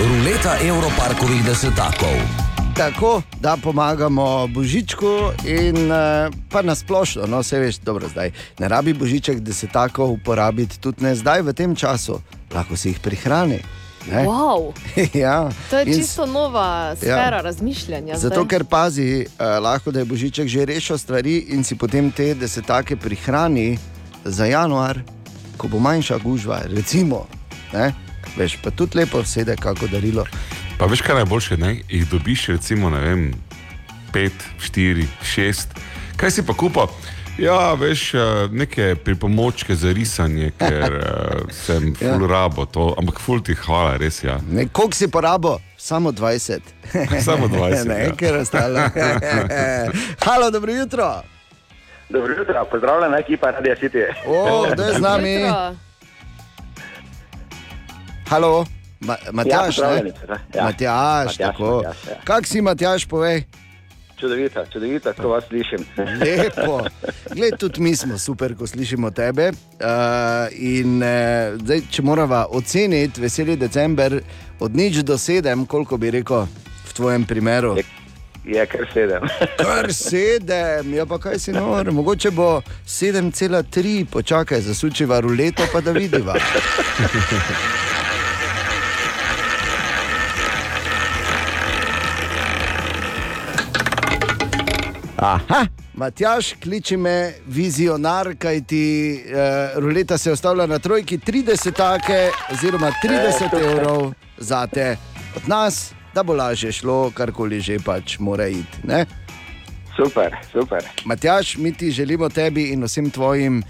Ruleta 0.00 0.58
Evroparkovih 0.68 1.44
desetakov. 1.44 2.20
Tako 2.76 3.22
da 3.40 3.56
pomagamo 3.62 4.46
Božičku 4.46 5.32
in 5.46 5.92
eh, 5.92 6.30
pa 6.50 6.62
nasplošno, 6.62 7.26
no 7.26 7.40
vse 7.40 7.58
veš, 7.58 7.78
dobro 7.78 8.08
zdaj. 8.08 8.30
Ne 8.58 8.68
rabi 8.68 8.92
Božiček 8.92 9.40
desetakov 9.40 10.10
uporabiti 10.10 10.80
tudi 10.80 11.04
ne 11.04 11.14
zdaj 11.14 11.42
v 11.42 11.52
tem 11.52 11.74
času, 11.76 12.20
lahko 12.54 12.76
si 12.76 12.88
jih 12.88 13.00
prihrani. 13.00 13.85
Ne. 14.10 14.24
Wow, 14.26 14.72
ja. 15.24 15.50
to 15.70 15.78
je 15.78 15.86
in 15.86 15.94
čisto 15.94 16.26
nova 16.26 16.96
sfera 16.96 17.40
razmišljanja. 17.40 18.16
Zato, 18.16 18.34
zdaj. 18.34 18.48
ker 18.48 18.64
pazi, 18.64 19.26
uh, 19.26 19.62
lahko 19.62 19.90
da 19.90 19.98
je 19.98 20.04
Božiček 20.04 20.48
že 20.48 20.64
rešil 20.64 20.98
stvari 20.98 21.38
in 21.48 21.64
si 21.64 21.74
potem 21.74 22.10
te 22.10 22.34
desetake 22.34 22.96
prihrani 22.96 23.78
za 24.24 24.46
januar, 24.46 25.00
ko 25.56 25.68
bo 25.68 25.78
manjša 25.78 26.18
gužva, 26.18 26.62
recimo. 26.66 27.26
Ne? 27.72 27.92
Veš, 28.36 28.58
pa 28.62 28.70
tudi 28.70 28.98
lepo 28.98 29.20
vsede, 29.22 29.56
kako 29.56 29.86
darilo. 29.86 30.26
Pa 30.78 30.86
veš, 30.86 31.00
kaj 31.00 31.14
je 31.14 31.16
najboljše, 31.24 31.56
ne? 31.56 31.76
jih 31.88 32.08
dobiš, 32.10 32.46
recimo, 32.46 32.90
ne 32.90 33.00
vem, 33.00 33.34
pet, 34.12 34.32
štiri, 34.60 35.06
šest. 35.22 35.68
Kaj 36.16 36.30
si 36.30 36.42
pa 36.46 36.54
kupa? 36.54 36.86
Ja, 37.38 37.74
veš, 37.74 38.14
eh, 38.14 38.18
neke 38.50 38.96
pripomočke 38.96 39.74
za 39.74 39.92
risanje, 39.92 40.50
ker 40.58 40.92
uh, 40.94 41.02
sem 41.66 41.94
Ja. 42.00 42.12
full 42.12 42.26
rabo 42.26 42.64
to, 42.66 42.94
ampak 42.98 43.20
full 43.20 43.42
ti 43.42 43.54
hvala, 43.54 43.96
res 43.96 44.24
ja. 44.24 44.38
Koliko 44.72 44.94
si 44.94 45.08
porabo? 45.08 45.58
Samo 45.76 46.12
20. 46.12 46.60
Samo 47.20 47.46
20, 47.48 47.84
ne, 47.84 47.98
ja. 48.00 48.12
ker 48.12 48.36
ostalo. 48.36 48.80
Halo, 50.24 50.50
dobro 50.50 50.72
jutro. 50.72 51.22
Dobro 52.08 52.34
jutro, 52.34 52.64
pozdravljena 52.64 53.18
ekipa 53.18 53.50
Radio 53.50 53.74
City. 53.74 54.04
O, 54.26 54.66
kdo 54.72 54.82
je 54.82 54.94
z 54.94 55.00
nami? 55.00 55.36
Halo, 58.28 58.64
Ma 59.00 59.16
Matjaš, 59.32 59.52
Ja, 59.78 59.84
ne? 59.84 60.02
pozdravljeni, 60.02 60.12
ja. 60.54 60.64
Matjaš, 60.64 61.24
Matjaš, 61.26 61.36
tako. 61.36 61.76
Matjaš, 61.76 61.96
ja. 62.06 62.16
Kak 62.24 62.46
si, 62.46 62.60
Matjaš, 62.62 63.04
povej? 63.04 63.44
Čudovito, 64.20 64.64
čudovito, 64.72 65.12
ko 65.22 65.28
vas 65.28 65.44
slišim. 65.48 65.84
Lepo. 66.20 66.80
Gled, 67.34 67.58
tudi 67.58 67.80
mi 67.80 67.96
smo 67.96 68.18
super, 68.18 68.56
ko 68.56 68.66
slišimo 68.66 69.10
tebe. 69.10 69.50
Uh, 69.50 70.48
in, 70.52 71.02
uh, 71.02 71.60
zdaj, 71.60 71.82
če 71.90 72.02
moramo 72.02 72.46
oceniti 72.50 73.20
veseli 73.20 73.56
december 73.56 74.20
od 74.60 74.76
nič 74.76 75.02
do 75.04 75.18
sedem, 75.18 75.66
koliko 75.66 75.96
bi 75.96 76.10
rekel 76.10 76.46
v 76.86 76.96
tvojem 76.96 77.26
primeru? 77.26 77.76
Je 78.46 78.66
kar 78.66 78.86
sedem. 78.94 79.26
Kar 79.58 79.92
sedem, 79.92 80.94
ja 80.94 81.06
pa 81.06 81.18
kaj 81.18 81.38
si 81.38 81.52
nor, 81.52 81.90
mogoče 81.92 82.30
bo 82.30 82.62
7,3, 82.86 84.06
počakaj, 84.06 84.60
zasučiva 84.60 85.20
ruleto, 85.20 85.66
pa 85.72 85.80
da 85.80 85.92
vidiva. 85.92 86.38
Aha, 95.26 95.66
Matjaš, 95.94 96.52
kliči 96.62 96.96
me 96.96 97.32
vizionar, 97.46 98.28
kaj 98.38 98.60
ti 98.60 98.84
uh, 99.24 99.80
ruleta 99.82 100.18
se 100.18 100.32
ostavlja 100.32 100.66
na 100.66 100.78
trojki 100.78 101.18
30 101.18 101.72
take, 101.72 102.30
oziroma 102.52 102.92
30 103.04 103.72
evrov 103.72 104.12
za 104.38 104.66
te 104.66 104.96
od 105.36 105.48
nas, 105.48 105.92
da 106.14 106.22
bo 106.22 106.34
lažje 106.34 106.72
šlo, 106.72 107.10
karkoli 107.10 107.60
že 107.60 107.78
pač 107.84 108.18
mora 108.18 108.46
iti. 108.46 108.78
Ne? 108.84 109.06
Super, 109.96 110.36
super. 110.52 110.84
Matjaš, 111.04 111.56
mi 111.56 111.72
ti 111.72 111.90
želimo 111.90 112.28
tebi 112.28 112.68
in 112.70 112.84
vsem 112.84 113.10
tvojim 113.10 113.62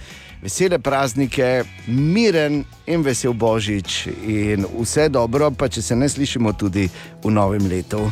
vesele 0.42 0.78
praznike, 0.78 1.64
miren 1.86 2.64
in 2.86 3.02
vesel 3.02 3.32
božič 3.32 4.06
in 4.26 4.66
vse 4.80 5.08
dobro, 5.08 5.50
pa 5.50 5.68
če 5.68 5.82
se 5.82 5.96
ne 5.96 6.08
slišimo 6.08 6.52
tudi 6.52 6.88
v 7.24 7.32
novem 7.32 7.64
letu. 7.70 8.10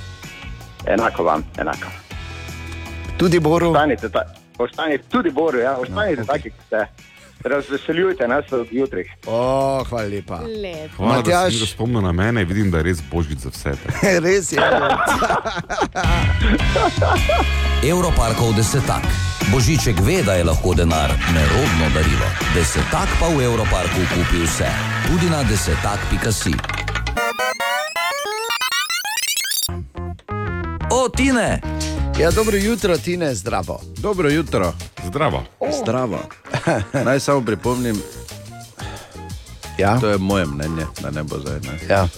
Enako 0.86 1.28
vam, 1.28 1.44
enako. 1.58 2.03
Tudi 3.16 3.40
Boru. 3.40 3.70
Ostanite, 3.70 4.08
ta, 4.08 4.24
ostanite 4.58 5.04
tudi 5.08 5.30
Boru, 5.30 5.58
ja, 5.58 5.76
ostanite 5.76 6.20
no, 6.20 6.26
okay. 6.26 6.26
taki, 6.26 6.50
kot 6.50 6.66
ste. 6.66 6.86
Razveseljujte 7.44 8.28
nas 8.28 8.52
od 8.52 8.66
jutri. 8.70 9.04
O, 9.26 9.84
hvala 9.88 10.08
lepa. 10.08 10.40
Hvala, 10.96 11.12
da 11.12 11.16
Matjaž. 11.16 11.54
si 11.54 11.60
mi 11.60 11.66
spomnil 11.66 12.00
na 12.00 12.12
mene, 12.12 12.44
vidim, 12.44 12.70
da 12.70 12.78
je 12.78 12.82
res 12.82 13.02
božič 13.10 13.38
za 13.38 13.50
vse. 13.50 13.72
Res 14.24 14.52
je. 14.52 14.60
Evroparkov 17.90 18.54
desetak. 18.56 19.04
Božiček 19.52 20.00
ve, 20.00 20.22
da 20.22 20.34
je 20.34 20.44
lahko 20.44 20.74
denar 20.74 21.12
nerodno 21.34 21.90
darilo. 21.94 22.28
Desetak 22.54 23.08
pa 23.20 23.28
v 23.28 23.44
Evroparku 23.44 24.00
kupi 24.14 24.40
vse, 24.46 24.70
tudi 25.06 25.30
na 25.30 25.42
desetak.si. 25.42 26.54
O, 30.90 31.08
Tine! 31.08 31.60
Ja, 32.20 32.30
dobro 32.30 32.56
jutro, 32.56 32.98
Tine, 32.98 33.34
zdravo. 33.34 33.80
Dobro 33.96 34.30
jutro. 34.30 34.72
Zdravo. 35.06 35.44
Zdravo. 35.74 36.18
Naj 37.04 37.20
samo 37.20 37.40
pripomnim, 37.40 37.96
ja? 39.78 40.00
to 40.00 40.08
je 40.08 40.18
moje 40.18 40.46
mnenje, 40.46 40.86
da 41.00 41.10
ne 41.10 41.22
bo 41.22 41.38
zdaj. 41.38 41.60
Ne. 41.60 41.78
Ja. 41.90 42.08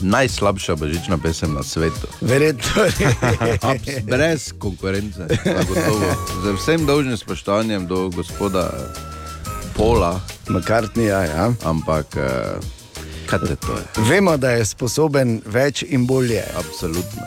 Najslabša 0.00 0.74
božična 0.76 1.18
pesem 1.18 1.54
na 1.54 1.62
svetu. 1.62 2.06
Verjetno 2.20 2.82
Abs- 3.62 4.02
Brez 4.02 4.52
konkurence, 4.58 5.26
zagotovo. 5.44 6.06
Z 6.44 6.52
vsem 6.54 6.86
dolžnim 6.86 7.16
spoštovanjem 7.16 7.86
do 7.86 8.08
gospoda 8.08 8.70
Pola. 9.74 10.20
McCartneyja, 10.48 11.20
ja. 11.26 11.52
Ampak, 11.64 12.16
eh, 12.16 12.22
Vemo, 13.98 14.36
da 14.36 14.50
je 14.50 14.64
sposoben 14.64 15.40
več 15.46 15.82
in 15.82 16.06
bolje. 16.06 16.42
Absolutno. 16.56 17.22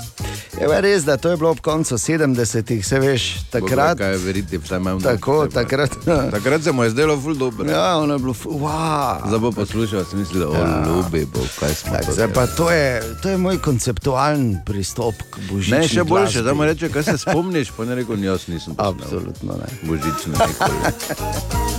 Je 0.62 0.82
res, 0.82 1.04
da 1.04 1.18
to 1.18 1.30
je 1.30 1.38
bilo 1.38 1.50
ob 1.50 1.60
koncu 1.60 1.96
70-ih, 1.96 2.86
se 2.86 3.00
veš, 3.00 3.24
takrat. 3.50 3.98
Kaj 3.98 4.12
je 4.12 4.18
veriti, 4.18 4.58
vsaj 4.58 4.78
imam. 4.78 5.02
Tako, 5.02 5.48
takrat. 5.48 5.92
Takrat 6.36 6.64
se 6.64 6.72
mu 6.72 6.84
je 6.84 6.90
zdelo 6.90 7.16
ful 7.18 7.34
dobro. 7.34 7.70
Ja, 7.70 7.98
ono 7.98 8.14
je 8.14 8.20
bilo, 8.20 8.34
fu- 8.34 8.52
wow. 8.52 9.28
Zdaj 9.28 9.40
bo 9.40 9.52
poslušal, 9.52 10.06
si 10.06 10.16
misli, 10.16 10.40
da 10.40 10.46
Ja. 10.50 10.84
ljubi 10.86 11.26
bo, 11.26 11.40
kaj 11.60 11.74
smo. 11.74 11.92
Tak, 11.92 12.06
to 12.06 12.12
zdaj 12.12 12.34
pa 12.34 12.48
to 12.48 12.72
je, 12.72 12.90
to 13.24 13.30
je 13.30 13.38
moj 13.38 13.58
konceptualen 13.60 14.58
pristop 14.66 15.16
k 15.30 15.40
božični 15.50 15.78
Ne, 15.78 15.88
še 15.88 16.04
boljše, 16.04 16.42
zdaj 16.42 16.54
mu 16.54 16.66
reče, 16.66 16.90
kaj 16.90 17.04
se 17.04 17.18
spomniš, 17.20 17.72
pa 17.72 17.86
ne 17.86 17.96
rekel, 17.96 18.20
jaz 18.20 18.48
nisem. 18.48 18.74
Absolutno 18.78 19.56
ne. 19.56 19.68
Božično 19.84 20.34
nikoli. 20.34 21.79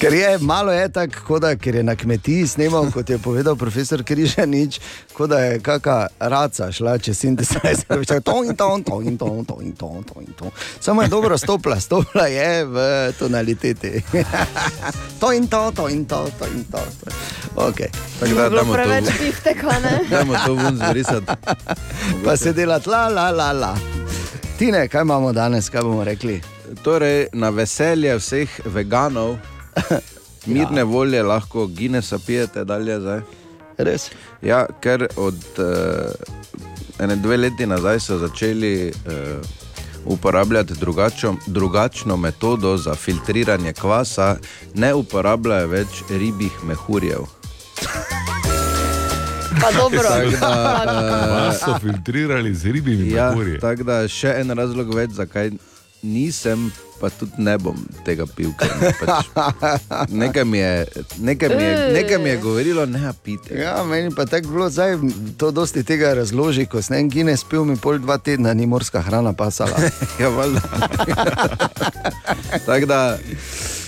Ker 0.00 0.14
je 0.14 0.38
malo 0.38 0.72
je 0.72 0.88
tako, 0.88 1.38
da 1.38 1.56
ker 1.56 1.74
je 1.74 1.82
na 1.82 1.96
kmetiji 1.96 2.46
snimal, 2.46 2.90
kot 2.90 3.10
je 3.10 3.18
povedal 3.18 3.56
profesor 3.56 4.02
Križanič, 4.02 4.80
kot 5.12 5.30
da 5.30 5.38
je 5.38 5.58
kakšna 5.60 6.06
raca 6.18 6.72
šla 6.72 6.98
čez 6.98 7.18
sintetizer, 7.18 7.98
veš, 7.98 8.06
to 8.24 8.44
in 8.44 8.56
to, 8.56 8.80
to 8.86 9.00
in 9.02 9.18
to, 9.18 9.44
to 9.48 9.58
in 9.60 9.72
to, 9.76 9.90
to 10.08 10.20
in 10.20 10.32
to. 10.38 10.50
Samo 10.80 11.02
je 11.02 11.08
dobro 11.08 11.38
stopla, 11.38 11.80
stopla 11.80 12.26
je 12.26 12.64
v 12.64 12.78
tonaliteti. 13.18 14.02
to 15.20 15.32
in 15.32 15.46
to, 15.46 15.72
to 15.76 15.88
in 15.88 16.04
to, 16.04 16.30
to 16.38 16.46
in 16.46 16.64
to. 16.64 16.80
Okay. 17.56 17.92
Tako 18.20 18.34
da 18.34 18.48
damo 18.48 18.64
to, 18.64 18.72
Preveč 18.72 19.04
bifteka, 19.20 19.68
ne? 19.82 20.00
damo 20.16 20.34
to 20.46 20.54
ven 20.54 20.76
zbrisati. 20.76 21.26
Pa 22.24 22.36
se 22.36 22.52
dela 22.52 22.80
la, 22.86 23.08
la, 23.08 23.30
la, 23.30 23.52
la. 23.52 23.76
Tine, 24.58 24.88
kaj 24.88 25.02
imamo 25.02 25.32
danes, 25.32 25.68
kaj 25.68 25.82
bomo 25.82 26.04
rekli? 26.04 26.40
Torej, 26.82 27.26
na 27.32 27.48
veselje 27.48 28.16
vseh 28.16 28.60
veganov, 28.64 29.36
mirne 30.46 30.80
ja. 30.80 30.84
volje 30.84 31.22
lahko 31.22 31.66
Guinnessa 31.66 32.18
pijete 32.26 32.64
dalje 32.64 33.00
zdaj. 33.00 33.20
Res? 33.78 34.10
Ja, 34.42 34.66
ker 34.80 35.06
od 35.16 35.40
uh, 35.58 37.00
ene 37.00 37.16
dve 37.16 37.36
leti 37.36 37.66
nazaj 37.66 38.00
so 38.00 38.18
začeli 38.18 38.92
uh, 38.92 39.46
uporabljati 40.04 40.74
drugačno, 40.74 41.36
drugačno 41.46 42.16
metodo 42.16 42.76
za 42.76 42.94
filtriranje 42.94 43.72
kvasa, 43.72 44.36
ne 44.74 44.94
uporabljajo 44.94 45.68
več 45.68 46.02
ribjih 46.10 46.52
mehurjev. 46.64 47.24
Pa 49.60 49.72
dobro. 49.76 50.08
Da, 50.40 50.48
Vas 51.30 51.56
eh, 51.62 51.64
so 51.64 51.78
filtrirali 51.78 52.54
z 52.54 52.64
ribjimi 52.64 53.10
Ja, 53.10 53.30
mehurji. 53.30 53.60
tako 53.60 53.82
da 53.82 54.08
še 54.08 54.34
en 54.40 54.50
razlog 54.50 54.94
več, 54.94 55.10
zakaj 55.10 55.50
nisem, 56.02 56.70
pa 57.00 57.08
tudi 57.10 57.32
ne 57.38 57.56
bom 57.58 57.76
tega 58.04 58.26
pil. 58.36 58.52
ker 58.58 58.68
Pač, 59.00 59.28
nekaj, 60.12 60.44
mi 60.44 60.58
je, 60.58 60.86
nekaj, 61.18 61.48
mi 61.56 61.62
je, 61.62 61.74
nekaj 61.94 62.18
mi 62.18 62.28
je 62.28 62.36
govorilo, 62.36 62.86
ne 62.86 63.12
pite. 63.24 63.56
Ja, 63.56 63.80
meni 63.84 64.14
pa 64.14 64.26
tako 64.26 64.48
bilo, 64.48 64.70
zdaj 64.70 64.98
to 65.38 65.50
dosti 65.50 65.84
tega 65.84 66.12
razloži, 66.14 66.66
ko 66.66 66.82
sem 66.82 66.98
en 66.98 67.10
Guinness 67.10 67.44
pil, 67.44 67.64
mi 67.64 67.76
pol 67.76 67.98
dva 67.98 68.18
tedna 68.18 68.54
ni 68.54 68.66
morska 68.66 69.00
hrana 69.00 69.32
pasala. 69.32 69.76
ja, 70.20 70.28
valjda. 70.28 70.60
Tako 72.66 72.86
da, 72.86 73.18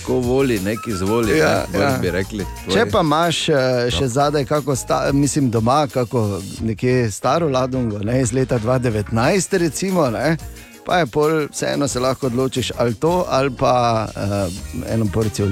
ko 0.05 0.19
voli, 0.19 0.59
neki 0.59 0.93
zvoli, 0.93 1.37
Ja, 1.37 1.65
ja, 1.73 1.81
ja. 1.81 1.97
bi 2.01 2.11
rekli. 2.11 2.45
Če 2.73 2.85
pa 2.91 3.01
imaš 3.05 3.47
eh, 3.49 3.55
še 3.93 4.07
zadaj, 4.07 4.45
kako 4.45 4.75
sta, 4.75 5.05
mislim, 5.13 5.49
doma, 5.51 5.85
kako 5.87 6.41
nekje 6.61 7.11
staro 7.11 7.49
ladungo, 7.49 7.99
ne, 8.03 8.21
iz 8.21 8.33
leta 8.33 8.59
2019, 8.59 9.57
recimo, 9.57 10.09
ne, 10.11 10.37
pa 10.85 10.97
je 10.97 11.05
pol, 11.05 11.47
vseeno 11.51 11.87
se 11.87 11.99
lahko 11.99 12.27
odločiš 12.27 12.71
ali 12.77 12.93
to, 12.93 13.25
ali 13.29 13.51
pa 13.59 14.07
uh, 14.15 14.93
eno 14.93 15.05
porcijo 15.13 15.47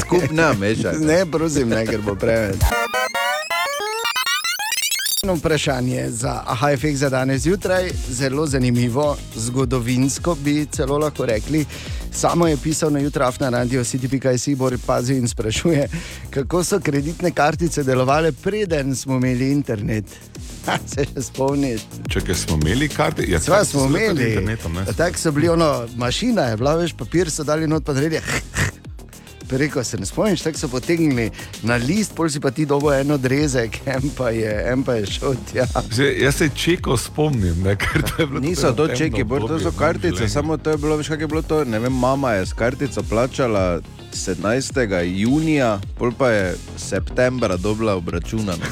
Skupaj 0.00 0.28
ne 0.30 0.54
mešaj. 0.60 0.98
Ne, 0.98 1.26
prosim, 1.26 1.68
ne, 1.68 1.86
ker 1.86 2.00
bo 2.00 2.14
preveč. 2.14 2.56
Eno 5.26 5.34
Vprašanje 5.34 6.10
za 6.10 6.42
efekt 6.72 6.98
za 6.98 7.08
danes 7.10 7.42
zjutraj, 7.42 7.90
zelo 8.08 8.46
zanimivo, 8.46 9.16
zgodovinsko 9.36 10.34
bi 10.34 10.66
celo 10.72 10.98
lahko 10.98 11.26
rekli. 11.26 11.64
Samo 12.12 12.46
je 12.46 12.56
pisal 12.56 12.92
na 12.92 12.98
jutraf 12.98 13.40
na 13.40 13.48
radio 13.48 13.84
CTP.js, 13.84 14.48
Bor 14.56 14.78
pazi 14.86 15.14
in 15.14 15.28
sprašuje, 15.28 15.88
kako 16.30 16.64
so 16.64 16.80
kreditne 16.80 17.30
kartice 17.30 17.82
delovale, 17.82 18.32
preden 18.32 18.96
smo 18.96 19.16
imeli 19.16 19.50
internet. 19.52 20.04
Ha, 20.66 20.78
se 20.86 21.04
še 21.04 21.22
spomniš? 21.22 21.82
Če 22.10 22.34
smo 22.34 22.56
imeli 22.62 22.88
karte, 22.88 23.22
ja, 23.28 23.40
Sva 23.40 23.64
smo 23.64 23.84
imeli. 23.86 24.56
Tako 24.96 25.18
so 25.18 25.32
bili, 25.32 25.48
ono, 25.48 25.86
mašina 25.96 26.42
je 26.42 26.56
bila, 26.56 26.74
veš, 26.76 26.94
papir 26.98 27.30
so 27.30 27.44
dali 27.44 27.66
not, 27.66 27.84
pa 27.84 27.94
naredi. 27.94 28.18
Preko 29.48 29.84
se 29.84 29.98
ne 29.98 30.06
spomniš, 30.06 30.42
tako 30.42 30.58
so 30.58 30.68
potegnili 30.68 31.30
na 31.62 31.76
list, 31.76 32.14
pol 32.14 32.28
si 32.28 32.40
pa 32.40 32.50
ti 32.50 32.66
dobo 32.66 32.92
en 32.92 33.10
odrezek, 33.10 33.78
en 33.96 34.10
pa 34.16 34.30
je, 34.30 34.54
en 34.72 34.84
pa 34.84 34.94
je 34.94 35.06
šel 35.06 35.36
tja. 35.52 35.66
Zdaj, 35.90 36.14
jaz 36.22 36.34
se 36.34 36.48
čeko 36.54 36.96
spomnim, 36.96 37.62
ne, 37.62 37.76
ker 37.76 38.02
to 38.02 38.22
je 38.22 38.26
bilo 38.26 38.40
Niso 38.40 38.72
to 38.72 38.88
čeki, 38.88 39.24
bolj 39.24 39.46
to 39.48 39.60
so 39.60 39.72
kartice, 39.78 40.28
samo 40.28 40.56
to 40.56 40.70
je 40.70 40.76
bilo, 40.76 40.96
veš, 40.96 41.08
kaj 41.08 41.24
je 41.24 41.26
bilo 41.26 41.42
to. 41.42 41.64
Ne 41.64 41.78
vem, 41.78 41.92
mama 41.92 42.32
je 42.32 42.46
s 42.46 42.52
kartico 42.52 43.02
plačala 43.02 43.80
17. 44.16 45.02
junija, 45.20 45.80
pol 45.98 46.12
pa 46.18 46.30
je 46.30 46.56
septembra 46.76 47.56
dobila 47.56 47.94
obračunano. 47.94 48.64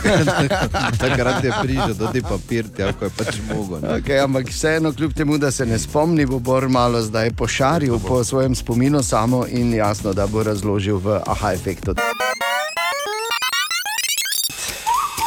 Takrat 1.03 1.45
je 1.45 1.53
prišel 1.62 1.95
tudi 1.95 2.23
papir, 2.23 2.69
tja, 2.77 2.93
ko 2.93 3.05
je 3.05 3.11
pač 3.11 3.37
mogo. 3.55 3.81
ne. 3.81 3.89
Okay, 3.89 4.25
ampak 4.25 4.49
vseeno, 4.49 4.93
kljub 4.93 5.12
temu, 5.12 5.39
da 5.39 5.51
se 5.51 5.66
ne 5.66 5.79
spomni, 5.79 6.27
bo 6.27 6.39
Bor 6.39 6.69
malo 6.69 7.03
zdaj 7.03 7.31
pošaril 7.31 7.99
po 7.99 8.25
svojem 8.25 8.55
spominu 8.55 9.03
samo 9.03 9.47
in 9.47 9.75
jasno, 9.75 10.12
da 10.12 10.27
bo 10.27 10.43
razložil 10.43 10.97
v 10.97 11.21
aha 11.27 11.53
efektu. 11.53 11.95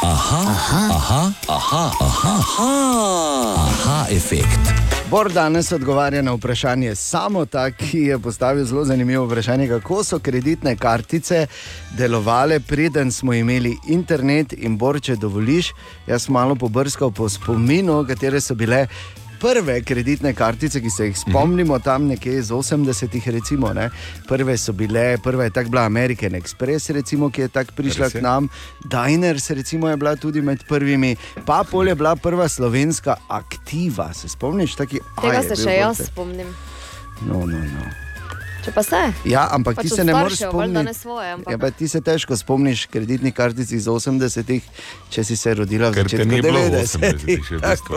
Aha, 0.02 0.42
aha, 0.48 0.82
aha, 0.90 1.32
aha, 1.48 1.90
aha, 2.00 2.34
aha, 2.58 3.54
aha 3.56 4.06
efekt. 4.10 4.87
Bor 5.10 5.32
danes 5.32 5.72
odgovarja 5.72 6.22
na 6.22 6.32
vprašanje 6.32 6.94
samo 6.94 7.46
tak, 7.46 7.76
ki 7.76 7.98
je 7.98 8.18
postavil 8.18 8.64
zelo 8.64 8.84
zanimivo 8.84 9.24
vprašanje, 9.26 9.68
kako 9.68 10.04
so 10.04 10.18
kreditne 10.18 10.76
kartice 10.76 11.46
delovale, 11.96 12.60
preden 12.60 13.12
smo 13.12 13.32
imeli 13.32 13.76
internet 13.88 14.52
in 14.52 14.76
Bor, 14.78 15.00
če 15.00 15.16
dovoliš, 15.16 15.72
jaz 16.06 16.28
malo 16.28 16.54
pobrskal 16.54 17.10
po 17.10 17.28
spominu, 17.28 18.02
katere 18.08 18.40
so 18.40 18.54
bile. 18.54 18.86
Prve 19.40 19.82
kreditne 19.82 20.34
kartice, 20.34 20.80
ki 20.80 20.90
se 20.90 21.06
jih 21.06 21.18
spomnimo, 21.18 21.78
tam 21.78 22.06
nekje 22.06 22.38
iz 22.38 22.48
80-ih, 22.48 23.28
recimo, 23.28 23.72
ne. 23.72 23.90
prve 24.28 24.56
so 24.58 24.72
bile, 24.72 25.18
prva 25.18 25.44
je 25.44 25.50
tako 25.50 25.70
bila 25.70 25.82
American 25.82 26.32
Express, 26.32 26.90
recimo, 26.90 27.30
ki 27.30 27.40
je 27.40 27.48
tako 27.48 27.72
prišla 27.72 28.04
Res 28.04 28.14
je. 28.14 28.18
k 28.18 28.22
nam, 28.22 28.48
Diners, 28.84 29.50
recimo, 29.50 29.88
je 29.88 29.96
bila 29.96 30.16
tudi 30.16 30.42
med 30.42 30.64
prvimi, 30.68 31.16
pa 31.46 31.64
pol 31.64 31.88
je 31.88 31.94
bila 31.94 32.16
prva 32.16 32.48
slovenska 32.48 33.16
aktiva. 33.28 34.12
Se 34.12 34.28
spomniš, 34.28 34.74
taki 34.74 34.98
Tega 35.16 35.28
aj, 35.30 35.36
je 35.36 35.42
se 35.44 35.54
bil 35.54 35.64
še 35.64 35.76
jaz 35.76 35.98
bolj- 35.98 36.06
spomnim. 36.06 36.46
No, 37.22 37.46
no, 37.46 37.58
no. 37.58 38.07
Če 38.68 38.74
pa 38.74 38.82
se. 38.82 38.98
Ja, 39.24 39.48
ampak 39.48 39.76
Pač 39.76 39.82
ti 39.82 39.88
se 39.90 40.04
ne 40.04 40.12
moreš 40.12 40.42
spomniti. 40.42 40.92
svoje, 40.94 41.28
ampak- 41.32 41.48
Ja, 41.48 41.58
pa 41.58 41.70
ti 41.70 41.88
se 41.88 42.00
težko 42.00 42.36
spomniš 42.36 42.84
kreditnih 42.86 43.32
kartic 43.32 43.70
iz 43.70 43.86
80-ih, 43.86 44.60
če 45.08 45.24
si 45.24 45.36
se 45.36 45.54
rodila 45.54 45.88
v 45.88 45.94
začetku 45.96 46.26
ni 46.26 46.42
bilo 46.42 46.60
v 46.60 46.68
90-ih. 46.68 47.16
80-ih 47.16 47.40
še 47.40 47.54
v 47.54 47.60
bistvu. 47.62 47.96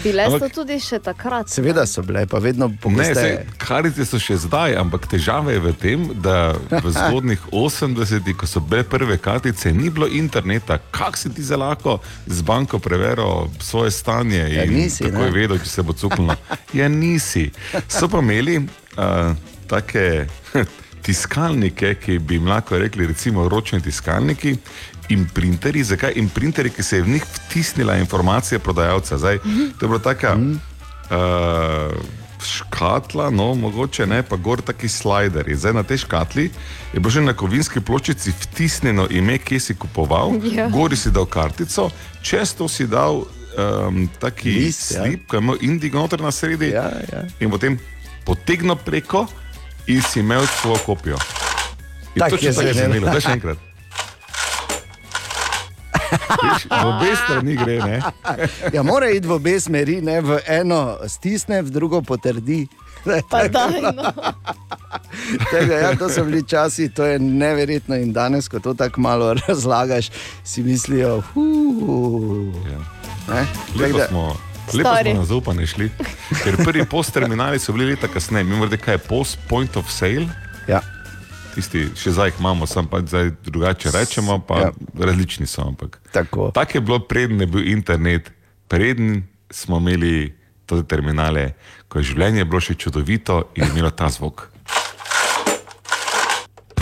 Bile 0.00 0.22
so 0.24 0.36
Ampak- 0.36 0.54
tudi 0.54 0.76
še 0.78 0.98
takrat. 1.00 1.48
Seveda 1.48 1.82
so 1.84 2.02
bile, 2.02 2.22
pa 2.24 2.38
vedno 2.38 2.68
Ne, 2.68 2.76
pogosteje. 2.76 3.14
sej, 3.16 3.58
karice 3.58 4.04
so 4.04 4.14
še 4.16 4.38
zdaj, 4.38 4.76
ampak 4.76 5.08
težava 5.08 5.50
je 5.50 5.60
v 5.60 5.72
tem, 5.74 6.00
da 6.16 6.36
v 6.54 6.86
zgodnih 6.92 7.40
80-ih, 7.50 8.36
ko 8.36 8.46
so 8.46 8.60
bile 8.60 8.84
prve 8.84 9.18
kartice, 9.18 9.72
ni 9.72 9.90
bilo 9.90 10.06
interneta. 10.06 10.78
Kako 10.88 11.16
si 11.16 11.28
ti 11.30 11.42
za 11.42 11.56
lahko 11.56 11.98
z 12.28 12.42
banko 12.42 12.78
preveril 12.78 13.26
svoje 13.58 13.90
stanje 13.90 14.46
Ja, 14.46 14.62
in 14.62 14.70
nisi, 14.76 15.02
tako 15.02 15.18
ne. 15.18 15.24
je 15.24 15.32
vedel, 15.32 15.58
če 15.58 15.68
se 15.68 15.82
bo 15.82 15.92
cuknilo? 15.92 16.38
Ja, 16.72 16.86
nisi. 16.86 17.50
So 17.88 18.06
pa 18.06 18.20
imeli 18.20 18.58
uh, 18.58 19.34
take 19.68 20.26
tiskalnike, 21.06 21.94
ki 21.94 22.18
bi 22.18 22.34
jim 22.34 22.46
lahko 22.46 22.78
rekli, 22.78 23.06
recimo 23.06 23.48
ročni 23.48 23.80
tiskalniki. 23.80 24.56
In 25.08 25.28
printeri, 25.30 25.84
zakaj? 25.86 26.16
In 26.18 26.28
printeri, 26.28 26.70
ki 26.70 26.82
se 26.82 26.96
je 26.96 27.02
v 27.02 27.08
njih 27.08 27.26
vtisnila 27.26 27.94
informacija 27.96 28.58
prodajalca. 28.58 29.18
Zdaj, 29.18 29.38
to 29.78 29.84
je 29.84 29.88
bila 29.88 29.98
taka 30.02 30.32
uh, 30.34 31.94
škatla, 32.42 33.30
no, 33.30 33.54
mogoče 33.54 34.06
ne, 34.06 34.22
pa 34.22 34.36
gor 34.36 34.60
taki 34.60 34.88
sliderji. 34.88 35.56
Zdaj 35.56 35.72
na 35.72 35.82
tej 35.82 35.98
škatli 35.98 36.50
je 36.92 37.00
bilo 37.00 37.10
že 37.10 37.20
na 37.20 37.32
kovinski 37.32 37.80
pločici 37.80 38.30
vtisnjeno 38.32 39.06
ime, 39.10 39.38
kje 39.38 39.60
si 39.60 39.74
kupoval, 39.74 40.32
Ja. 40.52 40.68
gori 40.68 40.96
si 40.96 41.10
dal 41.10 41.26
kartico, 41.26 41.90
čez 42.22 42.54
to 42.54 42.68
si 42.68 42.86
dal 42.86 43.22
um, 43.22 44.08
taki 44.20 44.50
List, 44.52 44.90
ja. 44.92 45.02
slip, 45.04 45.30
ki 45.30 45.36
je 45.36 45.40
imel 45.40 45.56
indigo 45.60 45.98
noter 45.98 46.20
na 46.20 46.30
sredi 46.30 46.70
Ja, 46.70 46.90
ja. 47.12 47.22
in 47.40 47.50
potem 47.50 47.78
potegnil 48.24 48.76
preko 48.76 49.26
in 49.86 50.02
si 50.02 50.20
imel 50.20 50.46
svojo 50.52 50.78
kopijo. 50.78 51.18
In 52.14 52.20
Tak 52.20 52.30
točno 52.30 52.48
je 52.48 52.54
tako 52.54 52.66
je 52.66 52.74
zvenelo, 52.74 53.06
da 53.06 53.20
še 53.20 53.30
enkrat. 53.30 53.58
Viš, 56.36 56.64
V 56.64 56.86
obe 56.86 57.16
strani 57.16 57.56
gre, 57.56 57.78
ne? 57.78 58.02
Ja, 58.72 58.82
mora 58.82 59.10
iti 59.10 59.26
v 59.26 59.32
obe 59.32 59.60
smeri, 59.60 60.00
ne 60.00 60.20
v 60.20 60.38
eno 60.46 60.98
stisne, 61.06 61.62
v 61.62 61.70
drugo 61.70 62.02
potrdi. 62.02 62.66
Pa 63.30 63.46
daj, 63.46 63.80
no. 63.82 63.92
Tega, 65.50 65.74
ja, 65.76 65.90
to 65.94 66.08
so 66.08 66.24
bili 66.24 66.42
časi, 66.42 66.88
to 66.88 67.04
je 67.04 67.18
neverjetno. 67.18 67.94
In 67.96 68.12
danes, 68.12 68.48
ko 68.48 68.58
to 68.58 68.74
tako 68.74 69.00
malo 69.00 69.34
razlagaš, 69.40 70.10
si 70.44 70.62
mislijo, 70.62 71.22
Ja. 72.66 72.80
da 73.26 73.44
Lepo 73.76 73.98
smo, 74.08 74.36
lepo 74.74 74.90
smo 75.02 75.14
na 75.14 75.24
zaupanje 75.24 75.66
šli. 75.66 75.90
Ker 76.42 76.56
prvi 76.64 76.84
post-terminali 76.84 77.58
so 77.58 77.72
bili 77.72 77.92
leta 77.92 78.08
kasneje, 78.08 78.44
mi 78.44 78.50
moramo 78.50 78.70
reči, 78.70 78.82
kaj 78.82 78.94
je 78.94 78.98
post-point 78.98 79.76
of 79.76 79.90
sale. 79.90 80.26
Ja. 80.68 80.80
Tisti, 81.54 81.86
še 81.96 82.12
zdaj 82.12 82.32
jih 82.32 82.40
imamo, 82.40 82.66
sam 82.66 82.88
pa 82.90 83.00
zdaj 83.00 83.30
drugače 83.44 83.90
rečemo, 83.94 84.38
pa 84.38 84.58
ja. 84.60 84.72
različni 84.98 85.46
so. 85.46 85.62
Ampak. 85.62 86.00
Tako. 86.12 86.50
Tako 86.54 86.78
je 86.78 86.80
bilo, 86.80 86.98
preden 86.98 87.40
je 87.40 87.46
bil 87.46 87.68
internet, 87.68 88.32
preden 88.68 89.22
smo 89.50 89.78
imeli 89.78 90.34
te 90.66 90.82
terminale, 90.82 91.54
ko 91.88 91.98
je 91.98 92.10
življenje 92.12 92.44
bilo 92.44 92.60
še 92.60 92.74
čudovito 92.74 93.46
in 93.54 93.70
imelo 93.70 93.90
ta 93.90 94.10
zvok. 94.10 94.50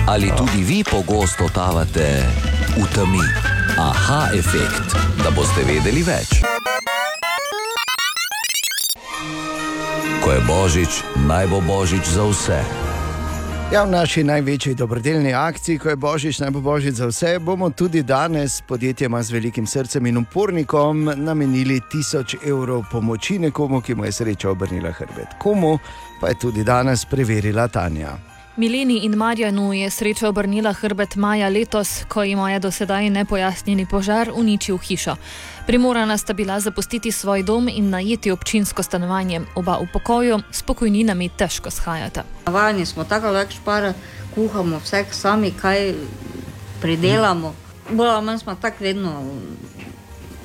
Ali 0.07 0.29
tudi 0.37 0.65
vi 0.65 0.83
pogosto 0.85 1.49
totavate 1.49 2.09
v 2.77 2.85
temi? 2.93 3.25
Aha, 3.79 4.29
efekt, 4.37 4.93
da 5.25 5.33
boste 5.33 5.65
vedeli 5.65 6.05
več. 6.05 6.45
Ko 10.25 10.33
je 10.33 10.41
božič, 10.49 11.05
naj 11.29 11.47
bo 11.53 11.61
božič 11.61 12.01
za 12.09 12.25
vse. 12.25 12.57
Ja, 13.73 13.85
v 13.85 13.93
naši 13.93 14.25
največji 14.25 14.73
dobrodelni 14.75 15.35
akciji, 15.37 15.77
ko 15.79 15.93
je 15.93 16.01
božič, 16.01 16.41
naj 16.41 16.49
bo 16.49 16.65
božič 16.65 16.97
za 16.97 17.13
vse, 17.13 17.37
bomo 17.45 17.69
tudi 17.71 18.01
danes 18.03 18.65
podjetjema 18.65 19.21
z 19.23 19.37
velikim 19.37 19.67
srcem 19.69 20.07
in 20.07 20.17
upornikom 20.25 21.13
namenili 21.17 21.77
1000 21.93 22.41
evrov 22.41 22.89
pomoči 22.89 23.37
nekomu, 23.39 23.85
ki 23.85 23.95
mu 23.95 24.09
je 24.09 24.13
sreča 24.13 24.49
obrnila 24.51 24.97
hrbet. 24.97 25.37
Komu 25.39 25.79
pa 26.21 26.33
je 26.33 26.41
tudi 26.41 26.65
danes 26.65 27.05
preverila 27.05 27.69
Tanja. 27.69 28.34
Mileni 28.57 29.05
in 29.05 29.17
Marjanu 29.17 29.73
je 29.73 29.91
sreča 29.91 30.29
obrnila 30.29 30.73
hrbet 30.73 31.17
maja 31.17 31.49
letos, 31.49 32.05
ko 32.09 32.23
jim 32.23 32.39
je 32.49 32.59
do 32.59 32.71
sedaj 32.71 33.11
nepojasnjeni 33.11 33.87
požar 33.87 34.31
uničil 34.35 34.79
hišo. 34.79 35.17
Primorana 35.67 36.19
sta 36.19 36.33
bila 36.33 36.61
zapustiti 36.61 37.13
svoj 37.13 37.43
dom 37.43 37.69
in 37.69 37.91
najeti 37.91 38.31
občinsko 38.31 38.83
stanovanje. 38.83 39.41
Oba 39.55 39.79
v 39.79 39.89
pokoju 39.93 40.39
s 40.53 40.63
pokojninami 40.63 41.29
težko 41.29 41.71
shajata. 41.71 42.23
Navajeni 42.47 42.87
smo 42.87 43.05
tako 43.05 43.33
več 43.33 43.57
špara, 43.57 43.93
kuhamo 44.35 44.79
vse 44.79 45.05
sami, 45.11 45.51
kaj 45.51 45.95
pridelamo. 46.81 47.55
Bolj 47.91 48.09
ali 48.09 48.25
manj 48.25 48.39
smo 48.39 48.55
tako 48.55 48.85
vedno 48.85 49.25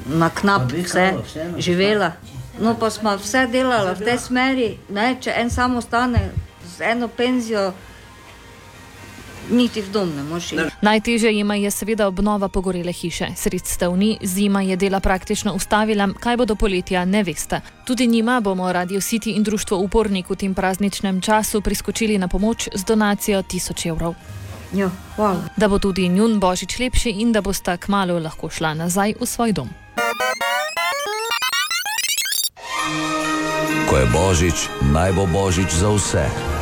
na 0.05 0.29
knap 0.29 0.71
vse 0.71 1.13
živela. 1.57 2.11
No 2.59 2.73
pa 2.79 2.89
smo 2.89 3.13
vse 3.17 3.45
delali 3.47 3.93
v 3.95 4.05
tej 4.05 4.17
smeri, 4.17 4.77
ne, 4.89 5.15
če 5.21 5.33
en 5.37 5.49
samo 5.49 5.77
ostane 5.77 6.31
z 6.77 6.81
eno 6.81 7.07
penzijo, 7.07 7.73
niti 9.51 9.81
v 9.81 9.91
dom 9.91 10.15
ne 10.15 10.23
moreš 10.23 10.51
iti. 10.51 10.63
Najtežje 10.81 11.33
jima 11.33 11.55
je 11.55 11.71
seveda 11.71 12.07
obnova 12.07 12.47
pogorele 12.47 12.91
hiše. 12.91 13.27
Sredstev 13.35 13.97
ni, 13.97 14.17
zima 14.23 14.61
je 14.61 14.75
dela 14.75 14.99
praktično 14.99 15.53
ustavila, 15.53 16.09
kaj 16.19 16.37
bo 16.37 16.45
do 16.45 16.55
poletja, 16.55 17.05
ne 17.05 17.23
veste. 17.23 17.61
Tudi 17.85 18.07
njima 18.07 18.39
bomo 18.41 18.73
Radio 18.73 19.01
City 19.01 19.35
in 19.35 19.43
Društvo 19.43 19.77
Upornik 19.77 20.29
v 20.29 20.35
tem 20.35 20.53
prazničnem 20.53 21.21
času 21.21 21.61
priskočili 21.61 22.17
na 22.17 22.27
pomoč 22.27 22.69
z 22.75 22.83
donacijo 22.83 23.43
1000 23.43 23.89
evrov. 23.89 24.15
Jo, 24.73 24.91
hvala. 25.15 25.49
Da 25.57 25.67
bo 25.67 25.79
tudi 25.79 26.09
njun 26.09 26.39
božič 26.39 26.79
lepši 26.79 27.09
in 27.09 27.31
da 27.31 27.41
bosta 27.41 27.77
kmalo 27.77 28.19
lahko 28.19 28.49
šla 28.49 28.73
nazaj 28.73 29.13
v 29.21 29.25
svoj 29.25 29.51
dom. 29.51 29.69
Ko 33.89 33.97
je 33.97 34.05
božič, 34.13 34.69
naj 34.93 35.11
bo 35.11 35.25
božič 35.25 35.73
za 35.73 35.89
vse. 35.89 36.58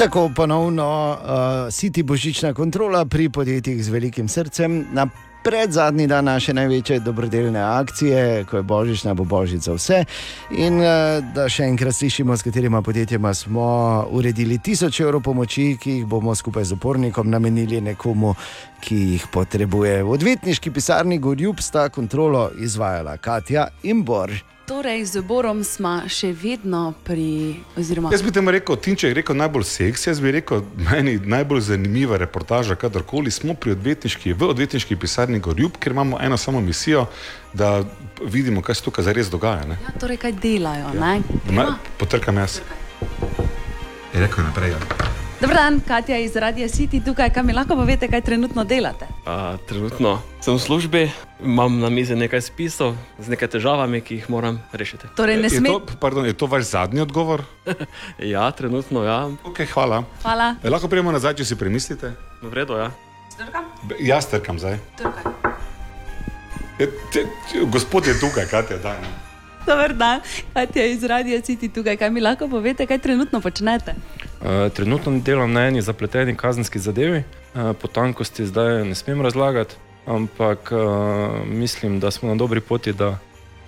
Tako 0.00 0.30
ponovno 0.36 1.10
uh, 1.10 1.72
siti 1.72 2.02
božična 2.02 2.54
kontrola 2.54 3.04
pri 3.04 3.28
podjetjih 3.28 3.84
z 3.84 3.88
velikim 3.88 4.28
srcem. 4.28 4.86
Na 4.92 5.06
predzadnji 5.44 6.06
dan 6.06 6.24
naše 6.24 6.54
največje 6.54 7.00
dobrodelne 7.00 7.60
akcije, 7.60 8.44
ko 8.44 8.56
je 8.56 8.62
božič, 8.62 9.04
naj 9.04 9.14
bo 9.14 9.24
božič 9.24 9.60
za 9.60 9.74
vse. 9.76 10.04
In 10.56 10.80
uh, 10.80 11.20
da 11.34 11.48
še 11.52 11.68
enkrat 11.68 11.94
slišimo, 11.94 12.36
s 12.36 12.42
katerima 12.42 12.80
podjetjema 12.82 13.34
smo 13.34 14.06
uredili 14.10 14.58
1000 14.58 15.02
evrov 15.02 15.20
pomoči, 15.20 15.76
ki 15.76 15.98
jih 15.98 16.06
bomo 16.06 16.34
skupaj 16.34 16.64
z 16.64 16.80
upornikom 16.80 17.30
namenili 17.30 17.80
nekomu, 17.80 18.34
ki 18.80 18.96
jih 18.96 19.26
potrebuje. 19.32 20.00
V 20.02 20.16
odvetniški 20.16 20.70
pisarni 20.70 21.18
Gorjub 21.18 21.60
sta 21.60 21.88
kontrolo 21.88 22.48
izvajala 22.56 23.18
Katja 23.20 23.68
in 23.82 24.00
Bor. 24.04 24.32
Torej, 24.70 25.02
z 25.04 25.18
Borom 25.26 25.64
smo 25.66 26.06
še 26.06 26.28
vedno 26.30 26.94
pri. 27.02 27.58
Oziroma, 27.74 28.12
Jaz 28.14 28.22
bi 28.22 28.30
temu 28.30 28.52
rekel, 28.54 28.78
Tinče 28.78 29.08
je 29.10 29.16
rekel 29.18 29.34
najbolj 29.34 29.64
seks, 29.66 30.06
jaz 30.06 30.20
bi 30.22 30.30
rekel, 30.30 30.62
meni 30.86 31.16
najbolj 31.18 31.64
zanimiva 31.72 32.14
reportaža, 32.22 32.76
kadarkoli 32.78 33.34
smo 33.34 33.58
pri 33.58 33.74
odvetniški, 33.74 34.30
v 34.30 34.52
odvetniški 34.54 34.94
pisarni 34.94 35.42
Gorjub, 35.42 35.74
ker 35.74 35.90
imamo 35.90 36.22
eno 36.22 36.38
samo 36.38 36.62
misijo, 36.62 37.08
da 37.50 37.80
vidimo, 38.22 38.62
kaj 38.62 38.78
se 38.78 38.86
tukaj 38.86 39.10
zares 39.10 39.32
dogaja. 39.34 39.66
Ne? 39.66 39.80
ja, 39.88 39.98
torej 39.98 40.22
kaj 40.22 40.38
delajo. 40.38 40.94
Ja. 40.94 41.16
Ma, 41.50 41.72
potrkam 41.98 42.38
jaz. 42.38 42.60
Je 44.14 44.22
rekel 44.22 44.46
naprej. 44.46 44.78
Ja. 44.78 45.19
Dobro 45.40 45.54
dan, 45.54 45.80
Katja 45.80 46.18
iz 46.18 46.36
Radia 46.36 46.68
City 46.68 47.00
tukaj, 47.00 47.30
kaj 47.30 47.42
mi 47.42 47.52
lahko 47.52 47.72
poveste, 47.72 48.08
kaj 48.08 48.20
trenutno 48.20 48.64
delate? 48.64 49.06
A, 49.24 49.56
trenutno 49.58 50.18
sem 50.40 50.52
v 50.52 50.60
službi, 50.60 51.02
imam 51.40 51.78
na 51.80 51.88
mizi 51.88 52.12
nekaj 52.14 52.42
spisov 52.42 52.92
z 53.16 53.32
nekaj 53.32 53.48
težavami, 53.48 54.00
ki 54.00 54.14
jih 54.14 54.26
moram 54.28 54.60
rešiti. 54.72 55.08
Torej, 55.16 55.38
ne 55.38 55.48
je, 55.48 55.56
sme- 55.56 55.70
to, 55.70 55.96
pardon, 55.96 56.28
je 56.28 56.34
to 56.34 56.44
vaš 56.44 56.68
zadnji 56.70 57.00
odgovor? 57.00 57.40
ja, 58.34 58.50
trenutno 58.50 59.00
ja. 59.02 59.32
Okay, 59.42 59.64
hvala. 59.66 60.02
Hvala. 60.20 60.50
E, 60.60 60.68
lahko 60.68 60.88
prijemo 60.88 61.08
nazaj, 61.10 61.34
če 61.34 61.44
si 61.46 61.56
premislite? 61.56 62.12
V 62.42 62.52
redu, 62.52 62.76
ja. 62.76 62.90
Be- 63.82 63.96
Jaz 63.98 64.28
trkam 64.28 64.60
zdaj. 64.60 64.76
E, 66.76 66.84
te, 67.08 67.24
te, 67.48 67.64
gospod 67.64 68.04
je 68.04 68.20
tukaj, 68.20 68.44
Katja, 68.44 68.76
da. 68.76 68.92
Dober 69.64 69.96
dan, 69.96 70.20
Katja 70.52 70.84
iz 70.84 71.00
Radia 71.00 71.40
City 71.40 71.72
tukaj, 71.72 71.96
kaj 71.96 72.10
mi 72.10 72.20
lahko 72.20 72.44
poveste, 72.46 72.84
kaj 72.84 73.00
trenutno 73.00 73.40
počnete? 73.40 73.96
Uh, 74.40 74.72
trenutno 74.72 75.18
delam 75.18 75.52
na 75.52 75.66
eni 75.66 75.82
zapleteni 75.82 76.36
kazenski 76.36 76.78
zadevi, 76.78 77.22
uh, 77.54 77.76
potankosti 77.80 78.46
zdaj 78.46 78.84
ne 78.84 78.94
smem 78.94 79.20
razlagati, 79.22 79.74
ampak 80.06 80.72
uh, 80.72 81.46
mislim, 81.46 82.00
da 82.00 82.10
smo 82.10 82.28
na 82.28 82.34
dobri 82.34 82.60
poti, 82.60 82.92
da 82.92 83.18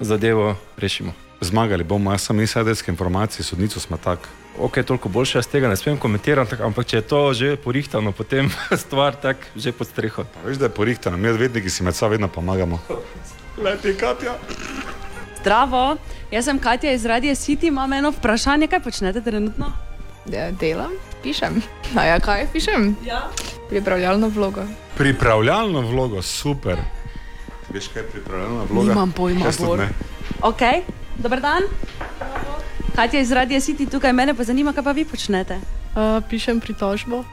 zadevo 0.00 0.56
rešimo. 0.76 1.12
Zmagali 1.40 1.84
bomo, 1.84 2.12
jaz 2.12 2.22
sem 2.22 2.40
insiderske 2.40 2.90
informacije, 2.90 3.44
sodnico 3.44 3.80
smo 3.80 3.96
tak. 3.96 4.28
Ok, 4.58 4.78
toliko 4.86 5.08
boljše, 5.08 5.38
jaz 5.38 5.46
tega 5.46 5.68
ne 5.68 5.76
smem 5.76 5.98
komentirati, 5.98 6.56
ampak 6.60 6.86
če 6.86 6.96
je 6.96 7.02
to 7.02 7.34
že 7.34 7.56
porihtano, 7.56 8.12
potem 8.12 8.50
stvar 8.84 9.14
tak 9.14 9.36
že 9.56 9.72
pod 9.72 9.86
streho. 9.86 10.24
Veš, 10.46 10.56
da 10.56 10.64
je 10.64 10.74
porihtano, 10.74 11.16
mi 11.16 11.28
odvetniki 11.28 11.70
si 11.70 11.82
med 11.84 11.94
sabo 11.94 12.16
vedno 12.16 12.28
pomagamo. 12.28 12.80
Leti, 13.60 13.92
Katja. 13.96 14.38
Zdravo, 15.40 15.96
jaz 16.30 16.44
sem 16.44 16.58
Katja 16.58 16.92
iz 16.92 17.04
Radia 17.04 17.34
City, 17.34 17.68
imam 17.68 17.92
eno 17.92 18.10
vprašanje, 18.10 18.72
kaj 18.72 18.80
počnete 18.80 19.20
trenutno? 19.20 19.91
Ja, 20.30 20.50
delam, 20.50 20.92
pišem. 21.22 21.62
A 21.98 22.04
ja, 22.04 22.20
kaj 22.22 22.46
pišem? 22.52 22.94
Ja. 23.06 23.26
Pripravljalno 23.68 24.28
vlogo. 24.28 24.62
Pripravljalno 24.96 25.80
vlogo, 25.80 26.22
super. 26.22 26.78
Veš, 27.72 27.88
kaj 27.88 28.02
je 28.02 28.08
pripravljalna 28.08 28.64
vloga? 28.70 28.88
Nimam 28.88 29.12
pojma, 29.12 29.50
Bor. 29.58 29.78
ne. 29.78 29.88
Ok, 30.42 30.62
dober 31.18 31.40
dan. 31.40 31.62
Katja 32.94 33.20
iz 33.20 33.32
Radia 33.32 33.60
City 33.60 33.88
tukaj, 33.90 34.12
mene 34.12 34.34
pa 34.34 34.44
zanima, 34.44 34.72
kaj 34.76 34.84
pa 34.84 34.92
vi 34.92 35.04
počnete. 35.08 35.56
Uh, 35.96 36.20
pišem 36.28 36.60
pritožbo. 36.60 37.24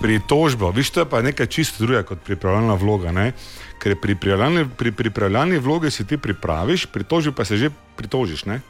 Pritožbo, 0.00 0.70
viš, 0.70 0.90
to 0.90 1.02
je 1.02 1.06
pa 1.10 1.22
nekaj 1.22 1.46
čisto 1.46 1.84
drugega 1.84 2.06
kot 2.06 2.22
pripravljalna 2.24 2.74
vloga. 2.74 3.12
Ne? 3.12 3.32
Ker 3.82 3.98
pri 3.98 4.14
pripravljalni, 4.14 4.68
pri 4.78 4.92
pripravljalni 4.92 5.58
vlogi 5.58 5.90
si 5.90 6.06
ti 6.06 6.16
pripraviš, 6.16 6.86
pritožbi 6.86 7.34
pa 7.34 7.44
se 7.44 7.56
že 7.56 7.70
pritožiš. 7.98 8.46
Ne? 8.46 8.60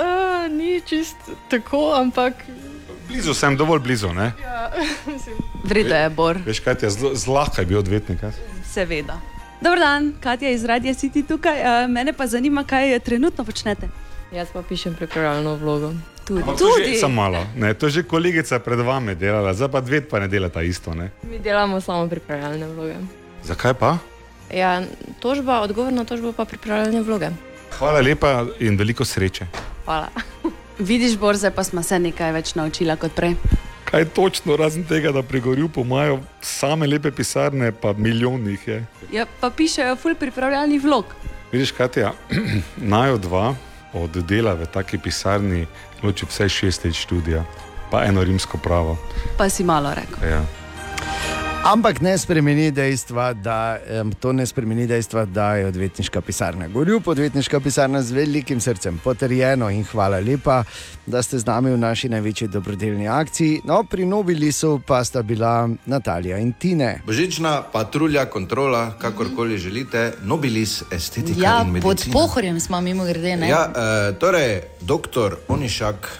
Uh, 0.00 0.48
ni 0.50 0.80
čist 0.80 1.16
tako, 1.52 1.92
ampak. 2.00 2.34
Blizu 3.08 3.34
sem, 3.34 3.56
dovolj 3.56 3.80
blizu. 3.80 4.08
Ne? 4.10 4.32
Ja, 4.40 4.70
mislim. 5.06 5.36
Vredo 5.64 5.94
je, 5.94 6.10
Bor. 6.10 6.38
Veš, 6.38 6.60
kaj 6.60 6.74
ti 6.74 6.86
je 6.86 6.90
zlahka 7.14 7.62
je 7.62 7.66
bil 7.66 7.78
odvetnik. 7.78 8.22
jaz. 8.22 8.34
Seveda. 8.66 9.20
Dober 9.60 9.78
dan, 9.78 10.12
Katja 10.20 10.50
iz 10.50 10.64
Radia 10.64 10.92
City 10.92 11.22
tukaj, 11.22 11.56
uh, 11.56 11.90
mene 11.90 12.12
pa 12.12 12.26
zanima, 12.26 12.64
kaj 12.64 12.98
trenutno 13.00 13.44
počnete. 13.44 13.88
Jaz 14.32 14.48
pa 14.52 14.62
pišem 14.62 14.94
pripravljalno 14.94 15.54
vlogo. 15.54 15.92
Tudi. 16.24 16.42
Ampak 16.42 16.56
že- 16.58 16.98
Samo 16.98 17.14
malo, 17.14 17.46
ne, 17.56 17.74
to 17.74 17.86
je 17.86 17.90
že 17.90 18.02
kolegica 18.02 18.58
pred 18.58 18.78
vami 18.78 19.14
delala, 19.14 19.52
zdaj 19.52 19.68
pa 19.68 19.80
dve 19.80 20.00
pa 20.00 20.18
ne 20.18 20.28
delata 20.28 20.62
isto. 20.62 20.94
Ne? 20.94 21.10
Mi 21.22 21.38
delamo 21.38 21.80
samo 21.80 22.08
pripravljalne 22.08 22.66
vloge. 22.66 22.94
Zakaj 23.42 23.74
pa? 23.74 23.98
Ja, 24.50 24.82
tožba, 25.20 25.60
odgovor 25.60 25.92
na 25.92 26.04
tožbo 26.04 26.32
pa 26.32 26.44
pripravljalne 26.44 27.00
vloge. 27.00 27.28
Hvala 27.70 28.00
lepa 28.00 28.46
in 28.58 28.76
veliko 28.76 29.04
sreče. 29.04 29.46
Hvala. 29.84 30.08
Vidiš, 30.78 31.18
Bor, 31.18 31.36
zdaj 31.36 31.50
pa 31.54 31.64
smo 31.64 31.82
se 31.82 31.98
nekaj 31.98 32.32
več 32.32 32.54
naučila 32.54 32.96
kot 32.96 33.14
prej. 33.14 33.36
Kaj 33.84 34.08
točno, 34.16 34.56
razen 34.56 34.84
tega, 34.84 35.12
da 35.12 35.22
pri 35.22 35.40
Gorjupu 35.40 35.84
imajo 35.86 36.18
same 36.42 36.86
lepe 36.86 37.10
pisarne, 37.10 37.72
pa 37.72 37.92
milijon 37.92 38.48
jih 38.48 38.68
je. 38.68 38.80
Ja, 39.12 39.26
pa 39.40 39.50
pišejo 39.50 39.96
ful 39.96 40.16
pripravljalni 40.18 40.78
vlog. 40.82 41.14
Vidiš, 41.52 41.72
Katja, 41.72 42.12
najo 42.94 43.18
dva 43.18 43.54
od 43.94 44.18
dela 44.26 44.54
v 44.58 44.66
taki 44.66 44.98
pisarni 44.98 45.66
loči 46.02 46.26
vsaj 46.26 46.48
šest 46.48 46.84
let 46.84 46.98
študija, 46.98 47.44
pa 47.90 48.02
eno 48.04 48.24
rimsko 48.24 48.58
pravo. 48.58 48.98
Pa 49.38 49.48
si 49.48 49.64
malo 49.64 49.94
rekel. 49.94 50.28
Ja. 50.28 50.42
Ampak 51.64 52.00
ne 52.00 52.12
spremeni 52.18 52.68
dejstva, 52.70 53.32
da, 53.32 53.78
em, 53.88 54.12
to 54.12 54.32
ne 54.32 54.44
spremeni 54.46 54.84
dejstva, 54.86 55.24
da 55.24 55.54
je 55.56 55.66
odvetniška 55.66 56.20
pisarna. 56.20 56.68
Gorjup, 56.68 57.06
odvetniška 57.08 57.60
pisarna 57.60 58.02
z 58.02 58.12
velikim 58.12 58.60
srcem, 58.60 58.98
potrjeno 59.04 59.70
in 59.70 59.84
hvala 59.84 60.18
lepa, 60.20 60.64
da 61.06 61.22
ste 61.22 61.38
z 61.38 61.46
nami 61.46 61.70
v 61.72 61.78
naši 61.78 62.08
največji 62.12 62.48
dobrodelni 62.48 63.08
akciji. 63.08 63.62
No, 63.64 63.80
pri 63.88 64.04
Nobilisu 64.04 64.80
pa 64.86 65.00
sta 65.04 65.22
bila 65.22 65.68
Natalija 65.86 66.38
in 66.38 66.52
Tine. 66.52 67.00
Božična 67.06 67.62
patrulja, 67.72 68.26
kontrola, 68.26 68.98
kakorkoli 68.98 69.58
želite, 69.58 70.12
nobilis, 70.22 70.82
estetika 70.92 71.40
Ja, 71.40 71.64
pod 71.82 72.04
pohorjem 72.12 72.60
smo 72.60 72.80
mimo 72.80 73.04
grede. 73.04 73.36
Ne? 73.36 73.48
Ja, 73.48 73.72
eh, 73.72 74.12
torej, 74.20 74.60
doktor 74.80 75.36
Onišak, 75.48 76.12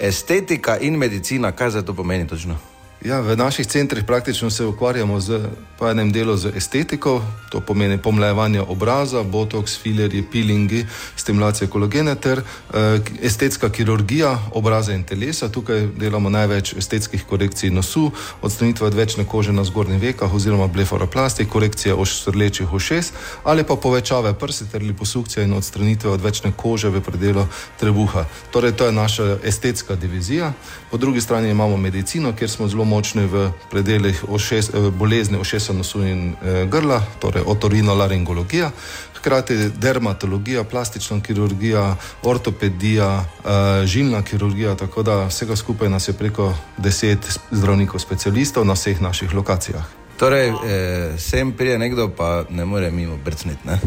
estetika 0.00 0.78
in 0.78 0.98
medicina, 0.98 1.52
kaj 1.52 1.70
za 1.70 1.82
to 1.82 1.94
pomeni 1.94 2.26
točno? 2.26 2.58
Ja, 3.04 3.20
v 3.20 3.36
naših 3.36 3.66
centrih 3.66 4.04
praktično 4.04 4.50
se 4.50 4.64
ukvarjamo 4.64 5.20
z, 5.20 5.40
po 5.78 5.86
enem 5.86 6.10
delu 6.12 6.36
z 6.36 6.50
estetiko, 6.56 7.22
to 7.50 7.60
pomeni 7.60 7.98
pomlajevanje 7.98 8.60
obraza, 8.60 9.22
botoks, 9.22 9.78
filerji, 9.78 10.24
peelingi, 10.32 10.86
stimulacija 11.16 11.68
kolagena 11.70 12.14
ter 12.14 12.38
eh, 12.38 13.00
estetska 13.22 13.70
kirurgija 13.70 14.38
obraza 14.54 14.92
in 14.92 15.04
telesa. 15.04 15.48
Tukaj 15.48 15.86
delamo 15.96 16.30
največ 16.30 16.72
estetskih 16.74 17.22
korekcij 17.24 17.70
nosu, 17.70 18.10
odstranitve 18.42 18.86
odvečne 18.86 19.24
kože 19.24 19.52
na 19.52 19.64
zgornjih 19.64 20.02
vekah 20.02 20.34
oziroma 20.34 20.66
blefaroplasti, 20.66 21.46
korekcije 21.46 21.94
oštrlečih 21.94 22.72
ušes 22.72 23.12
ali 23.44 23.64
pa 23.64 23.76
povečave 23.76 24.34
prsi 24.34 24.66
ter 24.72 24.82
liposukcija 24.82 25.44
in 25.44 25.52
odstranitve 25.52 26.10
odvečne 26.10 26.52
kože 26.56 26.88
v 26.88 27.00
predelu 27.00 27.46
trebuha. 27.78 28.26
Torej, 28.50 28.72
to 28.72 28.86
je 28.86 28.92
naša 28.92 29.38
estetska 29.44 29.94
divizija. 29.94 30.52
Po 30.90 30.96
drugi 30.96 31.20
strani 31.20 31.50
imamo 31.50 31.76
medicino, 31.76 32.32
kjer 32.32 32.50
smo 32.50 32.68
zelo 32.68 32.87
močni 32.88 33.26
v 33.26 33.50
predeljih 33.70 34.24
ošes, 34.28 34.70
eh, 34.72 34.88
bolezni 34.90 35.38
ošesa 35.38 35.76
nosu 35.76 36.02
in 36.06 36.32
eh, 36.32 36.64
grla, 36.66 37.02
torej 37.20 37.44
otorinolaringologija. 37.46 38.70
Hkrati 39.18 39.56
dermatologija, 39.76 40.64
plastična 40.64 41.20
kirurgija, 41.22 41.96
ortopedija, 42.22 43.10
eh, 43.20 43.86
žilna 43.86 44.22
kirurgija, 44.22 44.74
tako 44.74 45.02
da 45.02 45.26
vsega 45.26 45.56
skupaj 45.56 45.88
nas 45.88 46.08
je 46.08 46.12
preko 46.12 46.54
deset 46.78 47.38
zdravnikov, 47.50 48.00
specialistov 48.00 48.66
na 48.66 48.72
vseh 48.72 49.00
naših 49.02 49.34
lokacijah. 49.34 49.98
Torej, 50.18 50.48
eh, 50.48 51.18
sem 51.18 51.52
prije 51.52 51.78
nekdo, 51.78 52.10
pa 52.16 52.44
ne 52.50 52.64
more 52.64 52.90
mimo 52.90 53.16
brcniti. 53.24 53.68
Ne? 53.68 53.80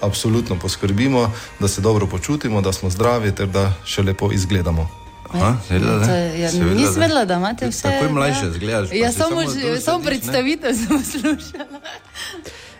Absolutno 0.00 0.58
poskrbimo, 0.58 1.32
da 1.60 1.68
se 1.68 1.80
dobro 1.80 2.06
počutimo, 2.06 2.60
da 2.60 2.72
smo 2.72 2.90
zdravi 2.90 3.32
ter 3.32 3.46
da 3.46 3.72
še 3.84 4.02
lepo 4.02 4.32
izgledamo. 4.32 5.05
Aha, 5.28 5.56
seveda, 5.62 5.86
To 5.86 6.06
ne. 6.06 6.12
je- 6.14 6.40
Ja, 6.40 6.50
Seveda, 6.50 6.74
nisem 6.74 6.94
da. 6.94 7.00
vedela, 7.00 7.24
da 7.24 7.34
imate 7.36 7.68
vse. 7.68 7.82
Takoj 7.82 8.08
mlajše 8.10 8.44
ja. 8.44 8.50
pa 8.90 8.96
Ja, 8.96 9.12
si 9.12 9.18
samo, 9.18 9.40
samo 9.42 9.76
samo 9.78 9.98
ne. 9.98 10.04
predstavitev 10.04 10.74
sem 10.76 10.88
poslušala. 10.88 11.80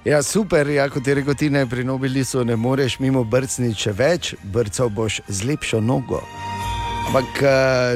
Ja, 0.05 0.23
super, 0.25 0.69
ja, 0.69 0.89
kot 0.89 1.07
je 1.07 1.15
rekel 1.15 1.35
ti, 1.35 1.51
ne 1.51 1.67
pri 1.67 1.85
Nobilisu 1.85 2.45
ne 2.45 2.57
moreš 2.57 2.99
mimo 2.99 3.25
brcniti 3.25 3.81
še 3.81 3.93
več, 3.93 4.35
brcal 4.45 4.89
boš 4.89 5.21
z 5.29 5.43
lepšo 5.45 5.81
nogo. 5.81 6.23
Ampak 7.09 7.43
eh, 7.43 7.49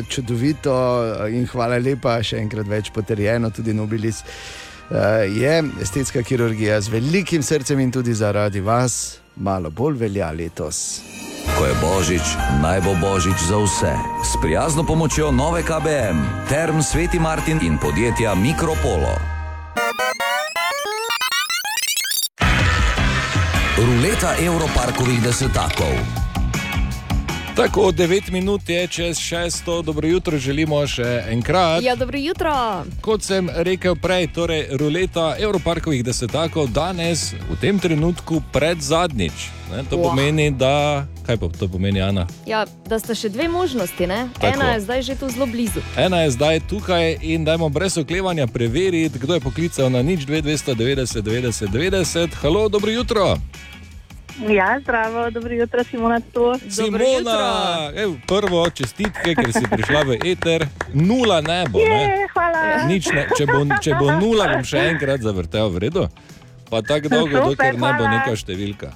čudovito 0.05 0.74
eh, 1.20 1.32
in 1.32 1.47
hvala 1.47 1.78
lepa, 1.78 2.18
še 2.20 2.39
enkrat 2.39 2.66
več 2.66 2.90
potrjeno, 2.90 3.51
tudi 3.51 3.72
Nobilis 3.72 4.22
eh, 4.22 4.97
je 5.28 5.55
estetska 5.81 6.22
kirurgija 6.22 6.81
z 6.81 6.89
velikim 6.89 7.43
srcem 7.43 7.78
in 7.78 7.90
tudi 7.90 8.14
zaradi 8.14 8.60
vas 8.60 9.20
malo 9.41 9.71
bolj 9.71 9.97
velja 9.97 10.31
letos. 10.31 11.01
Ko 11.59 11.67
je 11.67 11.75
božič, 11.81 12.27
naj 12.62 12.81
bo 12.85 12.93
božič 13.01 13.37
za 13.49 13.57
vse. 13.57 13.95
S 14.25 14.37
prijazno 14.43 14.85
pomočjo 14.85 15.33
nove 15.33 15.62
KBM, 15.62 16.49
Term 16.49 16.83
Sveti 16.83 17.19
Martin 17.19 17.59
in 17.62 17.79
podjetja 17.79 18.35
Mikropolo. 18.35 19.17
Ruleta 23.81 24.37
Evroparkovih 24.37 25.23
desetakov. 25.25 26.30
Tako, 27.56 27.93
9 27.93 28.31
minut 28.31 28.68
je 28.68 28.86
čez 28.86 29.16
6, 29.16 29.82
dobro 29.82 30.09
jutro 30.09 30.39
želimo 30.39 30.86
še 30.86 31.22
enkrat. 31.28 31.82
Ja, 31.82 31.97
dobro 31.97 32.18
jutro. 32.18 32.85
Kot 33.01 33.22
sem 33.22 33.51
rekel 33.55 33.97
prej, 33.97 34.28
torej 34.32 34.66
ruleta 34.78 35.35
Evroparkovih 35.39 36.05
desetakov 36.05 36.70
danes 36.70 37.32
v 37.51 37.56
tem 37.60 37.78
trenutku 37.78 38.43
pred 38.52 38.78
zadnjič. 38.81 39.51
Ne, 39.72 39.82
to 39.90 39.97
Wah. 39.97 40.10
pomeni, 40.10 40.51
da. 40.51 41.06
Kaj 41.27 41.36
pa 41.36 41.48
to 41.59 41.68
pomeni, 41.68 42.01
Ana? 42.01 42.27
Ja, 42.47 42.64
da 42.86 42.98
sta 42.98 43.14
še 43.14 43.28
dve 43.28 43.48
možnosti. 43.48 44.06
Ne? 44.06 44.28
Tako. 44.39 44.55
Ena 44.55 44.72
je 44.74 44.81
zdaj 44.81 45.02
že 45.02 45.14
tu 45.18 45.28
zelo 45.31 45.47
blizu. 45.47 45.82
Ena 45.98 46.22
je 46.22 46.31
zdaj 46.31 46.60
tukaj 46.70 47.18
in 47.22 47.44
dajmo 47.44 47.68
brez 47.68 47.98
oklevanja 47.98 48.47
preveriti, 48.47 49.18
kdo 49.18 49.35
je 49.35 49.40
poklical 49.40 49.90
na 49.90 50.02
nič 50.02 50.27
290, 50.27 51.22
90, 51.22 51.70
90. 51.70 52.35
Halo, 52.43 52.68
dobro 52.68 52.90
jutro. 52.90 53.39
Ja, 54.49 54.81
zdravo, 54.81 55.31
dobro 55.31 55.55
jutro, 55.55 55.85
Simona 55.85 56.21
tu. 56.21 56.55
Simona, 56.71 57.91
ev, 57.97 58.11
prvo 58.27 58.71
čestitke, 58.71 59.35
ker 59.35 59.53
si 59.53 59.65
prišla 59.71 60.01
v 60.09 60.17
eter, 60.25 60.65
nula 60.95 61.41
ne 61.45 61.65
bo. 61.69 61.79
Ne? 61.79 62.01
Je, 62.03 62.29
hvala. 62.33 62.62
Nič 62.89 63.11
ne, 63.12 63.27
če, 63.37 63.45
bo, 63.47 63.61
če 63.85 63.99
bo 64.01 64.09
nula, 64.17 64.49
bom 64.55 64.65
še 64.65 64.87
enkrat 64.95 65.21
zavrtel, 65.21 65.69
v 65.69 65.85
redu. 65.85 66.07
Pa 66.73 66.81
tako 66.81 67.12
dolgo, 67.12 67.37
Super, 67.37 67.51
dokler 67.53 67.77
ne 67.77 67.93
bo 67.93 68.05
hvala. 68.07 68.15
neka 68.17 68.33
številka. 68.41 68.95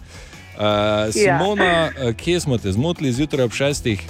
Uh, 0.55 1.13
Simona, 1.13 1.73
ja. 1.93 2.13
kje 2.17 2.41
smo 2.41 2.57
te 2.57 2.73
zmotili 2.73 3.13
zjutraj 3.13 3.45
ob 3.45 3.53
šestih? 3.53 4.01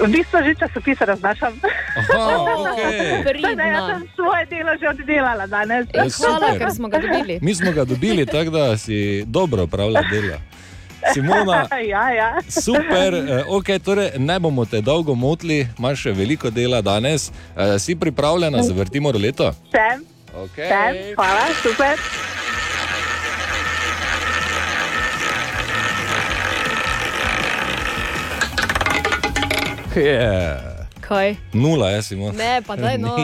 V 0.00 0.06
bistvu 0.10 0.38
že 0.42 0.54
časopise 0.58 1.04
raznašam. 1.06 1.54
Aha, 1.96 2.36
okej. 2.58 3.24
Tako 3.24 3.54
da 3.54 3.62
jaz 3.62 3.84
sem 3.90 4.02
svoje 4.14 4.42
delo 4.50 4.72
že 4.80 4.86
oddelala 4.88 5.46
danes. 5.46 5.86
Ja, 5.94 6.10
super. 6.10 6.58
Mi 7.40 7.54
smo 7.54 7.72
ga 7.72 7.84
dobili, 7.84 8.26
tako 8.26 8.50
da 8.50 8.76
si 8.76 9.24
dobro 9.26 9.64
upravlja 9.64 10.02
delo. 10.10 10.38
Simona, 11.12 11.68
ja, 11.92 12.10
ja. 12.10 12.28
Super, 12.48 13.14
eh, 13.14 13.44
okay, 13.48 13.78
torej 13.78 14.10
ne 14.18 14.40
bomo 14.40 14.64
te 14.64 14.80
dolgo 14.80 15.14
motili, 15.14 15.68
imaš 15.78 16.08
še 16.08 16.12
veliko 16.12 16.50
dela 16.50 16.80
danes. 16.82 17.30
Eh, 17.56 17.78
Si 17.78 17.96
pripravljena, 17.96 18.62
zavrtimo 18.62 19.12
roleto? 19.12 19.52
Sem. 19.70 20.00
Okay. 20.34 20.68
Sem, 20.68 21.14
hvala, 21.14 21.46
super. 21.62 22.33
Yeah. 29.96 30.86
Kaj? 31.00 31.36
Nula, 31.52 31.90
jaz 31.90 32.06
Simona. 32.06 32.32
Ne, 32.32 32.62
pa 32.66 32.76
daj 32.76 32.98
no. 32.98 33.16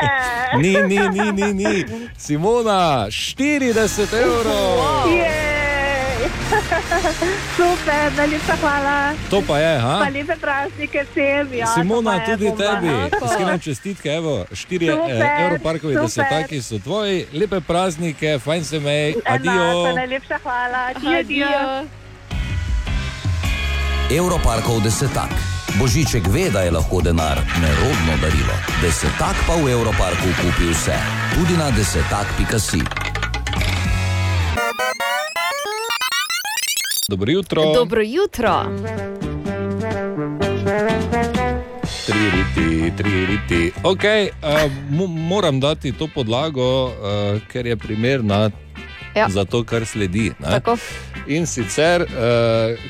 Ni, 0.62 0.72
ni, 0.86 0.98
ni, 1.08 1.32
ni, 1.32 1.52
ni. 1.52 1.84
Simona, 2.18 3.06
40 3.10 4.14
evrov. 4.14 5.10
Jej. 5.10 5.56
Super, 7.58 8.12
najlepša 8.16 8.56
hvala. 8.56 9.12
To 9.30 9.42
pa 9.42 9.58
je, 9.58 9.78
ha? 9.78 9.96
Pa 10.04 10.08
lepe 10.08 10.36
praznike 10.40 11.04
vsem. 11.10 11.50
Ja, 11.54 11.66
Simona, 11.74 12.14
je 12.14 12.36
tudi 12.38 12.48
bomba. 12.48 12.64
tebi, 12.64 12.90
iskrene 13.26 13.58
čestitke, 13.58 14.08
evo, 14.08 14.46
štiri 14.52 14.86
Super, 14.86 15.10
eh, 15.10 15.42
Evroparkovi 15.44 15.94
desetaki 15.96 16.62
so 16.62 16.78
tvoji, 16.78 17.26
lepe 17.32 17.60
praznike, 17.60 18.38
fajn 18.38 18.64
se 18.64 18.80
mej, 18.80 19.10
Enako, 19.10 19.34
adijo. 19.34 19.92
najlepša 19.96 20.38
hvala. 20.42 20.86
Adijo. 20.94 21.18
Adijo. 21.18 21.86
Evroparkov 24.10 24.80
desetak. 24.80 25.55
Božiček 25.80 26.22
ve, 26.28 26.50
da 26.50 26.60
je 26.60 26.70
lahko 26.70 27.00
denar 27.02 27.38
nerodno 27.60 28.14
darilo. 28.22 28.54
Desetak 28.82 29.36
pa 29.46 29.54
v 29.54 29.70
Evroparku 29.70 30.28
kupi 30.40 30.70
vse, 30.72 30.96
tudi 31.34 31.56
na 31.56 31.70
desetak.si. 31.70 32.80
Dobro 37.08 37.30
jutro. 37.32 37.62
Dobro 37.74 38.02
jutro. 38.02 38.64
Tri 42.06 42.22
riti, 42.30 42.92
tri 42.96 43.26
riti. 43.26 43.72
Okay, 43.82 44.28
uh, 44.42 44.72
moram 45.08 45.60
dati 45.60 45.92
to 45.92 46.08
podlago, 46.14 46.84
uh, 46.84 46.92
ker 47.52 47.66
je 47.66 47.76
primerna 47.76 48.50
Ja. 49.14 49.28
za 49.28 49.44
to, 49.44 49.64
kar 49.64 49.86
sledi. 49.86 50.32
ne. 50.40 50.50
Tako. 50.50 50.76
In 51.26 51.46
sicer 51.46 52.02
uh, 52.02 52.08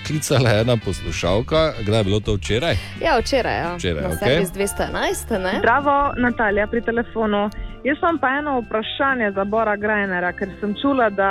klicala 0.06 0.50
je 0.50 0.60
ena 0.60 0.76
poslušalka, 0.84 1.72
kdaj 1.86 2.00
je 2.00 2.04
bilo 2.04 2.20
to 2.20 2.34
včeraj? 2.34 2.76
Ja, 3.00 3.18
včeraj, 3.18 3.56
ja. 3.58 3.74
Včeraj, 3.76 4.02
na 4.02 4.08
okej. 4.08 4.18
servis 4.18 4.50
211, 4.52 5.38
ne? 5.38 5.54
Zdravo, 5.58 6.12
Natalija 6.16 6.66
pri 6.66 6.82
telefonu. 6.82 7.50
Jaz 7.84 7.96
imam 8.02 8.18
pa 8.18 8.28
eno 8.28 8.60
vprašanje 8.60 9.30
za 9.32 9.44
Bora 9.44 9.76
Grajnera, 9.76 10.32
ker 10.32 10.48
sem 10.60 10.74
čula, 10.82 11.08
da 11.10 11.30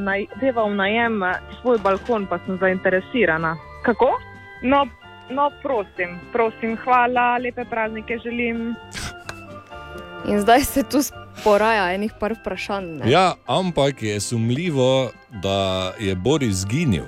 naj, 0.00 0.26
deva 0.40 0.64
v 0.68 0.74
najem 0.74 1.22
svoj 1.60 1.78
balkon, 1.82 2.26
pa 2.26 2.38
sem 2.46 2.58
zainteresirana. 2.60 3.56
Kako? 3.82 4.12
No, 4.62 4.86
No, 5.30 5.50
prosim, 5.62 6.20
prosim, 6.32 6.76
hvala, 6.84 7.38
lepe 7.38 7.64
praznike 7.64 8.18
želim. 8.24 8.74
In 10.28 10.40
zdaj 10.40 10.60
se 10.60 10.82
tu 10.82 10.98
poraja 11.36 11.92
enih 11.92 12.12
par 12.14 12.32
vprašanj. 12.34 12.84
ne? 12.84 13.10
Ja, 13.10 13.34
ampak 13.46 14.02
je 14.02 14.20
sumljivo, 14.20 15.10
da 15.32 15.58
je 15.98 16.14
Boris 16.14 16.54
zginil. 16.56 17.04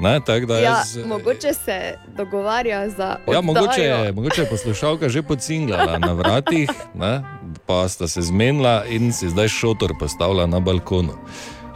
Ne, 0.00 0.20
tako 0.20 0.46
da 0.46 0.54
ja, 0.56 0.62
jaz, 0.62 0.96
mogoče 0.98 1.54
se 1.54 1.76
dogovarja 2.08 2.88
za. 2.88 3.16
Ja, 3.26 3.40
mogoče, 3.40 4.12
mogoče 4.12 4.40
je 4.40 4.48
poslušalka 4.48 5.08
že 5.08 5.22
pocinglala 5.22 5.98
na 5.98 6.12
vratih, 6.12 6.70
ne, 6.94 7.22
pa 7.66 7.88
sta 7.88 8.08
se 8.08 8.22
zmenila 8.22 8.84
in 8.86 9.12
si 9.12 9.28
zdaj 9.28 9.48
šotor 9.48 9.92
postavila 9.98 10.46
na 10.46 10.60
balkonu. 10.60 11.12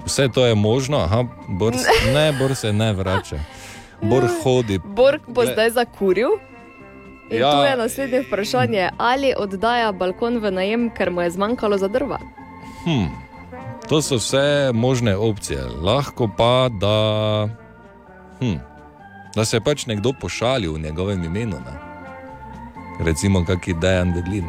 Vse 0.06 0.28
to 0.28 0.46
je 0.46 0.54
možno, 0.54 0.98
aha, 0.98 1.24
Bor, 1.48 1.74
s- 1.74 1.86
ne, 2.14 2.32
Bor 2.32 2.54
se 2.54 2.72
ne 2.72 2.92
vrača. 2.92 3.38
Bor 4.02 4.22
hodi. 4.42 4.78
Borg 4.78 5.20
bo 5.26 5.44
zdaj 5.44 5.70
zakuril. 5.70 6.28
In 7.32 7.38
Ja. 7.38 7.50
tu 7.50 7.59
je 7.62 7.76
naslednje 7.78 8.20
vprašanje, 8.22 8.90
ali 8.98 9.32
oddaja 9.34 9.92
balkon 9.92 10.36
v 10.36 10.50
najem, 10.50 10.90
ker 10.90 11.10
mu 11.10 11.20
je 11.20 11.30
zmanjkalo 11.30 11.78
za 11.78 11.88
drva. 11.88 12.18
Hm, 12.84 13.09
to 13.88 13.98
so 13.98 14.16
vse 14.16 14.42
možne 14.70 15.16
opcije. 15.16 15.59
Lahko 15.80 16.28
pa, 16.28 16.68
da, 16.70 16.96
hm, 18.38 18.59
da 19.32 19.44
se 19.44 19.56
je 19.56 19.60
pač 19.62 19.86
nekdo 19.86 20.12
pošalil 20.12 20.72
v 20.72 20.80
njegovem 20.80 21.24
imenu. 21.24 21.56
Ne? 21.59 21.74
Recimo, 23.00 23.44
kak 23.44 23.64
je 23.64 23.74
Dejan 23.74 24.12
Deglin. 24.12 24.44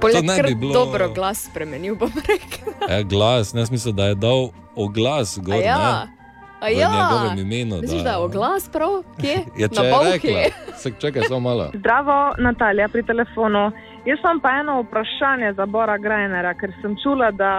Poleg 0.00 0.24
ne 0.24 0.36
kar 0.36 0.46
bi 0.46 0.54
bilo- 0.56 0.72
dobro 0.74 1.08
glas 1.08 1.44
spremenil, 1.44 1.94
bom 1.94 2.12
rekel. 2.18 2.72
E, 2.90 3.04
glas, 3.04 3.52
ne 3.52 3.66
smisel, 3.66 3.92
da 3.92 4.06
je 4.06 4.14
dal 4.14 4.48
oglas 4.76 5.38
A 5.38 5.40
gor. 5.40 5.54
ja, 5.56 5.78
ne? 6.04 6.19
A 6.60 6.66
v 6.66 6.72
ja. 6.72 6.90
njegovem 6.90 7.38
imenu, 7.40 7.80
Misliš, 7.80 7.98
da- 7.98 8.04
da 8.04 8.10
je 8.10 8.16
oglas 8.18 8.68
prav? 8.68 9.02
Kje? 9.20 9.36
Ja, 9.58 9.68
če 9.68 9.82
Na 9.82 9.86
je 9.86 10.12
rekla, 10.12 10.40
se 10.76 10.92
čakaj 11.00 11.22
samo 11.22 11.40
malo. 11.40 11.70
Zdravo, 11.80 12.34
Natalija 12.38 12.88
pri 12.88 13.02
telefonu. 13.02 13.70
Jaz 14.06 14.18
imam 14.18 14.40
pa 14.40 14.48
eno 14.50 14.82
vprašanje 14.82 15.52
za 15.52 15.66
Bora 15.66 15.98
Grajnera, 15.98 16.54
ker 16.54 16.72
sem 16.80 16.96
čula, 17.02 17.30
da 17.30 17.50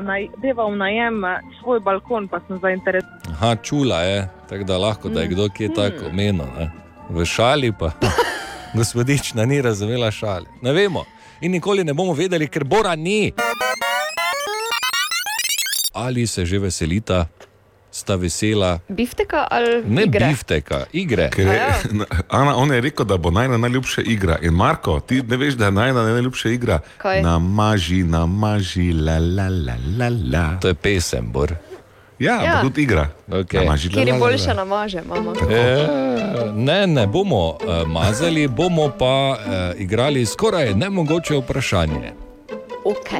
naj, 0.00 0.28
deva 0.36 0.64
v 0.64 0.76
najem 0.76 1.14
svoj 1.60 1.80
balkon, 1.80 2.28
pa 2.28 2.38
sem 2.46 2.58
zainteresirana. 2.58 3.18
Aha, 3.32 3.56
čula 3.56 4.00
je, 4.00 4.18
tako 4.48 4.64
da 4.64 4.78
lahko, 4.78 5.08
da 5.08 5.20
je 5.20 5.28
kdo 5.28 5.48
kje 5.48 5.74
tako 5.74 6.06
omenil. 6.10 6.46
ne. 6.58 6.70
V 7.10 7.24
šali 7.24 7.72
pa 7.72 7.90
gospodična 8.78 9.44
ni 9.44 9.62
razumela 9.62 10.10
šale. 10.10 10.46
Ne 10.62 10.72
vemo 10.72 11.04
in 11.40 11.52
nikoli 11.52 11.84
ne 11.84 11.94
bomo 11.94 12.12
vedeli, 12.12 12.48
ker 12.48 12.64
Bora 12.64 12.94
ni. 12.96 13.32
Ali 15.92 16.26
se 16.26 16.46
že 16.46 16.58
veselita, 16.58 17.26
sta 17.98 18.14
vesela, 18.14 18.78
Bifteka 18.88 19.46
ali 19.50 19.82
ne 19.84 20.04
igre? 20.04 20.26
bifteka, 20.28 20.84
igre. 20.92 21.30
Ker 21.30 21.46
je, 21.46 21.66
Ana, 22.30 22.56
on 22.56 22.72
je 22.72 22.80
rekel, 22.80 23.06
da 23.06 23.16
bo 23.16 23.30
najna 23.30 23.56
najljubša 23.58 24.02
igra. 24.06 24.38
In 24.42 24.52
Marko, 24.52 25.00
ti 25.00 25.22
ne 25.22 25.36
veš, 25.36 25.54
da 25.54 25.64
je 25.64 25.72
najna 25.72 26.02
najljubša 26.04 26.48
igra. 26.48 26.80
Kaj? 26.98 27.22
Namaži, 27.22 28.02
namaži, 28.04 28.92
la 28.92 29.18
la 29.18 29.48
la 29.48 29.76
la 29.98 30.08
la. 30.32 30.46
To 30.60 30.68
je 30.68 30.74
pesem, 30.74 31.32
Bor. 31.32 31.54
Ja, 32.18 32.34
Ja. 32.34 32.42
ja. 32.44 32.60
tudi 32.62 32.82
igra. 32.82 33.08
Okay. 33.28 33.58
Namaži, 33.58 33.88
Kjer 33.88 34.08
la, 34.08 34.18
boljše 34.18 34.54
namaže, 34.54 35.02
mama. 35.02 35.32
E, 35.50 35.86
ne, 36.54 36.86
ne 36.86 37.06
bomo 37.06 37.48
uh, 37.48 37.56
mazali, 37.86 38.48
bomo 38.48 38.90
pa 38.98 39.14
uh, 39.30 39.80
igrali 39.80 40.26
skoraj 40.26 40.74
nemogoče 40.74 41.36
vprašanje. 41.36 42.12
Ok. 42.84 43.10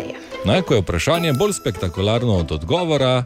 Ne, 0.45 0.63
ko 0.63 0.75
je 0.75 0.81
vprašanje 0.81 1.33
bolj 1.33 1.53
spektakularno 1.53 2.35
od 2.35 2.53
odgovora, 2.53 3.25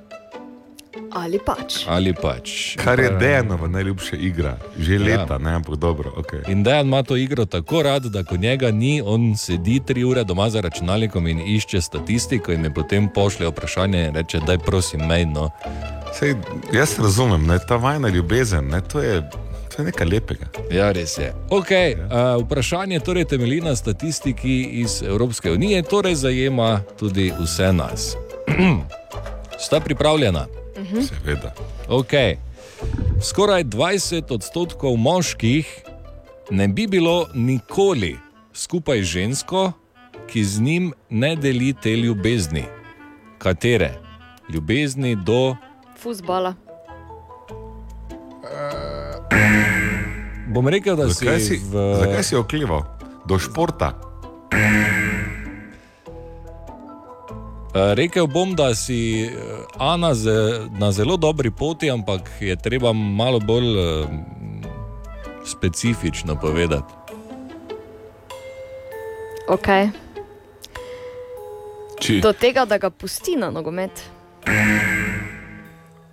Ali 1.13 1.39
pač. 1.47 1.85
ali 1.89 2.15
pač. 2.15 2.77
Kar 2.77 3.01
je 3.01 3.11
Dejanova 3.11 3.69
najljubša 3.69 4.17
igra, 4.17 4.57
že 4.79 4.95
Ja. 4.95 5.01
leta, 5.01 5.39
ne, 5.39 5.53
ampak 5.55 5.77
dobro. 5.77 6.13
Okay. 6.17 6.51
In 6.53 6.63
Dejan 6.63 6.87
ima 6.87 7.03
to 7.03 7.17
igro 7.17 7.45
tako 7.45 7.83
rad, 7.83 8.03
da 8.03 8.25
ko 8.25 8.37
njega 8.37 8.71
ni, 8.71 9.03
on 9.05 9.37
sedi 9.37 9.81
tri 9.87 10.05
ure 10.05 10.25
doma 10.25 10.51
za 10.51 10.61
računalnikom 10.61 11.27
in 11.27 11.41
išče 11.41 11.81
statistiko, 11.81 12.53
in 12.53 12.61
mi 12.61 12.75
potem 12.75 13.09
pošlje 13.09 13.49
vprašanje 13.49 14.05
in 14.09 14.15
reče: 14.15 14.41
Daj, 14.47 14.59
prosim, 14.59 15.01
mejno. 15.07 15.51
Sej, 16.19 16.35
jaz 16.73 16.99
razumem, 16.99 17.47
ne, 17.47 17.59
ta 17.69 17.77
vajna 17.77 18.09
ljubezen, 18.09 18.69
ne, 18.69 18.81
to, 18.81 19.01
je, 19.01 19.23
to 19.77 19.83
je 19.83 19.85
nekaj 19.85 20.07
lepega. 20.07 20.47
Ja, 20.71 20.93
res 20.93 21.19
je. 21.19 21.33
Okay, 21.49 21.97
uh, 21.97 22.45
vprašanje 22.45 23.01
torej 23.01 23.25
temelji 23.25 23.61
na 23.61 23.77
statistiki 23.77 24.63
iz 24.63 25.03
Evropske 25.03 25.51
unije, 25.53 25.83
torej 25.83 26.15
zajema 26.15 26.81
tudi 26.99 27.33
vse 27.41 27.73
nas. 27.73 28.17
Sta 29.65 29.81
pripravljena? 29.81 30.47
Mhm. 30.79 31.01
Seveda. 31.01 31.55
Okay. 31.89 32.37
Skoraj 33.23 33.65
20 33.65 34.35
odstotkov 34.35 34.97
moških 34.97 35.85
ne 36.51 36.69
bi 36.69 36.87
bilo 36.87 37.29
nikoli 37.35 38.17
skupaj 38.53 39.03
z 39.03 39.05
žensko, 39.05 39.73
ki 40.27 40.45
z 40.45 40.61
njim 40.61 40.93
ne 41.11 41.37
deli 41.37 41.75
te 41.83 41.97
ljubezni. 41.97 42.65
Katere? 43.39 43.95
Ljubezni 44.49 45.17
do. 45.17 45.57
Fuzbala. 45.99 46.55
Bom 50.49 50.69
rekel, 50.69 50.97
da 50.97 51.09
Zakaj 51.09 51.41
si, 51.41 51.47
si, 51.47 51.61
v... 51.65 51.95
zakaj 52.01 52.23
si 52.23 52.37
oklival? 52.37 52.83
Do 53.29 53.39
športa. 53.39 53.93
Eh, 57.75 57.95
Rekel 57.95 58.27
bom, 58.27 58.55
da 58.55 58.75
si 58.75 59.25
eh, 59.25 59.33
Ana 59.79 60.13
na 60.71 60.93
zelo 60.93 61.17
dobri 61.17 61.51
poti, 61.51 61.91
ampak 61.91 62.29
je 62.41 62.57
treba 62.57 62.93
malo 62.93 63.41
bolj 63.41 63.65
eh, 63.79 64.07
specifično 65.47 66.37
povedati. 66.37 66.93
Ok. 69.49 69.67
Či, 72.01 72.21
Do 72.21 72.33
tega, 72.33 72.65
da 72.65 72.79
ga 72.79 72.91
pusti 72.91 73.37
na 73.37 73.51
nogomet. 73.51 73.91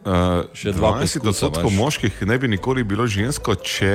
uh, 0.06 0.45
Še 0.53 0.72
dva 0.72 0.91
20 0.95 1.02
poskusa 1.02 1.30
odstotkov 1.30 1.72
imaš. 1.72 1.77
moških 1.80 2.22
ne 2.22 2.38
bi 2.38 2.48
nikoli 2.48 2.84
bilo 2.84 3.07
žensko, 3.07 3.56
če. 3.56 3.94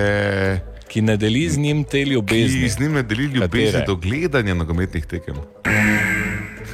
Ki 0.88 1.02
ne 1.02 1.16
deli 1.16 1.48
z 1.48 1.58
njim 1.58 1.84
te 1.84 2.02
ljubezni. 2.04 2.60
Ki 2.60 2.68
z 2.68 2.80
njim 2.80 2.92
ne 2.92 3.02
deli 3.02 3.24
ljubezni 3.24 3.72
Katere? 3.72 3.86
do 3.86 3.96
gledanja 3.96 4.54
nogometnih 4.54 5.06
tekem. 5.06 5.38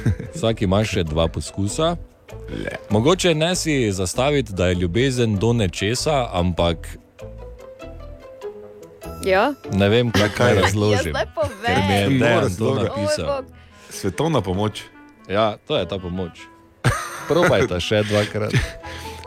Vsak 0.35 0.61
ima 0.61 0.83
še 0.83 1.03
dva 1.03 1.27
poskusa. 1.27 1.95
Mogoče 2.89 3.35
ne 3.35 3.55
si 3.55 3.91
zastaviti, 3.91 4.53
da 4.53 4.67
je 4.67 4.75
ljubezen 4.75 5.35
do 5.35 5.53
nečesa, 5.53 6.29
ampak 6.31 6.87
Ja? 9.21 9.53
ne 9.71 9.89
vem, 9.89 10.11
kako 10.11 10.33
kaj 10.35 10.49
je? 10.49 10.61
razložim. 10.61 11.13
Povem. 11.35 11.59
Ker 11.61 11.77
mi 11.79 11.93
je 11.93 12.09
Ne 12.09 12.17
Dejan 12.17 12.55
to 12.55 12.75
napisal. 12.75 13.43
Svetovna 13.89 14.41
pomoč. 14.41 14.81
Ja, 15.27 15.57
to 15.59 15.77
je 15.77 15.85
ta 15.85 15.99
pomoč. 15.99 16.41
Probajte 17.27 17.79
še 17.79 18.03
dvakrat. 18.03 18.53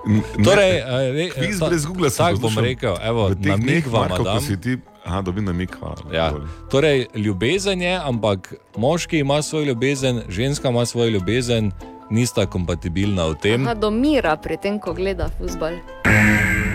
Ne, 0.05 0.21
Torej, 0.45 0.73
eh, 0.77 1.33
re, 1.33 1.53
ta- 1.57 1.65
brez 1.65 1.87
Google 1.87 2.11
sem 2.11 2.27
tako 2.27 2.39
bom 2.39 2.59
rekel, 2.59 2.93
evo, 3.01 3.33
V 3.33 3.41
teh 3.41 3.57
dneh, 3.57 3.87
Marko, 3.87 4.21
ko 4.21 4.37
si 4.37 4.61
ti, 4.61 4.77
aha, 5.05 5.23
dobim 5.23 5.47
hvala. 5.71 5.97
Ja. 6.13 6.31
Dovolj. 6.31 6.49
Torej, 6.71 7.07
ljubezen 7.15 7.83
je, 7.83 7.95
ampak 7.99 8.55
moški 8.77 9.19
ima 9.19 9.43
svoj 9.43 9.65
ljubezen, 9.65 10.23
ženska 10.29 10.69
ima 10.69 10.87
svoj 10.87 11.11
ljubezen, 11.11 11.73
nista 12.11 12.47
kompatibilna 12.47 13.27
v 13.27 13.35
tem. 13.35 13.67
Aha, 13.67 13.75
do 13.75 13.91
mira 13.91 14.37
pri 14.37 14.57
tem, 14.57 14.79
ko 14.79 14.95
gleda 14.95 15.29
fuzbal. 15.39 15.73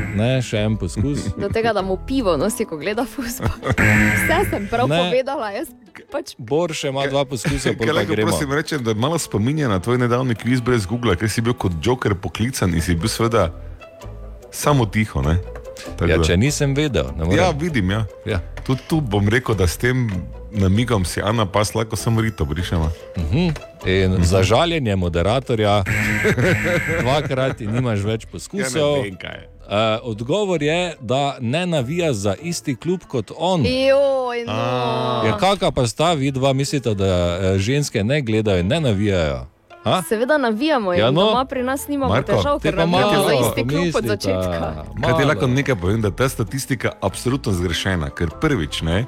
Ne, 0.10 0.42
še 0.42 0.58
en 0.58 0.74
poskus. 0.76 1.30
Do 1.38 1.48
tega, 1.50 1.72
da 1.72 1.82
mu 1.82 1.98
pivo 1.98 2.34
nosi, 2.38 2.66
ko 2.66 2.78
gleda 2.78 3.06
fuzbal. 3.06 3.54
Vse 3.78 4.40
sem 4.50 4.66
prav 4.68 4.90
Ne. 4.90 4.98
povedala, 5.00 5.52
jaz 5.52 5.70
pač 6.12 6.34
Bor 6.38 6.74
še 6.74 6.90
ima 6.90 7.06
dva 7.08 7.22
poskusa, 7.26 7.76
pa 7.78 7.86
lahko 7.86 8.10
gremo. 8.10 8.28
prosim 8.28 8.52
rečem, 8.52 8.84
da 8.84 8.94
malo 8.94 9.18
spominja 9.18 9.70
na 9.70 9.80
tvoj 9.80 9.98
nedavni 9.98 10.36
kviz 10.36 10.62
brez 10.62 10.86
Google, 10.86 11.16
ker 11.16 11.30
si 11.30 11.42
bil 11.42 11.54
kot 11.54 11.78
joker 11.80 12.16
poklican 12.16 12.74
in 12.74 12.82
si 12.82 12.96
bil 12.96 13.08
seveda 13.08 13.52
samo 14.52 14.86
tiho. 14.86 15.22
Ne? 15.22 15.38
Tako 15.98 16.12
Ja, 16.12 16.18
da- 16.18 16.24
če 16.24 16.38
nisem 16.38 16.76
vedel, 16.76 17.06
ne 17.18 17.26
morem. 17.26 17.40
Ja, 17.40 17.50
vidim. 17.52 17.92
Ja. 17.92 18.06
Ja. 18.26 18.40
Tudi 18.66 18.82
tu 18.88 19.02
bom 19.02 19.30
rekel, 19.30 19.56
da 19.56 19.68
s 19.68 19.78
tem 19.78 20.10
namigom 20.52 21.06
si 21.06 21.22
Ana 21.22 21.46
pas 21.46 21.74
lahko 21.76 21.96
samo 21.96 22.22
rito 22.22 22.46
brišemo. 22.46 22.92
Mhm. 23.18 23.50
In 23.86 24.24
za 24.24 24.44
žaljenje 24.44 24.96
moderatorja, 24.96 25.84
dvakrat 27.02 27.62
in 27.62 27.72
nimaš 27.72 28.00
več 28.00 28.26
poskusov. 28.26 28.98
Ja, 28.98 29.04
vem. 29.04 29.18
Uh, 29.70 29.76
odgovor 30.04 30.64
je, 30.64 30.96
da 31.00 31.38
ne 31.40 31.66
navija 31.66 32.14
za 32.14 32.36
isti 32.42 32.76
klub 32.76 33.02
kot 33.08 33.32
on. 33.38 33.62
Joj, 33.66 34.46
no. 34.46 34.54
Ja, 35.26 35.38
kakšna 35.38 35.72
pa 35.72 35.88
sta 35.88 36.14
vidva, 36.14 36.54
mislite, 36.54 36.96
da 36.96 37.06
eh, 37.06 37.58
ženske 37.60 38.04
ne 38.04 38.22
gledajo 38.22 38.60
in 38.60 38.68
ne 38.68 38.80
navijajo? 38.82 39.46
A? 39.90 40.02
Seveda 40.04 40.38
navijamo 40.38 40.94
in 40.94 41.00
Ja, 41.00 41.12
no. 41.12 41.22
doma 41.24 41.46
pri 41.46 41.64
nas 41.64 41.88
nimamo 41.88 42.14
Marko, 42.14 42.32
težav, 42.32 42.60
te 42.60 42.70
ker 42.70 42.78
pa 42.78 42.86
navijamo 42.86 43.24
za 43.24 43.34
isti 43.36 43.64
klub 43.66 43.96
od 43.96 44.06
začetka. 44.06 44.86
Kaj 44.96 45.14
ti 45.14 45.26
lahko 45.26 45.48
nekaj 45.48 45.76
povem, 45.76 46.02
da 46.02 46.08
je 46.08 46.16
ta 46.16 46.30
statistika 46.30 46.92
absolutno 47.02 47.54
zgrešena, 47.54 48.10
ker 48.10 48.30
prvič 48.42 48.82
ne. 48.82 49.06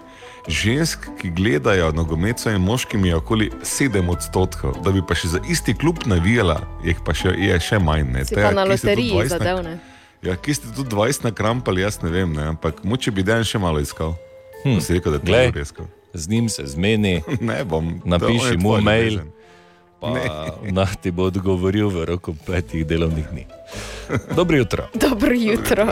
Žensk, 0.48 1.06
ki 1.20 1.30
gledajo 1.30 1.92
nogomet 1.92 2.40
s 2.40 2.42
svojimi 2.42 2.66
moškimi, 2.66 3.08
je 3.08 3.16
okoli 3.16 3.52
7 3.62 4.10
odstotkov, 4.10 4.74
da 4.82 4.92
bi 4.92 5.02
pa 5.02 5.14
še 5.14 5.28
za 5.28 5.40
isti 5.46 5.74
klub 5.74 6.02
navijala, 6.06 6.58
jih 6.84 6.98
pa 7.06 7.14
še, 7.14 7.30
je 7.38 7.60
še 7.60 7.78
manj. 7.80 8.08
Ne. 8.10 8.26
Si 8.26 8.34
Tega, 8.34 8.50
pa 8.50 8.54
na 8.54 8.64
loteriji 8.66 9.14
20 9.14 9.28
zadev, 9.30 9.62
ne? 9.62 9.78
Ja, 10.22 10.34
ki 10.36 10.54
ste 10.54 10.74
tu 10.74 10.82
20 10.84 11.24
nakrampali, 11.24 11.82
jaz 11.82 12.02
ne 12.02 12.10
vem, 12.10 12.34
ne, 12.34 12.48
ampak 12.48 12.82
moče 12.84 13.12
bi 13.12 13.22
dan 13.24 13.46
še 13.46 13.62
malo 13.62 13.78
iskal. 13.80 14.18
Hm. 14.64 14.78
Rekel, 14.90 15.20
Glej. 15.20 15.54
Z 16.14 16.28
njim 16.30 16.50
se 16.50 16.66
zmeni, 16.66 17.22
Ne 17.42 17.64
bom. 17.64 18.02
napiši 18.06 18.58
mu 18.58 18.82
mail, 18.82 19.14
ljubezen. 19.22 19.32
Pa 20.02 20.10
Ne. 20.14 20.26
na, 20.78 20.86
ti 20.86 21.12
bo 21.12 21.30
odgovoril 21.30 21.90
v 21.90 22.06
roku 22.06 22.34
petih 22.34 22.86
delovnih 22.86 23.28
dni. 23.30 23.46
Dobro 24.36 24.58
jutro. 24.58 24.90
Dobro 25.10 25.34
jutro. 25.38 25.86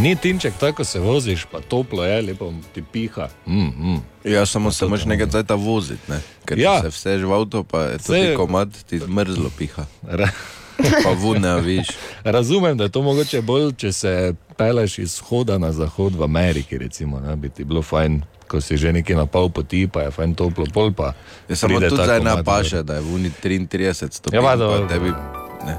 Ni 0.00 0.16
tinček, 0.16 0.54
tako 0.60 0.84
se 0.84 1.00
voziš, 1.00 1.46
pa 1.50 1.60
toplo 1.60 2.04
je, 2.04 2.22
lepo 2.22 2.52
ti 2.74 2.82
piha. 2.92 3.28
Mm, 3.46 3.72
mm. 3.76 4.00
Ja, 4.24 4.46
samo 4.46 4.72
se 4.72 4.86
moraš 4.86 5.04
nekaj 5.04 5.26
časa 5.26 5.54
voziti, 5.54 6.02
ne? 6.08 6.20
ker 6.44 6.58
Ja. 6.58 6.80
se 6.80 6.88
vseš 6.88 7.22
v 7.22 7.32
avto, 7.32 7.64
pa 7.64 7.82
je 7.82 7.98
to 7.98 8.12
ti 8.12 8.34
komad, 8.36 8.84
ti 8.84 9.00
mrzlo 9.08 9.50
piha. 9.58 9.86
Ra 10.02 10.28
Pa 10.76 11.10
vune, 11.10 11.60
viš. 11.60 11.86
Razumem, 12.24 12.76
da 12.76 12.84
je 12.84 12.90
to 12.90 13.02
mogoče 13.02 13.42
bolj, 13.42 13.72
če 13.76 13.92
se 13.92 14.34
peleš 14.56 14.98
iz 14.98 15.14
vzhoda 15.14 15.58
na 15.58 15.72
zahod 15.72 16.14
v 16.14 16.22
Ameriki, 16.22 16.78
recimo, 16.78 17.20
ne, 17.20 17.36
bi 17.36 17.48
ti 17.48 17.64
bilo 17.64 17.82
fajn, 17.82 18.22
ko 18.52 18.60
si 18.60 18.76
že 18.76 18.92
nekaj 18.92 19.16
na 19.16 19.24
pol 19.24 19.48
poti, 19.48 19.88
pa 19.88 20.04
je 20.04 20.10
fajn 20.12 20.36
toplo, 20.36 20.68
pol 20.68 20.92
pa. 20.92 21.16
Ja, 21.48 21.56
samo 21.56 21.80
tudi 21.80 21.96
ta 21.96 22.04
zdaj 22.04 22.20
ne 22.20 22.36
paše, 22.44 22.84
da 22.84 23.00
je 23.00 23.08
v 23.08 23.08
uni 23.16 23.30
33 23.32 24.12
stopinj. 24.12 24.36
Ja, 24.36 24.84
tebi, 24.84 25.16
ne. 25.64 25.76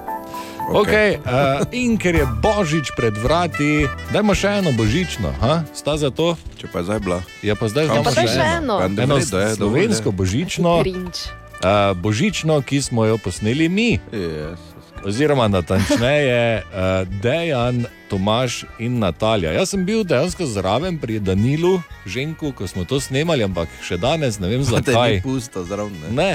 Okay. 0.73 1.19
Uh, 1.27 1.59
in 1.75 1.99
ker 1.99 2.15
je 2.15 2.25
božič 2.39 2.95
pred 2.95 3.11
vrati, 3.19 3.83
dajmo 4.15 4.31
še 4.31 4.63
eno 4.63 4.71
božično, 4.71 5.35
ha? 5.43 5.67
sta 5.75 5.99
za 5.99 6.07
to? 6.07 6.39
Če 6.55 6.71
pa 6.71 6.79
je 6.79 6.87
zdaj 6.87 6.99
bila. 7.03 7.19
Ja, 7.43 7.53
pa 7.59 7.67
zdaj 7.67 7.91
Ja, 7.91 7.99
pa 7.99 8.15
daj 8.15 8.27
še 8.31 8.45
eno. 8.63 8.79
Pa 8.79 8.87
Eno 8.87 9.19
v 9.19 9.27
redu 9.27 9.37
je, 9.43 9.49
slovensko 9.59 10.09
dovolj 10.09 10.15
je. 10.15 10.19
božično, 10.23 10.71
Cringe. 10.81 11.19
uh, 11.59 11.91
božično, 11.99 12.55
ki 12.63 12.79
smo 12.79 13.03
jo 13.05 13.19
posneli 13.19 13.67
mi. 13.67 13.99
Yes. 14.09 14.72
Oziroma, 15.05 15.47
natančneje, 15.47 16.63
uh, 16.63 17.07
Dejan, 17.21 17.85
Tomaš 18.09 18.63
in 18.79 18.99
Natalija. 18.99 19.51
Jaz 19.51 19.69
sem 19.69 19.85
bil 19.85 20.03
dejansko 20.03 20.45
zraven 20.45 20.97
pri 20.97 21.19
Danilu, 21.19 21.81
ženku, 22.05 22.51
ko 22.55 22.67
smo 22.67 22.85
to 22.85 22.99
snemali, 22.99 23.43
ampak 23.43 23.67
še 23.83 23.97
danes 23.97 24.39
ne 24.39 24.47
vem 24.47 24.63
zakaj. 24.69 25.19
pusto 25.23 25.63
zraven. 25.67 25.91
Ne. 26.07 26.15
Ne, 26.15 26.31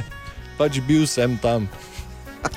pač 0.59 0.81
bil 0.85 1.07
sem 1.07 1.39
tam. 1.41 1.69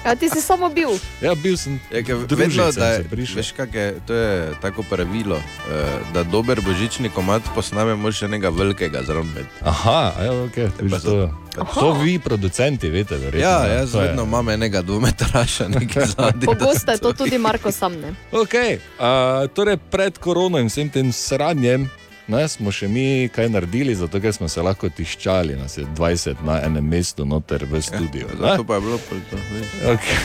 A 0.03 0.15
ti 0.15 0.29
si 0.29 0.41
samo 0.41 0.69
bil. 0.69 0.89
Ja, 1.21 1.35
bil 1.35 1.57
sem. 1.57 1.79
Je, 1.91 2.01
ker 2.03 2.17
družit 2.17 2.37
vedno, 2.57 2.71
sem 2.71 2.81
da 2.81 2.87
se 2.87 2.97
je, 2.97 3.03
prišel. 3.03 3.35
veš, 3.35 3.49
je, 3.73 3.99
to 4.05 4.13
je 4.13 4.31
tako 4.61 4.83
pravilo, 4.83 5.35
eh, 5.35 5.73
da 6.13 6.23
dober 6.23 6.61
božični 6.61 7.09
komad 7.09 7.41
posnamemo 7.55 8.11
še 8.11 8.25
enega 8.25 8.49
velikega 8.49 9.03
zraven. 9.03 9.45
Aha, 9.61 10.13
ja, 10.19 10.31
okay, 10.41 10.69
viš, 10.79 11.01
to, 11.01 11.29
to 11.73 11.91
vi, 11.93 12.19
producenti, 12.19 12.89
veste, 12.89 13.17
verjetno. 13.17 13.41
Ja, 13.41 13.61
ne? 13.63 13.73
jaz 13.75 13.91
To 13.91 14.01
je- 14.01 14.07
vedno 14.07 14.23
imam 14.23 14.49
enega 14.49 14.81
dvometraša, 14.81 15.67
nekaj 15.69 16.05
zadnjega. 16.15 16.49
Pogosto 16.49 16.91
je 16.91 16.97
to 16.97 17.13
tudi 17.13 17.37
Marko 17.37 17.71
sam. 17.71 17.93
Ne? 17.93 18.13
Okay, 18.31 18.79
uh, 18.97 19.45
torej 19.47 19.77
pred 19.77 20.17
korono 20.17 20.57
in 20.57 20.67
vsem 20.67 20.89
tem 20.89 21.11
sranjem 21.11 21.89
ne, 22.27 22.47
smo 22.47 22.71
še 22.71 22.87
mi 22.87 23.05
kaj 23.27 23.49
naredili, 23.49 23.95
zato 23.95 24.19
ker 24.19 24.31
smo 24.31 24.47
se 24.47 24.61
lahko 24.61 24.89
tiščali, 24.89 25.55
nas 25.55 25.77
je 25.77 25.85
20 25.87 26.35
na 26.41 26.61
enem 26.61 26.83
mestu, 26.83 27.25
noter 27.25 27.65
v 27.65 27.81
studiu. 27.81 28.27
ne. 28.29 28.37
Ja, 28.37 28.51
Zato 28.51 28.63
pa 28.63 28.75
je 28.75 28.81
bilo 28.81 28.97
pol 28.99 29.19
to. 29.29 29.37
veš. 29.37 29.67
Okay. 29.89 30.17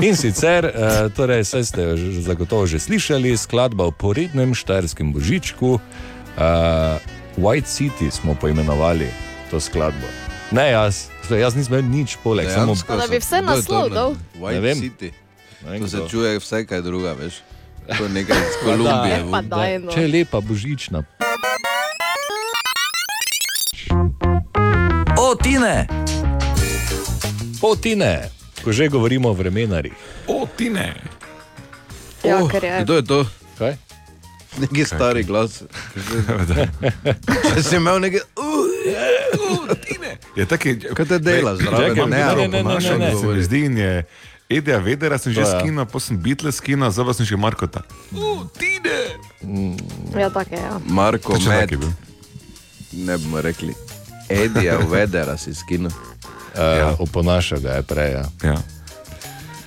In 0.00 0.14
sicer, 0.14 0.64
uh, 0.66 0.72
torej, 1.08 1.42
vse 1.42 1.64
ste 1.64 1.80
jo 1.82 1.96
že- 1.96 2.22
zagotovo 2.22 2.66
že 2.66 2.78
slišali, 2.78 3.34
skladba 3.34 3.84
o 3.84 3.92
porednem 3.92 4.52
štajerskem 4.52 5.10
božičku. 5.10 5.78
Uh, 6.36 6.98
White 7.36 7.66
City 7.66 8.10
smo 8.10 8.34
poimenovali 8.34 9.06
to 9.50 9.58
skladbo. 9.58 10.06
Ne, 10.50 10.70
jaz, 10.70 11.06
jaz 11.28 11.54
nisem 11.54 11.74
imel 11.74 11.84
nič 11.84 12.16
poleg, 12.18 12.46
samo 12.46 12.72
Dejansko 12.72 12.88
Pa 12.88 12.96
da 12.96 13.06
bi 13.06 13.18
vse 13.18 13.36
to 13.36 13.42
naslov 13.42 13.84
dal. 13.90 14.10
White 14.34 14.54
Ne 14.54 14.60
vem. 14.60 14.78
City. 14.80 15.08
Ne 15.60 15.70
vem, 15.70 15.80
To 15.80 15.88
se 15.88 15.98
čuje 16.08 16.38
vse 16.38 16.64
kaj 16.64 16.80
druga, 16.80 17.12
veš. 17.12 17.42
To 17.88 18.04
je 18.04 18.10
nekaj 18.10 18.36
iz 18.36 18.42
da. 18.44 18.60
Kolumbije. 18.62 19.18
Pa 19.30 19.40
daj, 19.42 19.78
no. 19.78 19.90
Če 19.90 20.00
je 20.00 20.08
lepa 20.08 20.40
božična. 20.40 21.02
Tine! 25.48 25.86
O, 27.62 27.72
Tine, 27.72 28.28
ko 28.60 28.68
že 28.68 28.88
govorimo 28.88 29.28
o 29.28 29.32
vremenarjih. 29.32 29.96
O, 30.26 30.44
Tine! 30.44 30.92
Ja, 32.20 32.44
Oh, 32.44 32.52
je. 32.52 32.84
Kdo 32.84 32.94
je 32.94 33.02
to? 33.02 33.18
Kaj? 33.56 33.76
Neki 34.60 34.84
stari 34.84 35.24
glas. 35.24 35.64
Če 37.48 37.62
si 37.64 37.80
imel 37.80 37.96
nekaj. 37.96 38.20
Uh, 38.36 39.72
Je 40.36 40.44
taki, 40.44 40.76
Kaj 40.84 41.06
te 41.06 41.16
delaš 41.16 41.64
zraven? 41.64 41.96
Ne, 41.96 42.20
ne, 42.36 42.44
ne, 42.44 42.48
ne, 42.48 42.62
ne, 42.62 42.76
ne. 42.76 43.16
se 43.16 43.26
mi 43.26 43.40
zdi, 43.40 43.64
in 43.64 43.78
je 43.78 44.04
Edija 44.52 44.78
Vedera, 44.78 45.16
sem 45.16 45.32
že 45.32 45.48
ja. 45.48 45.48
skinil, 45.48 45.88
pa 45.88 45.96
sem 45.96 46.20
Beatles 46.20 46.60
skinil, 46.60 46.92
zdaj 46.92 47.08
pa 47.08 47.12
sem 47.16 47.24
še 47.24 47.40
Markota. 47.40 47.88
Ja, 50.12 50.28
tako 50.28 50.52
je. 50.52 50.60
Ja. 50.60 50.76
Marko 50.84 51.40
tak 51.40 51.72
je 51.72 51.80
bil. 51.80 51.92
ne 52.92 53.16
bomo 53.16 53.40
rekli. 53.40 53.87
Edija 54.28 54.78
Vedera 54.90 55.36
si 55.36 55.54
skinil. 55.54 55.90
Uh, 56.54 57.00
Oponaša 57.00 57.58
ga 57.58 57.70
je 57.70 57.82
prej. 57.82 58.12
Ja. 58.12 58.24
Ja. 58.42 58.56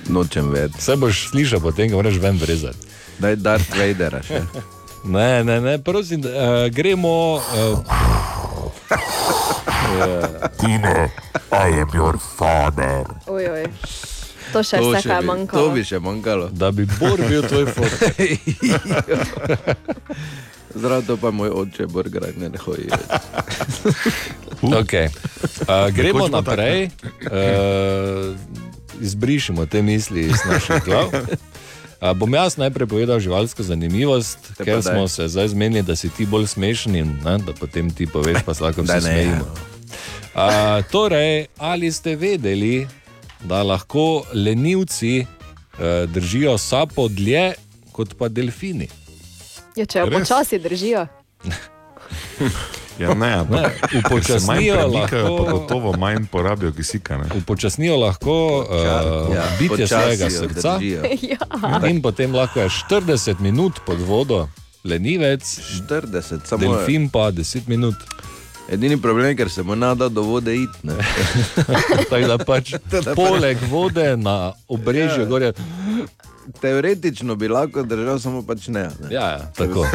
Nočem 0.10 0.50
ved. 0.52 0.72
Vse 0.78 0.96
boš 0.96 1.30
slišal, 1.30 1.60
potem 1.60 1.90
ga 1.90 1.96
moraš 1.96 2.18
ven 2.22 2.38
vrezati. 2.42 2.88
Daj 3.20 3.36
Darth 3.36 3.78
Vadera 3.78 4.24
še. 4.24 4.42
Ne, 5.02 5.44
ne, 5.44 5.56
ne, 5.62 5.80
prosim, 5.82 6.22
uh, 6.22 6.70
gremo. 6.70 7.42
Uh, 7.42 7.80
Tine, 10.60 11.10
I 11.52 11.82
am 11.82 11.90
your 11.90 12.20
father. 12.20 13.06
Oj, 13.26 13.50
oj. 13.50 13.66
To 14.52 14.60
še 14.62 14.78
To 14.78 14.90
vse, 14.90 15.02
kaj 15.02 15.12
je 15.12 15.22
bi- 15.22 15.22
To 15.22 15.28
manjkalo. 15.28 15.70
bi 15.70 15.84
še 15.84 16.00
manjkalo. 16.00 16.50
da 16.52 16.72
bi 16.72 16.86
Bor 16.94 17.18
bil 17.20 17.42
tvoj 17.44 17.66
fotor. 17.68 18.10
Zdravo, 20.72 21.02
to 21.02 21.18
pa 21.18 21.28
je 21.28 21.32
moj 21.34 21.50
oče, 21.52 21.88
burger, 21.88 22.24
ne, 22.38 22.50
ne 22.50 22.58
hoji. 22.58 22.88
Okay. 24.62 25.08
Uh, 25.62 25.90
gremo 25.90 26.28
naprej, 26.30 26.90
uh, 27.24 28.36
izbrišimo 29.02 29.66
te 29.66 29.82
misli 29.82 30.22
iz 30.22 30.40
naših 30.46 30.84
glav. 30.86 31.10
Uh, 32.02 32.14
bom 32.14 32.34
jaz 32.34 32.58
najprej 32.58 32.88
povedal 32.88 33.20
živalsko 33.20 33.64
zanimivost, 33.64 34.40
Te 34.58 34.64
ker 34.64 34.82
smo 34.82 35.08
se 35.08 35.28
zdaj 35.28 35.48
zmenili, 35.48 35.84
da 35.84 35.96
si 35.96 36.10
ti 36.10 36.26
bolj 36.26 36.48
smešen 36.48 36.96
in 36.96 37.20
ne, 37.20 37.38
da 37.38 37.54
potem 37.54 37.90
ti 37.90 38.08
poveš, 38.08 38.38
pa 38.42 38.54
se 38.54 38.64
lahko 38.64 38.82
vsi 38.82 38.88
Daj, 38.88 38.98
ne, 38.98 39.04
smejimo. 39.04 39.46
Uh, 40.32 40.42
torej, 40.88 41.46
ali 41.58 41.92
ste 41.92 42.16
vedeli, 42.16 42.88
da 43.44 43.64
lahko 43.64 44.06
lenivci 44.34 45.22
uh, 45.22 45.78
držijo 46.08 46.58
sapo 46.58 47.08
dlje 47.08 47.54
kot 47.92 48.14
pa 48.18 48.28
delfini? 48.30 48.88
Ja, 49.76 49.86
če 49.86 50.00
jo 50.00 50.06
Res? 50.06 50.20
počasi 50.20 50.60
držijo. 50.60 51.08
Ja, 53.00 53.14
ne, 53.14 53.34
ampak 53.34 53.60
Ne, 53.94 54.00
upočasnijo 54.00 54.76
lahko- 54.88 55.46
pa 55.46 55.52
gotovo 55.52 55.94
manj 55.94 56.26
porabijo 56.32 56.72
kisika. 56.72 57.18
Ne? 57.18 57.24
Upočasnijo 57.38 57.98
lahko 57.98 58.34
uh, 58.60 59.36
Ja, 59.36 59.44
bitje 59.60 59.88
svojega 59.88 60.30
srca. 60.30 60.80
ja. 61.32 61.38
In 61.90 62.02
potem 62.02 62.36
lahko 62.36 62.60
je 62.60 62.70
40 62.70 63.40
minut 63.40 63.80
pod 63.86 64.02
vodo, 64.02 64.48
lenivec, 64.84 65.42
40, 65.90 66.46
samo 66.46 66.62
delfin 66.62 67.10
pa 67.10 67.32
10 67.32 67.60
minut. 67.68 67.96
Edini 68.68 68.98
problem 68.98 69.26
je, 69.26 69.36
ker 69.36 69.50
se 69.50 69.64
mu 69.64 69.76
nada 69.76 70.10
do 70.10 70.22
vode 70.22 70.56
iti. 70.56 70.78
Tako 72.10 72.28
da 72.28 72.38
pač 72.38 72.74
poleg 73.16 73.58
vode 73.70 74.18
na 74.18 74.54
obrežju 74.68 75.20
Ja. 75.20 75.26
gore. 75.26 75.54
Teoretično 76.62 77.36
bi 77.36 77.48
lahko 77.48 77.84
držal, 77.84 78.20
samo 78.20 78.42
pač 78.42 78.68
ne. 78.68 78.84
ne. 79.00 79.08
Ja, 79.10 79.28
ja, 79.30 79.52
tako. 79.54 79.86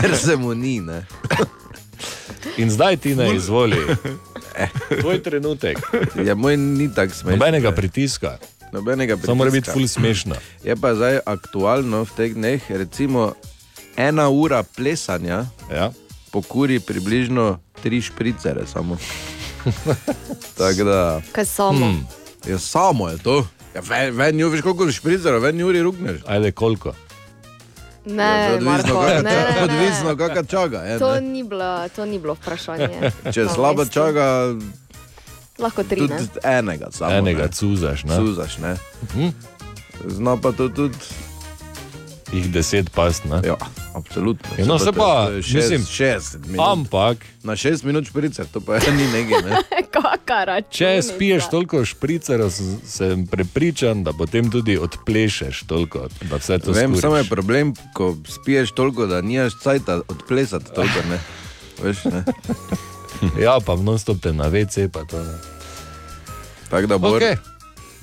Ker 0.00 0.16
se 0.16 0.36
mu 0.36 0.54
ni. 0.54 0.80
Ne. 0.80 1.06
In 2.56 2.70
zdaj 2.70 2.96
ti 2.96 3.14
ne 3.14 3.34
izvoli. 3.34 3.76
Tvoj 5.00 5.22
trenutek. 5.22 5.78
Ja, 6.18 6.34
moj 6.34 6.56
ni 6.56 6.88
tako 6.88 7.14
smešen. 7.14 7.38
Nobenega 7.38 7.72
pritiska. 7.72 8.38
Nobenega 8.72 9.16
Samo 9.16 9.34
mora 9.36 9.50
biti 9.50 9.64
pritiska. 9.64 9.72
ful 9.72 9.88
smešno. 9.88 10.34
Je 10.64 10.76
pa 10.76 10.94
zdaj 10.94 11.18
aktualno 11.24 12.04
v 12.04 12.10
teh 12.10 12.32
dneh, 12.32 12.62
recimo 12.70 13.32
ena 13.96 14.28
ura 14.28 14.62
plesanja 14.64 15.46
Ja. 15.70 15.92
pokuri 16.30 16.80
približno 16.80 17.58
tri 17.84 18.00
špricere. 18.00 18.64
Samo. 18.66 18.96
Tako 20.58 20.84
da, 20.84 21.20
Kaj 21.32 21.44
samo. 21.46 21.86
Hmm. 21.86 22.06
ja, 22.44 22.58
samo 22.58 23.08
je 23.08 23.18
to. 23.18 23.46
Ja, 23.74 23.80
ven, 23.82 24.14
ven, 24.14 24.44
veš 24.44 24.62
koliko 24.62 24.90
špricerov, 24.90 25.42
ven 25.42 25.62
uri 25.62 25.82
rukneš. 25.82 26.20
Ajde, 26.26 26.52
koliko? 26.52 26.94
Ne, 28.06 28.24
Ja, 28.44 28.60
Marko, 28.60 29.00
kaka, 29.00 29.14
ne, 29.14 29.22
ne, 29.22 29.62
odvisno, 29.62 30.12
kakšna 30.14 30.42
čaga. 30.44 30.78
Je, 30.80 30.98
To 30.98 31.14
ne. 31.14 31.20
ni, 31.22 31.42
bilo, 31.42 31.88
to 31.88 32.04
ni 32.04 32.18
bilo 32.18 32.34
vprašanje. 32.34 33.10
Če 33.32 33.46
slaba 33.46 33.78
mestu. 33.78 33.94
čaga, 33.94 34.54
Lahko 35.58 35.82
tri. 35.82 36.00
tudi 36.00 36.12
Ne? 36.12 36.28
enega. 36.44 36.86
Samo, 36.90 37.12
Enega 37.12 37.42
ne. 37.42 37.48
cuzaš. 37.50 38.04
Ne? 38.04 38.16
Suzaš, 38.16 38.58
ne. 38.58 38.76
Hm? 39.14 39.28
Zna 40.06 40.36
pa 40.36 40.52
to 40.52 40.68
tudi. 40.68 40.96
Jih 42.34 42.46
deset 42.48 42.90
past. 42.90 43.24
Ne? 43.24 43.40
Ja, 43.44 43.54
absolutno. 43.94 44.48
Ja, 44.58 44.66
no, 44.66 44.78
se 44.78 44.92
pa, 44.92 45.26
To 45.26 45.32
je 45.32 45.42
šest- 45.42 45.54
mislim, 45.54 45.80
60 45.80 46.46
minut. 46.46 46.66
ampak. 46.68 47.18
Na 47.42 47.52
6 47.54 47.84
minut 47.84 48.06
špricer, 48.06 48.46
to 48.46 48.60
pa 48.60 48.78
ni 48.88 49.06
nekaj. 49.06 49.42
Ne? 49.42 49.56
Kaka 49.94 50.44
računica. 50.44 50.70
Če 50.72 51.02
spiješ 51.04 51.48
toliko 51.48 51.84
špricerov, 51.84 52.50
sem- 52.84 53.26
prepričan, 53.26 54.02
da 54.02 54.12
potem 54.12 54.50
tudi 54.50 54.78
odplešeš 54.78 55.62
toliko, 55.62 56.08
da 56.22 56.36
vse 56.36 56.58
to 56.58 56.74
skuriš. 56.74 57.00
samo 57.00 57.16
je 57.16 57.24
problem, 57.24 57.74
ko 57.92 58.16
spiješ 58.26 58.72
toliko, 58.72 59.06
da 59.06 59.20
nimaš 59.20 59.52
cajta 59.58 60.00
odplesati 60.08 60.64
toliko. 60.74 60.98
Ne? 61.10 61.18
Veš, 61.82 62.04
ne? 62.04 62.24
ja, 63.38 63.58
pa 63.60 63.76
non-stop 63.76 64.20
te 64.20 64.32
na 64.32 64.44
WC, 64.46 64.88
pa 64.88 65.04
to 65.04 65.18
ne. 65.18 65.34
Tako 66.70 66.86
da 66.86 66.98
bo. 66.98 67.16
Okej. 67.16 67.36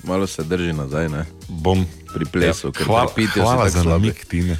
Malo 0.02 0.26
se 0.26 0.42
drži 0.44 0.72
nazaj, 0.72 1.08
ne? 1.08 1.24
Bom. 1.48 1.84
Pri 2.14 2.24
plesu, 2.26 2.66
Ja, 2.66 2.72
ker 2.72 2.86
hvala- 2.86 3.08
si 3.16 3.26
hvala 3.34 3.56
tako 3.56 3.70
za 3.70 3.82
slabi. 3.82 3.88
namig, 4.02 4.24
Tine. 4.24 4.56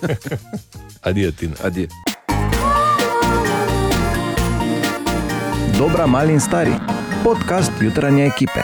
Adijo, 1.02 1.32
Tina. 1.32 1.54
Adijo. 1.62 1.88
Dobra, 5.72 6.06
mali 6.06 6.32
in 6.32 6.40
stari. 6.40 6.72
Podcast 7.24 7.72
jutranje 7.80 8.26
ekipe. 8.26 8.60